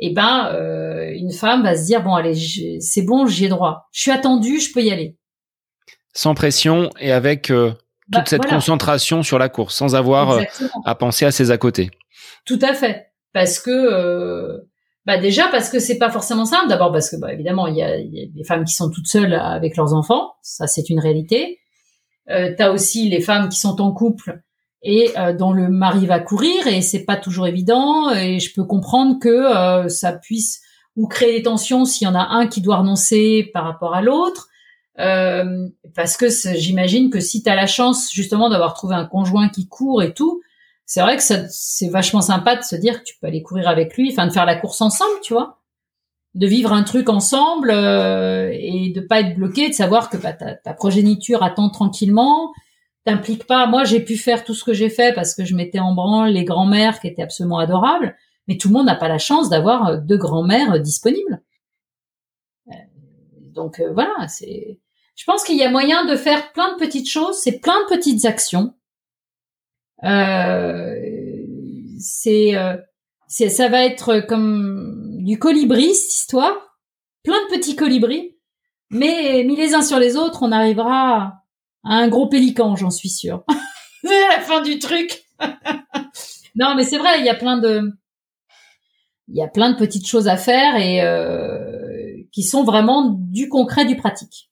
eh 0.00 0.12
ben 0.12 0.50
euh, 0.52 1.10
une 1.14 1.32
femme 1.32 1.62
va 1.62 1.76
se 1.76 1.86
dire 1.86 2.02
bon 2.02 2.14
allez 2.14 2.34
c'est 2.80 3.02
bon 3.02 3.26
j'y 3.26 3.46
ai 3.46 3.48
droit. 3.48 3.88
Je 3.92 4.02
suis 4.02 4.10
attendue 4.10 4.60
je 4.60 4.72
peux 4.72 4.82
y 4.82 4.90
aller. 4.92 5.16
Sans 6.12 6.34
pression 6.34 6.90
et 7.00 7.10
avec 7.10 7.50
euh, 7.50 7.70
toute 7.70 7.78
Bah, 8.08 8.24
cette 8.26 8.42
voilà. 8.42 8.56
concentration 8.56 9.22
sur 9.22 9.38
la 9.38 9.48
course 9.48 9.74
sans 9.74 9.94
avoir 9.96 10.30
euh, 10.32 10.42
à 10.84 10.94
penser 10.94 11.24
à 11.24 11.32
ses 11.32 11.50
à 11.50 11.58
côté 11.58 11.90
Tout 12.44 12.58
à 12.62 12.74
fait. 12.74 13.06
Parce 13.34 13.58
que, 13.58 13.70
euh, 13.70 14.60
bah 15.04 15.18
déjà 15.18 15.48
parce 15.48 15.68
que 15.68 15.78
c'est 15.78 15.98
pas 15.98 16.10
forcément 16.10 16.46
simple. 16.46 16.68
D'abord 16.68 16.92
parce 16.92 17.10
que, 17.10 17.16
bah, 17.16 17.34
évidemment, 17.34 17.66
il 17.66 17.76
y 17.76 17.82
a, 17.82 17.98
des 17.98 18.44
femmes 18.44 18.64
qui 18.64 18.72
sont 18.72 18.90
toutes 18.90 19.08
seules 19.08 19.34
avec 19.34 19.76
leurs 19.76 19.92
enfants. 19.92 20.32
Ça, 20.40 20.66
c'est 20.66 20.88
une 20.88 21.00
réalité. 21.00 21.58
Euh, 22.30 22.54
T'as 22.56 22.70
aussi 22.70 23.10
les 23.10 23.20
femmes 23.20 23.50
qui 23.50 23.58
sont 23.58 23.82
en 23.82 23.92
couple 23.92 24.40
et 24.84 25.10
euh, 25.18 25.32
dont 25.32 25.52
le 25.52 25.68
mari 25.68 26.06
va 26.06 26.20
courir 26.20 26.66
et 26.66 26.80
c'est 26.80 27.04
pas 27.04 27.16
toujours 27.16 27.46
évident. 27.46 28.10
Et 28.10 28.38
je 28.38 28.54
peux 28.54 28.64
comprendre 28.64 29.18
que 29.18 29.28
euh, 29.28 29.88
ça 29.88 30.12
puisse 30.12 30.62
ou 30.96 31.08
créer 31.08 31.38
des 31.38 31.42
tensions 31.42 31.84
s'il 31.84 32.06
y 32.06 32.10
en 32.10 32.14
a 32.14 32.28
un 32.30 32.46
qui 32.46 32.60
doit 32.60 32.76
renoncer 32.76 33.50
par 33.52 33.64
rapport 33.64 33.94
à 33.94 34.02
l'autre. 34.02 34.48
Euh, 35.00 35.68
parce 35.96 36.16
que 36.16 36.26
j'imagine 36.28 37.10
que 37.10 37.18
si 37.18 37.42
tu 37.42 37.50
as 37.50 37.56
la 37.56 37.66
chance 37.66 38.12
justement 38.12 38.48
d'avoir 38.48 38.74
trouvé 38.74 38.94
un 38.94 39.06
conjoint 39.06 39.48
qui 39.48 39.66
court 39.66 40.02
et 40.02 40.14
tout, 40.14 40.40
c'est 40.86 41.00
vrai 41.00 41.16
que 41.16 41.22
c'est 41.22 41.88
vachement 41.88 42.20
sympa 42.20 42.56
de 42.56 42.62
se 42.62 42.76
dire 42.76 43.00
que 43.00 43.04
tu 43.04 43.16
peux 43.18 43.26
aller 43.26 43.42
courir 43.42 43.68
avec 43.68 43.96
lui, 43.96 44.10
enfin 44.12 44.26
de 44.26 44.32
faire 44.32 44.44
la 44.44 44.56
course 44.56 44.80
ensemble, 44.80 45.18
tu 45.22 45.32
vois, 45.32 45.60
de 46.34 46.46
vivre 46.46 46.72
un 46.72 46.82
truc 46.82 47.08
ensemble 47.08 47.70
euh, 47.70 48.50
et 48.52 48.90
de 48.90 49.00
pas 49.00 49.20
être 49.20 49.36
bloqué, 49.36 49.68
de 49.68 49.74
savoir 49.74 50.10
que 50.10 50.16
bah, 50.16 50.32
ta, 50.32 50.74
progéniture 50.74 51.42
attend 51.42 51.70
tranquillement, 51.70 52.52
t'implique 53.04 53.46
pas. 53.46 53.66
Moi, 53.66 53.84
j'ai 53.84 54.00
pu 54.00 54.16
faire 54.16 54.44
tout 54.44 54.54
ce 54.54 54.64
que 54.64 54.74
j'ai 54.74 54.90
fait 54.90 55.14
parce 55.14 55.34
que 55.34 55.44
je 55.44 55.54
mettais 55.54 55.78
en 55.78 55.94
branle 55.94 56.30
les 56.30 56.44
grands-mères 56.44 57.00
qui 57.00 57.06
étaient 57.06 57.22
absolument 57.22 57.58
adorables, 57.58 58.16
mais 58.46 58.58
tout 58.58 58.68
le 58.68 58.74
monde 58.74 58.86
n'a 58.86 58.96
pas 58.96 59.08
la 59.08 59.18
chance 59.18 59.48
d'avoir 59.48 59.86
euh, 59.86 59.96
deux 59.96 60.18
grands-mères 60.18 60.74
euh, 60.74 60.78
disponibles. 60.78 61.40
Donc 63.54 63.80
voilà, 63.92 64.26
c'est. 64.26 64.80
Je 65.14 65.24
pense 65.26 65.44
qu'il 65.44 65.56
y 65.56 65.62
a 65.62 65.70
moyen 65.70 66.04
de 66.06 66.16
faire 66.16 66.50
plein 66.52 66.72
de 66.72 66.76
petites 66.76 67.08
choses, 67.08 67.36
c'est 67.38 67.60
plein 67.60 67.80
de 67.84 67.96
petites 67.96 68.24
actions. 68.24 68.74
Euh, 70.04 70.94
c'est, 71.98 72.56
euh, 72.56 72.76
c'est, 73.28 73.48
ça 73.48 73.68
va 73.68 73.84
être 73.84 74.20
comme 74.20 75.16
du 75.20 75.38
colibri 75.38 75.94
cette 75.94 76.14
histoire, 76.14 76.54
plein 77.22 77.42
de 77.44 77.56
petits 77.56 77.76
colibris, 77.76 78.36
mais 78.90 79.44
mis 79.44 79.56
les 79.56 79.74
uns 79.74 79.82
sur 79.82 79.98
les 79.98 80.16
autres, 80.16 80.42
on 80.42 80.52
arrivera 80.52 81.34
à 81.84 81.94
un 81.94 82.08
gros 82.08 82.28
pélican, 82.28 82.76
j'en 82.76 82.90
suis 82.90 83.08
sûre. 83.08 83.44
c'est 84.04 84.28
la 84.28 84.40
fin 84.40 84.60
du 84.62 84.78
truc. 84.78 85.24
non, 86.54 86.74
mais 86.76 86.84
c'est 86.84 86.98
vrai, 86.98 87.18
il 87.20 87.24
y 87.24 87.30
a 87.30 87.34
plein 87.34 87.58
de, 87.58 87.90
il 89.28 89.36
y 89.36 89.42
a 89.42 89.48
plein 89.48 89.70
de 89.70 89.76
petites 89.76 90.06
choses 90.06 90.28
à 90.28 90.36
faire 90.36 90.76
et 90.76 91.02
euh, 91.02 92.22
qui 92.32 92.42
sont 92.42 92.64
vraiment 92.64 93.16
du 93.18 93.48
concret, 93.48 93.84
du 93.84 93.96
pratique. 93.96 94.50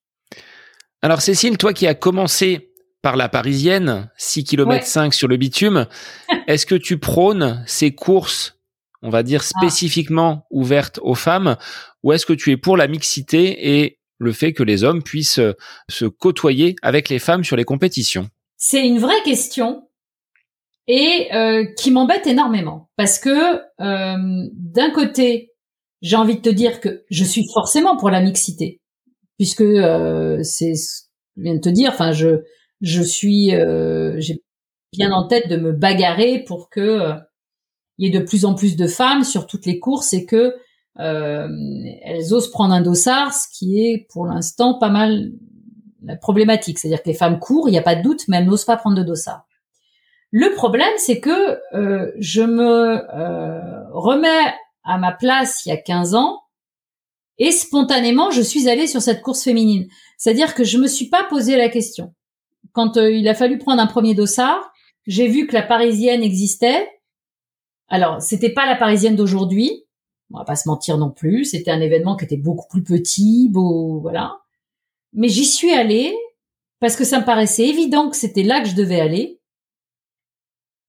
Alors 1.02 1.20
Cécile, 1.20 1.58
toi 1.58 1.72
qui 1.72 1.86
as 1.86 1.94
commencé 1.94 2.71
par 3.02 3.16
la 3.16 3.28
parisienne, 3.28 4.10
6 4.16 4.44
km 4.44 4.70
Ouais. 4.70 4.80
5 4.80 5.12
sur 5.12 5.28
le 5.28 5.36
bitume, 5.36 5.86
est-ce 6.46 6.66
que 6.66 6.74
tu 6.74 6.98
prônes 6.98 7.62
ces 7.66 7.94
courses, 7.94 8.58
on 9.02 9.10
va 9.10 9.22
dire 9.22 9.42
spécifiquement 9.42 10.46
ouvertes 10.50 11.00
aux 11.02 11.14
femmes, 11.14 11.56
ou 12.02 12.12
est-ce 12.12 12.26
que 12.26 12.32
tu 12.32 12.50
es 12.52 12.56
pour 12.56 12.76
la 12.76 12.88
mixité 12.88 13.80
et 13.80 13.98
le 14.18 14.32
fait 14.32 14.52
que 14.52 14.62
les 14.62 14.84
hommes 14.84 15.02
puissent 15.02 15.40
euh, 15.40 15.54
se 15.88 16.04
côtoyer 16.04 16.76
avec 16.82 17.08
les 17.08 17.18
femmes 17.18 17.44
sur 17.44 17.56
les 17.56 17.64
compétitions? 17.64 18.28
C'est 18.56 18.86
une 18.86 18.98
vraie 19.00 19.22
question 19.24 19.88
et 20.86 21.28
euh, 21.34 21.64
qui 21.76 21.90
m'embête 21.90 22.26
énormément 22.26 22.90
parce 22.96 23.18
que 23.18 23.56
euh, 23.80 24.48
d'un 24.54 24.90
côté, 24.90 25.52
j'ai 26.00 26.16
envie 26.16 26.36
de 26.36 26.40
te 26.42 26.48
dire 26.48 26.80
que 26.80 27.04
je 27.10 27.24
suis 27.24 27.44
forcément 27.52 27.96
pour 27.96 28.10
la 28.10 28.20
mixité 28.20 28.80
puisque 29.36 29.62
euh, 29.62 30.40
c'est 30.42 30.74
ce 30.74 31.02
que 31.02 31.08
je 31.38 31.42
viens 31.42 31.54
de 31.54 31.60
te 31.60 31.68
dire. 31.68 31.90
Enfin, 31.92 32.12
je 32.12 32.42
je 32.82 33.02
suis 33.02 33.54
euh, 33.54 34.14
j'ai 34.18 34.42
bien 34.92 35.12
en 35.12 35.26
tête 35.26 35.48
de 35.48 35.56
me 35.56 35.72
bagarrer 35.72 36.44
pour 36.46 36.68
que 36.68 36.80
euh, 36.80 37.14
y 37.98 38.06
ait 38.06 38.10
de 38.10 38.24
plus 38.24 38.44
en 38.44 38.54
plus 38.54 38.76
de 38.76 38.86
femmes 38.86 39.24
sur 39.24 39.46
toutes 39.46 39.66
les 39.66 39.78
courses 39.78 40.12
et 40.12 40.26
que 40.26 40.56
euh, 40.98 41.48
elles 42.02 42.34
osent 42.34 42.50
prendre 42.50 42.74
un 42.74 42.82
dossard, 42.82 43.32
ce 43.32 43.46
qui 43.50 43.80
est 43.80 44.06
pour 44.12 44.26
l'instant 44.26 44.78
pas 44.78 44.90
mal 44.90 45.32
la 46.04 46.16
problématique. 46.16 46.78
C'est-à-dire 46.78 47.02
que 47.02 47.08
les 47.08 47.14
femmes 47.14 47.38
courent, 47.38 47.68
il 47.68 47.72
n'y 47.72 47.78
a 47.78 47.82
pas 47.82 47.94
de 47.94 48.02
doute, 48.02 48.22
mais 48.28 48.38
elles 48.38 48.46
n'osent 48.46 48.64
pas 48.64 48.76
prendre 48.76 48.96
de 48.96 49.02
dossard. 49.02 49.46
Le 50.30 50.52
problème, 50.54 50.92
c'est 50.96 51.20
que 51.20 51.58
euh, 51.74 52.10
je 52.18 52.42
me 52.42 52.98
euh, 53.14 53.90
remets 53.92 54.52
à 54.84 54.98
ma 54.98 55.12
place 55.12 55.64
il 55.64 55.68
y 55.68 55.72
a 55.72 55.76
15 55.76 56.14
ans 56.14 56.40
et 57.38 57.52
spontanément, 57.52 58.30
je 58.30 58.42
suis 58.42 58.68
allée 58.68 58.86
sur 58.86 59.02
cette 59.02 59.22
course 59.22 59.44
féminine. 59.44 59.86
C'est-à-dire 60.18 60.54
que 60.54 60.64
je 60.64 60.78
me 60.78 60.86
suis 60.86 61.08
pas 61.08 61.24
posé 61.24 61.56
la 61.56 61.68
question. 61.68 62.14
Quand 62.72 62.96
euh, 62.96 63.10
il 63.10 63.28
a 63.28 63.34
fallu 63.34 63.58
prendre 63.58 63.82
un 63.82 63.86
premier 63.86 64.14
dossard, 64.14 64.72
j'ai 65.06 65.28
vu 65.28 65.46
que 65.46 65.54
la 65.54 65.62
parisienne 65.62 66.22
existait. 66.22 66.88
Alors, 67.88 68.22
c'était 68.22 68.52
pas 68.52 68.66
la 68.66 68.76
parisienne 68.76 69.16
d'aujourd'hui. 69.16 69.84
On 70.32 70.38
va 70.38 70.44
pas 70.44 70.56
se 70.56 70.68
mentir 70.68 70.96
non 70.96 71.10
plus. 71.10 71.44
C'était 71.44 71.70
un 71.70 71.80
événement 71.80 72.16
qui 72.16 72.24
était 72.24 72.36
beaucoup 72.36 72.68
plus 72.68 72.82
petit, 72.82 73.48
beau, 73.50 74.00
voilà. 74.00 74.38
Mais 75.12 75.28
j'y 75.28 75.44
suis 75.44 75.72
allée 75.72 76.16
parce 76.80 76.96
que 76.96 77.04
ça 77.04 77.20
me 77.20 77.24
paraissait 77.24 77.68
évident 77.68 78.08
que 78.08 78.16
c'était 78.16 78.42
là 78.42 78.60
que 78.60 78.68
je 78.68 78.74
devais 78.74 79.00
aller. 79.00 79.40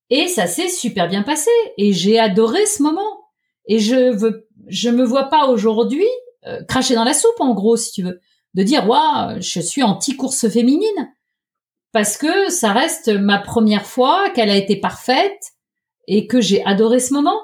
Et 0.09 0.27
ça 0.27 0.47
s'est 0.47 0.69
super 0.69 1.09
bien 1.09 1.23
passé. 1.23 1.51
Et 1.77 1.91
j'ai 1.91 2.19
adoré 2.19 2.65
ce 2.65 2.81
moment. 2.83 3.19
Et 3.65 3.79
je 3.79 4.15
veux, 4.15 4.47
je 4.67 4.89
me 4.89 5.03
vois 5.03 5.25
pas 5.25 5.47
aujourd'hui 5.47 6.07
euh, 6.45 6.63
cracher 6.63 6.95
dans 6.95 7.03
la 7.03 7.13
soupe, 7.13 7.39
en 7.39 7.53
gros, 7.53 7.77
si 7.77 7.91
tu 7.91 8.03
veux, 8.03 8.19
de 8.53 8.63
dire 8.63 8.87
waouh, 8.87 9.39
je 9.39 9.59
suis 9.59 9.83
anti 9.83 10.15
course 10.15 10.49
féminine 10.49 11.12
parce 11.93 12.17
que 12.17 12.49
ça 12.49 12.73
reste 12.73 13.07
ma 13.07 13.39
première 13.39 13.85
fois 13.85 14.29
qu'elle 14.31 14.49
a 14.49 14.57
été 14.57 14.75
parfaite 14.75 15.53
et 16.07 16.27
que 16.27 16.41
j'ai 16.41 16.65
adoré 16.65 16.99
ce 16.99 17.13
moment 17.13 17.39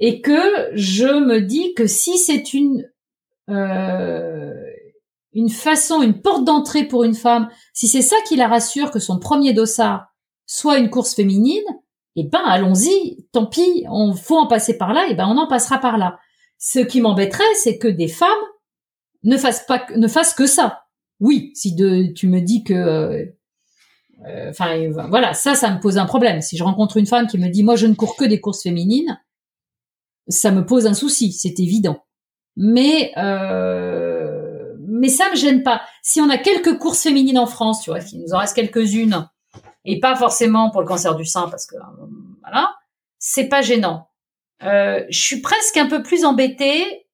et 0.00 0.22
que 0.22 0.70
je 0.72 1.06
me 1.06 1.40
dis 1.40 1.74
que 1.74 1.86
si 1.86 2.16
c'est 2.16 2.54
une 2.54 2.88
euh, 3.50 4.54
une 5.32 5.50
façon, 5.50 6.02
une 6.02 6.20
porte 6.20 6.44
d'entrée 6.44 6.84
pour 6.84 7.04
une 7.04 7.14
femme, 7.14 7.48
si 7.72 7.86
c'est 7.86 8.02
ça 8.02 8.16
qui 8.26 8.36
la 8.36 8.48
rassure 8.48 8.90
que 8.90 8.98
son 8.98 9.18
premier 9.18 9.52
dossard 9.52 10.06
soit 10.46 10.78
une 10.78 10.90
course 10.90 11.14
féminine, 11.14 11.62
eh 12.16 12.24
ben 12.24 12.42
allons-y, 12.44 13.26
tant 13.32 13.46
pis, 13.46 13.84
on 13.88 14.14
faut 14.14 14.38
en 14.38 14.48
passer 14.48 14.76
par 14.76 14.92
là, 14.92 15.06
et 15.08 15.14
ben 15.14 15.28
on 15.28 15.38
en 15.38 15.46
passera 15.46 15.78
par 15.78 15.98
là. 15.98 16.18
Ce 16.58 16.80
qui 16.80 17.00
m'embêterait, 17.00 17.44
c'est 17.54 17.78
que 17.78 17.86
des 17.86 18.08
femmes 18.08 18.28
ne 19.22 19.36
fassent 19.36 19.64
pas, 19.66 19.86
ne 19.94 20.08
fassent 20.08 20.34
que 20.34 20.46
ça. 20.46 20.82
Oui, 21.20 21.52
si 21.54 21.74
de, 21.74 22.12
tu 22.12 22.26
me 22.26 22.40
dis 22.40 22.64
que, 22.64 22.74
euh, 22.74 23.24
enfin 24.48 24.78
euh, 24.78 25.06
voilà, 25.08 25.34
ça, 25.34 25.54
ça 25.54 25.70
me 25.70 25.80
pose 25.80 25.98
un 25.98 26.06
problème. 26.06 26.40
Si 26.40 26.56
je 26.56 26.64
rencontre 26.64 26.96
une 26.96 27.06
femme 27.06 27.26
qui 27.26 27.38
me 27.38 27.48
dit, 27.48 27.62
moi, 27.62 27.76
je 27.76 27.86
ne 27.86 27.94
cours 27.94 28.16
que 28.16 28.24
des 28.24 28.40
courses 28.40 28.62
féminines, 28.62 29.20
ça 30.28 30.50
me 30.50 30.64
pose 30.64 30.86
un 30.86 30.94
souci, 30.94 31.32
c'est 31.32 31.58
évident. 31.58 32.04
Mais 32.56 33.12
euh, 33.16 34.74
mais 34.88 35.08
ça 35.08 35.30
me 35.30 35.36
gêne 35.36 35.62
pas. 35.62 35.82
Si 36.02 36.20
on 36.20 36.28
a 36.28 36.36
quelques 36.36 36.78
courses 36.78 37.02
féminines 37.02 37.38
en 37.38 37.46
France, 37.46 37.82
tu 37.82 37.90
vois, 37.90 38.00
s'il 38.00 38.20
nous 38.20 38.34
en 38.34 38.38
reste 38.38 38.54
quelques-unes, 38.54 39.28
et 39.84 40.00
pas 40.00 40.16
forcément 40.16 40.70
pour 40.70 40.80
le 40.80 40.86
cancer 40.86 41.14
du 41.14 41.24
sein 41.24 41.48
parce 41.48 41.66
que 41.66 41.76
voilà, 42.42 42.74
c'est 43.18 43.48
pas 43.48 43.62
gênant. 43.62 44.08
Euh, 44.62 45.04
je 45.08 45.20
suis 45.20 45.40
presque 45.40 45.76
un 45.76 45.86
peu 45.86 46.02
plus 46.02 46.24
embêtée 46.24 47.06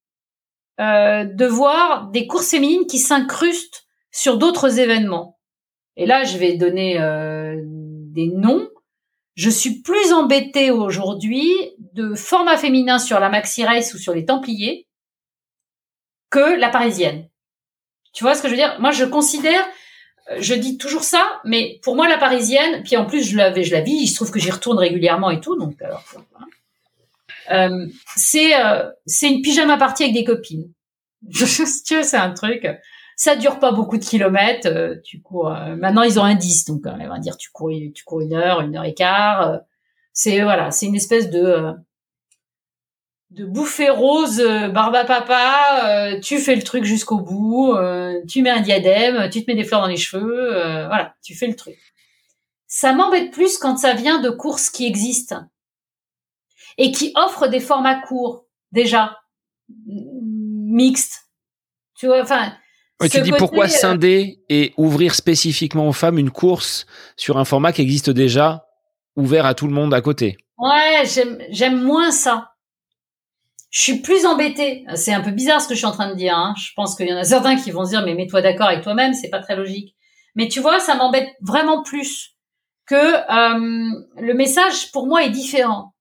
euh, 0.80 1.24
de 1.24 1.46
voir 1.46 2.09
des 2.11 2.26
courses 2.26 2.50
féminines 2.50 2.86
qui 2.86 2.98
s'incrustent 2.98 3.86
sur 4.11 4.38
d'autres 4.38 4.80
événements. 4.80 5.36
Et 5.97 6.07
là, 6.07 6.24
je 6.24 6.38
vais 6.38 6.57
donner 6.57 7.01
euh, 7.01 7.57
des 7.62 8.28
noms. 8.28 8.68
Je 9.34 9.51
suis 9.51 9.82
plus 9.82 10.12
embêtée 10.12 10.70
aujourd'hui 10.70 11.51
de 11.92 12.14
format 12.14 12.57
féminin 12.57 12.99
sur 12.99 13.20
la 13.20 13.28
Maxi 13.28 13.64
Race 13.64 13.94
ou 13.94 13.99
sur 13.99 14.14
les 14.14 14.24
Templiers 14.24 14.86
que 16.30 16.59
la 16.59 16.68
parisienne. 16.68 17.28
Tu 18.12 18.24
vois 18.24 18.34
ce 18.34 18.42
que 18.42 18.49
je 18.49 18.53
veux 18.53 18.59
dire? 18.59 18.76
Moi, 18.80 18.90
je 18.92 19.05
considère, 19.05 19.66
euh, 20.30 20.36
je 20.40 20.55
dis 20.55 20.78
toujours 20.78 21.05
ça, 21.05 21.40
mais 21.44 21.78
pour 21.82 21.97
moi, 21.97 22.09
la 22.09 22.18
parisienne, 22.18 22.82
puis 22.82 22.97
en 22.97 23.05
plus, 23.05 23.22
je 23.28 23.36
la, 23.36 23.62
je 23.62 23.70
la 23.70 23.80
vis, 23.82 23.92
il 23.92 24.09
se 24.09 24.16
trouve 24.16 24.30
que 24.30 24.38
j'y 24.38 24.51
retourne 24.51 24.78
régulièrement 24.78 25.30
et 25.30 25.40
tout, 25.40 25.57
donc 25.57 25.76
euh, 27.51 27.86
c'est 28.16 28.59
euh, 28.59 28.90
c'est 29.07 29.30
une 29.30 29.42
pyjama 29.42 29.76
partie 29.76 30.03
avec 30.03 30.14
des 30.14 30.24
copines. 30.24 30.72
tu 31.32 31.94
vois, 31.94 32.03
c'est 32.03 32.16
un 32.16 32.32
truc. 32.32 32.66
Ça 33.17 33.35
dure 33.35 33.59
pas 33.59 33.73
beaucoup 33.73 33.97
de 33.97 34.05
kilomètres. 34.05 34.69
Euh, 34.69 34.97
tu 35.03 35.23
cours. 35.23 35.51
Euh, 35.51 35.75
maintenant, 35.75 36.03
ils 36.03 36.21
ont 36.21 36.25
un 36.25 36.35
10, 36.35 36.67
donc 36.67 36.83
on 36.85 37.09
va 37.09 37.19
dire 37.19 37.39
tu 37.39 37.51
cours, 37.51 37.71
tu 37.95 38.05
cours 38.05 38.21
une 38.21 38.35
heure, 38.35 38.61
une 38.61 38.77
heure 38.77 38.85
et 38.85 38.95
quart. 38.95 39.61
c'est 40.12 40.43
voilà, 40.43 40.71
c'est 40.71 40.87
une 40.87 40.95
espèce 40.95 41.31
de 41.31 41.73
de 43.31 43.45
bouffer 43.45 43.91
rose, 43.91 44.41
barba 44.73 45.05
papa. 45.05 46.19
tu 46.23 46.39
fais 46.39 46.55
le 46.55 46.62
truc 46.62 46.85
jusqu'au 46.85 47.19
bout. 47.19 47.75
tu 48.29 48.43
mets 48.43 48.51
un 48.51 48.61
diadème, 48.61 49.29
tu 49.31 49.45
te 49.45 49.51
mets 49.51 49.57
des 49.57 49.64
fleurs 49.64 49.81
dans 49.81 49.89
les 49.89 49.97
cheveux. 49.97 50.53
voilà, 50.87 51.14
tu 51.23 51.35
fais 51.35 51.47
le 51.47 51.57
truc. 51.57 51.77
Ça 52.69 52.93
m'embête 52.93 53.33
plus 53.33 53.59
quand 53.59 53.79
ça 53.79 53.95
vient 53.95 54.21
de 54.21 54.31
courses 54.31 54.71
qui 54.71 54.87
existent 54.87 55.45
et 56.79 56.93
qui 56.93 57.12
offrent 57.14 57.49
des 57.49 57.61
formats 57.61 58.01
courts 58.01 58.45
déjà 58.73 59.19
mixtes. 59.87 61.31
Tu 61.97 62.07
vois, 62.07 62.21
enfin. 62.21 62.53
Tu 63.11 63.20
dis 63.20 63.32
pourquoi 63.32 63.64
euh, 63.64 63.68
scinder 63.68 64.40
et 64.49 64.72
ouvrir 64.76 65.14
spécifiquement 65.14 65.88
aux 65.88 65.92
femmes 65.92 66.18
une 66.18 66.30
course 66.30 66.86
sur 67.16 67.38
un 67.38 67.44
format 67.44 67.72
qui 67.72 67.82
existe 67.82 68.11
déjà, 68.11 68.66
ouvert 69.16 69.47
à 69.47 69.55
tout 69.55 69.66
le 69.66 69.72
monde 69.72 69.92
à 69.94 70.01
côté? 70.01 70.38
Ouais, 70.59 71.05
j'aime 71.51 71.82
moins 71.82 72.11
ça. 72.11 72.53
Je 73.70 73.80
suis 73.80 74.01
plus 74.01 74.24
embêtée. 74.24 74.84
C'est 74.94 75.12
un 75.12 75.20
peu 75.20 75.32
bizarre 75.32 75.61
ce 75.61 75.68
que 75.68 75.74
je 75.74 75.78
suis 75.78 75.86
en 75.86 75.92
train 75.92 76.09
de 76.09 76.14
dire. 76.14 76.36
Hein. 76.36 76.55
Je 76.57 76.70
pense 76.74 76.97
qu'il 76.97 77.09
y 77.09 77.12
en 77.12 77.18
a 77.18 77.24
certains 77.24 77.57
qui 77.57 77.70
vont 77.70 77.84
se 77.84 77.90
dire 77.90 78.05
mais 78.05 78.14
mets-toi 78.14 78.40
d'accord 78.40 78.68
avec 78.68 78.82
toi-même, 78.82 79.12
c'est 79.12 79.28
pas 79.28 79.40
très 79.40 79.57
logique. 79.57 79.94
Mais 80.34 80.49
tu 80.49 80.61
vois, 80.61 80.80
ça 80.80 80.94
m'embête 80.94 81.28
vraiment 81.42 81.82
plus 81.82 82.36
que 82.86 82.94
euh, 82.94 84.05
le 84.18 84.34
message 84.34 84.92
pour 84.92 85.07
moi 85.07 85.24
est 85.24 85.30
différent 85.30 85.92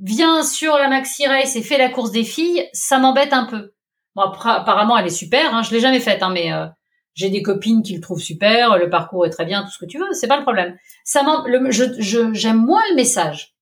viens 0.00 0.42
sur 0.42 0.76
la 0.76 0.88
maxi 0.88 1.26
race 1.26 1.56
et 1.56 1.62
fais 1.62 1.78
la 1.78 1.88
course 1.88 2.10
des 2.10 2.24
filles, 2.24 2.68
ça 2.72 2.98
m'embête 2.98 3.32
un 3.32 3.44
peu. 3.44 3.72
Bon, 4.14 4.22
apparemment, 4.22 4.98
elle 4.98 5.06
est 5.06 5.10
super. 5.10 5.54
Hein, 5.54 5.62
je 5.62 5.72
l'ai 5.72 5.80
jamais 5.80 6.00
faite, 6.00 6.22
hein, 6.22 6.30
mais 6.32 6.52
euh, 6.52 6.66
j'ai 7.14 7.30
des 7.30 7.42
copines 7.42 7.82
qui 7.82 7.94
le 7.94 8.00
trouvent 8.00 8.20
super. 8.20 8.78
Le 8.78 8.90
parcours 8.90 9.26
est 9.26 9.30
très 9.30 9.44
bien, 9.44 9.62
tout 9.62 9.70
ce 9.70 9.78
que 9.78 9.86
tu 9.86 9.98
veux. 9.98 10.12
C'est 10.12 10.28
pas 10.28 10.36
le 10.36 10.42
problème. 10.42 10.76
Ça 11.04 11.22
le, 11.46 11.70
je, 11.70 12.32
j'aime 12.32 12.64
moins 12.64 12.82
le 12.90 12.96
message. 12.96 13.54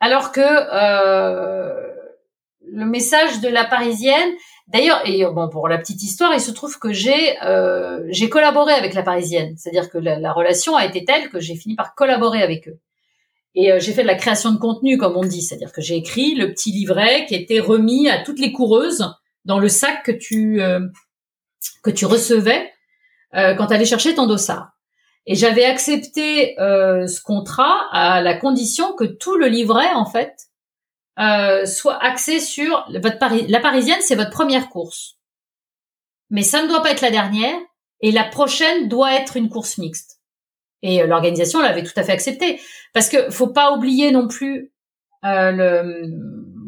Alors 0.00 0.32
que 0.32 0.40
euh, 0.40 1.90
le 2.72 2.86
message 2.86 3.40
de 3.40 3.48
la 3.48 3.64
Parisienne. 3.64 4.30
D'ailleurs, 4.68 5.02
et 5.04 5.24
bon 5.24 5.48
pour 5.48 5.68
la 5.68 5.78
petite 5.78 6.02
histoire, 6.02 6.32
il 6.32 6.40
se 6.40 6.52
trouve 6.52 6.78
que 6.78 6.92
j'ai 6.92 7.42
euh, 7.42 8.06
j'ai 8.10 8.28
collaboré 8.28 8.72
avec 8.72 8.94
la 8.94 9.02
Parisienne. 9.02 9.56
C'est-à-dire 9.56 9.90
que 9.90 9.98
la 9.98 10.32
relation 10.32 10.76
a 10.76 10.86
été 10.86 11.04
telle 11.04 11.28
que 11.28 11.40
j'ai 11.40 11.56
fini 11.56 11.74
par 11.74 11.94
collaborer 11.94 12.42
avec 12.42 12.68
eux. 12.68 12.78
Et 13.54 13.72
euh, 13.72 13.80
j'ai 13.80 13.92
fait 13.92 14.02
de 14.02 14.06
la 14.06 14.14
création 14.14 14.52
de 14.52 14.58
contenu, 14.58 14.96
comme 14.96 15.16
on 15.16 15.24
dit, 15.24 15.42
c'est-à-dire 15.42 15.72
que 15.72 15.80
j'ai 15.82 15.96
écrit 15.96 16.34
le 16.34 16.52
petit 16.52 16.70
livret 16.70 17.26
qui 17.26 17.34
était 17.34 17.58
remis 17.58 18.08
à 18.08 18.22
toutes 18.22 18.38
les 18.38 18.52
coureuses 18.52 19.04
dans 19.44 19.58
le 19.58 19.68
sac 19.68 20.04
que 20.04 20.12
tu 20.12 20.60
euh, 20.60 20.80
que 21.82 21.90
tu 21.90 22.06
recevais 22.06 22.72
euh, 23.34 23.54
quand 23.54 23.66
tu 23.66 23.74
allais 23.74 23.84
chercher 23.84 24.14
ton 24.14 24.26
dossard. 24.26 24.72
Et 25.26 25.34
j'avais 25.34 25.64
accepté 25.64 26.54
ce 26.58 27.22
contrat 27.22 27.88
à 27.92 28.22
la 28.22 28.34
condition 28.34 28.94
que 28.94 29.04
tout 29.04 29.36
le 29.36 29.46
livret, 29.48 29.92
en 29.92 30.06
fait, 30.06 30.48
soit 31.66 32.02
axé 32.02 32.40
sur 32.40 32.86
votre 32.88 33.18
la 33.48 33.60
parisienne, 33.60 34.00
c'est 34.00 34.16
votre 34.16 34.30
première 34.30 34.70
course, 34.70 35.18
mais 36.30 36.42
ça 36.42 36.62
ne 36.62 36.68
doit 36.68 36.82
pas 36.82 36.90
être 36.90 37.02
la 37.02 37.10
dernière, 37.10 37.58
et 38.00 38.12
la 38.12 38.24
prochaine 38.24 38.88
doit 38.88 39.14
être 39.14 39.36
une 39.36 39.50
course 39.50 39.78
mixte. 39.78 40.20
Et 40.82 41.02
euh, 41.02 41.06
l'organisation 41.06 41.60
l'avait 41.60 41.82
tout 41.82 41.92
à 41.96 42.02
fait 42.02 42.12
accepté. 42.12 42.60
Parce 42.92 43.08
que 43.08 43.30
faut 43.30 43.48
pas 43.48 43.72
oublier 43.72 44.10
non 44.10 44.28
plus 44.28 44.72
euh, 45.24 45.52
le, 45.52 46.06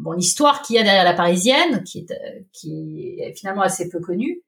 bon, 0.03 0.11
l'histoire 0.11 0.61
qu'il 0.61 0.75
y 0.75 0.79
a 0.79 0.83
derrière 0.83 1.03
la 1.03 1.13
Parisienne, 1.13 1.83
qui 1.83 1.99
est, 1.99 2.11
euh, 2.11 2.39
qui 2.51 3.15
est 3.19 3.33
finalement 3.33 3.61
assez 3.61 3.89
peu 3.89 3.99
connue, 3.99 4.41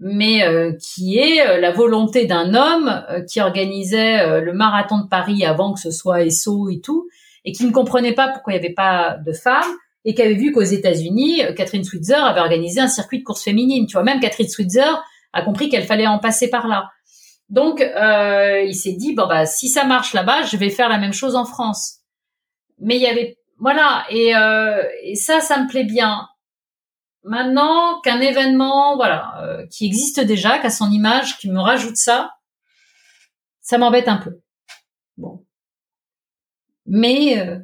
mais 0.00 0.42
euh, 0.44 0.72
qui 0.80 1.18
est 1.18 1.60
la 1.60 1.70
volonté 1.70 2.26
d'un 2.26 2.54
homme 2.54 3.04
qui 3.28 3.40
organisait 3.40 4.40
le 4.40 4.52
marathon 4.52 4.98
de 4.98 5.08
Paris 5.08 5.44
avant 5.44 5.72
que 5.72 5.80
ce 5.80 5.90
soit 5.90 6.22
ESSO 6.22 6.68
et 6.68 6.80
tout, 6.80 7.08
et 7.44 7.52
qui 7.52 7.64
ne 7.64 7.70
comprenait 7.70 8.14
pas 8.14 8.28
pourquoi 8.28 8.54
il 8.54 8.60
n'y 8.60 8.64
avait 8.64 8.74
pas 8.74 9.18
de 9.24 9.32
femmes, 9.32 9.72
et 10.04 10.14
qui 10.14 10.22
avait 10.22 10.34
vu 10.34 10.52
qu'aux 10.52 10.62
États-Unis, 10.62 11.42
Catherine 11.56 11.84
Switzer 11.84 12.14
avait 12.14 12.40
organisé 12.40 12.80
un 12.80 12.88
circuit 12.88 13.20
de 13.20 13.24
course 13.24 13.44
féminine. 13.44 13.86
Tu 13.86 13.92
vois, 13.92 14.02
même 14.02 14.20
Catherine 14.20 14.48
Switzer 14.48 15.00
a 15.32 15.42
compris 15.42 15.68
qu'elle 15.68 15.84
fallait 15.84 16.06
en 16.06 16.18
passer 16.18 16.50
par 16.50 16.68
là. 16.68 16.90
Donc, 17.50 17.80
euh, 17.80 18.62
il 18.62 18.74
s'est 18.74 18.92
dit 18.92 19.14
bon 19.14 19.26
bah 19.26 19.46
si 19.46 19.68
ça 19.68 19.84
marche 19.84 20.14
là-bas, 20.14 20.42
je 20.42 20.56
vais 20.56 20.70
faire 20.70 20.88
la 20.88 20.98
même 20.98 21.12
chose 21.12 21.36
en 21.36 21.44
France. 21.44 22.00
Mais 22.80 22.96
il 22.96 23.02
y 23.02 23.06
avait 23.06 23.38
voilà 23.58 24.04
et, 24.10 24.36
euh, 24.36 24.82
et 25.02 25.14
ça, 25.14 25.40
ça 25.40 25.62
me 25.62 25.68
plaît 25.68 25.84
bien. 25.84 26.28
Maintenant 27.22 28.00
qu'un 28.02 28.20
événement 28.20 28.96
voilà 28.96 29.42
euh, 29.42 29.66
qui 29.68 29.86
existe 29.86 30.20
déjà, 30.20 30.58
qui 30.58 30.66
a 30.66 30.70
son 30.70 30.90
image, 30.90 31.38
qui 31.38 31.50
me 31.50 31.60
rajoute 31.60 31.96
ça, 31.96 32.34
ça 33.60 33.78
m'embête 33.78 34.08
un 34.08 34.18
peu. 34.18 34.40
Bon, 35.16 35.44
mais 36.86 37.38
euh, 37.38 37.58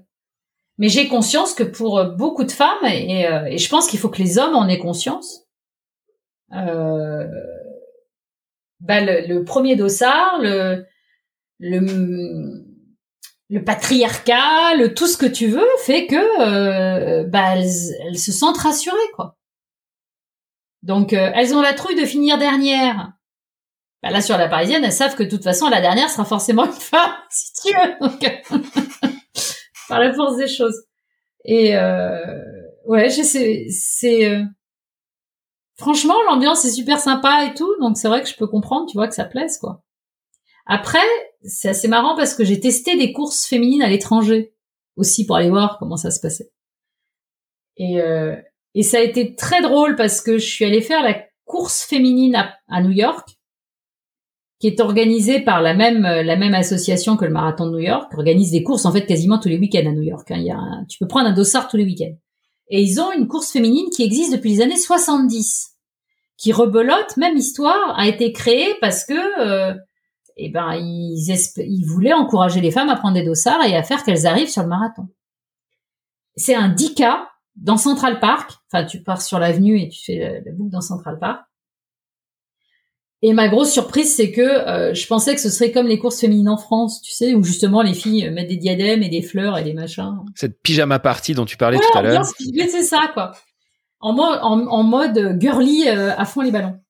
mais 0.78 0.88
j'ai 0.88 1.09
conscience 1.09 1.53
que 1.53 1.62
pour 1.62 2.03
beaucoup 2.16 2.45
de 2.45 2.53
femmes 2.53 2.86
et, 2.86 3.26
euh, 3.26 3.45
et 3.45 3.59
je 3.59 3.68
pense 3.68 3.86
qu'il 3.86 3.99
faut 3.99 4.09
que 4.09 4.22
les 4.22 4.38
hommes 4.38 4.55
en 4.55 4.66
aient 4.66 4.78
conscience. 4.78 5.47
Bah, 8.80 9.03
le, 9.03 9.45
premier 9.45 9.76
dossard, 9.76 10.38
le, 10.41 10.86
le, 11.59 12.64
le 13.51 13.64
patriarcat, 13.64 14.76
le 14.76 14.94
tout 14.94 15.09
ce 15.09 15.16
que 15.16 15.26
tu 15.26 15.48
veux, 15.48 15.66
fait 15.84 16.07
que 16.07 16.40
euh, 16.40 17.24
bah, 17.24 17.57
elles, 17.57 18.18
se 18.18 18.30
sentent 18.30 18.59
rassurées, 18.59 18.96
quoi. 19.14 19.36
Donc, 20.82 21.12
euh, 21.12 21.30
elles 21.34 21.55
ont 21.55 21.61
la 21.61 21.74
trouille 21.74 22.01
de 22.01 22.07
finir 22.07 22.38
dernière. 22.38 23.12
Bah, 24.03 24.11
là, 24.11 24.22
sur 24.22 24.38
la 24.38 24.48
parisienne, 24.48 24.84
elles 24.84 24.92
savent 24.92 25.16
que 25.16 25.24
de 25.24 25.28
toute 25.28 25.42
façon, 25.42 25.68
la 25.68 25.80
dernière 25.80 26.09
sera 26.09 26.24
forcément 26.24 26.64
une 26.64 26.72
femme, 26.72 27.12
si 27.30 27.53
tu 27.55 27.74
veux. 27.74 28.09
Donc, 28.09 28.42
par 29.88 29.98
la 29.98 30.14
force 30.14 30.36
des 30.36 30.48
choses. 30.48 30.84
Et 31.44 31.76
euh, 31.76 32.38
ouais, 32.86 33.11
c'est 33.11 33.66
c'est 33.68 34.40
franchement, 35.77 36.22
l'ambiance 36.28 36.64
est 36.66 36.70
super 36.70 37.01
sympa 37.01 37.47
et 37.47 37.55
tout, 37.55 37.74
donc 37.81 37.97
c'est 37.97 38.09
vrai 38.09 38.22
que 38.22 38.28
je 38.28 38.36
peux 38.36 38.47
comprendre, 38.47 38.86
tu 38.86 38.97
vois, 38.97 39.09
que 39.09 39.14
ça 39.14 39.24
plaise, 39.24 39.59
quoi. 39.59 39.82
Après, 40.66 40.98
c'est 41.42 41.68
assez 41.68 41.88
marrant 41.88 42.16
parce 42.16 42.34
que 42.34 42.44
j'ai 42.44 42.60
testé 42.60 42.96
des 42.96 43.12
courses 43.12 43.46
féminines 43.46 43.82
à 43.82 43.88
l'étranger 43.88 44.54
aussi 44.96 45.26
pour 45.26 45.36
aller 45.36 45.50
voir 45.50 45.78
comment 45.78 45.96
ça 45.96 46.10
se 46.10 46.20
passait. 46.20 46.50
Et, 47.76 48.00
euh, 48.00 48.36
et 48.74 48.82
ça 48.82 48.98
a 48.98 49.02
été 49.02 49.34
très 49.34 49.62
drôle 49.62 49.96
parce 49.96 50.20
que 50.20 50.38
je 50.38 50.46
suis 50.46 50.64
allée 50.64 50.82
faire 50.82 51.02
la 51.02 51.22
course 51.44 51.82
féminine 51.82 52.36
à, 52.68 52.82
New 52.82 52.90
York, 52.90 53.28
qui 54.60 54.66
est 54.66 54.80
organisée 54.80 55.40
par 55.40 55.62
la 55.62 55.74
même 55.74 56.54
association 56.54 57.16
que 57.16 57.24
le 57.24 57.32
marathon 57.32 57.66
de 57.66 57.72
New 57.72 57.78
York, 57.78 58.10
qui 58.10 58.16
organise 58.16 58.52
des 58.52 58.62
courses 58.62 58.84
en 58.84 58.92
fait 58.92 59.06
quasiment 59.06 59.38
tous 59.38 59.48
les 59.48 59.58
week-ends 59.58 59.88
à 59.88 59.92
New 59.92 60.02
York. 60.02 60.30
Hein. 60.30 60.84
Tu 60.88 60.98
peux 60.98 61.08
prendre 61.08 61.28
un 61.28 61.32
dossard 61.32 61.68
tous 61.68 61.76
les 61.76 61.84
week-ends. 61.84 62.14
Et 62.68 62.82
ils 62.82 63.00
ont 63.00 63.10
une 63.12 63.26
course 63.26 63.50
féminine 63.50 63.88
qui 63.90 64.04
existe 64.04 64.32
depuis 64.32 64.50
les 64.50 64.60
années 64.60 64.76
70 64.76 65.70
qui 66.40 66.52
rebelote, 66.52 67.18
même 67.18 67.36
histoire, 67.36 67.98
a 67.98 68.08
été 68.08 68.32
créée 68.32 68.74
parce 68.80 69.04
que 69.04 69.40
euh, 69.40 69.74
eh 70.40 70.50
ben 70.50 70.74
ils, 70.74 71.30
ils 71.58 71.84
voulaient 71.84 72.12
encourager 72.12 72.60
les 72.60 72.70
femmes 72.70 72.88
à 72.88 72.96
prendre 72.96 73.14
des 73.14 73.24
dossards 73.24 73.64
et 73.64 73.76
à 73.76 73.82
faire 73.82 74.02
qu'elles 74.02 74.26
arrivent 74.26 74.48
sur 74.48 74.62
le 74.62 74.68
marathon. 74.68 75.08
C'est 76.36 76.54
un 76.54 76.68
10K 76.68 77.18
dans 77.56 77.76
Central 77.76 78.20
Park. 78.20 78.52
Enfin, 78.72 78.84
tu 78.84 79.02
pars 79.02 79.22
sur 79.22 79.38
l'avenue 79.38 79.80
et 79.80 79.88
tu 79.88 80.02
fais 80.04 80.42
la, 80.44 80.52
boucle 80.52 80.70
dans 80.70 80.80
Central 80.80 81.18
Park. 81.18 81.42
Et 83.22 83.34
ma 83.34 83.48
grosse 83.48 83.70
surprise, 83.70 84.14
c'est 84.14 84.32
que 84.32 84.40
euh, 84.40 84.94
je 84.94 85.06
pensais 85.06 85.34
que 85.34 85.40
ce 85.42 85.50
serait 85.50 85.72
comme 85.72 85.86
les 85.86 85.98
courses 85.98 86.20
féminines 86.20 86.48
en 86.48 86.56
France, 86.56 87.02
tu 87.02 87.12
sais, 87.12 87.34
où 87.34 87.42
justement 87.42 87.82
les 87.82 87.92
filles 87.92 88.30
mettent 88.30 88.48
des 88.48 88.56
diadèmes 88.56 89.02
et 89.02 89.10
des 89.10 89.20
fleurs 89.20 89.58
et 89.58 89.62
des 89.62 89.74
machins. 89.74 90.20
Cette 90.34 90.62
pyjama 90.62 90.98
party 90.98 91.34
dont 91.34 91.44
tu 91.44 91.58
parlais 91.58 91.78
tout 91.78 91.98
à 91.98 92.02
l'heure. 92.02 92.24
C'est 92.24 92.82
ça, 92.82 93.10
quoi 93.12 93.32
en 94.00 94.14
mode, 94.14 94.38
en, 94.42 94.82
mode 94.82 95.36
girly 95.38 95.88
euh, 95.88 96.16
à 96.16 96.24
fond 96.24 96.40
les 96.40 96.50
ballons. 96.50 96.80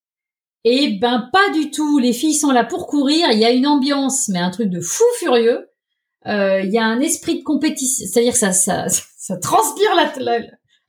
Et 0.65 0.99
ben 1.01 1.29
pas 1.33 1.51
du 1.51 1.71
tout. 1.71 1.99
Les 1.99 2.13
filles 2.13 2.35
sont 2.35 2.51
là 2.51 2.65
pour 2.65 2.87
courir. 2.87 3.29
Il 3.33 3.39
y 3.39 3.45
a 3.45 3.51
une 3.51 3.67
ambiance, 3.67 4.29
mais 4.29 4.39
un 4.39 4.51
truc 4.51 4.69
de 4.69 4.81
fou 4.81 5.05
furieux. 5.19 5.69
Euh, 6.27 6.61
il 6.61 6.71
y 6.71 6.79
a 6.79 6.85
un 6.85 7.01
esprit 7.01 7.39
de 7.39 7.45
compétition, 7.45 8.07
c'est-à-dire 8.07 8.37
ça, 8.37 8.53
ça, 8.53 8.87
ça 9.17 9.37
transpire 9.39 9.95
la, 9.95 10.41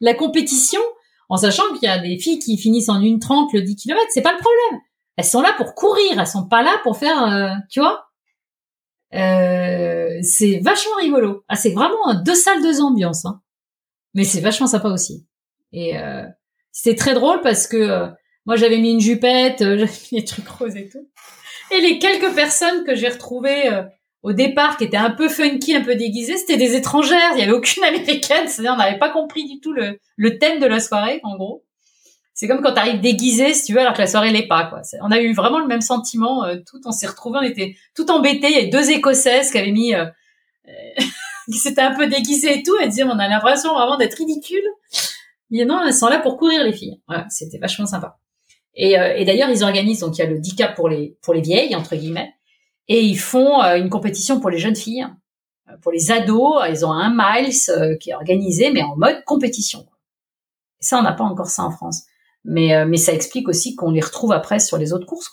la, 0.01 0.13
compétition, 0.13 0.81
en 1.29 1.37
sachant 1.37 1.63
qu'il 1.73 1.87
y 1.87 1.91
a 1.91 1.99
des 1.99 2.17
filles 2.17 2.39
qui 2.39 2.57
finissent 2.57 2.89
en 2.89 3.01
une 3.01 3.19
trente 3.19 3.53
le 3.53 3.61
10 3.61 3.75
km. 3.77 4.01
C'est 4.09 4.21
pas 4.21 4.33
le 4.33 4.39
problème. 4.39 4.81
Elles 5.15 5.25
sont 5.25 5.41
là 5.41 5.53
pour 5.55 5.73
courir. 5.73 6.19
Elles 6.19 6.27
sont 6.27 6.47
pas 6.47 6.63
là 6.63 6.73
pour 6.83 6.97
faire, 6.97 7.23
euh, 7.23 7.49
tu 7.69 7.79
vois? 7.79 8.05
Euh, 9.13 10.19
c'est 10.21 10.59
vachement 10.59 10.95
rigolo. 10.99 11.43
Ah, 11.47 11.55
c'est 11.55 11.73
vraiment 11.73 12.21
deux 12.23 12.35
salles, 12.35 12.61
deux 12.61 12.81
ambiances. 12.81 13.25
Hein. 13.25 13.41
Mais 14.13 14.23
c'est 14.23 14.41
vachement 14.41 14.67
sympa 14.67 14.89
aussi. 14.89 15.27
Et 15.71 15.97
euh, 15.97 16.25
c'était 16.71 16.95
très 16.95 17.13
drôle 17.13 17.41
parce 17.41 17.67
que 17.67 17.77
euh, 17.77 18.07
moi 18.45 18.55
j'avais 18.55 18.77
mis 18.77 18.91
une 18.91 18.99
jupette, 18.99 19.61
euh, 19.61 19.77
j'avais 19.79 19.91
mis 20.11 20.19
des 20.19 20.25
trucs 20.25 20.47
roses 20.47 20.75
et 20.75 20.89
tout. 20.89 21.07
Et 21.71 21.81
les 21.81 21.99
quelques 21.99 22.33
personnes 22.33 22.83
que 22.83 22.95
j'ai 22.95 23.09
retrouvées 23.09 23.69
euh, 23.69 23.83
au 24.23 24.33
départ 24.33 24.77
qui 24.77 24.83
étaient 24.83 24.97
un 24.97 25.11
peu 25.11 25.29
funky, 25.29 25.75
un 25.75 25.81
peu 25.81 25.95
déguisées, 25.95 26.37
c'était 26.37 26.57
des 26.57 26.75
étrangères. 26.75 27.31
Il 27.33 27.39
y 27.39 27.43
avait 27.43 27.53
aucune 27.53 27.83
américaine. 27.87 28.47
C'est-à-dire 28.47 28.73
on 28.73 28.77
n'avait 28.77 28.99
pas 28.99 29.09
compris 29.09 29.45
du 29.45 29.59
tout 29.59 29.71
le, 29.71 29.99
le 30.15 30.37
thème 30.37 30.59
de 30.59 30.65
la 30.65 30.79
soirée, 30.79 31.19
en 31.23 31.37
gros. 31.37 31.65
C'est 32.33 32.47
comme 32.47 32.61
quand 32.61 32.73
t'arrives 32.73 33.01
déguisé, 33.01 33.53
si 33.53 33.65
tu 33.65 33.73
veux, 33.73 33.79
alors 33.79 33.93
que 33.93 33.99
la 33.99 34.07
soirée 34.07 34.31
l'est 34.31 34.47
pas. 34.47 34.65
Quoi. 34.65 34.81
On 35.01 35.11
a 35.11 35.19
eu 35.19 35.33
vraiment 35.33 35.59
le 35.59 35.67
même 35.67 35.81
sentiment. 35.81 36.43
tout, 36.65 36.79
on 36.85 36.91
s'est 36.91 37.05
retrouvés, 37.05 37.37
on 37.39 37.43
était 37.43 37.75
tout 37.93 38.09
embêtés. 38.09 38.47
Il 38.47 38.53
y 38.53 38.57
avait 38.57 38.67
deux 38.67 38.89
écossaises 38.89 39.51
qui 39.51 39.59
avaient 39.59 39.71
mis, 39.71 39.93
euh, 39.93 40.05
qui 41.51 41.57
s'étaient 41.57 41.81
un 41.81 41.93
peu 41.93 42.07
déguisées 42.07 42.59
et 42.59 42.63
tout. 42.63 42.75
Elles 42.81 42.89
disaient, 42.89 43.03
on 43.03 43.19
a 43.19 43.27
l'impression 43.27 43.73
vraiment 43.73 43.97
d'être 43.97 44.15
ridicule. 44.15 44.63
Mais 45.51 45.65
non, 45.65 45.83
elles 45.85 45.93
sont 45.93 46.07
là 46.07 46.19
pour 46.19 46.37
courir 46.37 46.63
les 46.63 46.73
filles. 46.73 47.01
Voilà, 47.07 47.27
c'était 47.29 47.59
vachement 47.59 47.85
sympa. 47.85 48.17
Et, 48.75 48.97
euh, 48.97 49.15
et 49.15 49.25
d'ailleurs, 49.25 49.49
ils 49.49 49.63
organisent 49.63 49.99
donc 49.99 50.17
il 50.17 50.21
y 50.21 50.23
a 50.23 50.29
le 50.29 50.39
10 50.39 50.55
cap 50.55 50.75
pour 50.75 50.89
les 50.89 51.17
pour 51.21 51.33
les 51.33 51.41
vieilles 51.41 51.75
entre 51.75 51.95
guillemets, 51.95 52.33
et 52.87 53.01
ils 53.01 53.17
font 53.17 53.61
euh, 53.61 53.77
une 53.77 53.89
compétition 53.89 54.39
pour 54.39 54.49
les 54.49 54.57
jeunes 54.57 54.75
filles, 54.75 55.07
euh, 55.69 55.77
pour 55.81 55.91
les 55.91 56.11
ados. 56.11 56.63
Ils 56.69 56.85
ont 56.85 56.91
un 56.91 57.13
miles 57.13 57.53
qui 57.99 58.11
est 58.11 58.15
organisé, 58.15 58.71
mais 58.71 58.83
en 58.83 58.95
mode 58.95 59.23
compétition. 59.25 59.85
Ça, 60.79 60.97
on 60.99 61.03
n'a 61.03 61.13
pas 61.13 61.23
encore 61.23 61.47
ça 61.47 61.63
en 61.63 61.71
France. 61.71 62.03
Mais 62.43 62.85
mais 62.85 62.97
ça 62.97 63.13
explique 63.13 63.47
aussi 63.47 63.75
qu'on 63.75 63.91
les 63.91 64.01
retrouve 64.01 64.31
après 64.31 64.59
sur 64.59 64.77
les 64.77 64.93
autres 64.93 65.05
courses. 65.05 65.31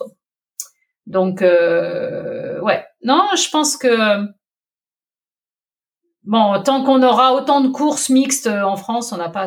Donc 1.07 1.41
ouais, 1.41 2.85
non, 3.03 3.23
je 3.35 3.49
pense 3.49 3.79
que 3.79 4.27
bon, 6.25 6.63
tant 6.63 6.85
qu'on 6.85 7.03
aura 7.03 7.33
autant 7.33 7.63
de 7.63 7.69
courses 7.69 8.11
mixtes 8.11 8.47
en 8.47 8.77
France, 8.77 9.11
on 9.13 9.17
n'a 9.17 9.31
pas 9.31 9.47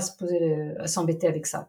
à 0.79 0.87
s'embêter 0.87 1.27
avec 1.27 1.45
ça. 1.45 1.67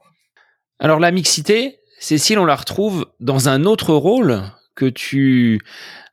Alors 0.78 0.98
la 0.98 1.10
mixité, 1.10 1.81
Cécile, 2.02 2.40
on 2.40 2.44
la 2.44 2.56
retrouve 2.56 3.06
dans 3.20 3.48
un 3.48 3.64
autre 3.64 3.94
rôle 3.94 4.42
que 4.74 4.86
tu 4.86 5.60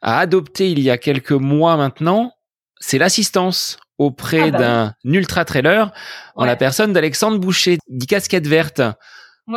as 0.03 0.19
adopté 0.19 0.69
il 0.69 0.79
y 0.81 0.91
a 0.91 0.99
quelques 0.99 1.31
mois 1.31 1.77
maintenant, 1.77 2.33
c'est 2.79 2.99
l'assistance 2.99 3.79
auprès 3.97 4.49
ah 4.49 4.51
bah 4.51 4.57
d'un 4.59 4.95
ultra 5.03 5.45
trailer 5.45 5.91
en 6.35 6.45
la 6.45 6.55
personne 6.55 6.93
d'Alexandre 6.93 7.39
Boucher, 7.39 7.79
dit 7.87 8.05
casquette 8.05 8.45
verte. 8.45 8.83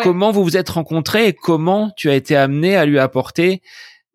Comment 0.03 0.31
vous 0.31 0.43
vous 0.43 0.57
êtes 0.57 0.71
rencontrés 0.71 1.27
et 1.27 1.33
comment 1.35 1.91
tu 1.99 2.09
as 2.09 2.15
été 2.15 2.35
amené 2.35 2.77
à 2.77 2.87
lui 2.87 2.99
apporter 2.99 3.61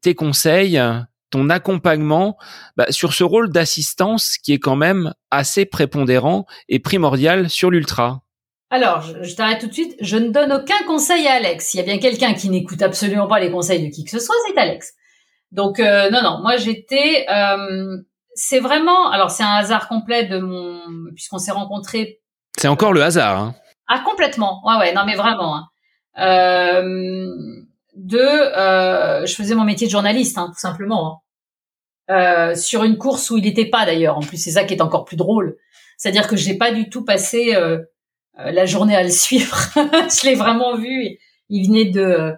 tes 0.01 0.15
conseils, 0.15 0.81
ton 1.29 1.51
accompagnement 1.51 2.35
bah, 2.77 2.87
sur 2.89 3.13
ce 3.13 3.23
rôle 3.25 3.51
d'assistance 3.51 4.39
qui 4.39 4.53
est 4.53 4.59
quand 4.59 4.75
même 4.75 5.13
assez 5.29 5.65
prépondérant 5.65 6.47
et 6.67 6.79
primordial 6.79 7.47
sur 7.47 7.69
l'ultra? 7.69 8.23
Alors, 8.69 9.01
je, 9.01 9.35
t'arrête 9.35 9.61
tout 9.61 9.67
de 9.67 9.73
suite. 9.73 9.95
Je 10.01 10.17
ne 10.17 10.29
donne 10.29 10.51
aucun 10.51 10.85
conseil 10.85 11.25
à 11.27 11.35
Alex. 11.35 11.67
S'il 11.67 11.79
y 11.79 11.83
a 11.83 11.85
bien 11.85 11.99
quelqu'un 11.99 12.33
qui 12.33 12.49
n'écoute 12.49 12.81
absolument 12.81 13.27
pas 13.27 13.39
les 13.39 13.49
conseils 13.49 13.85
de 13.85 13.93
qui 13.93 14.03
que 14.03 14.11
ce 14.11 14.19
soit, 14.19 14.35
c'est 14.45 14.57
Alex. 14.57 14.93
Donc, 15.51 15.79
euh, 15.79 16.09
non, 16.09 16.21
non. 16.21 16.39
Moi, 16.41 16.57
j'étais. 16.57 17.25
Euh, 17.29 17.97
c'est 18.33 18.59
vraiment. 18.59 19.09
Alors, 19.09 19.31
c'est 19.31 19.43
un 19.43 19.55
hasard 19.55 19.87
complet 19.87 20.25
de 20.25 20.39
mon. 20.39 20.81
Puisqu'on 21.15 21.37
s'est 21.37 21.51
rencontrés. 21.51 22.19
C'est 22.57 22.67
encore 22.67 22.91
le 22.91 23.01
hasard. 23.01 23.39
Hein. 23.39 23.55
Ah, 23.87 23.99
complètement. 23.99 24.61
Ouais, 24.65 24.77
ouais. 24.79 24.93
Non, 24.93 25.03
mais 25.05 25.15
vraiment. 25.15 25.55
Hein. 25.55 25.67
Euh, 26.19 27.25
de. 27.95 28.19
Euh, 28.19 29.25
je 29.25 29.33
faisais 29.33 29.55
mon 29.55 29.63
métier 29.63 29.87
de 29.87 29.91
journaliste, 29.91 30.37
hein, 30.37 30.47
tout 30.53 30.59
simplement. 30.59 31.21
Hein. 32.09 32.55
sur 32.55 32.83
une 32.83 32.97
course 32.97 33.29
où 33.29 33.37
il 33.37 33.45
n'était 33.45 33.69
pas 33.69 33.85
d'ailleurs. 33.85 34.17
En 34.17 34.21
plus, 34.21 34.37
c'est 34.37 34.51
ça 34.51 34.65
qui 34.65 34.73
est 34.73 34.81
encore 34.81 35.05
plus 35.05 35.17
drôle. 35.17 35.55
C'est-à-dire 35.97 36.27
que 36.27 36.35
j'ai 36.35 36.57
pas 36.57 36.71
du 36.71 36.89
tout 36.89 37.03
passé 37.03 37.55
euh, 37.55 37.79
la 38.37 38.65
journée 38.65 38.95
à 38.95 39.03
le 39.03 39.09
suivre. 39.09 39.57
je 39.75 40.25
l'ai 40.25 40.35
vraiment 40.35 40.75
vu. 40.77 41.17
Il 41.49 41.67
venait 41.67 41.85
de, 41.85 42.33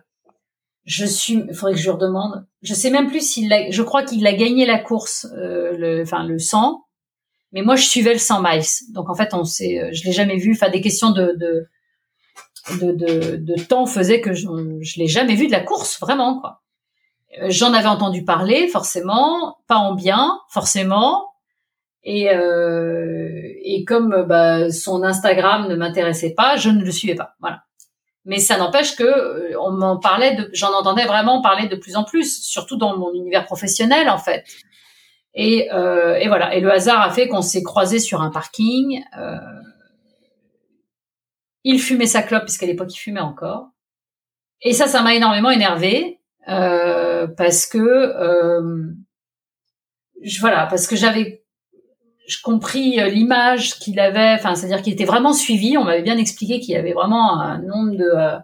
je 0.90 1.06
suis, 1.06 1.46
il 1.48 1.54
faudrait 1.54 1.74
que 1.74 1.80
je 1.80 1.84
lui 1.84 1.92
redemande. 1.92 2.46
Je 2.62 2.74
sais 2.74 2.90
même 2.90 3.08
plus 3.08 3.22
s'il 3.22 3.54
a, 3.54 3.70
je 3.70 3.82
crois 3.84 4.04
qu'il 4.04 4.26
a 4.26 4.34
gagné 4.34 4.66
la 4.66 4.80
course, 4.80 5.28
euh, 5.38 5.78
le, 5.78 6.02
enfin 6.02 6.24
le 6.24 6.40
100. 6.40 6.84
Mais 7.52 7.62
moi, 7.62 7.76
je 7.76 7.86
suivais 7.86 8.14
le 8.14 8.20
100 8.20 8.42
miles. 8.42 8.64
Donc 8.94 9.10
en 9.10 9.16
fait, 9.16 9.34
on 9.34 9.44
sait, 9.44 9.80
euh, 9.80 9.90
je 9.92 10.04
l'ai 10.04 10.12
jamais 10.12 10.38
vu. 10.38 10.54
Enfin, 10.54 10.70
des 10.70 10.82
questions 10.82 11.12
de 11.12 11.36
de, 11.38 11.68
de, 12.80 12.92
de, 12.92 13.36
de 13.38 13.64
temps 13.64 13.86
faisaient 13.86 14.22
que 14.22 14.34
je, 14.34 14.48
je 14.82 15.00
l'ai 15.00 15.08
jamais 15.08 15.36
vu 15.36 15.48
de 15.48 15.52
la 15.52 15.62
course, 15.62 16.00
vraiment 16.00 16.40
quoi. 16.40 16.62
J'en 17.48 17.74
avais 17.74 17.88
entendu 17.88 18.24
parler, 18.24 18.68
forcément, 18.68 19.58
pas 19.68 19.78
en 19.78 19.94
bien, 19.94 20.40
forcément. 20.50 21.29
Et, 22.04 22.34
euh, 22.34 23.30
et 23.64 23.84
comme 23.84 24.26
bah, 24.28 24.72
son 24.72 25.04
Instagram 25.04 25.68
ne 25.68 25.76
m'intéressait 25.76 26.34
pas, 26.34 26.56
je 26.56 26.70
ne 26.70 26.84
le 26.84 26.92
suivais 26.92 27.16
pas. 27.16 27.36
Voilà. 27.40 27.64
Mais 28.26 28.38
ça 28.38 28.58
n'empêche 28.58 28.96
que 28.96 29.04
euh, 29.04 29.60
on 29.60 29.72
m'en 29.72 29.98
parlait, 29.98 30.38
j'en 30.54 30.74
entendais 30.74 31.06
vraiment 31.06 31.42
parler 31.42 31.68
de 31.68 31.76
plus 31.76 31.96
en 31.96 32.04
plus, 32.04 32.44
surtout 32.44 32.78
dans 32.78 32.98
mon 32.98 33.14
univers 33.14 33.46
professionnel 33.46 34.10
en 34.10 34.18
fait. 34.18 34.46
Et, 35.34 35.72
euh, 35.72 36.16
et 36.16 36.28
voilà. 36.28 36.56
Et 36.56 36.62
le 36.62 36.72
hasard 36.72 37.02
a 37.02 37.12
fait 37.12 37.28
qu'on 37.28 37.42
s'est 37.42 37.64
croisés 37.64 38.00
sur 38.00 38.22
un 38.22 38.30
parking. 38.30 39.04
Euh, 39.18 39.38
il 41.64 41.80
fumait 41.80 42.06
sa 42.06 42.22
clope 42.24 42.44
puisqu'à 42.44 42.66
l'époque 42.66 42.94
il 42.94 43.00
fumait 43.00 43.20
encore. 43.20 43.70
Et 44.62 44.74
ça, 44.74 44.88
ça 44.88 45.02
m'a 45.02 45.16
énormément 45.16 45.50
énervé 45.50 46.20
euh, 46.50 47.28
parce 47.28 47.66
que 47.66 47.78
euh, 47.78 48.88
je, 50.22 50.40
voilà, 50.40 50.66
parce 50.68 50.88
que 50.88 50.96
j'avais 50.96 51.44
je 52.30 52.42
compris 52.42 53.00
euh, 53.00 53.10
l'image 53.10 53.76
qu'il 53.80 54.00
avait, 54.00 54.34
enfin, 54.34 54.56
c'est-à-dire 54.56 54.82
qu'il 54.82 54.94
était 54.94 55.06
vraiment 55.06 55.34
suivi. 55.34 55.78
On 55.78 55.84
m'avait 55.84 56.04
bien 56.04 56.18
expliqué 56.18 56.60
qu'il 56.60 56.76
y 56.76 56.78
avait 56.78 56.94
vraiment 56.94 57.40
un 57.40 57.60
nombre 57.60 57.98
de, 57.98 58.06
euh, 58.06 58.38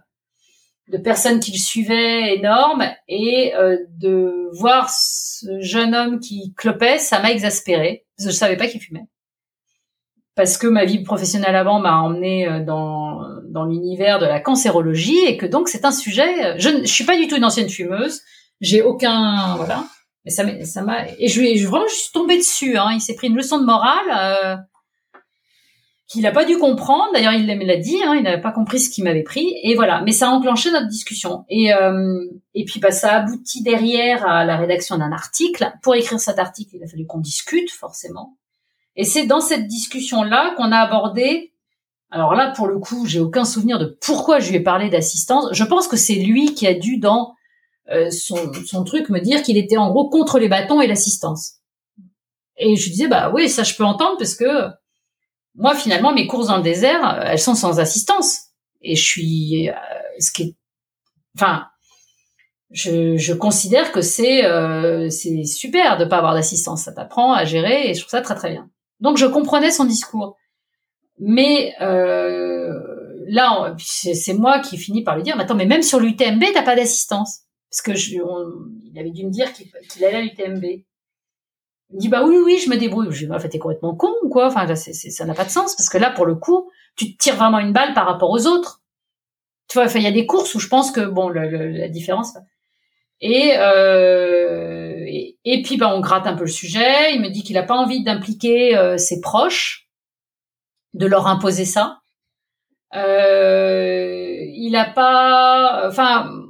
de 0.92 0.98
personnes 0.98 1.40
qui 1.40 1.52
le 1.52 1.60
suivaient 1.60 2.36
énorme 2.36 2.84
et 3.08 3.54
euh, 3.56 3.78
de 4.00 4.50
voir 4.58 4.90
ce 4.90 5.62
jeune 5.62 5.94
homme 5.94 6.20
qui 6.20 6.54
clopait, 6.58 6.98
ça 6.98 7.20
m'a 7.20 7.32
exaspéré 7.32 8.06
parce 8.18 8.28
que 8.28 8.34
je 8.34 8.38
savais 8.38 8.58
pas 8.58 8.68
qu'il 8.68 8.82
fumait. 8.82 9.08
Parce 10.36 10.58
que 10.58 10.68
ma 10.68 10.84
vie 10.84 11.04
professionnelle 11.04 11.56
avant 11.56 11.80
m'a 11.80 12.02
emmené 12.02 12.64
dans, 12.66 13.22
dans 13.48 13.64
l'univers 13.64 14.20
de 14.20 14.26
la 14.26 14.42
cancérologie 14.42 15.20
et 15.26 15.38
que 15.38 15.46
donc 15.46 15.70
c'est 15.70 15.86
un 15.86 15.92
sujet. 15.92 16.60
Je 16.60 16.68
ne 16.68 16.86
suis 16.86 17.06
pas 17.06 17.18
du 17.18 17.28
tout 17.28 17.38
une 17.38 17.46
ancienne 17.46 17.70
fumeuse. 17.70 18.22
J'ai 18.60 18.82
aucun 18.82 19.56
voilà. 19.56 19.86
Mais 20.26 20.32
ça 20.32 20.44
m'a, 20.44 20.66
ça 20.66 20.82
m'a, 20.82 21.08
et 21.20 21.28
je 21.28 21.40
lui, 21.40 21.64
vraiment, 21.64 21.88
je 21.88 21.94
suis 21.94 22.12
tombée 22.12 22.38
dessus. 22.38 22.78
Hein. 22.78 22.92
Il 22.94 23.02
s'est 23.02 23.16
pris 23.16 23.28
une 23.28 23.36
leçon 23.36 23.60
de 23.60 23.66
morale 23.66 24.10
euh, 24.12 24.58
qu'il 26.08 26.24
n'a 26.24 26.32
pas 26.32 26.46
dû 26.46 26.58
comprendre. 26.58 27.14
D'ailleurs, 27.14 27.34
il 27.34 27.46
l'a 27.46 27.78
dit. 27.78 27.98
Hein, 28.04 28.16
il 28.16 28.24
n'avait 28.24 28.42
pas 28.42 28.52
compris 28.52 28.80
ce 28.80 28.90
qu'il 28.90 29.04
m'avait 29.04 29.24
pris. 29.24 29.56
Et 29.64 29.76
voilà. 29.76 30.02
Mais 30.02 30.12
ça 30.12 30.30
a 30.30 30.32
enclenché 30.32 30.72
notre 30.72 30.88
discussion. 30.88 31.46
Et 31.50 31.74
euh, 31.74 32.20
et 32.56 32.66
puis, 32.66 32.80
bah, 32.80 32.92
ça 32.92 33.14
aboutit 33.14 33.62
derrière 33.62 34.28
à 34.28 34.46
la 34.46 34.58
rédaction 34.58 34.98
d'un 34.98 35.12
article. 35.12 35.72
Pour 35.84 35.94
écrire 35.94 36.20
cet 36.20 36.40
article, 36.40 36.76
il 36.76 36.84
a 36.84 36.88
fallu 36.88 37.06
qu'on 37.06 37.20
discute 37.20 37.70
forcément. 37.70 38.38
Et 38.96 39.04
c'est 39.04 39.26
dans 39.26 39.42
cette 39.42 39.68
discussion-là 39.68 40.56
qu'on 40.56 40.72
a 40.72 40.78
abordé. 40.78 41.54
Alors 42.10 42.34
là, 42.34 42.52
pour 42.52 42.68
le 42.68 42.80
coup, 42.80 43.06
j'ai 43.06 43.20
aucun 43.20 43.46
souvenir 43.46 43.78
de 43.78 43.98
pourquoi 44.02 44.40
je 44.40 44.50
lui 44.50 44.58
ai 44.58 44.62
parlé 44.62 44.90
d'assistance. 44.90 45.50
Je 45.52 45.64
pense 45.64 45.88
que 45.88 45.98
c'est 45.98 46.16
lui 46.16 46.54
qui 46.54 46.66
a 46.66 46.74
dû 46.74 46.98
dans 46.98 47.36
euh, 47.92 48.10
son, 48.10 48.52
son 48.66 48.84
truc 48.84 49.10
me 49.10 49.20
dire 49.20 49.44
qu'il 49.44 49.58
était 49.58 49.78
en 49.78 49.92
gros 49.92 50.10
contre 50.10 50.40
les 50.40 50.48
bâtons 50.48 50.82
et 50.82 50.88
l'assistance. 50.88 51.58
Et 52.58 52.76
je 52.76 52.90
disais 52.90 53.08
bah 53.08 53.32
oui 53.34 53.48
ça 53.48 53.64
je 53.64 53.76
peux 53.76 53.84
entendre 53.84 54.18
parce 54.18 54.36
que 54.36 54.70
moi 55.54 55.76
finalement 55.76 56.12
mes 56.12 56.26
courses 56.26 56.48
dans 56.48 56.58
le 56.58 56.64
désert 56.64 57.08
euh, 57.08 57.24
elles 57.26 57.40
sont 57.40 57.54
sans 57.54 57.80
assistance. 57.80 58.40
Et 58.82 58.96
je 58.96 59.04
suis 59.04 59.70
euh, 59.70 59.74
ce 60.20 60.32
qui 60.32 60.44
est 60.44 60.56
enfin 61.38 61.68
je, 62.72 63.18
je 63.18 63.34
considère 63.34 63.92
que 63.92 64.02
c'est 64.02 64.42
c'est 65.12 65.44
super 65.44 65.98
de 65.98 66.06
pas 66.06 66.18
avoir 66.18 66.34
d'assistance. 66.34 66.86
Ça 66.86 66.92
t'apprend 66.92 67.34
à 67.34 67.46
gérer 67.46 67.90
et 67.90 67.94
je 67.94 68.00
trouve 68.00 68.10
ça 68.10 68.22
très 68.22 68.36
très 68.36 68.52
bien. 68.52 68.68
Donc 69.00 69.18
je 69.18 69.28
comprenais 69.28 69.70
son 69.70 69.86
discours. 69.86 70.36
Mais 71.20 71.76
là 71.80 73.76
c'est 73.78 74.34
moi 74.34 74.60
qui 74.60 74.78
finis 74.78 75.04
par 75.04 75.16
lui 75.16 75.24
dire 75.24 75.38
mais 75.38 75.44
attends 75.44 75.56
mais 75.56 75.68
même 75.68 75.84
sur 75.84 76.00
l'UTMB 76.00 76.44
t'as 76.54 76.64
pas 76.64 76.76
d'assistance 76.76 77.45
parce 77.76 77.82
que 77.82 77.94
je, 77.94 78.16
il 78.86 78.98
avait 78.98 79.12
dû 79.12 79.26
me 79.26 79.32
dire 79.32 79.52
qu'il 79.52 80.06
allait 80.06 80.16
à 80.16 80.22
l'UTMB. 80.22 80.64
Il 80.64 81.96
me 81.96 82.00
dit 82.00 82.08
bah 82.08 82.24
oui 82.26 82.38
oui 82.38 82.58
je 82.64 82.70
me 82.70 82.78
débrouille. 82.78 83.08
Je 83.12 83.20
dis 83.20 83.26
bah 83.26 83.38
t'es 83.38 83.60
complètement 83.60 83.94
con 83.96 84.14
ou 84.24 84.30
quoi? 84.30 84.48
Enfin 84.48 84.74
ça 84.76 85.26
n'a 85.26 85.34
pas 85.34 85.44
de 85.44 85.50
sens 85.50 85.76
parce 85.76 85.90
que 85.90 85.98
là 85.98 86.10
pour 86.10 86.26
le 86.26 86.36
coup 86.36 86.72
tu 86.96 87.12
te 87.12 87.18
tires 87.22 87.36
vraiment 87.36 87.60
une 87.60 87.74
balle 87.74 87.94
par 87.94 88.06
rapport 88.06 88.30
aux 88.30 88.48
autres. 88.48 88.82
tu 89.68 89.74
vois, 89.74 89.86
enfin, 89.86 90.00
il 90.00 90.06
y 90.06 90.08
a 90.08 90.12
des 90.12 90.26
courses 90.26 90.56
où 90.56 90.60
je 90.60 90.70
pense 90.70 90.92
que 90.92 91.02
bon, 91.02 91.28
la 91.28 91.90
différence. 91.90 92.38
Et, 93.20 93.58
euh, 93.58 95.04
et, 95.44 95.62
puis 95.64 95.76
bah 95.76 95.94
on 95.94 96.00
gratte 96.00 96.28
un 96.28 96.36
peu 96.36 96.46
le 96.46 96.50
sujet. 96.50 97.14
Il 97.14 97.22
me 97.22 97.30
dit 97.30 97.44
qu'il 97.44 97.58
a 97.58 97.64
pas 97.64 97.76
envie 97.76 98.04
d'impliquer 98.04 98.78
euh, 98.78 98.98
ses 98.98 99.20
proches, 99.20 99.90
de 100.94 101.08
leur 101.08 101.28
imposer 101.28 101.66
ça. 101.66 102.00
Euh, 102.96 104.38
il 104.56 104.78
a 104.78 104.86
pas, 104.86 105.90
enfin, 105.90 106.45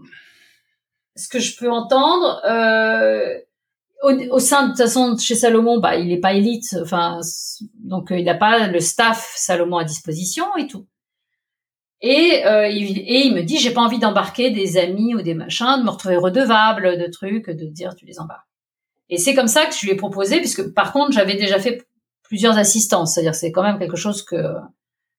ce 1.16 1.28
que 1.28 1.40
je 1.40 1.58
peux 1.58 1.72
entendre. 1.72 2.42
Euh, 2.46 3.40
au, 4.04 4.40
sein 4.40 4.64
de 4.64 4.68
toute 4.70 4.78
façon 4.78 5.18
chez 5.18 5.36
Salomon, 5.36 5.80
bah 5.80 5.96
il 5.96 6.12
est 6.12 6.20
pas 6.20 6.34
élite, 6.34 6.76
enfin 6.82 7.20
donc 7.80 8.08
il 8.12 8.24
n'a 8.24 8.36
pas 8.36 8.68
le 8.68 8.80
staff 8.80 9.34
Salomon 9.36 9.78
à 9.78 9.84
disposition 9.84 10.46
et 10.58 10.68
tout. 10.68 10.86
Et, 12.02 12.46
euh, 12.46 12.68
il, 12.68 13.00
et 13.00 13.26
il 13.26 13.34
me 13.34 13.42
dit, 13.42 13.58
j'ai 13.58 13.72
pas 13.72 13.82
envie 13.82 13.98
d'embarquer 13.98 14.52
des 14.52 14.78
amis 14.78 15.16
ou 15.16 15.22
des 15.22 15.34
machins, 15.34 15.80
de 15.80 15.84
me 15.84 15.90
retrouver 15.90 16.18
redevable 16.18 17.00
de 17.00 17.08
trucs, 17.08 17.50
de 17.50 17.66
dire 17.66 17.96
tu 17.96 18.06
les 18.06 18.20
embarques. 18.20 18.46
Et 19.10 19.18
c'est 19.18 19.34
comme 19.34 19.48
ça 19.48 19.66
que 19.66 19.74
je 19.74 19.86
lui 19.86 19.92
ai 19.92 19.96
proposé, 19.96 20.38
puisque 20.38 20.74
par 20.74 20.94
contre 20.94 21.14
j'avais 21.14 21.36
déjà 21.36 21.60
fait 21.60 21.88
plusieurs 22.22 22.58
assistances, 22.58 23.14
c'est-à-dire 23.14 23.34
c'est 23.34 23.52
quand 23.52 23.64
même 23.64 23.80
quelque 23.80 23.96
chose 23.96 24.24
que 24.24 24.38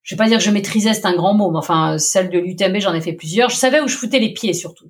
je 0.03 0.15
vais 0.15 0.17
pas 0.17 0.27
dire 0.27 0.37
que 0.37 0.43
je 0.43 0.51
maîtrisais, 0.51 0.93
c'est 0.93 1.05
un 1.05 1.15
grand 1.15 1.33
mot, 1.33 1.51
mais 1.51 1.57
enfin 1.57 1.97
celle 1.97 2.29
de 2.29 2.39
l'UTMB 2.39 2.77
j'en 2.79 2.93
ai 2.93 3.01
fait 3.01 3.13
plusieurs. 3.13 3.49
Je 3.49 3.57
savais 3.57 3.81
où 3.81 3.87
je 3.87 3.97
foutais 3.97 4.19
les 4.19 4.33
pieds 4.33 4.53
surtout. 4.53 4.87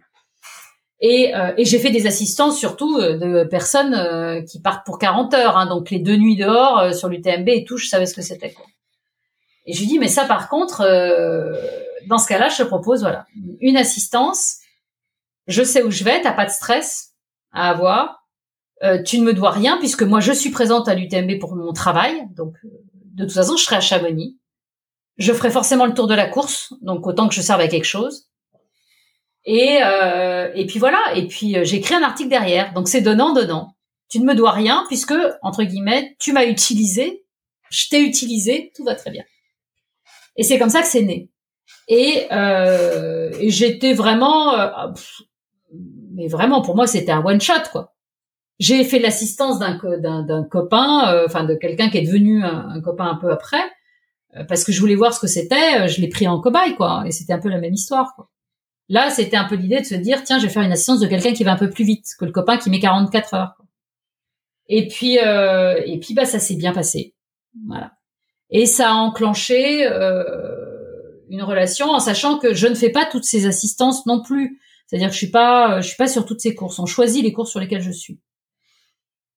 Et, 0.99 1.35
euh, 1.35 1.53
et 1.57 1.65
j'ai 1.65 1.77
fait 1.77 1.91
des 1.91 2.07
assistances 2.07 2.57
surtout 2.57 2.97
euh, 2.97 3.17
de 3.17 3.47
personnes 3.47 3.93
euh, 3.93 4.41
qui 4.41 4.59
partent 4.61 4.85
pour 4.85 4.97
40 4.97 5.33
heures, 5.35 5.55
hein, 5.55 5.67
donc 5.67 5.91
les 5.91 5.99
deux 5.99 6.17
nuits 6.17 6.35
dehors 6.35 6.93
sur 6.93 7.07
l'UTMB 7.07 7.49
et 7.49 7.65
tout, 7.65 7.77
je 7.77 7.87
savais 7.87 8.07
ce 8.07 8.15
que 8.15 8.23
c'était. 8.23 8.55
Et 9.67 9.73
je 9.73 9.81
lui 9.81 9.87
dis, 9.87 9.99
mais 9.99 10.07
ça, 10.07 10.25
par 10.25 10.49
contre, 10.49 10.81
euh, 10.81 11.53
dans 12.07 12.17
ce 12.17 12.27
cas-là, 12.27 12.47
je 12.47 12.57
te 12.57 12.63
propose, 12.63 13.01
voilà, 13.01 13.27
une 13.59 13.75
assistance. 13.75 14.57
Je 15.45 15.61
sais 15.61 15.83
où 15.83 15.91
je 15.91 16.03
vais, 16.05 16.21
t'as 16.21 16.31
pas 16.31 16.45
de 16.45 16.49
stress 16.49 17.13
à 17.51 17.69
avoir. 17.69 18.23
Euh, 18.83 19.03
tu 19.03 19.19
ne 19.19 19.25
me 19.25 19.33
dois 19.33 19.51
rien 19.51 19.77
puisque 19.77 20.03
moi, 20.03 20.21
je 20.21 20.31
suis 20.31 20.51
présente 20.51 20.87
à 20.87 20.95
l'UTMB 20.95 21.37
pour 21.39 21.55
mon 21.55 21.73
travail. 21.73 22.27
Donc, 22.35 22.55
euh, 22.63 22.69
de 23.13 23.25
toute 23.25 23.33
façon, 23.33 23.57
je 23.57 23.63
serai 23.63 23.75
à 23.75 23.81
Chamonix. 23.81 24.39
Je 25.17 25.33
ferai 25.33 25.49
forcément 25.49 25.85
le 25.85 25.93
tour 25.93 26.07
de 26.07 26.13
la 26.13 26.27
course, 26.27 26.73
donc 26.81 27.05
autant 27.05 27.27
que 27.27 27.33
je 27.33 27.41
serve 27.41 27.59
à 27.59 27.67
quelque 27.67 27.85
chose. 27.85 28.26
Et, 29.47 29.79
euh, 29.81 30.51
et 30.53 30.65
puis 30.67 30.77
voilà. 30.77 30.99
Et 31.15 31.27
puis 31.27 31.55
j'écris 31.63 31.95
un 31.95 32.03
article 32.03 32.29
derrière. 32.29 32.73
Donc 32.73 32.87
c'est 32.87 33.01
donnant 33.01 33.33
donnant. 33.33 33.75
Tu 34.09 34.19
ne 34.19 34.25
me 34.25 34.35
dois 34.35 34.51
rien 34.51 34.85
puisque 34.87 35.15
entre 35.41 35.63
guillemets, 35.63 36.15
tu 36.19 36.33
m'as 36.33 36.45
utilisé, 36.45 37.25
je 37.69 37.89
t'ai 37.89 38.01
utilisé, 38.01 38.71
tout 38.75 38.83
va 38.83 38.93
très 38.93 39.09
bien. 39.09 39.23
Et 40.35 40.43
c'est 40.43 40.59
comme 40.59 40.69
ça 40.69 40.81
que 40.81 40.87
c'est 40.87 41.01
né. 41.01 41.31
Et, 41.87 42.27
euh, 42.31 43.31
j'étais 43.47 43.93
vraiment, 43.93 44.53
euh, 44.59 44.67
mais 46.13 46.27
vraiment 46.27 46.61
pour 46.61 46.75
moi 46.75 46.85
c'était 46.85 47.11
un 47.11 47.23
one 47.23 47.41
shot 47.41 47.53
quoi. 47.71 47.93
J'ai 48.59 48.83
fait 48.83 48.99
l'assistance 48.99 49.59
d'un 49.59 49.77
d'un 49.99 50.43
copain, 50.43 51.13
euh, 51.13 51.25
enfin 51.25 51.43
de 51.43 51.55
quelqu'un 51.55 51.89
qui 51.89 51.99
est 51.99 52.05
devenu 52.05 52.43
un, 52.43 52.81
copain 52.81 53.05
un 53.05 53.15
peu 53.15 53.31
après, 53.31 53.61
euh, 54.35 54.43
parce 54.45 54.63
que 54.63 54.71
je 54.71 54.79
voulais 54.79 54.95
voir 54.95 55.13
ce 55.13 55.19
que 55.19 55.27
c'était. 55.27 55.87
Je 55.87 56.01
l'ai 56.01 56.09
pris 56.09 56.27
en 56.27 56.41
cobaye 56.41 56.75
quoi, 56.75 57.03
et 57.05 57.11
c'était 57.11 57.33
un 57.33 57.39
peu 57.39 57.49
la 57.49 57.59
même 57.59 57.73
histoire 57.73 58.13
quoi. 58.15 58.29
Là 58.89 59.09
c'était 59.09 59.37
un 59.37 59.45
peu 59.45 59.55
l'idée 59.55 59.81
de 59.81 59.85
se 59.85 59.95
dire 59.95 60.23
tiens 60.23 60.39
je 60.39 60.47
vais 60.47 60.53
faire 60.53 60.63
une 60.63 60.71
assistance 60.71 60.99
de 60.99 61.07
quelqu'un 61.07 61.33
qui 61.33 61.43
va 61.43 61.53
un 61.53 61.57
peu 61.57 61.69
plus 61.69 61.85
vite 61.85 62.05
que 62.19 62.25
le 62.25 62.31
copain 62.31 62.57
qui 62.57 62.69
met 62.69 62.79
44 62.79 63.33
heures. 63.33 63.55
Et 64.69 64.87
puis 64.87 65.15
et 65.15 65.99
puis 65.99 66.13
bah 66.13 66.25
ça 66.25 66.39
s'est 66.39 66.55
bien 66.55 66.73
passé. 66.73 67.13
Voilà. 67.65 67.91
Et 68.49 68.65
ça 68.65 68.91
a 68.91 68.93
enclenché 68.93 69.85
euh, 69.85 71.23
une 71.29 71.43
relation 71.43 71.89
en 71.89 71.99
sachant 71.99 72.37
que 72.37 72.53
je 72.53 72.67
ne 72.67 72.75
fais 72.75 72.89
pas 72.89 73.05
toutes 73.05 73.25
ces 73.25 73.45
assistances 73.45 74.05
non 74.05 74.21
plus. 74.21 74.61
C'est-à-dire 74.85 75.09
que 75.09 75.13
je 75.13 75.17
suis 75.17 75.31
pas, 75.31 75.81
je 75.81 75.87
suis 75.87 75.97
pas 75.97 76.07
sur 76.07 76.25
toutes 76.25 76.39
ces 76.39 76.55
courses. 76.55 76.79
On 76.79 76.85
choisit 76.85 77.23
les 77.23 77.33
courses 77.33 77.51
sur 77.51 77.59
lesquelles 77.59 77.81
je 77.81 77.91
suis. 77.91 78.21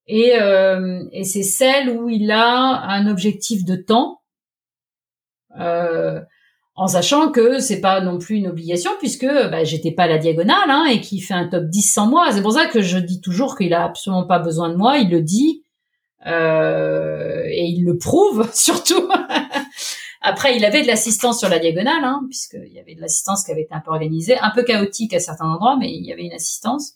Et, 0.07 0.41
euh, 0.41 1.05
et 1.13 1.25
c'est 1.25 1.43
celle 1.43 1.91
où 1.91 2.09
il 2.09 2.31
a 2.31 2.47
un 2.47 3.07
objectif 3.09 3.65
de 3.65 3.77
temps, 3.77 4.23
euh, 5.59 6.21
en 6.81 6.87
sachant 6.87 7.31
que 7.31 7.59
c'est 7.59 7.83
pas 7.83 8.01
non 8.01 8.17
plus 8.17 8.37
une 8.37 8.47
obligation 8.47 8.91
puisque 8.99 9.27
bah, 9.27 9.65
j'étais 9.65 9.91
pas 9.91 10.05
à 10.05 10.07
la 10.07 10.17
diagonale 10.17 10.71
hein, 10.71 10.87
et 10.87 11.03
qu'il 11.03 11.23
fait 11.23 11.35
un 11.35 11.47
top 11.47 11.65
10 11.65 11.83
sans 11.83 12.07
moi. 12.07 12.33
C'est 12.33 12.41
pour 12.41 12.53
ça 12.53 12.69
que 12.69 12.81
je 12.81 12.97
dis 12.97 13.21
toujours 13.21 13.55
qu'il 13.59 13.75
a 13.75 13.85
absolument 13.85 14.27
pas 14.27 14.39
besoin 14.39 14.71
de 14.71 14.77
moi. 14.77 14.97
Il 14.97 15.11
le 15.11 15.21
dit. 15.21 15.63
Euh, 16.27 17.43
et 17.45 17.67
il 17.67 17.85
le 17.85 17.99
prouve 17.99 18.49
surtout. 18.55 19.11
Après, 20.23 20.57
il 20.57 20.65
avait 20.65 20.81
de 20.81 20.87
l'assistance 20.87 21.39
sur 21.39 21.51
la 21.51 21.59
diagonale, 21.59 22.03
hein, 22.03 22.23
puisqu'il 22.31 22.73
y 22.73 22.81
avait 22.81 22.95
de 22.95 23.03
l'assistance 23.03 23.45
qui 23.45 23.53
avait 23.53 23.63
été 23.63 23.75
un 23.75 23.81
peu 23.81 23.91
organisée, 23.91 24.39
un 24.39 24.51
peu 24.51 24.63
chaotique 24.63 25.13
à 25.13 25.21
certains 25.21 25.51
endroits, 25.51 25.77
mais 25.79 25.93
il 25.93 26.07
y 26.07 26.15
avait 26.15 26.25
une 26.25 26.33
assistance. 26.33 26.95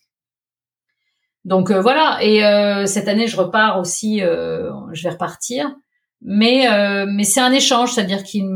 Donc 1.45 1.71
euh, 1.71 1.83
voilà. 1.83 2.21
Et 2.23 2.43
euh, 2.43 2.87
cette 2.87 3.07
année, 3.07 3.27
je 3.27 3.37
repars 3.37 3.79
aussi. 3.79 4.21
Je 4.21 5.03
vais 5.03 5.11
repartir, 5.11 5.77
mais 6.23 6.67
mais 7.07 7.25
c'est 7.25 7.41
un 7.41 7.53
échange, 7.53 7.93
c'est-à-dire 7.93 8.23
qu'il 8.23 8.47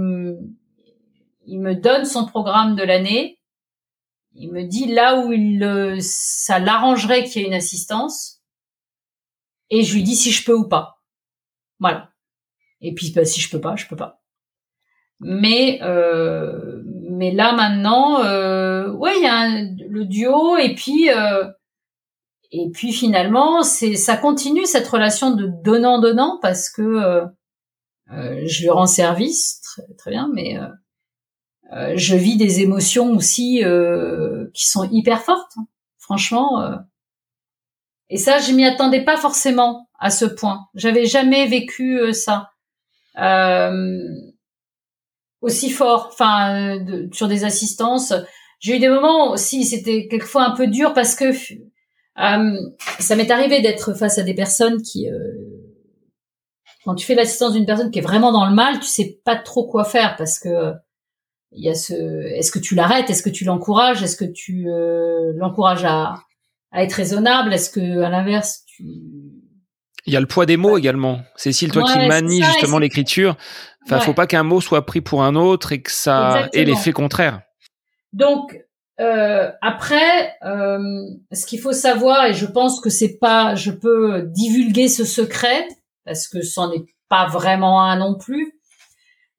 il 1.48 1.60
me 1.60 1.74
donne 1.74 2.04
son 2.04 2.26
programme 2.26 2.76
de 2.76 2.82
l'année. 2.82 3.40
Il 4.34 4.52
me 4.52 4.64
dit 4.64 4.86
là 4.86 5.20
où 5.20 5.32
il 5.32 5.96
ça 6.00 6.58
l'arrangerait 6.58 7.24
qu'il 7.24 7.40
y 7.40 7.44
ait 7.44 7.48
une 7.48 7.54
assistance 7.54 8.42
et 9.70 9.82
je 9.82 9.94
lui 9.94 10.02
dis 10.02 10.14
si 10.14 10.30
je 10.30 10.44
peux 10.44 10.54
ou 10.54 10.68
pas. 10.68 11.02
Voilà. 11.80 12.10
Et 12.80 12.94
puis 12.94 13.10
bah, 13.12 13.24
si 13.24 13.40
je 13.40 13.50
peux 13.50 13.60
pas, 13.60 13.76
je 13.76 13.86
peux 13.86 13.96
pas. 13.96 14.20
Mais 15.20 15.80
euh, 15.82 16.82
mais 17.10 17.32
là 17.32 17.52
maintenant, 17.52 18.22
euh, 18.22 18.92
ouais, 18.92 19.16
il 19.16 19.22
y 19.22 19.26
a 19.26 19.48
le 19.88 20.04
duo 20.04 20.58
et 20.58 20.74
puis 20.74 21.10
euh, 21.10 21.50
et 22.52 22.70
puis 22.70 22.92
finalement, 22.92 23.62
c'est 23.62 23.96
ça 23.96 24.16
continue 24.18 24.66
cette 24.66 24.86
relation 24.86 25.34
de 25.34 25.46
donnant 25.64 25.98
donnant 25.98 26.38
parce 26.42 26.70
que 26.70 26.82
euh, 26.82 27.26
euh, 28.12 28.42
je 28.46 28.62
lui 28.62 28.70
rends 28.70 28.86
service 28.86 29.60
très, 29.62 29.94
très 29.96 30.10
bien, 30.10 30.30
mais 30.32 30.56
euh, 31.72 31.92
je 31.96 32.16
vis 32.16 32.36
des 32.36 32.60
émotions 32.60 33.10
aussi 33.12 33.62
qui 34.54 34.66
sont 34.66 34.88
hyper 34.90 35.22
fortes. 35.22 35.54
Franchement, 35.98 36.78
et 38.10 38.16
ça, 38.16 38.38
je 38.38 38.52
m'y 38.52 38.64
attendais 38.64 39.04
pas 39.04 39.16
forcément 39.16 39.88
à 39.98 40.10
ce 40.10 40.24
point. 40.24 40.66
J'avais 40.74 41.04
jamais 41.04 41.46
vécu 41.46 41.98
euh, 41.98 42.12
ça 42.12 42.50
euh, 43.18 44.08
aussi 45.40 45.70
fort. 45.70 46.08
Enfin, 46.12 46.78
sur 47.12 47.28
des 47.28 47.44
assistances, 47.44 48.14
j'ai 48.60 48.76
eu 48.76 48.78
des 48.78 48.88
moments 48.88 49.30
aussi. 49.30 49.64
C'était 49.64 50.08
quelquefois 50.08 50.44
un 50.44 50.52
peu 50.52 50.66
dur 50.68 50.94
parce 50.94 51.14
que 51.14 51.26
euh, 51.26 52.60
ça 52.98 53.16
m'est 53.16 53.30
arrivé 53.30 53.60
d'être 53.60 53.94
face 53.94 54.18
à 54.18 54.22
des 54.22 54.34
personnes 54.34 54.80
qui, 54.82 55.10
euh, 55.10 55.18
quand 56.84 56.94
tu 56.94 57.04
fais 57.04 57.14
l'assistance 57.14 57.52
d'une 57.52 57.66
personne 57.66 57.90
qui 57.90 57.98
est 57.98 58.02
vraiment 58.02 58.32
dans 58.32 58.46
le 58.46 58.54
mal, 58.54 58.80
tu 58.80 58.86
sais 58.86 59.20
pas 59.24 59.36
trop 59.36 59.68
quoi 59.68 59.84
faire 59.84 60.16
parce 60.16 60.38
que 60.38 60.72
il 61.52 61.64
y 61.64 61.68
a 61.68 61.74
ce. 61.74 61.94
Est-ce 62.36 62.52
que 62.52 62.58
tu 62.58 62.74
l'arrêtes? 62.74 63.10
Est-ce 63.10 63.22
que 63.22 63.30
tu 63.30 63.44
l'encourages? 63.44 64.02
Est-ce 64.02 64.16
que 64.16 64.24
tu 64.24 64.66
l'encourages 65.36 65.84
à 65.84 66.16
à 66.70 66.82
être 66.82 66.92
raisonnable? 66.92 67.52
Est-ce 67.52 67.70
que, 67.70 68.02
à 68.02 68.10
l'inverse, 68.10 68.64
tu 68.66 68.84
il 70.08 70.14
y 70.14 70.16
a 70.16 70.20
le 70.20 70.26
poids 70.26 70.46
des 70.46 70.56
mots 70.56 70.78
également. 70.78 71.20
Cécile, 71.36 71.70
toi 71.70 71.84
qui 71.84 71.98
manies 72.08 72.42
justement 72.42 72.78
l'écriture, 72.78 73.36
enfin, 73.84 74.00
faut 74.00 74.14
pas 74.14 74.26
qu'un 74.26 74.42
mot 74.42 74.62
soit 74.62 74.86
pris 74.86 75.02
pour 75.02 75.22
un 75.22 75.34
autre 75.34 75.72
et 75.72 75.82
que 75.82 75.92
ça 75.92 76.48
ait 76.54 76.64
l'effet 76.64 76.92
contraire. 76.92 77.42
Donc 78.14 78.58
euh, 79.00 79.50
après, 79.60 80.34
euh, 80.44 80.78
ce 81.30 81.44
qu'il 81.44 81.60
faut 81.60 81.74
savoir, 81.74 82.24
et 82.24 82.32
je 82.32 82.46
pense 82.46 82.80
que 82.80 82.88
c'est 82.88 83.18
pas, 83.18 83.54
je 83.54 83.70
peux 83.70 84.22
divulguer 84.22 84.88
ce 84.88 85.04
secret 85.04 85.68
parce 86.06 86.26
que 86.26 86.40
c'en 86.40 86.72
est 86.72 86.86
pas 87.10 87.26
vraiment 87.26 87.82
un 87.82 87.98
non 87.98 88.16
plus. 88.16 88.57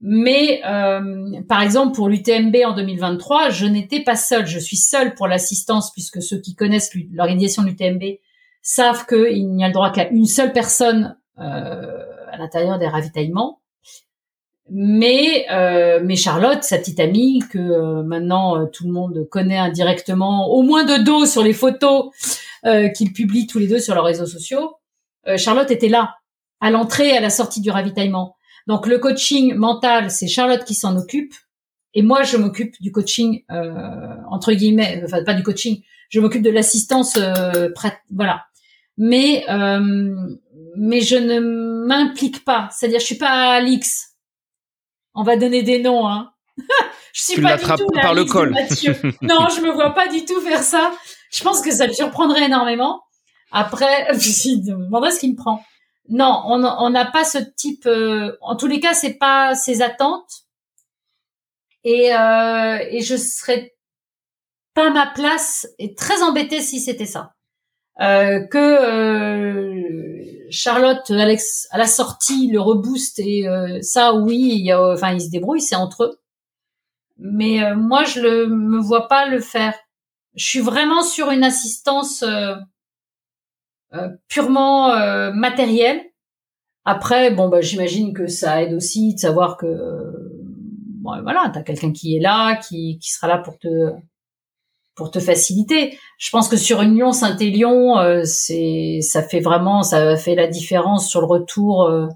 Mais 0.02 0.62
euh, 0.66 1.42
par 1.48 1.62
exemple, 1.62 1.96
pour 1.96 2.08
l'UTMB 2.08 2.56
en 2.66 2.74
2023, 2.74 3.50
je 3.50 3.66
n'étais 3.66 4.02
pas 4.02 4.16
seule. 4.16 4.48
Je 4.48 4.60
suis 4.60 4.78
seule 4.78 5.14
pour 5.16 5.28
l'assistance, 5.28 5.92
puisque 5.92 6.22
ceux 6.22 6.40
qui 6.40 6.56
connaissent 6.56 6.92
l'organisation 7.12 7.64
de 7.64 7.68
l'UTMB 7.68 8.20
savent 8.62 9.06
qu'il 9.06 9.52
n'y 9.52 9.64
a 9.64 9.68
le 9.68 9.74
droit 9.74 9.92
qu'à 9.92 10.10
une 10.10 10.26
seule 10.26 10.54
personne 10.54 11.18
euh, 11.40 12.06
à 12.32 12.38
l'intérieur 12.38 12.80
des 12.80 12.88
ravitaillements. 12.88 13.60
Mais, 14.72 15.48
euh, 15.52 16.00
mais 16.04 16.16
Charlotte, 16.16 16.64
sa 16.64 16.78
petite 16.78 17.00
amie, 17.00 17.42
que 17.50 17.58
euh, 17.58 18.04
maintenant 18.04 18.58
euh, 18.58 18.66
tout 18.66 18.86
le 18.86 18.92
monde 18.92 19.28
connaît 19.30 19.58
indirectement, 19.58 20.50
au 20.52 20.62
moins 20.62 20.84
de 20.84 21.04
dos 21.04 21.26
sur 21.26 21.42
les 21.42 21.54
photos 21.54 22.12
euh, 22.66 22.90
qu'ils 22.90 23.12
publient 23.14 23.48
tous 23.48 23.58
les 23.58 23.68
deux 23.68 23.80
sur 23.80 23.96
leurs 23.96 24.06
réseaux 24.06 24.28
sociaux, 24.28 24.76
Charlotte 25.36 25.70
était 25.70 25.90
là, 25.90 26.16
à 26.60 26.72
l'entrée 26.72 27.10
et 27.10 27.18
à 27.18 27.22
la 27.22 27.30
sortie 27.30 27.62
du 27.62 27.70
ravitaillement. 27.70 28.36
Donc 28.68 28.88
le 28.88 29.00
coaching 29.00 29.56
mental, 29.56 30.12
c'est 30.12 30.28
Charlotte 30.28 30.64
qui 30.64 30.76
s'en 30.76 30.98
occupe. 30.98 31.34
Et 31.94 32.02
moi, 32.02 32.24
je 32.24 32.38
m'occupe 32.38 32.76
du 32.82 32.92
coaching, 32.92 33.44
euh, 33.52 34.16
entre 34.30 34.54
guillemets, 34.54 35.02
enfin 35.04 35.24
pas 35.24 35.34
du 35.34 35.44
coaching, 35.44 35.82
je 36.10 36.20
m'occupe 36.20 36.44
de 36.44 36.52
l'assistance 36.52 37.18
euh, 37.18 37.70
voilà. 38.12 38.46
Mais 38.98 39.46
euh, 39.50 40.16
mais 40.76 41.02
je 41.02 41.16
ne 41.16 41.40
m'implique 41.40 42.44
pas, 42.44 42.70
c'est-à-dire 42.72 43.00
je 43.00 43.06
suis 43.06 43.18
pas 43.18 43.54
Alix. 43.54 44.16
On 45.16 45.24
va 45.24 45.38
donner 45.38 45.64
des 45.64 45.82
noms, 45.82 46.08
hein. 46.08 46.32
Je 47.14 47.24
suis 47.24 47.42
pas 47.42 47.58
du 47.58 47.64
tout 47.64 47.88
par 48.02 48.14
le 48.14 48.24
col. 48.24 48.52
non, 49.22 49.48
je 49.50 49.62
me 49.62 49.72
vois 49.72 49.94
pas 49.96 50.08
du 50.08 50.26
tout 50.26 50.40
faire 50.42 50.62
ça. 50.62 50.92
Je 51.32 51.44
pense 51.44 51.62
que 51.62 51.72
ça 51.72 51.88
le 51.88 51.94
surprendrait 51.94 52.46
énormément. 52.46 53.02
Après, 53.52 54.08
je 54.14 54.50
me 54.50 54.86
demanderais 54.86 55.12
ce 55.12 55.20
qu'il 55.20 55.32
me 55.32 55.36
prend. 55.36 55.64
Non, 56.10 56.42
on 56.46 56.90
n'a 56.90 57.06
pas 57.06 57.24
ce 57.24 57.38
type. 57.38 57.86
Euh, 57.86 58.36
en 58.42 58.56
tous 58.56 58.66
les 58.68 58.80
cas, 58.80 58.94
c'est 58.96 59.14
pas 59.14 59.54
ses 59.54 59.82
attentes. 59.84 60.48
Et, 61.84 62.14
euh, 62.14 62.80
et 62.90 63.02
je 63.02 63.16
serais 63.16 63.76
pas 64.74 64.88
à 64.88 64.90
ma 64.90 65.08
place 65.08 65.68
et 65.78 65.94
très 65.94 66.22
embêtée 66.24 66.62
si 66.62 66.80
c'était 66.80 67.06
ça. 67.06 67.36
Euh, 68.02 68.46
que 68.48 68.58
euh, 68.58 70.48
Charlotte, 70.50 71.10
Alex, 71.12 71.68
à 71.72 71.78
la 71.78 71.86
sortie, 71.86 72.50
le 72.52 72.60
reboost 72.60 73.20
et 73.20 73.48
euh, 73.48 73.80
ça, 73.82 74.14
oui, 74.14 74.52
il 74.56 74.66
y 74.66 74.72
a, 74.72 74.82
enfin, 74.82 75.14
ils 75.14 75.22
se 75.22 75.30
débrouillent, 75.30 75.62
c'est 75.62 75.76
entre 75.76 76.06
eux. 76.06 76.20
Mais 77.18 77.64
euh, 77.64 77.76
moi, 77.76 78.04
je 78.06 78.22
le 78.22 78.48
me 78.48 78.80
vois 78.80 79.08
pas 79.08 79.28
le 79.28 79.42
faire. 79.42 79.78
Je 80.36 80.46
suis 80.46 80.60
vraiment 80.60 81.04
sur 81.04 81.30
une 81.32 81.44
assistance 81.44 82.24
purement 84.28 84.90
matérielle. 85.34 86.02
Après, 86.86 87.32
bon, 87.32 87.50
bah, 87.50 87.62
j'imagine 87.62 88.14
que 88.14 88.28
ça 88.28 88.64
aide 88.64 88.74
aussi 88.74 89.14
de 89.14 89.20
savoir 89.20 89.58
que, 89.58 89.68
bon, 91.02 91.22
voilà, 91.22 91.52
t'as 91.54 91.62
quelqu'un 91.62 91.92
qui 91.92 92.16
est 92.16 92.20
là, 92.20 92.56
qui, 92.56 92.98
qui 93.00 93.12
sera 93.12 93.28
là 93.28 93.38
pour 93.38 93.58
te 93.60 93.94
pour 95.00 95.10
te 95.12 95.20
faciliter. 95.20 95.98
Je 96.18 96.30
pense 96.30 96.50
que 96.50 96.58
sur 96.58 96.82
une 96.82 96.94
Lyon 96.94 97.14
Saint-Élion, 97.14 97.98
euh, 97.98 98.24
c'est 98.26 99.00
ça 99.02 99.24
fait 99.24 99.40
vraiment 99.40 99.82
ça 99.82 100.18
fait 100.18 100.36
la 100.36 100.48
différence 100.48 101.10
sur 101.10 101.22
le 101.22 101.26
retour 101.26 101.84
euh, 101.86 102.08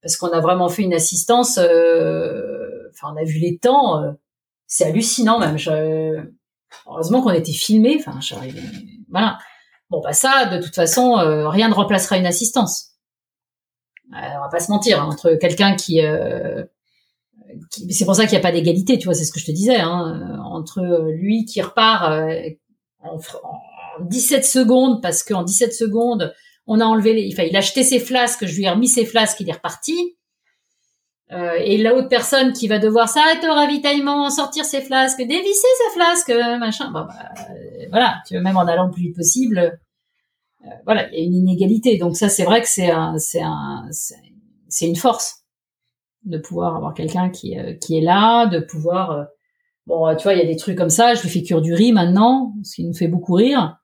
parce 0.00 0.16
qu'on 0.16 0.28
a 0.28 0.40
vraiment 0.40 0.70
fait 0.70 0.82
une 0.82 0.94
assistance. 0.94 1.58
Euh, 1.58 2.88
enfin, 2.94 3.12
on 3.14 3.20
a 3.20 3.24
vu 3.24 3.38
les 3.38 3.58
temps, 3.58 4.02
c'est 4.66 4.86
hallucinant 4.86 5.38
même. 5.38 5.58
Je, 5.58 6.24
heureusement 6.86 7.20
qu'on 7.20 7.30
était 7.30 7.52
filmé. 7.52 7.98
Enfin, 8.00 8.18
voilà. 9.10 9.38
Bon 9.90 10.00
bah 10.00 10.12
ça, 10.12 10.46
de 10.46 10.62
toute 10.62 10.74
façon, 10.74 11.14
rien 11.48 11.68
ne 11.68 11.74
remplacera 11.74 12.16
une 12.16 12.26
assistance. 12.26 12.92
on 14.10 14.16
va 14.40 14.48
pas 14.50 14.60
se 14.60 14.70
mentir 14.70 15.00
hein, 15.00 15.06
entre 15.06 15.34
quelqu'un 15.34 15.76
qui 15.76 16.00
c'est 17.70 18.04
pour 18.04 18.14
ça 18.14 18.24
qu'il 18.24 18.32
n'y 18.32 18.44
a 18.44 18.48
pas 18.48 18.52
d'égalité, 18.52 18.98
tu 18.98 19.04
vois, 19.04 19.14
c'est 19.14 19.24
ce 19.24 19.32
que 19.32 19.40
je 19.40 19.46
te 19.46 19.52
disais, 19.52 19.76
hein, 19.76 20.38
entre 20.44 20.82
lui 21.12 21.44
qui 21.44 21.60
repart 21.60 22.10
euh, 22.10 22.50
en, 23.02 23.18
17 24.00 24.44
secondes, 24.44 25.02
parce 25.02 25.22
qu'en 25.22 25.44
17 25.44 25.72
secondes, 25.72 26.34
on 26.66 26.80
a 26.80 26.84
enlevé 26.84 27.28
il 27.28 27.56
a 27.56 27.58
acheté 27.58 27.84
ses 27.84 28.00
flasques, 28.00 28.46
je 28.46 28.56
lui 28.56 28.64
ai 28.64 28.70
remis 28.70 28.88
ses 28.88 29.06
flasques, 29.06 29.38
il 29.40 29.48
est 29.48 29.52
reparti. 29.52 30.16
Euh, 31.34 31.54
et 31.64 31.78
l'autre 31.78 32.08
personne 32.08 32.52
qui 32.52 32.68
va 32.68 32.78
devoir 32.78 33.08
s'arrêter 33.08 33.48
au 33.48 33.54
ravitaillement, 33.54 34.30
sortir 34.30 34.64
ses 34.64 34.80
flasques, 34.80 35.18
dévisser 35.18 35.44
ses 35.52 35.94
flasques, 35.94 36.30
euh, 36.30 36.58
machin. 36.58 36.90
Bah, 36.92 37.08
voilà, 37.90 38.16
tu 38.26 38.34
veux 38.34 38.40
même 38.40 38.56
en 38.56 38.66
allant 38.66 38.86
le 38.86 38.92
plus 38.92 39.02
vite 39.02 39.16
possible. 39.16 39.78
voilà, 40.84 41.08
il 41.12 41.18
y 41.18 41.22
a 41.22 41.24
une 41.24 41.34
inégalité. 41.34 41.98
Donc 41.98 42.16
ça, 42.16 42.28
c'est 42.28 42.44
vrai 42.44 42.60
que 42.60 42.68
c'est 42.68 42.90
un, 42.90 43.18
c'est 43.18 43.42
un, 43.42 43.88
c'est 44.68 44.88
une 44.88 44.96
force 44.96 45.44
de 46.24 46.38
pouvoir 46.38 46.76
avoir 46.76 46.94
quelqu'un 46.94 47.30
qui, 47.30 47.58
euh, 47.58 47.74
qui 47.74 47.96
est 47.98 48.00
là, 48.00 48.46
de 48.46 48.58
pouvoir 48.58 49.10
euh, 49.10 49.24
bon 49.86 50.14
tu 50.16 50.24
vois 50.24 50.34
il 50.34 50.38
y 50.38 50.42
a 50.42 50.46
des 50.46 50.56
trucs 50.56 50.76
comme 50.76 50.90
ça, 50.90 51.14
je 51.14 51.22
lui 51.22 51.28
fais 51.28 51.42
cure 51.42 51.60
du 51.60 51.74
riz 51.74 51.92
maintenant, 51.92 52.54
ce 52.62 52.76
qui 52.76 52.84
nous 52.84 52.94
fait 52.94 53.08
beaucoup 53.08 53.34
rire 53.34 53.78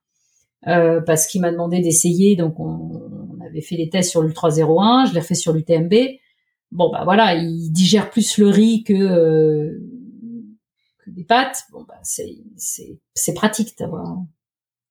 euh, 0.67 1.01
parce 1.01 1.27
qu'il 1.27 1.41
m'a 1.41 1.51
demandé 1.51 1.79
d'essayer 1.79 2.35
donc 2.35 2.59
on, 2.59 3.09
avait 3.45 3.61
fait 3.61 3.75
les 3.75 3.89
tests 3.89 4.11
sur 4.11 4.21
l'Ultra 4.21 4.49
01, 4.49 5.05
je 5.05 5.13
l'ai 5.13 5.19
refait 5.19 5.35
sur 5.35 5.51
l'UTMB. 5.51 5.93
Bon 6.71 6.89
bah 6.89 7.01
voilà, 7.03 7.35
il 7.35 7.71
digère 7.71 8.09
plus 8.09 8.37
le 8.37 8.47
riz 8.47 8.83
que, 8.83 9.77
que 10.99 11.09
des 11.09 11.23
pâtes. 11.23 11.63
Bon 11.71 11.83
bah 11.87 11.99
c'est 12.03 12.37
c'est 12.55 12.99
c'est 13.13 13.33
pratique 13.33 13.77
d'avoir 13.77 14.17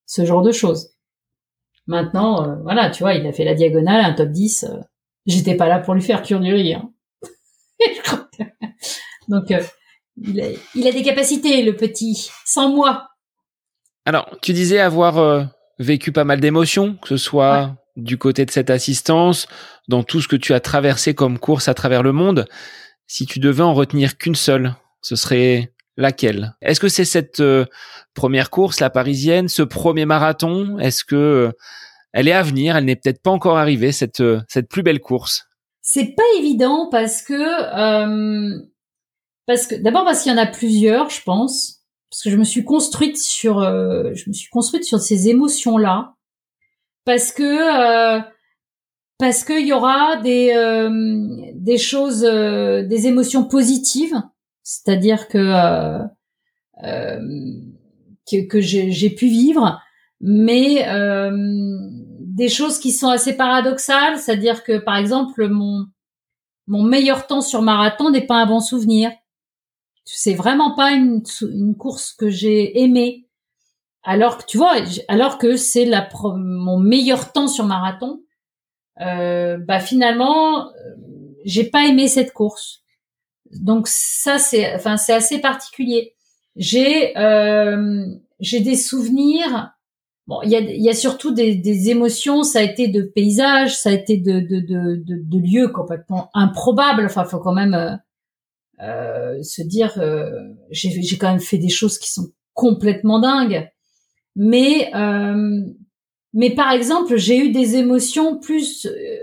ce 0.07 0.25
genre 0.25 0.43
de 0.43 0.53
choses. 0.53 0.95
Maintenant 1.87 2.61
voilà, 2.63 2.91
tu 2.91 3.03
vois, 3.03 3.15
il 3.15 3.27
a 3.27 3.33
fait 3.33 3.45
la 3.45 3.55
diagonale, 3.55 4.05
un 4.05 4.13
top 4.13 4.31
10. 4.31 4.67
J'étais 5.27 5.57
pas 5.57 5.69
là 5.69 5.79
pour 5.79 5.95
lui 5.95 6.03
faire 6.03 6.23
cure 6.23 6.41
du 6.41 6.53
riz. 6.53 6.75
Hein. 6.75 6.93
Donc, 9.29 9.51
euh, 9.51 9.63
il, 10.17 10.41
a, 10.41 10.93
des 10.93 11.03
capacités, 11.03 11.63
le 11.63 11.77
petit, 11.77 12.31
sans 12.45 12.71
moi. 12.71 13.09
Alors, 14.05 14.37
tu 14.43 14.53
disais 14.53 14.81
avoir 14.81 15.19
euh, 15.19 15.45
vécu 15.79 16.13
pas 16.13 16.25
mal 16.25 16.41
d'émotions, 16.41 16.97
que 16.97 17.09
ce 17.09 17.17
soit 17.17 17.77
du 17.97 18.19
côté 18.19 18.45
de 18.45 18.51
cette 18.51 18.71
assistance, 18.71 19.47
dans 19.89 20.03
tout 20.03 20.21
ce 20.21 20.29
que 20.29 20.37
tu 20.37 20.55
as 20.55 20.61
traversé 20.61 21.15
comme 21.15 21.39
course 21.39 21.69
à 21.69 21.75
travers 21.75 22.03
le 22.03 22.13
monde. 22.13 22.47
Si 23.07 23.27
tu 23.27 23.41
devais 23.41 23.63
en 23.63 23.75
retenir 23.75 24.17
qu'une 24.17 24.35
seule, 24.35 24.75
ce 25.03 25.17
serait 25.17 25.73
laquelle? 25.97 26.57
Est-ce 26.63 26.81
que 26.81 26.89
c'est 26.89 27.05
cette 27.05 27.41
euh, 27.41 27.67
première 28.15 28.51
course, 28.51 28.81
la 28.81 28.91
parisienne, 28.91 29.49
ce 29.49 29.63
premier 29.63 30.07
marathon? 30.07 30.79
Est-ce 30.79 31.05
que 31.05 31.53
elle 32.13 32.29
est 32.29 32.33
à 32.33 32.43
venir? 32.43 32.77
Elle 32.77 32.87
n'est 32.87 32.97
peut-être 32.97 33.23
pas 33.23 33.31
encore 33.31 33.59
arrivée 33.59 33.93
cette 33.93 34.23
cette 34.49 34.69
plus 34.69 34.83
belle 34.83 35.01
course? 35.01 35.47
C'est 35.83 36.15
pas 36.17 36.23
évident 36.39 36.89
parce 36.91 37.23
que 37.23 37.35
euh, 37.35 38.59
parce 39.47 39.67
que 39.67 39.75
d'abord 39.77 40.05
parce 40.05 40.23
qu'il 40.23 40.33
y 40.33 40.35
en 40.35 40.39
a 40.39 40.47
plusieurs, 40.47 41.11
je 41.11 41.23
pense, 41.23 41.83
parce 42.11 42.23
que 42.23 42.31
je 42.31 42.37
me 42.37 42.45
suis 42.45 42.65
construite 42.65 43.19
sur 43.19 43.61
euh, 43.61 44.11
je 44.15 44.29
me 44.29 44.33
suis 44.33 44.49
construite 44.49 44.85
sur 44.85 45.01
ces 45.01 45.29
émotions 45.29 45.79
là 45.79 46.15
parce 47.05 47.33
que 47.33 47.43
euh, 47.43 48.21
parce 49.19 49.45
qu'il 49.45 49.67
y 49.67 49.73
aura 49.73 50.17
des 50.17 50.55
des 51.55 51.79
choses 51.79 52.23
des 52.23 53.07
émotions 53.07 53.45
positives, 53.45 54.21
c'est-à-dire 54.63 55.29
que 55.29 56.03
que, 56.83 58.47
que 58.47 58.61
j'ai 58.61 59.11
pu 59.11 59.27
vivre, 59.27 59.79
mais 60.21 60.87
des 61.31 62.49
choses 62.49 62.79
qui 62.79 62.93
sont 62.93 63.09
assez 63.09 63.37
paradoxales, 63.37 64.19
c'est-à-dire 64.19 64.65
que 64.65 64.79
par 64.79 64.97
exemple 64.97 65.49
mon 65.49 65.87
mon 66.71 66.85
meilleur 66.85 67.27
temps 67.27 67.41
sur 67.41 67.63
marathon 67.63 68.11
n'est 68.11 68.27
pas 68.27 68.37
un 68.37 68.47
bon 68.47 68.61
souvenir. 68.61 69.11
C'est 70.05 70.35
vraiment 70.35 70.75
pas 70.75 70.93
une, 70.93 71.23
une 71.43 71.77
course 71.77 72.13
que 72.13 72.31
j'ai 72.31 72.81
aimée. 72.81 73.27
Alors 74.03 74.39
que 74.39 74.45
tu 74.47 74.57
vois, 74.57 74.77
alors 75.09 75.39
que 75.39 75.57
c'est 75.57 75.85
la 75.85 76.09
mon 76.37 76.79
meilleur 76.79 77.33
temps 77.33 77.49
sur 77.49 77.67
marathon, 77.67 78.21
euh, 79.01 79.59
bah 79.59 79.81
finalement 79.81 80.69
euh, 80.69 80.73
j'ai 81.45 81.65
pas 81.65 81.87
aimé 81.87 82.09
cette 82.09 82.33
course. 82.33 82.83
Donc 83.53 83.89
ça 83.89 84.39
c'est 84.39 84.75
enfin 84.75 84.97
c'est 84.97 85.13
assez 85.13 85.39
particulier. 85.41 86.15
J'ai 86.57 87.17
euh, 87.19 88.07
j'ai 88.41 88.61
des 88.61 88.77
souvenirs 88.77 89.75
Bon, 90.31 90.43
il 90.45 90.51
y 90.51 90.55
a, 90.55 90.61
y 90.61 90.89
a 90.89 90.95
surtout 90.95 91.35
des, 91.35 91.57
des, 91.57 91.91
émotions. 91.91 92.45
Ça 92.45 92.61
a 92.61 92.63
été 92.63 92.87
de 92.87 93.03
paysages, 93.03 93.77
ça 93.77 93.91
a 93.91 93.93
été 93.93 94.17
de, 94.17 94.39
de, 94.39 94.61
de, 94.61 95.03
de, 95.05 95.39
lieux 95.39 95.67
complètement 95.67 96.31
improbables. 96.35 97.05
Enfin, 97.05 97.25
faut 97.25 97.41
quand 97.41 97.53
même 97.53 97.75
euh, 97.75 97.97
euh 98.81 99.43
se 99.43 99.61
dire, 99.61 99.99
euh, 99.99 100.31
j'ai 100.71 101.19
quand 101.19 101.31
même 101.31 101.41
fait 101.41 101.59
des 101.59 101.69
choses 101.69 101.99
qui 101.99 102.13
sont 102.13 102.29
complètement 102.55 103.19
dingues. 103.19 103.69
Mais, 104.37 104.91
euh, 104.95 105.63
mais 106.33 106.55
par 106.55 106.73
exemple, 106.73 107.17
j'ai 107.17 107.39
eu 107.39 107.51
des 107.51 107.77
émotions 107.77 108.39
plus, 108.39 108.87
euh, 108.87 109.19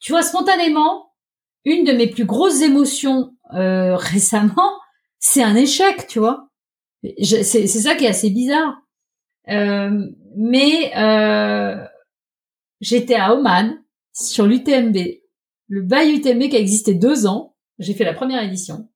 tu 0.00 0.12
vois, 0.12 0.22
spontanément. 0.22 1.12
Une 1.64 1.84
de 1.84 1.92
mes 1.92 2.08
plus 2.08 2.26
grosses 2.26 2.60
émotions 2.60 3.30
récemment, 3.50 4.72
c'est 5.18 5.42
un 5.42 5.54
échec, 5.54 6.06
tu 6.06 6.18
vois. 6.18 6.48
C'est 7.22 7.66
ça 7.66 7.94
qui 7.94 8.04
est 8.04 8.08
assez 8.08 8.30
bizarre. 8.30 8.76
Euh, 9.48 10.06
mais 10.36 10.92
euh, 10.96 11.84
j'étais 12.80 13.14
à 13.14 13.34
Oman 13.34 13.82
sur 14.12 14.46
l'UTMB, 14.46 14.96
le 15.68 15.82
bail 15.82 16.16
UTMB 16.16 16.48
qui 16.48 16.56
a 16.56 16.60
existé 16.60 16.94
deux 16.94 17.26
ans. 17.26 17.56
J'ai 17.78 17.94
fait 17.94 18.04
la 18.04 18.14
première 18.14 18.42
édition, 18.42 18.88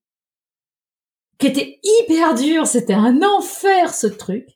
qui 1.37 1.47
était 1.47 1.79
hyper 1.83 2.33
dur. 2.35 2.65
C'était 2.65 2.93
un 2.93 3.21
enfer 3.21 3.93
ce 3.93 4.07
truc. 4.07 4.47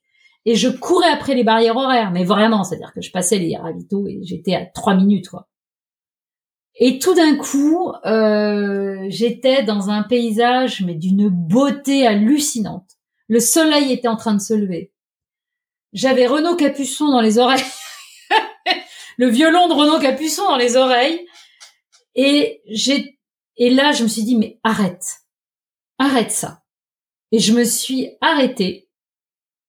Et 0.46 0.56
je 0.56 0.70
courais 0.70 1.10
après 1.10 1.36
les 1.36 1.44
barrières 1.44 1.78
horaires, 1.78 2.12
mais 2.12 2.26
vraiment, 2.26 2.64
c'est-à-dire 2.64 2.92
que 2.94 3.02
je 3.02 3.12
passais 3.12 3.40
les 3.40 3.56
ravitaux 3.56 4.08
et 4.08 4.20
j'étais 4.24 4.56
à 4.56 4.66
trois 4.66 4.96
minutes, 4.96 5.30
quoi. 5.30 5.48
Et 6.76 6.98
tout 6.98 7.14
d'un 7.14 7.36
coup, 7.36 7.92
euh, 8.06 9.06
j'étais 9.08 9.64
dans 9.64 9.90
un 9.90 10.04
paysage, 10.04 10.82
mais 10.82 10.96
d'une 10.96 11.30
beauté 11.30 12.08
hallucinante. 12.08 12.90
Le 13.28 13.40
soleil 13.40 13.92
était 13.92 14.08
en 14.08 14.16
train 14.16 14.34
de 14.34 14.42
se 14.42 14.54
lever. 14.54 14.92
J'avais 15.94 16.26
Renaud 16.26 16.56
Capuçon 16.56 17.10
dans 17.10 17.22
les 17.22 17.38
oreilles. 17.38 17.64
le 19.18 19.30
violon 19.30 19.68
de 19.68 19.74
Renaud 19.74 20.00
Capuçon 20.00 20.44
dans 20.46 20.58
les 20.58 20.76
oreilles. 20.76 21.28
Et 22.16 22.62
j'ai, 22.68 23.20
et 23.58 23.70
là, 23.70 23.92
je 23.92 24.04
me 24.04 24.08
suis 24.08 24.24
dit, 24.24 24.36
mais 24.36 24.60
arrête. 24.64 25.20
Arrête 26.00 26.32
ça. 26.32 26.64
Et 27.32 27.40
je 27.40 27.54
me 27.54 27.64
suis 27.64 28.10
arrêtée. 28.20 28.83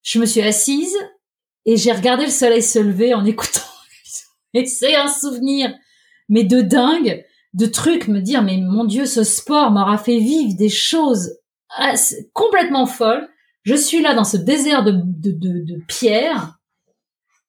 Je 0.05 0.20
me 0.20 0.26
suis 0.26 0.43
assise 0.43 0.97
et 1.64 1.76
j'ai 1.76 1.90
regardé 1.90 2.26
le 2.26 2.31
soleil 2.31 2.62
se 2.62 2.78
lever 2.78 3.14
en 3.14 3.24
écoutant. 3.24 3.60
Et 4.55 4.66
c'est 4.66 4.94
un 4.94 5.09
souvenir, 5.09 5.74
mais 6.28 6.44
de 6.44 6.60
dingue, 6.60 7.24
de 7.55 7.66
trucs, 7.66 8.06
me 8.06 8.20
dire, 8.20 8.43
mais 8.43 8.59
mon 8.59 8.85
Dieu, 8.85 9.06
ce 9.06 9.24
sport 9.24 9.72
m'aura 9.72 9.98
fait 9.98 10.18
vivre 10.18 10.56
des 10.56 10.68
choses 10.68 11.39
complètement 12.32 12.86
folle. 12.86 13.28
Je 13.62 13.74
suis 13.74 14.01
là 14.01 14.14
dans 14.14 14.24
ce 14.24 14.36
désert 14.36 14.85
de, 14.85 14.93
de, 14.93 15.32
de, 15.32 15.64
de 15.64 15.81
pierres. 15.89 16.59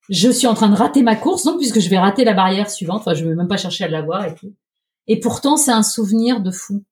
Je 0.10 0.30
suis 0.30 0.48
en 0.48 0.54
train 0.54 0.70
de 0.70 0.76
rater 0.76 1.04
ma 1.04 1.16
course, 1.16 1.44
donc 1.44 1.58
puisque 1.58 1.80
je 1.80 1.90
vais 1.90 2.00
rater 2.00 2.24
la 2.24 2.34
barrière 2.34 2.72
suivante. 2.72 3.02
Enfin, 3.02 3.14
je 3.14 3.26
vais 3.26 3.36
même 3.36 3.48
pas 3.48 3.58
chercher 3.58 3.84
à 3.84 3.88
la 3.88 4.02
voir 4.02 4.26
et 4.26 4.34
tout. 4.34 4.54
Et 5.08 5.20
pourtant, 5.20 5.58
c'est 5.58 5.72
un 5.72 5.84
souvenir 5.84 6.42
de 6.42 6.52
fou. 6.52 6.84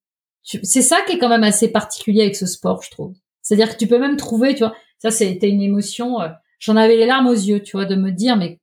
C'est 0.43 0.81
ça 0.81 0.97
qui 1.07 1.13
est 1.13 1.19
quand 1.19 1.29
même 1.29 1.43
assez 1.43 1.69
particulier 1.69 2.21
avec 2.21 2.35
ce 2.35 2.45
sport, 2.45 2.81
je 2.83 2.91
trouve. 2.91 3.13
C'est-à-dire 3.41 3.71
que 3.71 3.77
tu 3.77 3.87
peux 3.87 3.99
même 3.99 4.17
trouver, 4.17 4.53
tu 4.53 4.59
vois, 4.59 4.75
ça 5.03 5.11
c'était 5.11 5.49
une 5.49 5.61
émotion. 5.61 6.21
Euh, 6.21 6.29
j'en 6.59 6.77
avais 6.77 6.95
les 6.95 7.05
larmes 7.05 7.27
aux 7.27 7.33
yeux, 7.33 7.61
tu 7.61 7.77
vois, 7.77 7.85
de 7.85 7.95
me 7.95 8.09
dire, 8.09 8.37
mais 8.37 8.59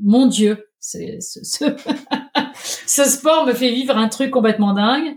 mon 0.00 0.26
Dieu, 0.26 0.68
c'est 0.80 1.20
ce, 1.20 1.64
ce, 2.86 3.04
sport 3.04 3.46
me 3.46 3.54
fait 3.54 3.70
vivre 3.70 3.96
un 3.96 4.08
truc 4.08 4.32
complètement 4.32 4.74
dingue. 4.74 5.16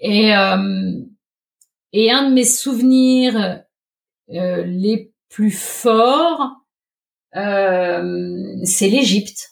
Et 0.00 0.36
euh, 0.36 0.92
et 1.92 2.10
un 2.10 2.28
de 2.28 2.34
mes 2.34 2.44
souvenirs 2.44 3.62
euh, 4.30 4.64
les 4.64 5.12
plus 5.28 5.52
forts, 5.52 6.56
euh, 7.36 8.56
c'est 8.64 8.88
l'Égypte. 8.88 9.50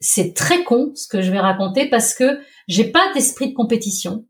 C'est 0.00 0.34
très 0.34 0.64
con 0.64 0.92
ce 0.94 1.08
que 1.08 1.22
je 1.22 1.30
vais 1.30 1.40
raconter 1.40 1.88
parce 1.88 2.14
que 2.14 2.40
j'ai 2.68 2.84
pas 2.84 3.10
d'esprit 3.14 3.48
de 3.48 3.54
compétition, 3.54 4.26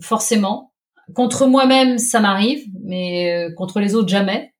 forcément. 0.00 0.72
Contre 1.14 1.46
moi-même, 1.46 1.98
ça 1.98 2.20
m'arrive, 2.20 2.66
mais 2.84 3.32
euh, 3.32 3.54
contre 3.54 3.80
les 3.80 3.94
autres, 3.94 4.08
jamais. 4.08 4.54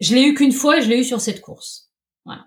Je 0.00 0.14
l'ai 0.14 0.22
eu 0.22 0.34
qu'une 0.34 0.52
fois 0.52 0.78
et 0.78 0.82
je 0.82 0.88
l'ai 0.88 1.00
eu 1.00 1.04
sur 1.04 1.20
cette 1.20 1.40
course. 1.40 1.90
Voilà. 2.24 2.44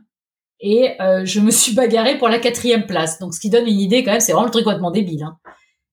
Et 0.61 0.99
euh, 1.01 1.25
je 1.25 1.39
me 1.41 1.51
suis 1.51 1.75
bagarrée 1.75 2.17
pour 2.17 2.29
la 2.29 2.39
quatrième 2.39 2.85
place. 2.85 3.19
Donc, 3.19 3.33
ce 3.33 3.39
qui 3.39 3.49
donne 3.49 3.67
une 3.67 3.79
idée 3.79 4.03
quand 4.03 4.11
même, 4.11 4.21
c'est 4.21 4.31
vraiment 4.31 4.45
le 4.45 4.51
truc 4.51 4.63
complètement 4.63 4.91
débile. 4.91 5.23
Hein. 5.23 5.37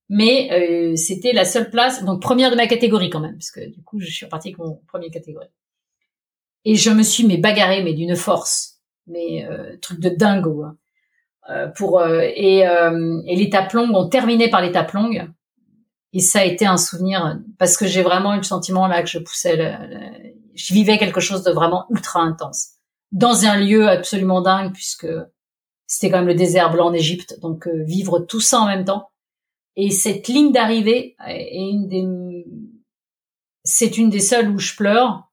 Mais 0.09 0.49
euh, 0.51 0.95
c'était 0.95 1.33
la 1.33 1.45
seule 1.45 1.69
place, 1.69 2.03
donc 2.03 2.21
première 2.21 2.51
de 2.51 2.55
ma 2.55 2.67
catégorie 2.67 3.09
quand 3.09 3.19
même, 3.19 3.35
parce 3.35 3.51
que 3.51 3.69
du 3.69 3.81
coup, 3.83 3.99
je 3.99 4.09
suis 4.09 4.25
repartie 4.25 4.49
avec 4.49 4.57
mon 4.57 4.79
premier 4.87 5.09
catégorie. 5.09 5.47
Et 6.65 6.75
je 6.75 6.91
me 6.91 7.03
suis 7.03 7.25
mais 7.25 7.37
bagarrée, 7.37 7.83
mais 7.83 7.93
d'une 7.93 8.15
force, 8.15 8.79
mais 9.07 9.45
truc 9.81 9.99
de 9.99 10.09
dingo. 10.09 10.63
Hein. 10.63 10.77
Euh, 11.49 11.67
pour 11.67 12.05
et, 12.05 12.59
et 12.59 13.35
l'étape 13.35 13.73
longue, 13.73 13.91
on 13.93 14.07
terminait 14.07 14.49
par 14.49 14.61
l'étape 14.61 14.91
longue 14.91 15.27
et 16.13 16.19
ça 16.19 16.39
a 16.39 16.43
été 16.45 16.65
un 16.65 16.77
souvenir 16.77 17.39
parce 17.57 17.75
que 17.75 17.85
j'ai 17.85 18.03
vraiment 18.03 18.33
eu 18.35 18.37
le 18.37 18.43
sentiment 18.43 18.87
là 18.87 19.01
que 19.01 19.09
je 19.09 19.19
poussais, 19.19 19.57
le, 19.57 19.73
je 20.53 20.73
vivais 20.73 20.97
quelque 20.97 21.19
chose 21.19 21.43
de 21.43 21.51
vraiment 21.51 21.85
ultra 21.89 22.21
intense 22.21 22.73
dans 23.11 23.45
un 23.45 23.57
lieu 23.57 23.87
absolument 23.87 24.41
dingue 24.41 24.73
puisque 24.73 25.07
c'était 25.87 26.09
quand 26.09 26.19
même 26.19 26.27
le 26.27 26.35
désert 26.35 26.71
blanc 26.71 26.87
en 26.87 26.93
Égypte, 26.93 27.39
donc 27.41 27.67
euh, 27.67 27.83
vivre 27.83 28.19
tout 28.19 28.41
ça 28.41 28.59
en 28.59 28.67
même 28.67 28.85
temps. 28.85 29.09
Et 29.75 29.91
cette 29.91 30.27
ligne 30.27 30.51
d'arrivée 30.51 31.15
est 31.27 31.55
une 31.55 31.87
des, 31.87 32.45
c'est 33.63 33.97
une 33.97 34.09
des 34.09 34.19
seules 34.19 34.49
où 34.49 34.59
je 34.59 34.75
pleure 34.75 35.31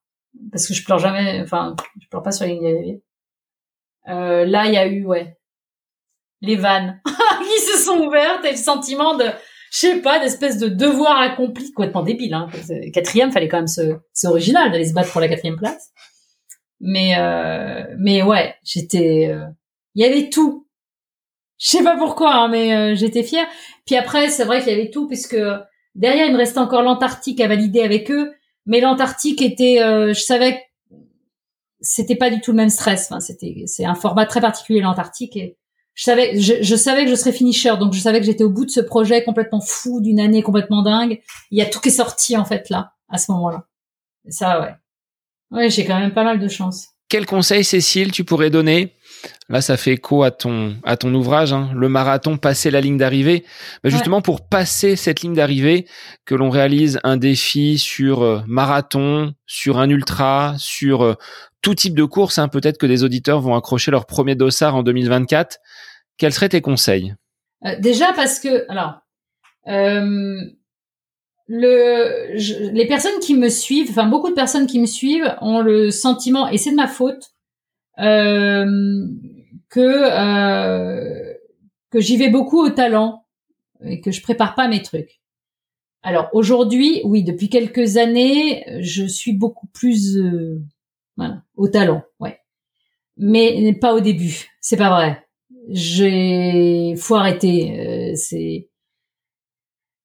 parce 0.51 0.67
que 0.67 0.75
je 0.75 0.85
pleure 0.85 0.99
jamais, 0.99 1.41
enfin 1.43 1.75
je 2.01 2.09
pleure 2.09 2.23
pas 2.23 2.33
sur 2.33 2.47
la 2.47 2.53
ligne 2.53 2.63
d'arrivée. 2.63 3.03
Euh, 4.09 4.45
là, 4.47 4.67
il 4.67 4.75
y 4.75 4.79
a 4.79 4.87
eu 4.87 5.05
ouais 5.05 5.37
les 6.43 6.57
vannes 6.57 7.01
qui 7.07 7.61
se 7.61 7.85
sont 7.85 7.99
ouvertes 7.99 8.45
et 8.45 8.53
le 8.53 8.57
sentiment 8.57 9.15
de 9.17 9.27
je 9.71 9.79
sais 9.79 10.03
pas, 10.03 10.19
d'espèce 10.19 10.59
de 10.59 10.69
devoir 10.69 11.21
accompli 11.21 11.73
complètement 11.73 12.03
débile. 12.03 12.35
Hein. 12.35 12.49
Quatrième, 12.93 13.31
fallait 13.31 13.49
quand 13.49 13.59
même 13.59 13.69
se, 13.69 13.99
c'est 14.13 14.27
original 14.27 14.71
d'aller 14.73 14.85
se 14.85 14.93
battre 14.93 15.13
pour 15.13 15.21
la 15.21 15.29
quatrième 15.29 15.57
place. 15.57 15.93
Mais 16.81 17.15
euh, 17.17 17.85
mais 17.99 18.23
ouais, 18.23 18.55
j'étais, 18.65 19.29
euh, 19.31 19.47
il 19.95 20.05
y 20.05 20.09
avait 20.09 20.29
tout. 20.29 20.67
Je 21.59 21.69
sais 21.69 21.85
pas 21.85 21.97
pourquoi, 21.97 22.35
hein, 22.35 22.49
mais 22.49 22.75
euh, 22.75 22.95
j'étais 22.97 23.23
fière. 23.23 23.47
Puis 23.87 23.95
après, 23.95 24.29
c'est 24.29 24.45
vrai 24.45 24.61
qu'il 24.61 24.73
y 24.73 24.75
avait 24.75 24.91
tout 24.91 25.07
puisque 25.07 25.39
derrière 25.95 26.27
il 26.27 26.33
me 26.33 26.39
restait 26.39 26.59
encore 26.59 26.83
l'Antarctique 26.83 27.41
à 27.41 27.47
valider 27.47 27.83
avec 27.83 28.11
eux, 28.11 28.33
mais 28.67 28.81
l'Antarctique 28.81 29.41
était, 29.41 29.77
je 29.79 30.21
savais, 30.21 30.65
c'était 31.81 32.17
pas 32.17 32.31
du 32.31 32.41
tout 32.41 32.53
le 32.53 32.57
même 32.57 32.71
stress. 32.71 33.09
Enfin, 33.11 33.21
c'était, 33.21 33.65
c'est 33.67 33.85
un 33.85 33.95
format 33.95 34.27
très 34.27 34.41
particulier 34.41 34.81
l'Antarctique 34.81 35.37
et 35.37 35.59
je 36.01 36.05
savais, 36.07 36.41
je, 36.41 36.77
savais 36.77 37.05
que 37.05 37.11
je 37.11 37.15
serais 37.15 37.31
finisher, 37.31 37.77
donc 37.79 37.93
je 37.93 38.01
savais 38.01 38.21
que 38.21 38.25
j'étais 38.25 38.43
au 38.43 38.49
bout 38.49 38.65
de 38.65 38.71
ce 38.71 38.81
projet 38.81 39.23
complètement 39.23 39.61
fou, 39.61 40.01
d'une 40.01 40.19
année 40.19 40.43
complètement 40.43 40.83
dingue. 40.83 41.21
Il 41.51 41.59
y 41.59 41.61
a 41.61 41.67
tout 41.67 41.79
qui 41.79 41.91
est 41.91 41.93
sorti 41.93 42.39
en 42.39 42.47
fait 42.47 42.71
là, 42.71 42.95
à 43.11 43.19
ce 43.19 43.31
moment-là. 43.33 43.67
ça, 44.31 44.61
ouais, 44.63 44.75
ouais, 45.51 45.69
j'ai 45.69 45.85
quand 45.85 46.01
même 46.01 46.15
pas 46.15 46.25
mal 46.25 46.41
de 46.41 46.49
chance. 46.49 46.87
Quel 47.11 47.27
conseil, 47.27 47.65
Cécile, 47.65 48.13
tu 48.13 48.25
pourrais 48.25 48.49
donner? 48.49 48.95
Là, 49.51 49.61
ça 49.61 49.77
fait 49.77 49.93
écho 49.93 50.23
à 50.23 50.31
ton 50.31 50.75
à 50.85 50.97
ton 50.97 51.13
ouvrage, 51.13 51.53
hein, 51.53 51.71
le 51.75 51.91
marathon, 51.91 52.39
passer 52.39 52.71
la 52.71 52.81
ligne 52.81 52.97
d'arrivée. 52.97 53.45
Bah, 53.85 53.91
justement, 53.91 54.23
pour 54.23 54.49
passer 54.49 54.97
cette 54.97 55.21
ligne 55.21 55.35
d'arrivée, 55.35 55.87
que 56.25 56.35
l'on 56.35 56.49
réalise 56.49 56.99
un 57.05 57.19
défi 57.19 57.77
sur 57.77 58.23
euh, 58.23 58.41
marathon, 58.47 59.35
sur 59.45 59.79
un 59.79 59.91
ultra, 59.91 60.55
sur 60.57 61.03
euh, 61.03 61.15
tout 61.61 61.75
type 61.75 61.95
de 61.95 62.05
course. 62.05 62.39
Hein, 62.39 62.49
Peut-être 62.49 62.79
que 62.79 62.87
des 62.87 63.05
auditeurs 63.05 63.43
vont 63.43 63.55
accrocher 63.55 63.91
leur 63.91 64.07
premier 64.07 64.35
dossard 64.35 64.75
en 64.75 64.83
2024. 64.83 65.59
Quels 66.21 66.35
seraient 66.35 66.51
tes 66.51 66.61
conseils? 66.61 67.15
Euh, 67.65 67.77
Déjà 67.79 68.13
parce 68.13 68.41
que, 68.41 68.71
alors, 68.71 69.01
euh, 69.69 70.39
le, 71.49 72.73
les 72.73 72.87
personnes 72.87 73.19
qui 73.23 73.35
me 73.35 73.49
suivent, 73.49 73.89
enfin 73.89 74.07
beaucoup 74.07 74.29
de 74.29 74.35
personnes 74.35 74.67
qui 74.67 74.81
me 74.81 74.87
suivent 74.87 75.35
ont 75.41 75.63
le 75.63 75.91
sentiment, 75.91 76.47
et 76.49 76.59
c'est 76.59 76.73
de 76.73 76.77
ma 76.77 76.89
faute, 76.89 77.31
euh, 78.01 79.07
que 79.71 79.81
euh, 79.81 81.33
que 81.89 82.01
j'y 82.01 82.19
vais 82.19 82.29
beaucoup 82.29 82.63
au 82.63 82.69
talent 82.69 83.25
et 83.83 84.03
que 84.03 84.11
je 84.11 84.21
prépare 84.21 84.55
pas 84.55 84.69
mes 84.69 84.83
trucs. 84.83 85.23
Alors 86.03 86.29
aujourd'hui, 86.35 87.01
oui, 87.05 87.25
depuis 87.25 87.49
quelques 87.49 87.97
années, 87.97 88.63
je 88.81 89.07
suis 89.07 89.33
beaucoup 89.33 89.69
plus 89.69 90.19
au 91.57 91.69
talent, 91.69 92.03
ouais. 92.21 92.41
Mais 93.17 93.73
pas 93.81 93.95
au 93.95 94.01
début, 94.01 94.51
c'est 94.61 94.77
pas 94.77 94.91
vrai 94.91 95.25
j'ai 95.71 96.95
faut 96.97 97.15
arrêter. 97.15 97.79
Euh, 97.79 98.13
c'est 98.17 98.71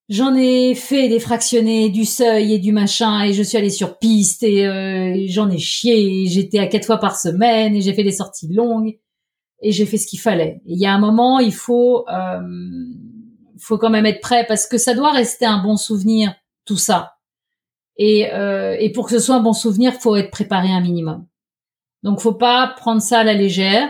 J'en 0.07 0.35
ai 0.35 0.75
fait 0.75 1.09
des 1.09 1.19
fractionnés, 1.19 1.89
du 1.89 2.05
seuil 2.05 2.53
et 2.53 2.59
du 2.59 2.71
machin, 2.71 3.23
et 3.23 3.33
je 3.33 3.41
suis 3.41 3.57
allée 3.57 3.71
sur 3.71 3.97
piste 3.97 4.43
et 4.43 4.67
euh, 4.67 5.25
j'en 5.29 5.49
ai 5.49 5.57
chié. 5.57 6.27
J'étais 6.27 6.59
à 6.59 6.67
quatre 6.67 6.85
fois 6.85 6.99
par 6.99 7.19
semaine 7.19 7.75
et 7.75 7.81
j'ai 7.81 7.93
fait 7.93 8.03
des 8.03 8.11
sorties 8.11 8.47
longues 8.53 8.99
et 9.63 9.71
j'ai 9.71 9.87
fait 9.87 9.97
ce 9.97 10.05
qu'il 10.05 10.19
fallait. 10.19 10.61
Il 10.65 10.79
y 10.79 10.85
a 10.85 10.93
un 10.93 10.99
moment, 10.99 11.39
il 11.39 11.53
faut, 11.53 12.05
euh, 12.07 12.39
faut 13.57 13.79
quand 13.79 13.89
même 13.89 14.05
être 14.05 14.21
prêt 14.21 14.45
parce 14.47 14.67
que 14.67 14.77
ça 14.77 14.93
doit 14.93 15.11
rester 15.11 15.45
un 15.45 15.63
bon 15.63 15.75
souvenir, 15.75 16.35
tout 16.65 16.77
ça. 16.77 17.15
Et, 17.97 18.31
euh, 18.31 18.75
et 18.79 18.91
pour 18.91 19.05
que 19.05 19.11
ce 19.11 19.19
soit 19.19 19.35
un 19.35 19.41
bon 19.41 19.53
souvenir, 19.53 19.93
faut 19.93 20.15
être 20.15 20.29
préparé 20.29 20.69
un 20.69 20.81
minimum. 20.81 21.25
Donc, 22.03 22.19
faut 22.19 22.33
pas 22.35 22.75
prendre 22.77 23.01
ça 23.01 23.21
à 23.21 23.23
la 23.23 23.33
légère. 23.33 23.89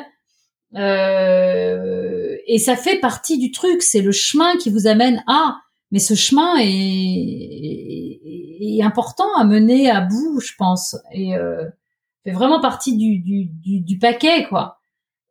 Euh, 0.76 2.36
et 2.48 2.60
ça 2.60 2.76
fait 2.76 3.00
partie 3.00 3.38
du 3.38 3.52
truc, 3.52 3.82
c'est 3.82 4.02
le 4.02 4.12
chemin 4.12 4.58
qui 4.58 4.70
vous 4.70 4.88
amène 4.88 5.24
à. 5.28 5.58
Mais 5.92 6.00
ce 6.00 6.16
chemin 6.16 6.58
est, 6.60 8.20
est, 8.60 8.84
important 8.84 9.34
à 9.38 9.46
mener 9.46 9.90
à 9.90 10.02
bout, 10.02 10.40
je 10.40 10.54
pense, 10.58 10.98
et 11.14 11.36
euh, 11.36 11.64
fait 12.24 12.32
vraiment 12.32 12.60
partie 12.60 12.98
du, 12.98 13.20
du, 13.20 13.46
du, 13.46 13.82
du 13.82 13.98
paquet, 13.98 14.46
quoi. 14.50 14.80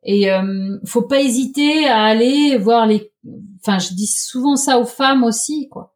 Et 0.03 0.31
euh, 0.31 0.77
faut 0.85 1.01
pas 1.01 1.19
hésiter 1.19 1.87
à 1.87 2.03
aller 2.03 2.57
voir 2.57 2.85
les. 2.87 3.11
Enfin, 3.59 3.79
je 3.79 3.93
dis 3.93 4.07
souvent 4.07 4.55
ça 4.55 4.79
aux 4.79 4.85
femmes 4.85 5.23
aussi, 5.23 5.67
quoi. 5.69 5.95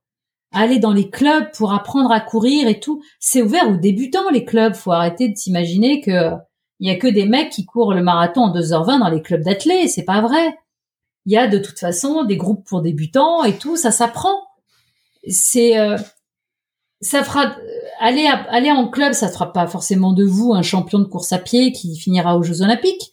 Aller 0.51 0.79
dans 0.79 0.93
les 0.93 1.11
clubs 1.11 1.51
pour 1.55 1.73
apprendre 1.73 2.11
à 2.11 2.19
courir 2.19 2.67
et 2.67 2.79
tout. 2.79 3.01
C'est 3.19 3.43
ouvert 3.43 3.69
aux 3.69 3.77
débutants 3.77 4.29
les 4.31 4.45
clubs. 4.45 4.73
Faut 4.73 4.91
arrêter 4.91 5.29
de 5.29 5.37
s'imaginer 5.37 6.01
que 6.01 6.31
il 6.79 6.87
y 6.87 6.91
a 6.91 6.95
que 6.95 7.07
des 7.07 7.25
mecs 7.25 7.51
qui 7.51 7.65
courent 7.65 7.93
le 7.93 8.01
marathon 8.01 8.41
en 8.41 8.53
2h20 8.53 8.99
dans 8.99 9.09
les 9.09 9.21
clubs 9.21 9.43
d'athlètes, 9.43 9.89
c'est 9.89 10.05
pas 10.05 10.21
vrai. 10.21 10.57
Il 11.25 11.33
y 11.33 11.37
a 11.37 11.47
de 11.47 11.57
toute 11.57 11.77
façon 11.77 12.23
des 12.23 12.37
groupes 12.37 12.65
pour 12.65 12.81
débutants 12.81 13.43
et 13.43 13.57
tout, 13.57 13.75
ça 13.75 13.91
s'apprend. 13.91 14.47
C'est 15.27 15.77
euh, 15.77 15.97
ça 17.01 17.23
fera 17.23 17.47
euh, 17.47 17.79
aller 17.99 18.25
aller 18.49 18.71
en 18.71 18.87
club, 18.87 19.13
ça 19.13 19.27
fera 19.27 19.51
pas 19.51 19.67
forcément 19.67 20.13
de 20.13 20.23
vous 20.23 20.53
un 20.53 20.61
champion 20.61 20.99
de 20.99 21.05
course 21.05 21.33
à 21.33 21.37
pied 21.37 21.73
qui 21.73 21.97
finira 21.97 22.37
aux 22.37 22.43
Jeux 22.43 22.61
Olympiques, 22.61 23.11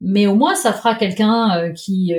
mais 0.00 0.28
au 0.28 0.36
moins 0.36 0.54
ça 0.54 0.72
fera 0.72 0.94
quelqu'un 0.94 1.58
euh, 1.58 1.72
qui 1.72 2.12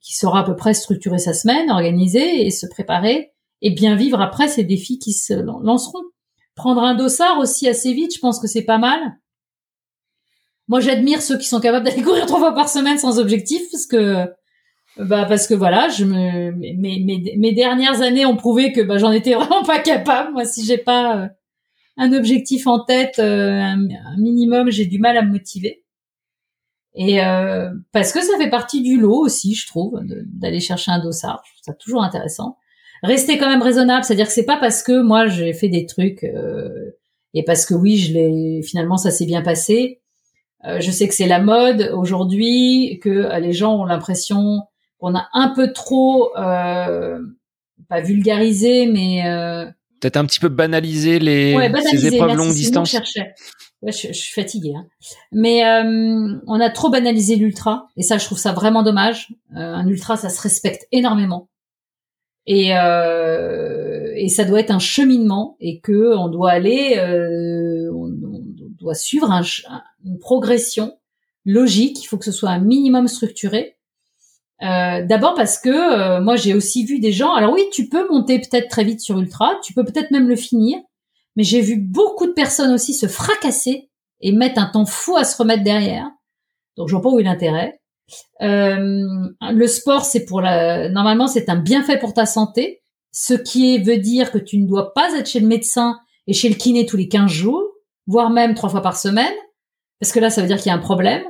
qui 0.00 0.14
saura 0.14 0.40
à 0.40 0.44
peu 0.44 0.56
près 0.56 0.72
structurer 0.72 1.18
sa 1.18 1.34
semaine, 1.34 1.70
organiser 1.70 2.46
et 2.46 2.50
se 2.50 2.66
préparer 2.66 3.32
et 3.60 3.70
bien 3.70 3.94
vivre 3.94 4.20
après 4.20 4.48
ces 4.48 4.64
défis 4.64 4.98
qui 4.98 5.12
se 5.12 5.34
lanceront. 5.34 6.02
Prendre 6.54 6.82
un 6.82 6.94
dossard 6.94 7.38
aussi 7.38 7.68
assez 7.68 7.92
vite, 7.92 8.14
je 8.14 8.20
pense 8.20 8.40
que 8.40 8.48
c'est 8.48 8.64
pas 8.64 8.78
mal 8.78 8.98
moi, 10.72 10.80
j'admire 10.80 11.20
ceux 11.20 11.36
qui 11.36 11.46
sont 11.46 11.60
capables 11.60 11.84
d'aller 11.84 12.00
courir 12.08 12.24
trois 12.24 12.38
fois 12.38 12.54
par 12.54 12.70
semaine 12.70 12.96
sans 12.96 13.18
objectif, 13.18 13.60
parce 13.70 13.84
que, 13.84 14.24
bah, 14.96 15.26
parce 15.28 15.46
que 15.46 15.52
voilà, 15.52 15.90
je 15.90 16.06
me, 16.06 16.50
mes, 16.52 16.74
mes, 16.74 17.34
mes 17.36 17.52
dernières 17.52 18.00
années 18.00 18.24
ont 18.24 18.38
prouvé 18.38 18.72
que 18.72 18.80
bah, 18.80 18.96
j'en 18.96 19.12
étais 19.12 19.34
vraiment 19.34 19.64
pas 19.64 19.80
capable. 19.80 20.32
Moi, 20.32 20.46
si 20.46 20.64
j'ai 20.64 20.78
pas 20.78 21.18
euh, 21.18 21.28
un 21.98 22.14
objectif 22.14 22.66
en 22.66 22.82
tête, 22.82 23.18
euh, 23.18 23.60
un, 23.60 24.16
minimum, 24.16 24.70
j'ai 24.70 24.86
du 24.86 24.98
mal 24.98 25.18
à 25.18 25.22
me 25.22 25.32
motiver. 25.32 25.84
Et 26.94 27.22
euh, 27.22 27.70
parce 27.92 28.14
que 28.14 28.22
ça 28.22 28.38
fait 28.38 28.48
partie 28.48 28.80
du 28.80 28.98
lot 28.98 29.18
aussi, 29.18 29.54
je 29.54 29.66
trouve, 29.66 30.00
d'aller 30.24 30.60
chercher 30.60 30.90
un 30.90 31.02
dossard. 31.02 31.42
Je 31.44 31.52
trouve 31.52 31.64
ça 31.64 31.74
toujours 31.74 32.02
intéressant. 32.02 32.56
rester 33.02 33.36
quand 33.36 33.50
même 33.50 33.60
raisonnable, 33.60 34.04
c'est-à-dire 34.04 34.26
que 34.26 34.32
c'est 34.32 34.46
pas 34.46 34.58
parce 34.58 34.82
que 34.82 35.02
moi 35.02 35.26
j'ai 35.26 35.52
fait 35.52 35.68
des 35.68 35.84
trucs 35.84 36.24
euh, 36.24 36.96
et 37.34 37.44
parce 37.44 37.66
que 37.66 37.74
oui, 37.74 37.98
je 37.98 38.14
l'ai 38.14 38.62
finalement 38.62 38.96
ça 38.96 39.10
s'est 39.10 39.26
bien 39.26 39.42
passé. 39.42 40.01
Euh, 40.64 40.80
je 40.80 40.90
sais 40.90 41.08
que 41.08 41.14
c'est 41.14 41.26
la 41.26 41.40
mode 41.40 41.90
aujourd'hui, 41.94 43.00
que 43.02 43.10
euh, 43.10 43.38
les 43.38 43.52
gens 43.52 43.74
ont 43.74 43.84
l'impression 43.84 44.62
qu'on 44.98 45.14
a 45.14 45.28
un 45.32 45.48
peu 45.48 45.72
trop 45.72 46.30
pas 46.34 48.00
vulgarisé, 48.00 48.86
mais 48.86 49.22
peut-être 50.00 50.16
un 50.16 50.24
petit 50.24 50.40
peu 50.40 50.48
banalisé 50.48 51.18
les 51.18 51.56
ces 51.90 52.14
épreuves 52.14 52.36
longue 52.36 52.52
distance. 52.52 52.96
je, 53.84 53.90
je, 53.90 54.12
suis 54.12 54.32
fatiguée, 54.32 54.74
hein. 54.76 54.86
mais 55.32 55.62
on 56.46 56.60
a 56.60 56.70
trop 56.70 56.90
banalisé 56.90 57.36
l'ultra 57.36 57.88
et 57.96 58.02
ça, 58.02 58.18
je 58.18 58.24
trouve 58.24 58.38
ça 58.38 58.52
vraiment 58.52 58.82
dommage. 58.82 59.28
un 59.54 59.86
ultra, 59.88 60.16
ça 60.16 60.30
se 60.30 60.40
respecte 60.40 60.86
énormément 60.92 61.48
et 62.46 62.76
euh, 62.76 64.12
et 64.16 64.28
ça 64.28 64.44
doit 64.44 64.60
être 64.60 64.70
un 64.70 64.78
cheminement 64.78 65.56
et 65.60 65.80
que 65.80 66.16
on 66.16 66.28
doit 66.28 66.50
aller 66.50 66.96
euh, 66.98 67.90
on, 67.94 68.10
doit 68.78 68.94
suivre 68.94 69.30
un, 69.30 69.42
une 70.04 70.18
progression 70.18 70.98
logique. 71.44 72.02
Il 72.02 72.06
faut 72.06 72.18
que 72.18 72.24
ce 72.24 72.32
soit 72.32 72.50
un 72.50 72.60
minimum 72.60 73.08
structuré. 73.08 73.76
Euh, 74.62 75.04
d'abord 75.04 75.34
parce 75.34 75.58
que 75.58 75.70
euh, 75.70 76.20
moi 76.20 76.36
j'ai 76.36 76.54
aussi 76.54 76.84
vu 76.84 77.00
des 77.00 77.12
gens. 77.12 77.34
Alors 77.34 77.52
oui 77.52 77.64
tu 77.72 77.88
peux 77.88 78.08
monter 78.08 78.38
peut-être 78.38 78.68
très 78.68 78.84
vite 78.84 79.00
sur 79.00 79.18
ultra. 79.18 79.54
Tu 79.62 79.74
peux 79.74 79.84
peut-être 79.84 80.10
même 80.10 80.28
le 80.28 80.36
finir. 80.36 80.78
Mais 81.36 81.44
j'ai 81.44 81.60
vu 81.60 81.76
beaucoup 81.76 82.26
de 82.26 82.32
personnes 82.32 82.72
aussi 82.72 82.94
se 82.94 83.06
fracasser 83.06 83.90
et 84.20 84.32
mettre 84.32 84.60
un 84.60 84.66
temps 84.66 84.86
fou 84.86 85.16
à 85.16 85.24
se 85.24 85.36
remettre 85.36 85.64
derrière. 85.64 86.08
Donc 86.76 86.88
je 86.88 86.94
vois 86.94 87.02
pas 87.02 87.10
où 87.10 87.18
est 87.18 87.24
l'intérêt. 87.24 87.80
Euh, 88.42 89.04
le 89.40 89.66
sport, 89.66 90.04
c'est 90.04 90.24
pour 90.24 90.40
la. 90.40 90.88
Normalement, 90.88 91.26
c'est 91.26 91.48
un 91.48 91.56
bienfait 91.56 91.98
pour 91.98 92.14
ta 92.14 92.26
santé, 92.26 92.82
ce 93.10 93.34
qui 93.34 93.78
veut 93.78 93.98
dire 93.98 94.30
que 94.30 94.38
tu 94.38 94.58
ne 94.58 94.66
dois 94.66 94.92
pas 94.92 95.14
être 95.14 95.28
chez 95.28 95.40
le 95.40 95.46
médecin 95.46 95.98
et 96.26 96.32
chez 96.32 96.48
le 96.48 96.54
kiné 96.54 96.86
tous 96.86 96.96
les 96.96 97.08
15 97.08 97.30
jours, 97.30 97.62
voire 98.06 98.30
même 98.30 98.54
trois 98.54 98.70
fois 98.70 98.82
par 98.82 98.96
semaine, 98.96 99.34
parce 100.02 100.12
que 100.12 100.20
là, 100.20 100.30
ça 100.30 100.42
veut 100.42 100.48
dire 100.48 100.58
qu'il 100.58 100.66
y 100.66 100.70
a 100.70 100.74
un 100.74 100.78
problème. 100.78 101.22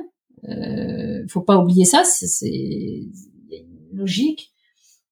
Euh, 0.49 1.23
faut 1.29 1.41
pas 1.41 1.57
oublier 1.57 1.85
ça, 1.85 2.03
c'est 2.03 3.03
logique. 3.93 4.51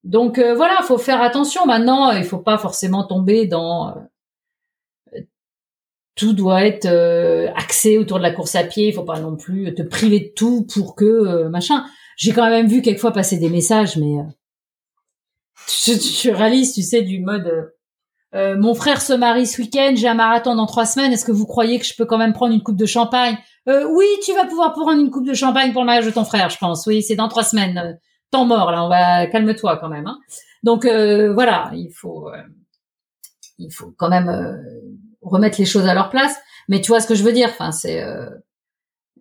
Donc 0.03 0.39
euh, 0.39 0.55
voilà, 0.55 0.81
faut 0.81 0.97
faire 0.97 1.21
attention. 1.21 1.65
Maintenant, 1.67 2.11
il 2.11 2.23
faut 2.23 2.39
pas 2.39 2.57
forcément 2.57 3.05
tomber 3.05 3.45
dans 3.45 3.93
tout 6.15 6.33
doit 6.33 6.65
être 6.65 6.85
euh, 6.85 7.51
axé 7.55 7.97
autour 7.97 8.17
de 8.17 8.23
la 8.23 8.31
course 8.31 8.55
à 8.55 8.63
pied. 8.63 8.89
Il 8.89 8.93
faut 8.93 9.03
pas 9.03 9.19
non 9.19 9.35
plus 9.35 9.73
te 9.73 9.81
priver 9.81 10.19
de 10.19 10.31
tout 10.35 10.67
pour 10.73 10.95
que 10.95 11.05
euh, 11.05 11.49
machin. 11.49 11.85
J'ai 12.17 12.33
quand 12.33 12.49
même 12.49 12.67
vu 12.67 12.81
quelquefois 12.81 13.11
passer 13.11 13.37
des 13.37 13.49
messages, 13.49 13.97
mais 13.97 14.19
euh, 14.19 14.23
je, 15.67 16.29
réalise, 16.29 16.73
tu 16.73 16.83
sais, 16.83 17.01
du 17.01 17.19
mode. 17.19 17.73
mon 18.33 18.75
frère 18.75 19.01
se 19.01 19.13
marie 19.13 19.47
ce 19.47 19.61
week-end, 19.61 19.93
j'ai 19.95 20.07
un 20.07 20.13
marathon 20.13 20.55
dans 20.55 20.67
trois 20.67 20.85
semaines. 20.85 21.11
Est-ce 21.11 21.25
que 21.25 21.31
vous 21.31 21.47
croyez 21.47 21.79
que 21.79 21.85
je 21.85 21.95
peux 21.95 22.05
quand 22.05 22.17
même 22.17 22.33
prendre 22.33 22.53
une 22.53 22.61
coupe 22.61 22.77
de 22.77 22.85
champagne? 22.85 23.37
Oui, 23.67 24.05
tu 24.23 24.33
vas 24.33 24.45
pouvoir 24.45 24.73
prendre 24.73 24.99
une 24.99 25.11
coupe 25.11 25.27
de 25.27 25.33
champagne 25.33 25.71
pour 25.71 25.81
le 25.81 25.85
mariage 25.85 26.05
de 26.05 26.11
ton 26.11 26.25
frère, 26.25 26.49
je 26.49 26.57
pense. 26.57 26.85
Oui, 26.87 27.01
c'est 27.03 27.15
dans 27.15 27.27
trois 27.27 27.43
semaines. 27.43 27.99
Temps 28.31 28.45
mort 28.45 28.71
là, 28.71 28.83
on 28.83 28.89
va 28.89 29.27
calme-toi 29.27 29.77
quand 29.77 29.89
même. 29.89 30.07
Hein. 30.07 30.19
Donc 30.63 30.85
voilà, 30.85 31.69
il 31.73 31.91
faut, 31.91 32.29
il 33.59 33.71
faut 33.71 33.93
quand 33.97 34.09
même 34.09 34.29
remettre 35.21 35.59
les 35.59 35.65
choses 35.65 35.85
à 35.85 35.93
leur 35.93 36.09
place. 36.09 36.35
Mais 36.67 36.81
tu 36.81 36.87
vois 36.87 36.99
ce 36.99 37.07
que 37.07 37.15
je 37.15 37.23
veux 37.23 37.33
dire 37.33 37.49
Enfin, 37.49 37.71
c'est. 37.71 38.01
Euh... 38.03 38.29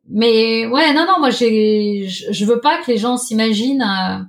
Mais 0.08 0.66
ouais, 0.66 0.92
non, 0.94 1.06
non, 1.06 1.18
moi, 1.18 1.30
j'ai, 1.30 2.06
je 2.08 2.44
veux 2.44 2.60
pas 2.60 2.82
que 2.82 2.90
les 2.90 2.96
gens 2.96 3.16
s'imaginent 3.16 3.82
euh, 3.82 4.24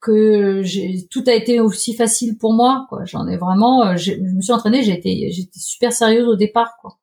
que 0.00 0.62
tout 1.08 1.24
a 1.26 1.32
été 1.32 1.60
aussi 1.60 1.94
facile 1.94 2.38
pour 2.38 2.52
moi. 2.52 2.86
Quoi, 2.88 3.04
j'en 3.04 3.26
ai 3.26 3.36
vraiment. 3.36 3.86
Euh, 3.86 3.96
je 3.96 4.14
me 4.14 4.40
suis 4.40 4.52
entraînée, 4.52 4.82
j'ai 4.82 4.92
été, 4.92 5.30
j'étais 5.30 5.58
super 5.58 5.92
sérieuse 5.92 6.28
au 6.28 6.36
départ, 6.36 6.76
quoi. 6.80 6.98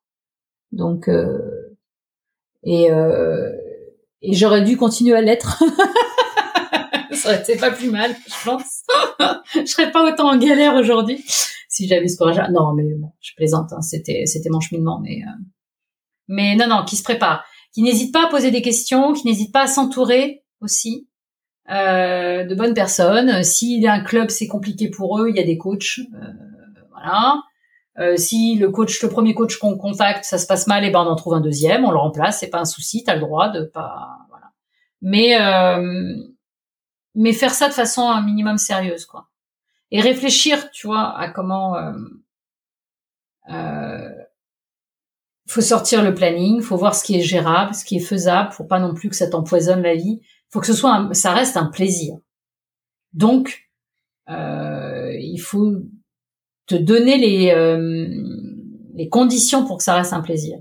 Donc 0.72 1.08
euh, 2.66 3.50
et 4.22 4.30
et 4.30 4.32
j'aurais 4.34 4.62
dû 4.62 4.76
continuer 4.76 5.14
à 5.14 5.20
l'être. 5.20 5.62
ça 7.12 7.28
aurait 7.28 7.40
été 7.40 7.56
pas 7.56 7.70
plus 7.70 7.90
mal, 7.90 8.14
je 8.26 8.44
pense. 8.44 8.82
je 9.54 9.66
serais 9.66 9.90
pas 9.90 10.02
autant 10.10 10.30
en 10.30 10.38
galère 10.38 10.74
aujourd'hui 10.74 11.22
si 11.68 11.88
j'avais 11.88 12.08
ce 12.08 12.16
courage. 12.16 12.40
Non, 12.50 12.72
mais 12.74 12.84
bon, 12.94 13.12
je 13.20 13.32
plaisante. 13.36 13.72
Hein, 13.72 13.82
c'était 13.82 14.26
c'était 14.26 14.50
mon 14.50 14.60
cheminement, 14.60 15.00
mais 15.00 15.22
euh, 15.22 15.44
mais 16.28 16.56
non, 16.56 16.68
non, 16.68 16.84
qui 16.84 16.96
se 16.96 17.02
prépare, 17.02 17.44
qui 17.74 17.82
n'hésite 17.82 18.12
pas 18.12 18.26
à 18.26 18.28
poser 18.28 18.50
des 18.50 18.62
questions, 18.62 19.12
qui 19.12 19.26
n'hésite 19.26 19.52
pas 19.52 19.62
à 19.62 19.66
s'entourer 19.66 20.44
aussi 20.60 21.08
euh, 21.70 22.44
de 22.44 22.54
bonnes 22.54 22.74
personnes. 22.74 23.42
S'il 23.42 23.82
y 23.82 23.86
a 23.86 23.92
un 23.92 24.00
club, 24.00 24.30
c'est 24.30 24.46
compliqué 24.46 24.88
pour 24.88 25.18
eux, 25.18 25.28
il 25.28 25.36
y 25.36 25.40
a 25.40 25.44
des 25.44 25.58
coachs, 25.58 25.98
euh, 25.98 26.32
voilà. 26.90 27.42
Euh, 27.98 28.16
si 28.16 28.56
le 28.56 28.70
coach, 28.70 29.00
le 29.02 29.08
premier 29.08 29.34
coach 29.34 29.56
qu'on 29.56 29.76
contacte, 29.76 30.24
ça 30.24 30.38
se 30.38 30.46
passe 30.46 30.66
mal, 30.66 30.84
et 30.84 30.88
eh 30.88 30.90
ben 30.90 31.00
on 31.00 31.06
en 31.06 31.16
trouve 31.16 31.34
un 31.34 31.40
deuxième, 31.40 31.84
on 31.84 31.90
le 31.90 31.98
remplace, 31.98 32.40
c'est 32.40 32.50
pas 32.50 32.58
un 32.58 32.64
souci, 32.64 33.04
t'as 33.04 33.14
le 33.14 33.20
droit 33.20 33.50
de 33.50 33.62
pas, 33.64 34.18
voilà. 34.30 34.50
Mais 35.00 35.40
euh, 35.40 36.16
mais 37.14 37.32
faire 37.32 37.54
ça 37.54 37.68
de 37.68 37.72
façon 37.72 38.02
un 38.08 38.22
minimum 38.22 38.58
sérieuse, 38.58 39.06
quoi 39.06 39.28
et 39.94 40.00
réfléchir, 40.00 40.72
tu 40.72 40.88
vois, 40.88 41.16
à 41.16 41.28
comment 41.28 41.76
euh, 41.76 41.92
euh, 43.50 44.10
faut 45.46 45.60
sortir 45.60 46.02
le 46.02 46.14
planning, 46.14 46.62
faut 46.62 46.76
voir 46.76 46.96
ce 46.96 47.04
qui 47.04 47.14
est 47.14 47.22
gérable, 47.22 47.76
ce 47.76 47.84
qui 47.84 47.98
est 47.98 48.04
faisable, 48.04 48.50
faut 48.50 48.64
pas 48.64 48.80
non 48.80 48.92
plus 48.92 49.08
que 49.08 49.14
ça 49.14 49.28
t'empoisonne 49.28 49.82
la 49.82 49.94
vie. 49.94 50.20
Faut 50.50 50.58
que 50.58 50.66
ce 50.66 50.72
soit, 50.72 51.10
ça 51.12 51.32
reste 51.32 51.56
un 51.56 51.66
plaisir. 51.66 52.16
Donc, 53.12 53.70
euh, 54.28 55.12
il 55.16 55.38
faut 55.38 55.76
te 56.66 56.74
donner 56.74 57.18
les 57.18 57.50
euh, 57.50 58.08
les 58.94 59.08
conditions 59.08 59.66
pour 59.66 59.78
que 59.78 59.84
ça 59.84 59.94
reste 59.94 60.12
un 60.12 60.20
plaisir. 60.20 60.58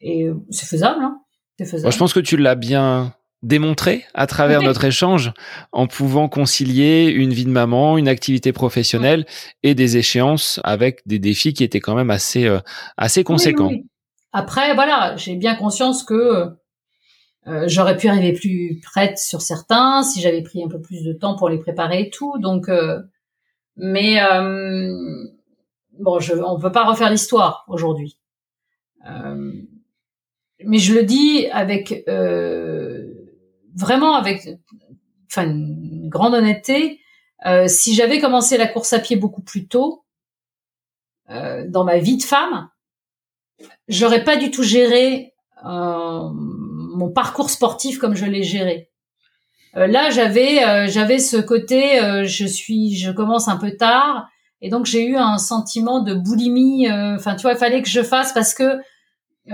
Et 0.00 0.28
c'est 0.50 0.66
faisable, 0.66 1.02
hein 1.02 1.20
C'est 1.58 1.64
faisable. 1.64 1.92
je 1.92 1.98
pense 1.98 2.12
que 2.12 2.20
tu 2.20 2.36
l'as 2.36 2.54
bien 2.54 3.14
démontrer 3.44 4.04
à 4.14 4.26
travers 4.26 4.62
notre 4.62 4.84
échange 4.84 5.32
en 5.70 5.86
pouvant 5.86 6.28
concilier 6.28 7.10
une 7.10 7.32
vie 7.32 7.44
de 7.44 7.50
maman, 7.50 7.98
une 7.98 8.08
activité 8.08 8.52
professionnelle 8.52 9.26
et 9.62 9.74
des 9.74 9.96
échéances 9.96 10.60
avec 10.64 11.00
des 11.06 11.18
défis 11.18 11.52
qui 11.52 11.62
étaient 11.62 11.80
quand 11.80 11.94
même 11.94 12.10
assez 12.10 12.46
euh, 12.46 12.60
assez 12.96 13.22
conséquents. 13.22 13.70
Après 14.32 14.74
voilà, 14.74 15.14
j'ai 15.16 15.36
bien 15.36 15.54
conscience 15.54 16.02
que 16.02 16.48
euh, 17.46 17.64
j'aurais 17.66 17.96
pu 17.96 18.08
arriver 18.08 18.32
plus 18.32 18.80
prête 18.82 19.18
sur 19.18 19.42
certains 19.42 20.02
si 20.02 20.22
j'avais 20.22 20.42
pris 20.42 20.64
un 20.64 20.68
peu 20.68 20.80
plus 20.80 21.04
de 21.04 21.12
temps 21.12 21.36
pour 21.36 21.50
les 21.50 21.58
préparer 21.58 22.00
et 22.00 22.10
tout. 22.10 22.38
Donc 22.38 22.68
euh, 22.68 23.00
mais 23.76 24.18
bon, 25.98 26.20
je, 26.20 26.34
on 26.34 26.58
peut 26.58 26.72
pas 26.72 26.84
refaire 26.84 27.10
l'histoire 27.10 27.64
aujourd'hui. 27.68 28.18
mais 29.04 30.78
je 30.78 30.94
le 30.94 31.02
dis 31.04 31.46
avec 31.48 32.04
vraiment 33.76 34.14
avec 34.14 34.48
enfin 35.30 35.48
une 35.48 36.08
grande 36.08 36.34
honnêteté, 36.34 37.00
euh, 37.46 37.66
si 37.66 37.94
j'avais 37.94 38.20
commencé 38.20 38.56
la 38.56 38.66
course 38.66 38.92
à 38.92 38.98
pied 38.98 39.16
beaucoup 39.16 39.42
plus 39.42 39.66
tôt 39.66 40.04
euh, 41.30 41.64
dans 41.68 41.84
ma 41.84 41.98
vie 41.98 42.16
de 42.16 42.22
femme, 42.22 42.70
j'aurais 43.88 44.24
pas 44.24 44.36
du 44.36 44.50
tout 44.50 44.62
géré 44.62 45.34
euh, 45.64 46.30
mon 46.32 47.10
parcours 47.10 47.50
sportif 47.50 47.98
comme 47.98 48.14
je 48.14 48.26
l'ai 48.26 48.42
géré. 48.42 48.90
Euh, 49.76 49.86
là, 49.86 50.10
j'avais 50.10 50.64
euh, 50.64 50.86
j'avais 50.88 51.18
ce 51.18 51.36
côté, 51.36 52.00
euh, 52.00 52.24
je 52.24 52.46
suis, 52.46 52.96
je 52.96 53.10
commence 53.10 53.48
un 53.48 53.56
peu 53.56 53.72
tard, 53.76 54.28
et 54.60 54.68
donc 54.70 54.86
j'ai 54.86 55.04
eu 55.04 55.16
un 55.16 55.38
sentiment 55.38 56.00
de 56.00 56.14
boulimie. 56.14 56.90
Enfin, 56.90 57.34
tu 57.34 57.42
vois, 57.42 57.52
il 57.52 57.58
fallait 57.58 57.82
que 57.82 57.88
je 57.88 58.02
fasse 58.02 58.32
parce 58.32 58.54
que 58.54 58.78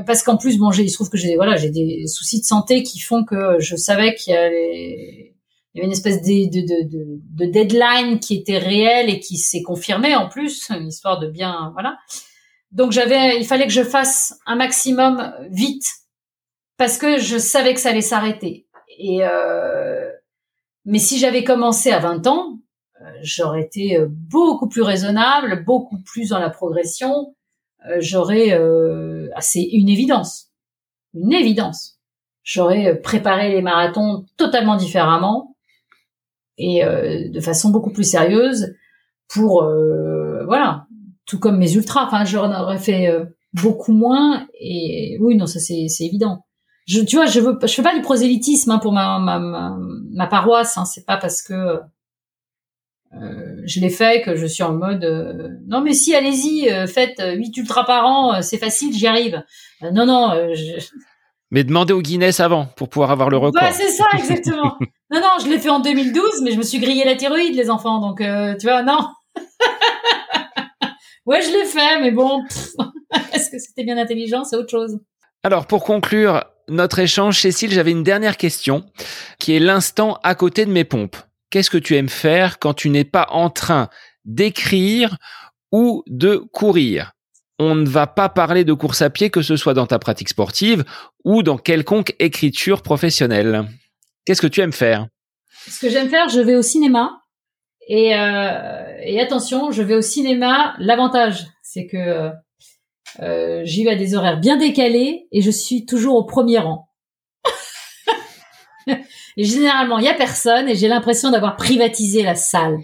parce 0.07 0.23
qu'en 0.23 0.37
plus 0.37 0.57
bon 0.57 0.71
j'ai 0.71 0.85
il 0.85 0.89
se 0.89 0.95
trouve 0.95 1.11
que 1.11 1.19
j'ai 1.19 1.35
voilà 1.35 1.57
j'ai 1.57 1.71
des 1.71 2.07
soucis 2.07 2.41
de 2.41 2.45
santé 2.47 2.85
qui 2.85 3.01
font 3.01 3.25
que 3.25 3.59
je 3.59 3.75
savais 3.75 4.15
qu'il 4.15 4.33
y 4.33 4.37
avait 4.37 5.35
il 5.75 5.79
y 5.79 5.81
avait 5.81 5.87
une 5.87 5.93
espèce 5.93 6.23
de, 6.23 6.49
de, 6.49 6.89
de, 6.89 7.45
de 7.45 7.51
deadline 7.51 8.21
qui 8.21 8.37
était 8.37 8.59
réelle 8.59 9.11
et 9.11 9.19
qui 9.19 9.37
s'est 9.37 9.63
confirmée 9.63 10.15
en 10.15 10.29
plus 10.29 10.69
histoire 10.87 11.19
de 11.19 11.29
bien 11.29 11.71
voilà 11.73 11.99
donc 12.71 12.93
j'avais 12.93 13.41
il 13.41 13.45
fallait 13.45 13.67
que 13.67 13.73
je 13.73 13.83
fasse 13.83 14.35
un 14.47 14.55
maximum 14.55 15.35
vite 15.51 15.89
parce 16.77 16.97
que 16.97 17.19
je 17.19 17.37
savais 17.37 17.75
que 17.75 17.81
ça 17.81 17.89
allait 17.89 18.01
s'arrêter 18.01 18.69
et 18.99 19.25
euh, 19.25 20.11
mais 20.85 20.99
si 20.99 21.19
j'avais 21.19 21.45
commencé 21.45 21.91
à 21.91 21.99
20 21.99 22.27
ans 22.27 22.59
euh, 23.01 23.05
j'aurais 23.23 23.63
été 23.63 23.99
beaucoup 24.09 24.69
plus 24.69 24.83
raisonnable 24.83 25.65
beaucoup 25.65 25.99
plus 26.05 26.31
dans 26.31 26.39
la 26.39 26.51
progression 26.51 27.35
euh, 27.89 27.97
j'aurais, 28.01 28.53
euh, 28.53 29.29
ah, 29.35 29.41
c'est 29.41 29.63
une 29.63 29.89
évidence, 29.89 30.51
une 31.15 31.33
évidence. 31.33 31.99
J'aurais 32.43 32.87
euh, 32.89 33.01
préparé 33.01 33.51
les 33.51 33.63
marathons 33.63 34.27
totalement 34.37 34.77
différemment 34.77 35.57
et 36.63 36.85
de 36.85 37.41
façon 37.41 37.71
beaucoup 37.71 37.91
plus 37.91 38.05
sérieuse 38.05 38.75
pour, 39.29 39.63
voilà, 40.45 40.87
tout 41.25 41.39
comme 41.39 41.57
mes 41.57 41.73
ultras. 41.73 42.05
Enfin, 42.05 42.27
j'en 42.27 42.53
aurais 42.53 42.77
fait 42.77 43.11
beaucoup 43.55 43.95
moins 43.95 44.47
et 44.61 45.17
oui, 45.23 45.37
non, 45.37 45.47
ça 45.47 45.59
c'est 45.59 45.87
évident. 46.01 46.45
Je, 46.91 47.03
tu 47.03 47.15
vois, 47.15 47.27
je 47.27 47.39
veux, 47.39 47.57
je 47.63 47.69
fais 47.69 47.85
pas 47.85 47.95
du 47.95 48.03
prosélytisme 48.03 48.73
hein, 48.73 48.79
pour 48.81 48.93
ma, 48.93 49.21
ma, 49.21 49.39
ma, 49.39 49.77
ma 50.13 50.27
paroisse. 50.27 50.77
Hein, 50.77 50.85
c'est 50.85 51.07
pas 51.07 51.19
parce 51.19 51.41
que 51.41 51.79
euh, 53.15 53.63
je 53.65 53.79
l'ai 53.79 53.91
fait, 53.91 54.23
que 54.23 54.35
je 54.35 54.45
suis 54.47 54.65
en 54.65 54.73
mode 54.73 55.05
euh, 55.05 55.51
non 55.69 55.83
mais 55.83 55.95
si 55.95 56.17
allez-y, 56.17 56.69
euh, 56.69 56.89
faites 56.89 57.23
8 57.23 57.57
ultras 57.59 57.85
par 57.85 58.07
an, 58.07 58.43
c'est 58.43 58.59
facile, 58.59 58.93
j'y 58.93 59.07
arrive. 59.07 59.41
non 59.93 60.05
non. 60.05 60.33
Je... 60.55 60.85
Mais 61.53 61.65
demandez 61.65 61.93
au 61.93 62.01
Guinness 62.01 62.39
avant 62.39 62.67
pour 62.77 62.89
pouvoir 62.89 63.11
avoir 63.11 63.29
le 63.29 63.37
record. 63.37 63.61
Ouais, 63.61 63.73
c'est 63.73 63.91
ça 63.91 64.05
exactement. 64.17 64.77
non 65.11 65.21
non, 65.21 65.31
je 65.43 65.49
l'ai 65.49 65.59
fait 65.59 65.69
en 65.69 65.81
2012, 65.81 66.43
mais 66.43 66.53
je 66.53 66.57
me 66.57 66.63
suis 66.63 66.79
grillé 66.79 67.05
la 67.05 67.17
thyroïde 67.17 67.57
les 67.57 67.71
enfants, 67.71 68.01
donc 68.01 68.19
tu 68.19 68.67
vois 68.67 68.85
non. 68.85 69.09
ouais, 71.27 71.43
je 71.43 71.53
l'ai 71.53 71.65
fait, 71.65 72.01
mais 72.01 72.13
bon, 72.13 72.45
est-ce 73.33 73.51
que 73.51 73.59
c'était 73.59 73.83
bien 73.83 73.99
intelligent, 73.99 74.45
c'est 74.45 74.55
autre 74.55 74.71
chose. 74.71 75.01
Alors 75.43 75.67
pour 75.67 75.83
conclure 75.83 76.45
notre 76.71 76.99
échange, 77.01 77.39
Cécile, 77.41 77.73
j'avais 77.73 77.91
une 77.91 78.03
dernière 78.03 78.37
question 78.37 78.85
qui 79.39 79.55
est 79.55 79.61
l'instant 79.61 80.19
à 80.23 80.35
côté 80.35 80.65
de 80.65 80.71
mes 80.71 80.85
pompes 80.85 81.17
qu'est-ce 81.51 81.71
que 81.71 81.79
tu 81.79 81.97
aimes 81.97 82.09
faire 82.09 82.59
quand 82.59 82.75
tu 82.75 82.89
n'es 82.89 83.05
pas 83.05 83.27
en 83.31 83.51
train 83.51 83.91
d'écrire 84.25 85.19
ou 85.73 86.03
de 86.07 86.37
courir? 86.37 87.13
On 87.59 87.75
ne 87.75 87.87
va 87.87 88.07
pas 88.07 88.31
parler 88.31 88.65
de 88.65 88.73
course 88.73 89.03
à 89.03 89.11
pied 89.11 89.29
que 89.29 89.43
ce 89.43 89.57
soit 89.57 89.75
dans 89.75 89.87
ta 89.87 89.99
pratique 89.99 90.31
sportive 90.31 90.85
ou 91.25 91.43
dans 91.43 91.59
quelconque 91.59 92.15
écriture 92.19 92.81
professionnelle. 92.81 93.67
Qu'est-ce 94.25 94.41
que 94.41 94.47
tu 94.47 94.61
aimes 94.61 94.73
faire? 94.73 95.09
Ce 95.69 95.79
que 95.79 95.91
j'aime 95.91 96.09
faire, 96.09 96.31
je 96.31 96.41
vais 96.41 96.57
au 96.57 96.63
cinéma. 96.63 97.21
Et, 97.87 98.15
euh, 98.15 98.97
et 99.03 99.21
attention, 99.21 99.73
je 99.73 99.83
vais 99.83 99.95
au 99.95 100.01
cinéma. 100.01 100.75
L'avantage, 100.79 101.47
c'est 101.63 101.87
que 101.87 102.31
euh, 103.21 103.63
j'y 103.65 103.85
vais 103.85 103.91
à 103.91 103.97
des 103.97 104.15
horaires 104.15 104.39
bien 104.39 104.57
décalés 104.57 105.27
et 105.33 105.43
je 105.43 105.51
suis 105.51 105.85
toujours 105.85 106.15
au 106.15 106.25
premier 106.25 106.59
rang. 106.59 106.89
Généralement, 109.37 109.99
il 109.99 110.05
y 110.05 110.09
a 110.09 110.15
personne 110.15 110.69
et 110.69 110.75
j'ai 110.75 110.89
l'impression 110.89 111.31
d'avoir 111.31 111.57
privatisé 111.57 112.23
la 112.23 112.35
salle. 112.35 112.79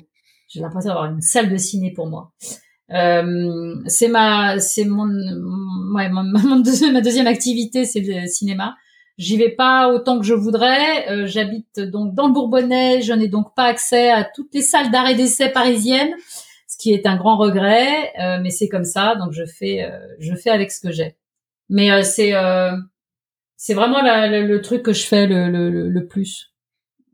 J'ai 0.48 0.60
l'impression 0.60 0.88
d'avoir 0.88 1.10
une 1.10 1.22
salle 1.22 1.50
de 1.50 1.56
ciné 1.56 1.92
pour 1.92 2.06
moi. 2.06 2.32
Euh, 2.92 3.74
c'est 3.86 4.08
ma, 4.08 4.58
c'est 4.60 4.84
mon, 4.84 5.08
ouais, 5.94 6.10
deuxième, 6.62 6.92
ma 6.92 7.00
deuxième 7.00 7.26
activité, 7.26 7.84
c'est 7.84 8.00
le 8.00 8.26
cinéma. 8.26 8.76
J'y 9.18 9.38
vais 9.38 9.50
pas 9.50 9.88
autant 9.88 10.18
que 10.18 10.26
je 10.26 10.34
voudrais. 10.34 11.10
Euh, 11.10 11.26
J'habite 11.26 11.80
donc 11.80 12.14
dans 12.14 12.26
le 12.26 12.34
Bourbonnais. 12.34 13.00
Je 13.00 13.12
n'ai 13.12 13.28
donc 13.28 13.54
pas 13.54 13.64
accès 13.64 14.10
à 14.10 14.24
toutes 14.24 14.54
les 14.54 14.60
salles 14.60 14.90
d'arrêt 14.90 15.14
d'essai 15.14 15.48
parisiennes, 15.48 16.14
qui 16.86 16.92
est 16.92 17.06
un 17.06 17.16
grand 17.16 17.36
regret. 17.36 18.12
Euh, 18.20 18.38
mais 18.40 18.50
c'est 18.50 18.68
comme 18.68 18.84
ça, 18.84 19.16
donc 19.16 19.32
je 19.32 19.44
fais, 19.44 19.82
euh, 19.82 19.98
je 20.20 20.34
fais 20.36 20.50
avec 20.50 20.70
ce 20.70 20.80
que 20.80 20.92
j'ai. 20.92 21.16
Mais 21.68 21.90
euh, 21.90 22.02
c'est 22.02 22.32
c'est 23.56 23.74
vraiment 23.74 24.02
le 24.02 24.58
truc 24.58 24.82
que 24.82 24.92
je 24.92 25.04
fais 25.04 25.26
le, 25.26 26.06
plus 26.06 26.54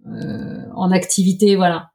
en 0.05 0.91
activité, 0.91 1.57
voilà. 1.57 1.93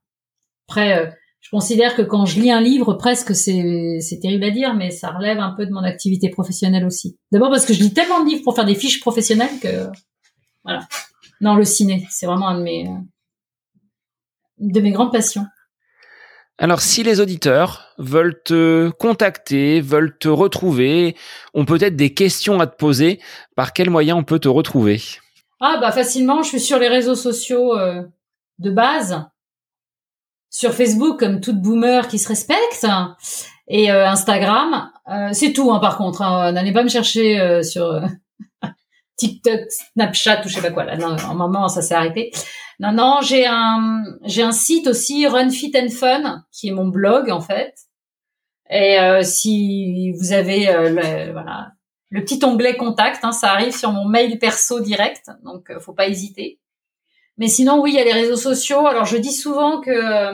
Après, 0.67 1.13
je 1.41 1.49
considère 1.51 1.95
que 1.95 2.01
quand 2.01 2.25
je 2.25 2.39
lis 2.39 2.49
un 2.49 2.61
livre, 2.61 2.93
presque 2.93 3.35
c'est 3.35 3.99
c'est 3.99 4.19
terrible 4.19 4.45
à 4.45 4.51
dire, 4.51 4.73
mais 4.73 4.89
ça 4.89 5.11
relève 5.11 5.39
un 5.39 5.51
peu 5.51 5.65
de 5.65 5.71
mon 5.71 5.83
activité 5.83 6.29
professionnelle 6.29 6.85
aussi. 6.85 7.19
D'abord 7.31 7.49
parce 7.49 7.65
que 7.65 7.73
je 7.73 7.83
lis 7.83 7.93
tellement 7.93 8.23
de 8.23 8.29
livres 8.29 8.43
pour 8.43 8.55
faire 8.55 8.65
des 8.65 8.75
fiches 8.75 9.01
professionnelles 9.01 9.59
que 9.61 9.87
voilà. 10.63 10.87
Non, 11.41 11.55
le 11.55 11.65
ciné, 11.65 12.07
c'est 12.09 12.25
vraiment 12.25 12.47
un 12.47 12.57
de 12.57 12.63
mes 12.63 12.89
de 14.59 14.79
mes 14.79 14.91
grandes 14.91 15.11
passions. 15.11 15.45
Alors, 16.59 16.81
si 16.81 17.03
les 17.03 17.19
auditeurs 17.21 17.93
veulent 17.99 18.41
te 18.43 18.89
contacter, 18.89 19.79
veulent 19.79 20.17
te 20.17 20.27
retrouver, 20.27 21.15
ont 21.53 21.65
peut-être 21.65 21.95
des 21.95 22.15
questions 22.15 22.59
à 22.59 22.65
te 22.65 22.75
poser, 22.75 23.19
par 23.55 23.73
quel 23.73 23.91
moyen 23.91 24.15
on 24.15 24.23
peut 24.23 24.39
te 24.39 24.47
retrouver? 24.47 24.99
Ah 25.59 25.77
bah 25.79 25.91
facilement, 25.91 26.41
je 26.41 26.49
suis 26.49 26.59
sur 26.59 26.79
les 26.79 26.87
réseaux 26.87 27.15
sociaux 27.15 27.77
euh, 27.77 28.01
de 28.57 28.71
base, 28.71 29.23
sur 30.49 30.73
Facebook 30.73 31.19
comme 31.19 31.41
toute 31.41 31.61
boomer 31.61 32.07
qui 32.07 32.17
se 32.17 32.27
respecte, 32.27 32.87
et 33.67 33.91
euh, 33.91 34.07
Instagram. 34.07 34.91
Euh, 35.11 35.29
c'est 35.33 35.53
tout, 35.53 35.71
hein, 35.71 35.79
par 35.79 35.97
contre. 35.97 36.23
Hein, 36.23 36.53
N'allez 36.53 36.73
pas 36.73 36.83
me 36.83 36.89
chercher 36.89 37.61
sur 37.63 38.01
TikTok, 39.17 39.61
Snapchat 39.93 40.41
ou 40.43 40.47
je 40.47 40.55
sais 40.55 40.61
pas 40.61 40.71
quoi. 40.71 40.85
Là, 40.85 40.97
non, 40.97 41.15
en 41.17 41.35
moment, 41.35 41.67
ça 41.67 41.83
s'est 41.83 41.95
arrêté. 41.95 42.31
Non, 42.79 42.91
non, 42.91 43.19
j'ai 43.21 43.45
un, 43.47 44.03
j'ai 44.23 44.43
un 44.43 44.51
site 44.51 44.87
aussi, 44.87 45.25
Run 45.25 45.49
Fit 45.49 45.71
and 45.75 45.89
Fun, 45.89 46.43
qui 46.51 46.67
est 46.67 46.71
mon 46.71 46.87
blog 46.87 47.31
en 47.31 47.41
fait. 47.41 47.73
Et 48.69 48.99
euh, 48.99 49.23
si 49.23 50.11
vous 50.11 50.33
avez 50.33 50.69
euh, 50.69 50.89
le, 50.89 51.31
voilà, 51.31 51.71
le 52.09 52.21
petit 52.21 52.43
onglet 52.43 52.77
contact, 52.77 53.23
hein, 53.23 53.31
ça 53.31 53.51
arrive 53.51 53.75
sur 53.75 53.91
mon 53.91 54.05
mail 54.05 54.37
perso 54.39 54.79
direct, 54.79 55.31
donc 55.43 55.69
euh, 55.69 55.79
faut 55.79 55.93
pas 55.93 56.07
hésiter. 56.07 56.59
Mais 57.37 57.47
sinon, 57.47 57.81
oui, 57.81 57.91
il 57.91 57.95
y 57.95 57.99
a 57.99 58.03
les 58.03 58.13
réseaux 58.13 58.35
sociaux. 58.35 58.85
Alors, 58.87 59.05
je 59.05 59.17
dis 59.17 59.33
souvent 59.33 59.79
que 59.79 60.33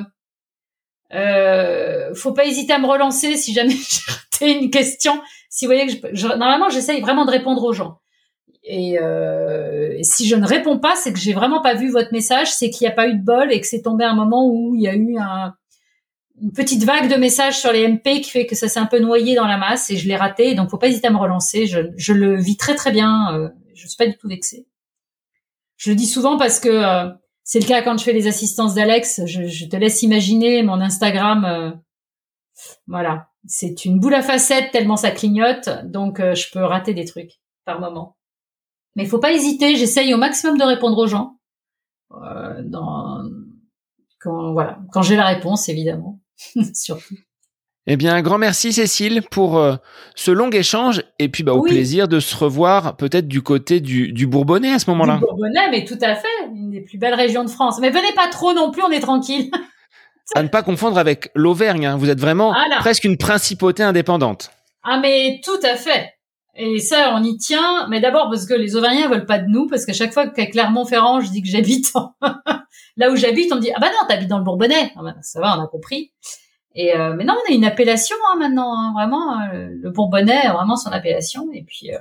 euh, 1.14 2.14
faut 2.16 2.34
pas 2.34 2.46
hésiter 2.46 2.74
à 2.74 2.80
me 2.80 2.88
relancer 2.88 3.38
si 3.38 3.54
jamais 3.54 3.76
j'ai 3.90 4.02
raté 4.08 4.60
une 4.60 4.72
question. 4.72 5.22
Si 5.50 5.66
vous 5.66 5.72
voyez 5.72 5.86
que 6.00 6.10
je, 6.14 6.28
normalement, 6.28 6.70
j'essaye 6.70 7.02
vraiment 7.02 7.26
de 7.26 7.32
répondre 7.32 7.64
aux 7.64 7.74
gens. 7.74 8.00
Euh, 8.72 9.96
et, 9.98 10.04
si 10.04 10.28
je 10.28 10.36
ne 10.36 10.48
réponds 10.48 10.80
pas, 10.80 10.96
c'est 10.96 11.12
que 11.12 11.20
j'ai 11.20 11.34
vraiment 11.34 11.62
pas 11.62 11.74
vu 11.74 11.90
votre 11.92 12.14
message, 12.14 12.52
c'est 12.52 12.70
qu'il 12.70 12.86
n'y 12.86 12.92
a 12.92 12.96
pas 12.96 13.08
eu 13.08 13.16
de 13.16 13.24
bol 13.24 13.52
et 13.52 13.60
que 13.60 13.68
c'est 13.68 13.82
tombé 13.82 14.06
un 14.06 14.16
moment 14.16 14.48
où 14.48 14.74
il 14.76 14.82
y 14.82 14.88
a 14.88 14.96
eu 14.96 15.18
un, 15.18 15.54
une 16.42 16.54
petite 16.54 16.84
vague 16.84 17.12
de 17.12 17.16
messages 17.16 17.60
sur 17.60 17.72
les 17.72 17.88
MP 17.88 18.22
qui 18.22 18.30
fait 18.30 18.46
que 18.46 18.56
ça 18.56 18.68
s'est 18.68 18.80
un 18.80 18.86
peu 18.86 19.00
noyé 19.00 19.36
dans 19.36 19.48
la 19.48 19.58
masse 19.58 19.90
et 19.90 19.98
je 19.98 20.08
l'ai 20.08 20.16
raté. 20.16 20.56
Donc 20.56 20.70
faut 20.70 20.78
pas 20.78 20.88
hésiter 20.88 21.08
à 21.08 21.12
me 21.12 21.18
relancer. 21.18 21.68
Je, 21.68 21.80
je 21.98 22.14
le 22.14 22.40
vis 22.40 22.58
très 22.58 22.76
très 22.76 22.92
bien. 22.92 23.34
Euh, 23.36 23.50
je 23.74 23.88
suis 23.88 23.98
pas 23.98 24.08
du 24.08 24.18
tout 24.18 24.28
vexée. 24.28 24.66
Je 25.76 25.90
le 25.90 25.96
dis 25.96 26.08
souvent 26.08 26.38
parce 26.38 26.60
que 26.60 26.70
euh, 26.70 27.10
c'est 27.44 27.60
le 27.60 27.66
cas 27.66 27.82
quand 27.82 27.98
je 27.98 28.04
fais 28.04 28.14
les 28.14 28.28
assistances 28.28 28.74
d'Alex. 28.76 29.22
Je, 29.26 29.46
je, 29.46 29.66
te 29.66 29.76
laisse 29.76 30.02
imaginer 30.04 30.64
mon 30.64 30.80
Instagram. 30.80 31.44
Euh, 31.46 31.72
voilà, 32.88 33.28
c'est 33.46 33.84
une 33.84 34.00
boule 34.00 34.14
à 34.14 34.22
facettes 34.22 34.72
tellement 34.72 34.96
ça 34.96 35.12
clignote. 35.12 35.70
Donc 35.84 36.20
je 36.20 36.52
peux 36.52 36.64
rater 36.64 36.94
des 36.94 37.06
trucs 37.06 37.42
par 37.66 37.82
moment. 37.82 38.16
Mais 38.96 39.04
il 39.04 39.10
faut 39.10 39.20
pas 39.20 39.34
hésiter. 39.34 39.76
J'essaye 39.76 40.14
au 40.14 40.18
maximum 40.18 40.58
de 40.58 40.64
répondre 40.64 40.98
aux 40.98 41.08
gens. 41.08 41.38
Euh, 42.12 42.62
dans, 42.64 43.24
quand 44.20 44.54
voilà, 44.54 44.80
quand 44.92 45.02
j'ai 45.02 45.16
la 45.16 45.26
réponse, 45.26 45.68
évidemment, 45.70 46.20
surtout. 46.74 47.16
Eh 47.86 47.98
bien, 47.98 48.16
un 48.16 48.22
grand 48.22 48.38
merci 48.38 48.72
Cécile 48.72 49.24
pour 49.30 49.58
euh, 49.58 49.76
ce 50.16 50.32
long 50.32 50.50
échange 50.50 51.04
et 51.20 51.28
puis 51.28 51.44
bah, 51.44 51.54
au 51.54 51.62
plaisir 51.62 52.08
de 52.08 52.22
se 52.22 52.34
revoir 52.34 52.96
peut-être 52.96 53.28
du 53.28 53.42
côté 53.42 53.82
du, 53.82 54.14
du 54.14 54.26
Bourbonnais 54.26 54.72
à 54.72 54.80
ce 54.80 54.90
moment-là. 54.92 55.16
Du 55.16 55.22
Bourbonnais, 55.22 55.70
mais 55.70 55.84
tout 55.84 55.98
à 56.02 56.16
fait, 56.16 56.28
une 56.54 56.72
des 56.72 56.80
plus 56.80 56.98
belles 56.98 57.14
régions 57.14 57.44
de 57.44 57.50
France. 57.50 57.80
Mais 57.82 57.90
venez 57.90 58.14
pas 58.14 58.30
trop 58.30 58.54
non 58.54 58.72
plus, 58.72 58.84
on 58.84 58.92
est 58.92 59.02
tranquille. 59.02 59.52
à 60.36 60.44
ne 60.44 60.48
pas 60.48 60.64
confondre 60.64 60.98
avec 60.98 61.30
l'Auvergne. 61.36 61.86
Hein. 61.86 61.98
Vous 61.98 62.10
êtes 62.10 62.22
vraiment 62.22 62.56
presque 62.80 63.04
une 63.04 63.18
principauté 63.18 63.84
indépendante. 63.84 64.52
Ah 64.84 65.00
mais 65.02 65.42
tout 65.44 65.60
à 65.64 65.76
fait. 65.76 66.13
Et 66.56 66.80
ça, 66.80 67.14
on 67.16 67.24
y 67.24 67.36
tient, 67.38 67.88
mais 67.88 68.00
d'abord 68.00 68.30
parce 68.30 68.46
que 68.46 68.54
les 68.54 68.76
Auvergnats 68.76 69.08
veulent 69.08 69.26
pas 69.26 69.40
de 69.40 69.48
nous, 69.48 69.68
parce 69.68 69.86
qu'à 69.86 69.94
chaque 69.94 70.14
fois 70.14 70.28
qu'à 70.28 70.46
Clermont-Ferrand, 70.46 71.20
je 71.20 71.32
dis 71.32 71.42
que 71.42 71.50
j'habite 71.50 71.92
là 72.98 73.10
où 73.12 73.16
j'habite, 73.16 73.52
on 73.52 73.56
me 73.56 73.62
dit 73.62 73.72
ah 73.76 73.80
bah 73.80 73.88
non, 73.90 74.08
t'habites 74.08 74.30
dans 74.30 74.38
le 74.38 74.44
Bourbonnais. 74.44 74.94
Ah 74.96 75.02
bah, 75.02 75.16
ça 75.22 75.40
va, 75.40 75.58
on 75.58 75.64
a 75.64 75.68
compris. 75.68 76.12
Et 76.76 76.96
euh, 76.96 77.14
mais 77.16 77.24
non, 77.24 77.34
on 77.34 77.52
a 77.52 77.56
une 77.56 77.66
appellation 77.66 78.16
hein, 78.30 78.38
maintenant, 78.38 78.74
hein, 78.74 78.94
vraiment 78.94 79.42
euh, 79.42 79.70
le 79.72 79.90
Bourbonnais, 79.90 80.48
vraiment 80.50 80.76
son 80.76 80.92
appellation. 80.92 81.52
Et 81.54 81.64
puis 81.64 81.94
euh, 81.94 82.00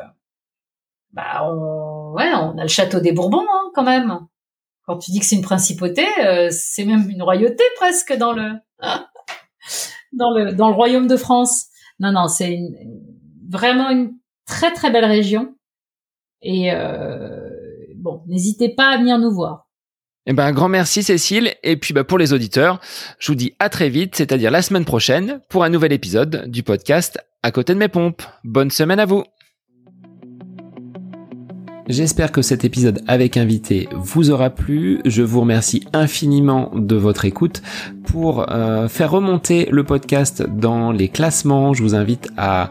bah 1.12 1.44
on, 1.44 2.12
ouais, 2.12 2.32
on 2.34 2.58
a 2.58 2.62
le 2.62 2.68
château 2.68 3.00
des 3.00 3.12
Bourbons 3.12 3.46
hein, 3.50 3.70
quand 3.74 3.84
même. 3.84 4.18
Quand 4.86 4.98
tu 4.98 5.12
dis 5.12 5.20
que 5.20 5.26
c'est 5.26 5.36
une 5.36 5.42
principauté, 5.42 6.04
c'est 6.50 6.84
même 6.84 7.08
une 7.08 7.22
royauté 7.22 7.62
presque 7.76 8.12
dans 8.14 8.32
le 8.32 8.50
dans 10.12 10.30
le 10.30 10.52
dans 10.52 10.68
le 10.68 10.74
royaume 10.74 11.06
de 11.06 11.16
France. 11.16 11.66
Non 12.00 12.10
non, 12.12 12.26
c'est 12.26 12.58
vraiment 13.48 13.90
une 13.90 14.16
très 14.52 14.72
très 14.72 14.90
belle 14.90 15.04
région. 15.04 15.54
Et 16.42 16.72
euh, 16.72 17.48
bon, 17.96 18.22
n'hésitez 18.26 18.68
pas 18.68 18.90
à 18.90 18.98
venir 18.98 19.18
nous 19.18 19.32
voir. 19.32 19.68
Eh 20.26 20.32
ben, 20.32 20.44
un 20.44 20.52
grand 20.52 20.68
merci 20.68 21.02
Cécile. 21.02 21.54
Et 21.62 21.76
puis 21.76 21.94
bah, 21.94 22.04
pour 22.04 22.18
les 22.18 22.32
auditeurs, 22.32 22.80
je 23.18 23.28
vous 23.28 23.34
dis 23.34 23.54
à 23.58 23.68
très 23.68 23.88
vite, 23.88 24.14
c'est-à-dire 24.14 24.50
la 24.50 24.62
semaine 24.62 24.84
prochaine, 24.84 25.40
pour 25.48 25.64
un 25.64 25.70
nouvel 25.70 25.92
épisode 25.92 26.44
du 26.48 26.62
podcast 26.62 27.18
À 27.42 27.50
côté 27.50 27.74
de 27.74 27.78
mes 27.78 27.88
pompes. 27.88 28.22
Bonne 28.44 28.70
semaine 28.70 29.00
à 29.00 29.06
vous. 29.06 29.24
J'espère 31.88 32.30
que 32.30 32.42
cet 32.42 32.64
épisode 32.64 33.02
avec 33.08 33.36
invité 33.36 33.88
vous 33.92 34.30
aura 34.30 34.50
plu. 34.50 35.00
Je 35.04 35.22
vous 35.22 35.40
remercie 35.40 35.84
infiniment 35.92 36.70
de 36.74 36.94
votre 36.94 37.24
écoute. 37.24 37.60
Pour 38.04 38.50
euh, 38.52 38.86
faire 38.86 39.10
remonter 39.10 39.68
le 39.70 39.82
podcast 39.82 40.42
dans 40.42 40.92
les 40.92 41.08
classements, 41.08 41.74
je 41.74 41.82
vous 41.82 41.96
invite 41.96 42.30
à 42.36 42.70